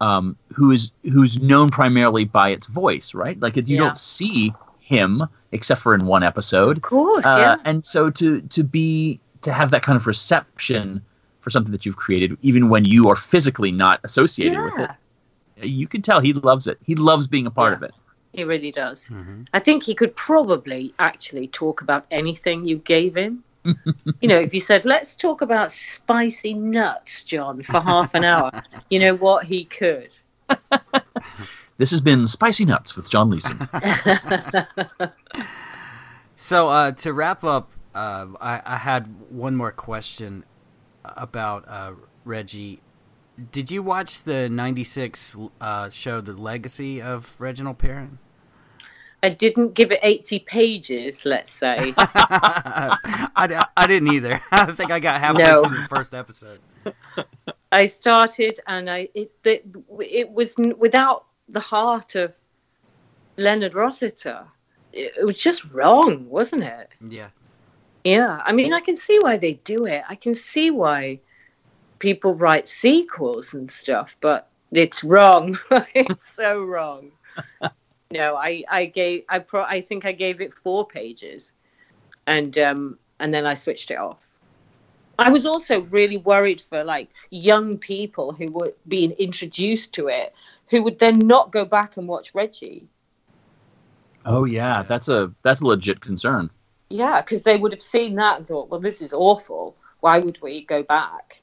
um, 0.00 0.36
who 0.52 0.70
is 0.70 0.90
who's 1.12 1.40
known 1.40 1.68
primarily 1.68 2.24
by 2.24 2.50
its 2.50 2.66
voice, 2.66 3.14
right? 3.14 3.38
Like 3.40 3.56
you 3.56 3.62
Yeah. 3.66 3.78
don't 3.78 3.98
see 3.98 4.52
him 4.80 5.24
except 5.52 5.80
for 5.80 5.94
in 5.94 6.06
one 6.06 6.22
episode. 6.22 6.78
Of 6.78 6.82
course, 6.82 7.24
Uh, 7.26 7.36
yeah. 7.38 7.56
And 7.64 7.84
so 7.84 8.10
to 8.10 8.40
to 8.40 8.62
be 8.64 9.20
to 9.42 9.52
have 9.52 9.70
that 9.70 9.82
kind 9.82 9.96
of 9.96 10.06
reception 10.06 11.02
for 11.40 11.50
something 11.50 11.72
that 11.72 11.86
you've 11.86 11.96
created, 11.96 12.36
even 12.42 12.68
when 12.68 12.84
you 12.84 13.04
are 13.08 13.16
physically 13.16 13.72
not 13.72 14.00
associated 14.04 14.58
with 14.62 14.78
it, 14.78 14.90
you 15.66 15.86
can 15.88 16.02
tell 16.02 16.20
he 16.20 16.32
loves 16.32 16.66
it. 16.66 16.78
He 16.84 16.94
loves 16.94 17.26
being 17.26 17.46
a 17.46 17.50
part 17.50 17.72
of 17.72 17.82
it. 17.82 17.92
He 18.32 18.44
really 18.44 18.70
does. 18.70 19.10
I 19.52 19.58
think 19.58 19.82
he 19.82 19.94
could 19.94 20.14
probably 20.14 20.94
actually 20.98 21.48
talk 21.48 21.82
about 21.82 22.06
anything 22.10 22.64
you 22.64 22.76
gave 22.78 23.16
him. 23.16 23.42
You 23.64 24.28
know, 24.28 24.38
if 24.38 24.54
you 24.54 24.60
said, 24.60 24.84
let's 24.84 25.16
talk 25.16 25.42
about 25.42 25.70
spicy 25.70 26.54
nuts, 26.54 27.24
John, 27.24 27.62
for 27.62 27.80
half 27.80 28.14
an 28.14 28.24
hour, 28.24 28.62
you 28.90 28.98
know 28.98 29.14
what? 29.14 29.44
He 29.44 29.64
could. 29.64 30.10
This 31.78 31.92
has 31.92 32.02
been 32.02 32.26
Spicy 32.26 32.66
Nuts 32.66 32.94
with 32.94 33.08
John 33.08 33.30
Leeson. 33.30 33.58
So 36.42 36.70
uh, 36.70 36.92
to 36.92 37.12
wrap 37.12 37.44
up, 37.44 37.70
uh, 37.94 38.28
I, 38.40 38.62
I 38.64 38.76
had 38.78 39.14
one 39.28 39.54
more 39.56 39.70
question 39.70 40.44
about 41.04 41.68
uh, 41.68 41.92
Reggie. 42.24 42.80
Did 43.52 43.70
you 43.70 43.82
watch 43.82 44.22
the 44.22 44.48
'96 44.48 45.36
uh, 45.60 45.90
show, 45.90 46.22
The 46.22 46.32
Legacy 46.32 47.02
of 47.02 47.38
Reginald 47.38 47.76
Perrin? 47.76 48.20
I 49.22 49.28
didn't 49.28 49.74
give 49.74 49.92
it 49.92 49.98
80 50.02 50.38
pages, 50.40 51.24
let's 51.26 51.52
say. 51.52 51.92
I, 51.98 53.66
I 53.76 53.86
didn't 53.86 54.12
either. 54.12 54.40
I 54.50 54.72
think 54.72 54.90
I 54.90 54.98
got 54.98 55.20
halfway 55.20 55.42
No. 55.44 55.64
through 55.64 55.82
the 55.82 55.88
first 55.88 56.14
episode. 56.14 56.60
I 57.72 57.86
started 57.86 58.58
and 58.66 58.90
I 58.90 59.08
it, 59.14 59.30
it, 59.44 59.66
it 60.00 60.30
was 60.30 60.54
without 60.76 61.26
the 61.48 61.60
heart 61.60 62.14
of 62.14 62.32
Leonard 63.36 63.74
Rossiter. 63.74 64.44
It, 64.92 65.12
it 65.18 65.24
was 65.24 65.38
just 65.38 65.70
wrong, 65.72 66.28
wasn't 66.28 66.62
it? 66.64 66.88
Yeah. 67.06 67.28
Yeah, 68.04 68.42
I 68.46 68.52
mean, 68.52 68.72
I 68.72 68.80
can 68.80 68.96
see 68.96 69.18
why 69.20 69.36
they 69.36 69.54
do 69.64 69.84
it. 69.84 70.02
I 70.08 70.14
can 70.14 70.34
see 70.34 70.70
why 70.70 71.20
people 71.98 72.32
write 72.32 72.66
sequels 72.66 73.52
and 73.52 73.70
stuff, 73.70 74.16
but 74.22 74.48
it's 74.72 75.04
wrong. 75.04 75.58
it's 75.94 76.26
so 76.34 76.62
wrong. 76.62 77.12
No, 78.12 78.34
I, 78.34 78.64
I 78.68 78.86
gave, 78.86 79.24
I 79.28 79.38
pro, 79.38 79.62
I 79.62 79.80
think 79.80 80.04
I 80.04 80.12
gave 80.12 80.40
it 80.40 80.52
four 80.52 80.84
pages, 80.86 81.52
and 82.26 82.58
um, 82.58 82.98
and 83.20 83.32
then 83.32 83.46
I 83.46 83.54
switched 83.54 83.90
it 83.92 83.98
off. 83.98 84.30
I 85.18 85.30
was 85.30 85.46
also 85.46 85.82
really 85.82 86.16
worried 86.16 86.60
for 86.60 86.82
like 86.82 87.10
young 87.30 87.78
people 87.78 88.32
who 88.32 88.46
were 88.50 88.72
being 88.88 89.12
introduced 89.12 89.92
to 89.94 90.08
it, 90.08 90.34
who 90.70 90.82
would 90.82 90.98
then 90.98 91.18
not 91.18 91.52
go 91.52 91.64
back 91.64 91.98
and 91.98 92.08
watch 92.08 92.34
Reggie. 92.34 92.88
oh 94.24 94.44
yeah, 94.44 94.82
that's 94.82 95.08
a 95.08 95.32
that's 95.42 95.60
a 95.60 95.66
legit 95.66 96.00
concern. 96.00 96.50
Yeah, 96.88 97.20
because 97.20 97.42
they 97.42 97.56
would 97.56 97.70
have 97.70 97.82
seen 97.82 98.16
that 98.16 98.38
and 98.38 98.46
thought, 98.46 98.70
well, 98.70 98.80
this 98.80 99.00
is 99.00 99.12
awful. 99.12 99.76
Why 100.00 100.18
would 100.18 100.40
we 100.42 100.64
go 100.64 100.82
back? 100.82 101.42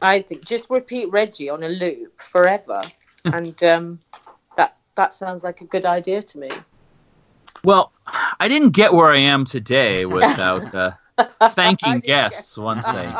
I 0.00 0.22
think 0.22 0.44
just 0.46 0.70
repeat 0.70 1.10
Reggie 1.10 1.50
on 1.50 1.62
a 1.62 1.68
loop 1.68 2.22
forever, 2.22 2.80
and 3.26 3.62
um, 3.64 3.98
that 4.94 5.02
that 5.02 5.14
sounds 5.14 5.42
like 5.42 5.60
a 5.60 5.64
good 5.64 5.86
idea 5.86 6.22
to 6.22 6.38
me. 6.38 6.48
Well, 7.64 7.92
I 8.40 8.48
didn't 8.48 8.70
get 8.70 8.92
where 8.92 9.10
I 9.10 9.18
am 9.18 9.44
today 9.44 10.04
without 10.04 10.74
uh, 10.74 10.92
thanking 11.50 12.00
guests 12.00 12.58
once 12.58 12.84
they 12.86 13.14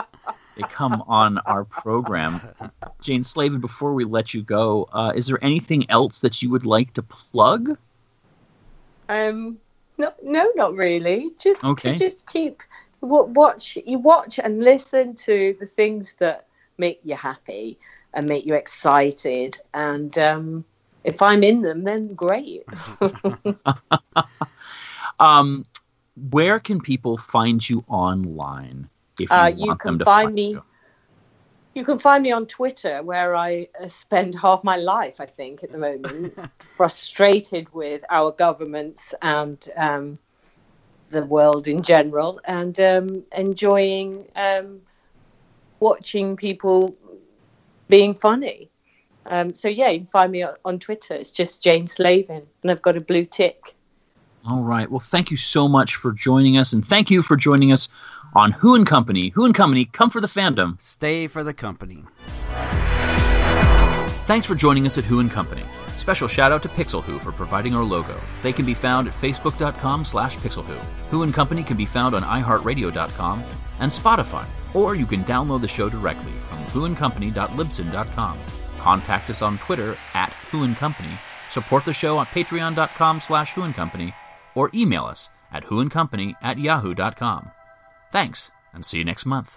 they 0.57 0.65
come 0.65 1.03
on 1.07 1.39
our 1.39 1.65
program. 1.65 2.43
Jane 3.01 3.23
Slavin, 3.23 3.61
before 3.61 3.95
we 3.95 4.05
let 4.05 4.35
you 4.35 4.43
go, 4.43 4.89
uh, 4.93 5.13
is 5.15 5.27
there 5.27 5.43
anything 5.43 5.89
else 5.91 6.21
that 6.21 6.43
you 6.43 6.51
would 6.51 6.67
like 6.67 6.93
to 6.95 7.03
plug? 7.03 7.79
Um, 9.09 9.59
no, 9.99 10.13
no, 10.23 10.51
not 10.57 10.75
really. 10.75 11.31
Just, 11.39 11.65
Okay. 11.65 11.95
just 11.95 12.25
keep 12.27 12.63
wa- 13.01 13.23
watch. 13.23 13.79
You 13.87 13.99
watch 13.99 14.39
and 14.39 14.63
listen 14.63 15.15
to 15.17 15.57
the 15.59 15.67
things 15.67 16.15
that 16.19 16.47
make 16.79 17.01
you 17.03 17.17
happy 17.17 17.79
and 18.15 18.29
make 18.29 18.45
you 18.45 18.55
excited. 18.55 19.59
And 19.73 20.17
um, 20.19 20.65
if 21.05 21.23
I'm 21.23 21.43
in 21.43 21.63
them, 21.63 21.83
then 21.83 22.15
great. 22.15 22.65
Um, 25.19 25.65
where 26.31 26.59
can 26.59 26.81
people 26.81 27.17
find 27.17 27.69
you 27.69 27.85
online 27.89 28.89
if 29.19 29.37
you 29.37 29.49
Uh, 29.49 29.53
want 29.57 29.57
you 29.57 29.75
can 29.77 29.99
to 29.99 30.07
find 30.07 30.35
me. 30.35 30.63
You 31.75 31.85
can 31.85 31.99
find 31.99 32.23
me 32.23 32.33
on 32.33 32.47
Twitter, 32.47 33.03
where 33.03 33.35
I 33.37 33.69
uh, 33.81 33.89
spend 33.89 34.35
half 34.37 34.65
my 34.65 34.77
life, 34.77 35.21
I 35.21 35.27
think, 35.27 35.63
at 35.65 35.73
the 35.73 35.79
moment, 35.79 36.35
frustrated 36.59 37.73
with 37.73 38.03
our 38.11 38.33
governments 38.33 39.15
and 39.23 39.67
um, 39.77 40.19
the 41.09 41.25
world 41.25 41.69
in 41.69 41.83
general, 41.83 42.41
and 42.45 42.79
um, 42.81 43.25
enjoying 43.37 44.27
um, 44.37 44.83
watching 45.81 46.37
people 46.37 46.97
being 47.89 48.15
funny. 48.15 48.72
Um, 49.27 49.55
so 49.55 49.69
yeah, 49.69 49.91
you 49.91 50.01
can 50.01 50.07
find 50.07 50.33
me 50.33 50.43
on, 50.43 50.55
on 50.65 50.79
Twitter. 50.79 51.15
It's 51.15 51.31
just 51.31 51.63
Jane 51.63 51.87
Slavin, 51.87 52.43
and 52.63 52.71
I've 52.71 52.83
got 52.83 52.97
a 52.97 53.01
blue 53.01 53.25
tick. 53.25 53.75
All 54.49 54.63
right. 54.63 54.91
Well, 54.91 55.01
thank 55.01 55.31
you 55.31 55.37
so 55.37 55.69
much 55.69 55.95
for 55.97 56.13
joining 56.13 56.57
us, 56.59 56.73
and 56.73 56.85
thank 56.85 57.11
you 57.11 57.23
for 57.23 57.37
joining 57.37 57.71
us 57.73 57.89
on 58.35 58.53
Who 58.53 58.75
and 58.75 58.87
Company. 58.87 59.29
Who 59.31 59.45
and 59.45 59.55
Company, 59.55 59.85
come 59.85 60.11
for 60.11 60.21
the 60.21 60.27
fandom. 60.27 60.81
Stay 60.81 61.27
for 61.27 61.45
the 61.45 61.55
company. 61.55 62.05
Thanks 64.25 64.47
for 64.47 64.55
joining 64.55 64.87
us 64.87 64.99
at 64.99 65.05
Who 65.05 65.21
and 65.21 65.31
Company. 65.31 65.63
Special 65.97 66.27
shout 66.27 66.51
out 66.51 66.63
to 66.63 66.69
Pixel 66.69 67.03
Who 67.03 67.21
for 67.21 67.31
providing 67.31 67.75
our 67.75 67.85
logo. 67.85 68.19
They 68.43 68.53
can 68.53 68.67
be 68.67 68.75
found 68.75 69.07
at 69.07 69.15
facebook.com 69.15 70.05
slash 70.05 70.37
pixelwho. 70.37 70.77
Who 71.11 71.23
and 71.23 71.33
Company 71.33 71.63
can 71.63 71.77
be 71.77 71.87
found 71.87 72.15
on 72.15 72.23
iHeartRadio.com 72.23 73.45
and 73.79 73.93
Spotify, 73.93 74.47
or 74.75 74.97
you 74.97 75.07
can 75.07 75.23
download 75.25 75.61
the 75.61 75.69
show 75.69 75.89
directly 75.89 76.33
from 76.49 76.59
whoandcompany.libsyn.com. 76.67 78.39
Contact 78.83 79.31
us 79.31 79.43
on 79.43 79.59
Twitter 79.59 79.97
at 80.13 80.33
Who 80.51 80.65
and 80.65 80.77
Company, 80.77 81.17
support 81.53 81.85
the 81.85 81.93
show 81.93 82.21
at 82.21 82.27
patreon.com 82.27 83.21
slash 83.21 83.53
Who 83.53 83.63
and 83.63 83.73
Company, 83.73 84.13
or 84.57 84.71
email 84.75 85.05
us 85.05 85.31
at 85.53 85.67
whoandcompany 85.67 86.35
at 86.43 86.59
yahoo.com. 86.59 87.53
Thanks, 88.11 88.51
and 88.75 88.85
see 88.85 88.99
you 88.99 89.05
next 89.05 89.25
month. 89.25 89.57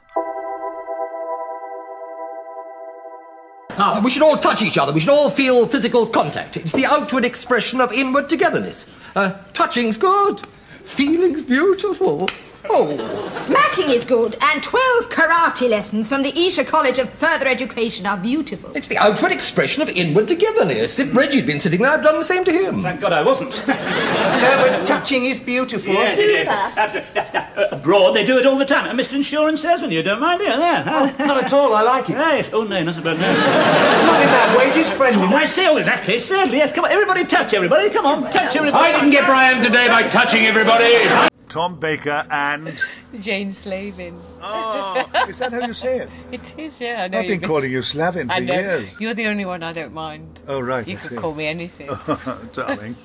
Ah, 3.71 3.99
we 4.03 4.11
should 4.11 4.21
all 4.21 4.37
touch 4.37 4.61
each 4.61 4.77
other. 4.77 4.93
We 4.93 4.99
should 4.99 5.09
all 5.09 5.31
feel 5.31 5.65
physical 5.65 6.05
contact. 6.05 6.55
It's 6.55 6.73
the 6.73 6.85
outward 6.85 7.25
expression 7.25 7.81
of 7.81 7.91
inward 7.91 8.29
togetherness. 8.29 8.85
Uh, 9.15 9.41
touching's 9.53 9.97
good. 9.97 10.41
Feeling's 10.83 11.41
beautiful. 11.41 12.27
Oh. 12.69 13.31
Smacking 13.37 13.89
is 13.89 14.05
good, 14.05 14.37
and 14.41 14.63
12 14.63 15.09
karate 15.09 15.69
lessons 15.69 16.07
from 16.07 16.23
the 16.23 16.37
Isha 16.37 16.63
College 16.65 16.99
of 16.99 17.09
Further 17.09 17.47
Education 17.47 18.05
are 18.05 18.17
beautiful. 18.17 18.71
It's 18.75 18.87
the 18.87 18.97
outward 18.97 19.31
expression 19.31 19.81
of 19.81 19.89
inward 19.89 20.27
togetherness. 20.27 20.99
If 20.99 21.13
Reggie'd 21.13 21.45
been 21.45 21.59
sitting 21.59 21.81
there, 21.81 21.91
I'd 21.91 22.03
done 22.03 22.17
the 22.17 22.23
same 22.23 22.43
to 22.45 22.51
him. 22.51 22.81
Thank 22.81 23.01
God 23.01 23.13
I 23.13 23.21
wasn't. 23.23 23.51
no, 23.67 23.75
but 23.75 24.85
touching 24.85 25.25
is 25.25 25.39
beautiful. 25.39 25.93
Yes, 25.93 26.17
it 26.17 26.29
is. 26.29 26.47
Absolutely. 26.47 27.21
Uh, 27.21 27.67
Abroad, 27.71 28.15
they 28.15 28.25
do 28.25 28.37
it 28.37 28.45
all 28.45 28.57
the 28.57 28.65
time. 28.65 28.87
And 28.87 28.99
Mr. 28.99 29.13
Insurance 29.13 29.61
Salesman, 29.61 29.91
you 29.91 30.01
don't 30.01 30.21
mind 30.21 30.41
it, 30.41 30.45
there? 30.45 30.83
huh? 30.83 31.11
not 31.19 31.43
at 31.43 31.53
all. 31.53 31.75
I 31.75 31.81
like 31.81 32.09
it. 32.09 32.13
Yes. 32.13 32.51
Oh, 32.53 32.63
no, 32.63 32.83
not 32.83 32.97
about 32.97 33.17
no. 33.17 33.27
Not 33.27 34.21
in 34.21 34.29
that 34.29 34.55
way, 34.57 34.73
just 34.73 34.93
friendly. 34.93 35.21
Oh, 35.23 35.35
I 35.35 35.45
say, 35.45 35.67
oh, 35.67 35.77
in 35.77 35.85
that 35.85 36.03
case, 36.03 36.25
certainly, 36.25 36.57
yes. 36.57 36.71
Come 36.71 36.85
on, 36.85 36.91
everybody 36.91 37.25
touch 37.25 37.53
everybody. 37.53 37.89
Come 37.89 38.05
on, 38.05 38.23
touch 38.31 38.55
everybody. 38.55 38.91
I 38.91 38.91
didn't 38.93 39.11
get 39.11 39.25
Brian 39.25 39.61
today 39.61 39.87
by 39.87 40.03
touching 40.03 40.45
everybody. 40.45 41.29
Tom 41.55 41.79
Baker 41.79 42.27
and. 42.29 42.77
Jane 43.17 43.49
Slavin. 43.49 44.19
Oh, 44.41 45.09
is 45.29 45.39
that 45.39 45.53
how 45.53 45.65
you 45.65 45.73
say 45.73 45.99
it? 45.99 46.09
It 46.33 46.59
is, 46.59 46.81
yeah. 46.81 47.03
I 47.03 47.07
know 47.07 47.19
I've 47.19 47.27
been 47.29 47.39
calling 47.39 47.71
you 47.71 47.81
Slavin 47.81 48.27
for 48.27 48.41
years. 48.41 48.99
You're 48.99 49.13
the 49.13 49.27
only 49.27 49.45
one 49.45 49.63
I 49.63 49.71
don't 49.71 49.93
mind. 49.93 50.41
Oh, 50.49 50.59
right. 50.59 50.85
You 50.85 50.97
I 50.97 50.99
could 50.99 51.11
see. 51.11 51.15
call 51.15 51.33
me 51.33 51.45
anything. 51.47 51.87
darling. 52.53 52.97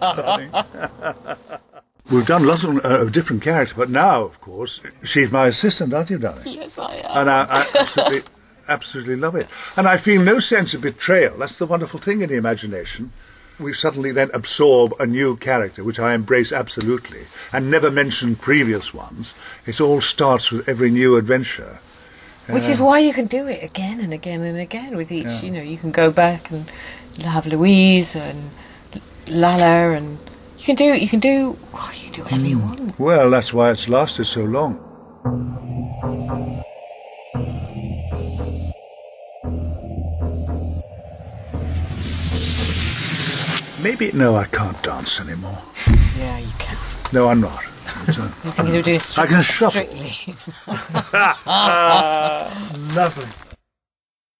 darling. 0.00 0.50
We've 2.12 2.24
done 2.24 2.46
lots 2.46 2.62
of, 2.62 2.78
uh, 2.84 3.06
different 3.06 3.42
characters, 3.42 3.76
but 3.76 3.90
now, 3.90 4.22
of 4.22 4.40
course, 4.40 4.78
she's 5.02 5.32
my 5.32 5.48
assistant, 5.48 5.92
aren't 5.92 6.10
you, 6.10 6.18
darling? 6.18 6.46
yes, 6.46 6.78
I 6.78 6.94
am. 6.98 7.16
And 7.16 7.28
I, 7.28 7.46
I 7.50 7.66
absolutely, 7.80 8.22
absolutely 8.68 9.16
love 9.16 9.34
it. 9.34 9.48
And 9.76 9.88
I 9.88 9.96
feel 9.96 10.24
no 10.24 10.38
sense 10.38 10.72
of 10.72 10.82
betrayal. 10.82 11.36
That's 11.36 11.58
the 11.58 11.66
wonderful 11.66 11.98
thing 11.98 12.20
in 12.20 12.28
the 12.28 12.36
imagination. 12.36 13.10
We 13.60 13.72
suddenly 13.72 14.12
then 14.12 14.30
absorb 14.32 14.92
a 15.00 15.06
new 15.06 15.36
character, 15.36 15.82
which 15.82 15.98
I 15.98 16.14
embrace 16.14 16.52
absolutely, 16.52 17.22
and 17.52 17.70
never 17.70 17.90
mention 17.90 18.36
previous 18.36 18.94
ones. 18.94 19.34
It 19.66 19.80
all 19.80 20.00
starts 20.00 20.52
with 20.52 20.68
every 20.68 20.90
new 20.90 21.16
adventure. 21.16 21.80
Which 22.46 22.68
is 22.68 22.80
Uh, 22.80 22.84
why 22.84 22.98
you 23.00 23.12
can 23.12 23.26
do 23.26 23.46
it 23.48 23.62
again 23.62 24.00
and 24.00 24.12
again 24.12 24.42
and 24.42 24.58
again 24.58 24.96
with 24.96 25.10
each. 25.10 25.26
Yeah. 25.26 25.42
You 25.42 25.50
know, 25.50 25.62
you 25.62 25.76
can 25.76 25.90
go 25.90 26.10
back 26.10 26.50
and 26.50 26.66
have 27.24 27.46
Louise 27.46 28.14
and 28.14 28.50
Lalla, 29.28 29.92
and 29.96 30.18
you 30.58 30.64
can 30.64 30.76
do 30.76 30.84
you 30.84 31.08
can 31.08 31.20
do 31.20 31.56
oh, 31.74 31.90
you 31.94 32.04
can 32.04 32.12
do 32.12 32.22
whatever 32.22 32.46
you 32.46 32.58
want. 32.58 32.98
Well, 32.98 33.28
that's 33.30 33.52
why 33.52 33.70
it's 33.72 33.88
lasted 33.88 34.26
so 34.26 34.44
long. 34.44 34.80
Maybe, 43.88 44.12
no, 44.12 44.34
I 44.36 44.44
can't 44.44 44.80
dance 44.82 45.18
anymore. 45.18 45.62
Yeah, 46.18 46.38
you 46.38 46.52
can. 46.58 46.76
No, 47.14 47.28
I'm 47.30 47.40
not. 47.40 47.64
It's, 48.06 48.18
uh, 48.18 48.24
You 48.44 48.50
think 48.50 48.68
you're 48.68 48.82
doing 48.82 49.00
I 49.16 49.26
can 49.26 49.40
shuffle. 49.42 49.70
strictly. 49.70 50.34
Ah, 51.46 52.50
lovely. 52.94 53.47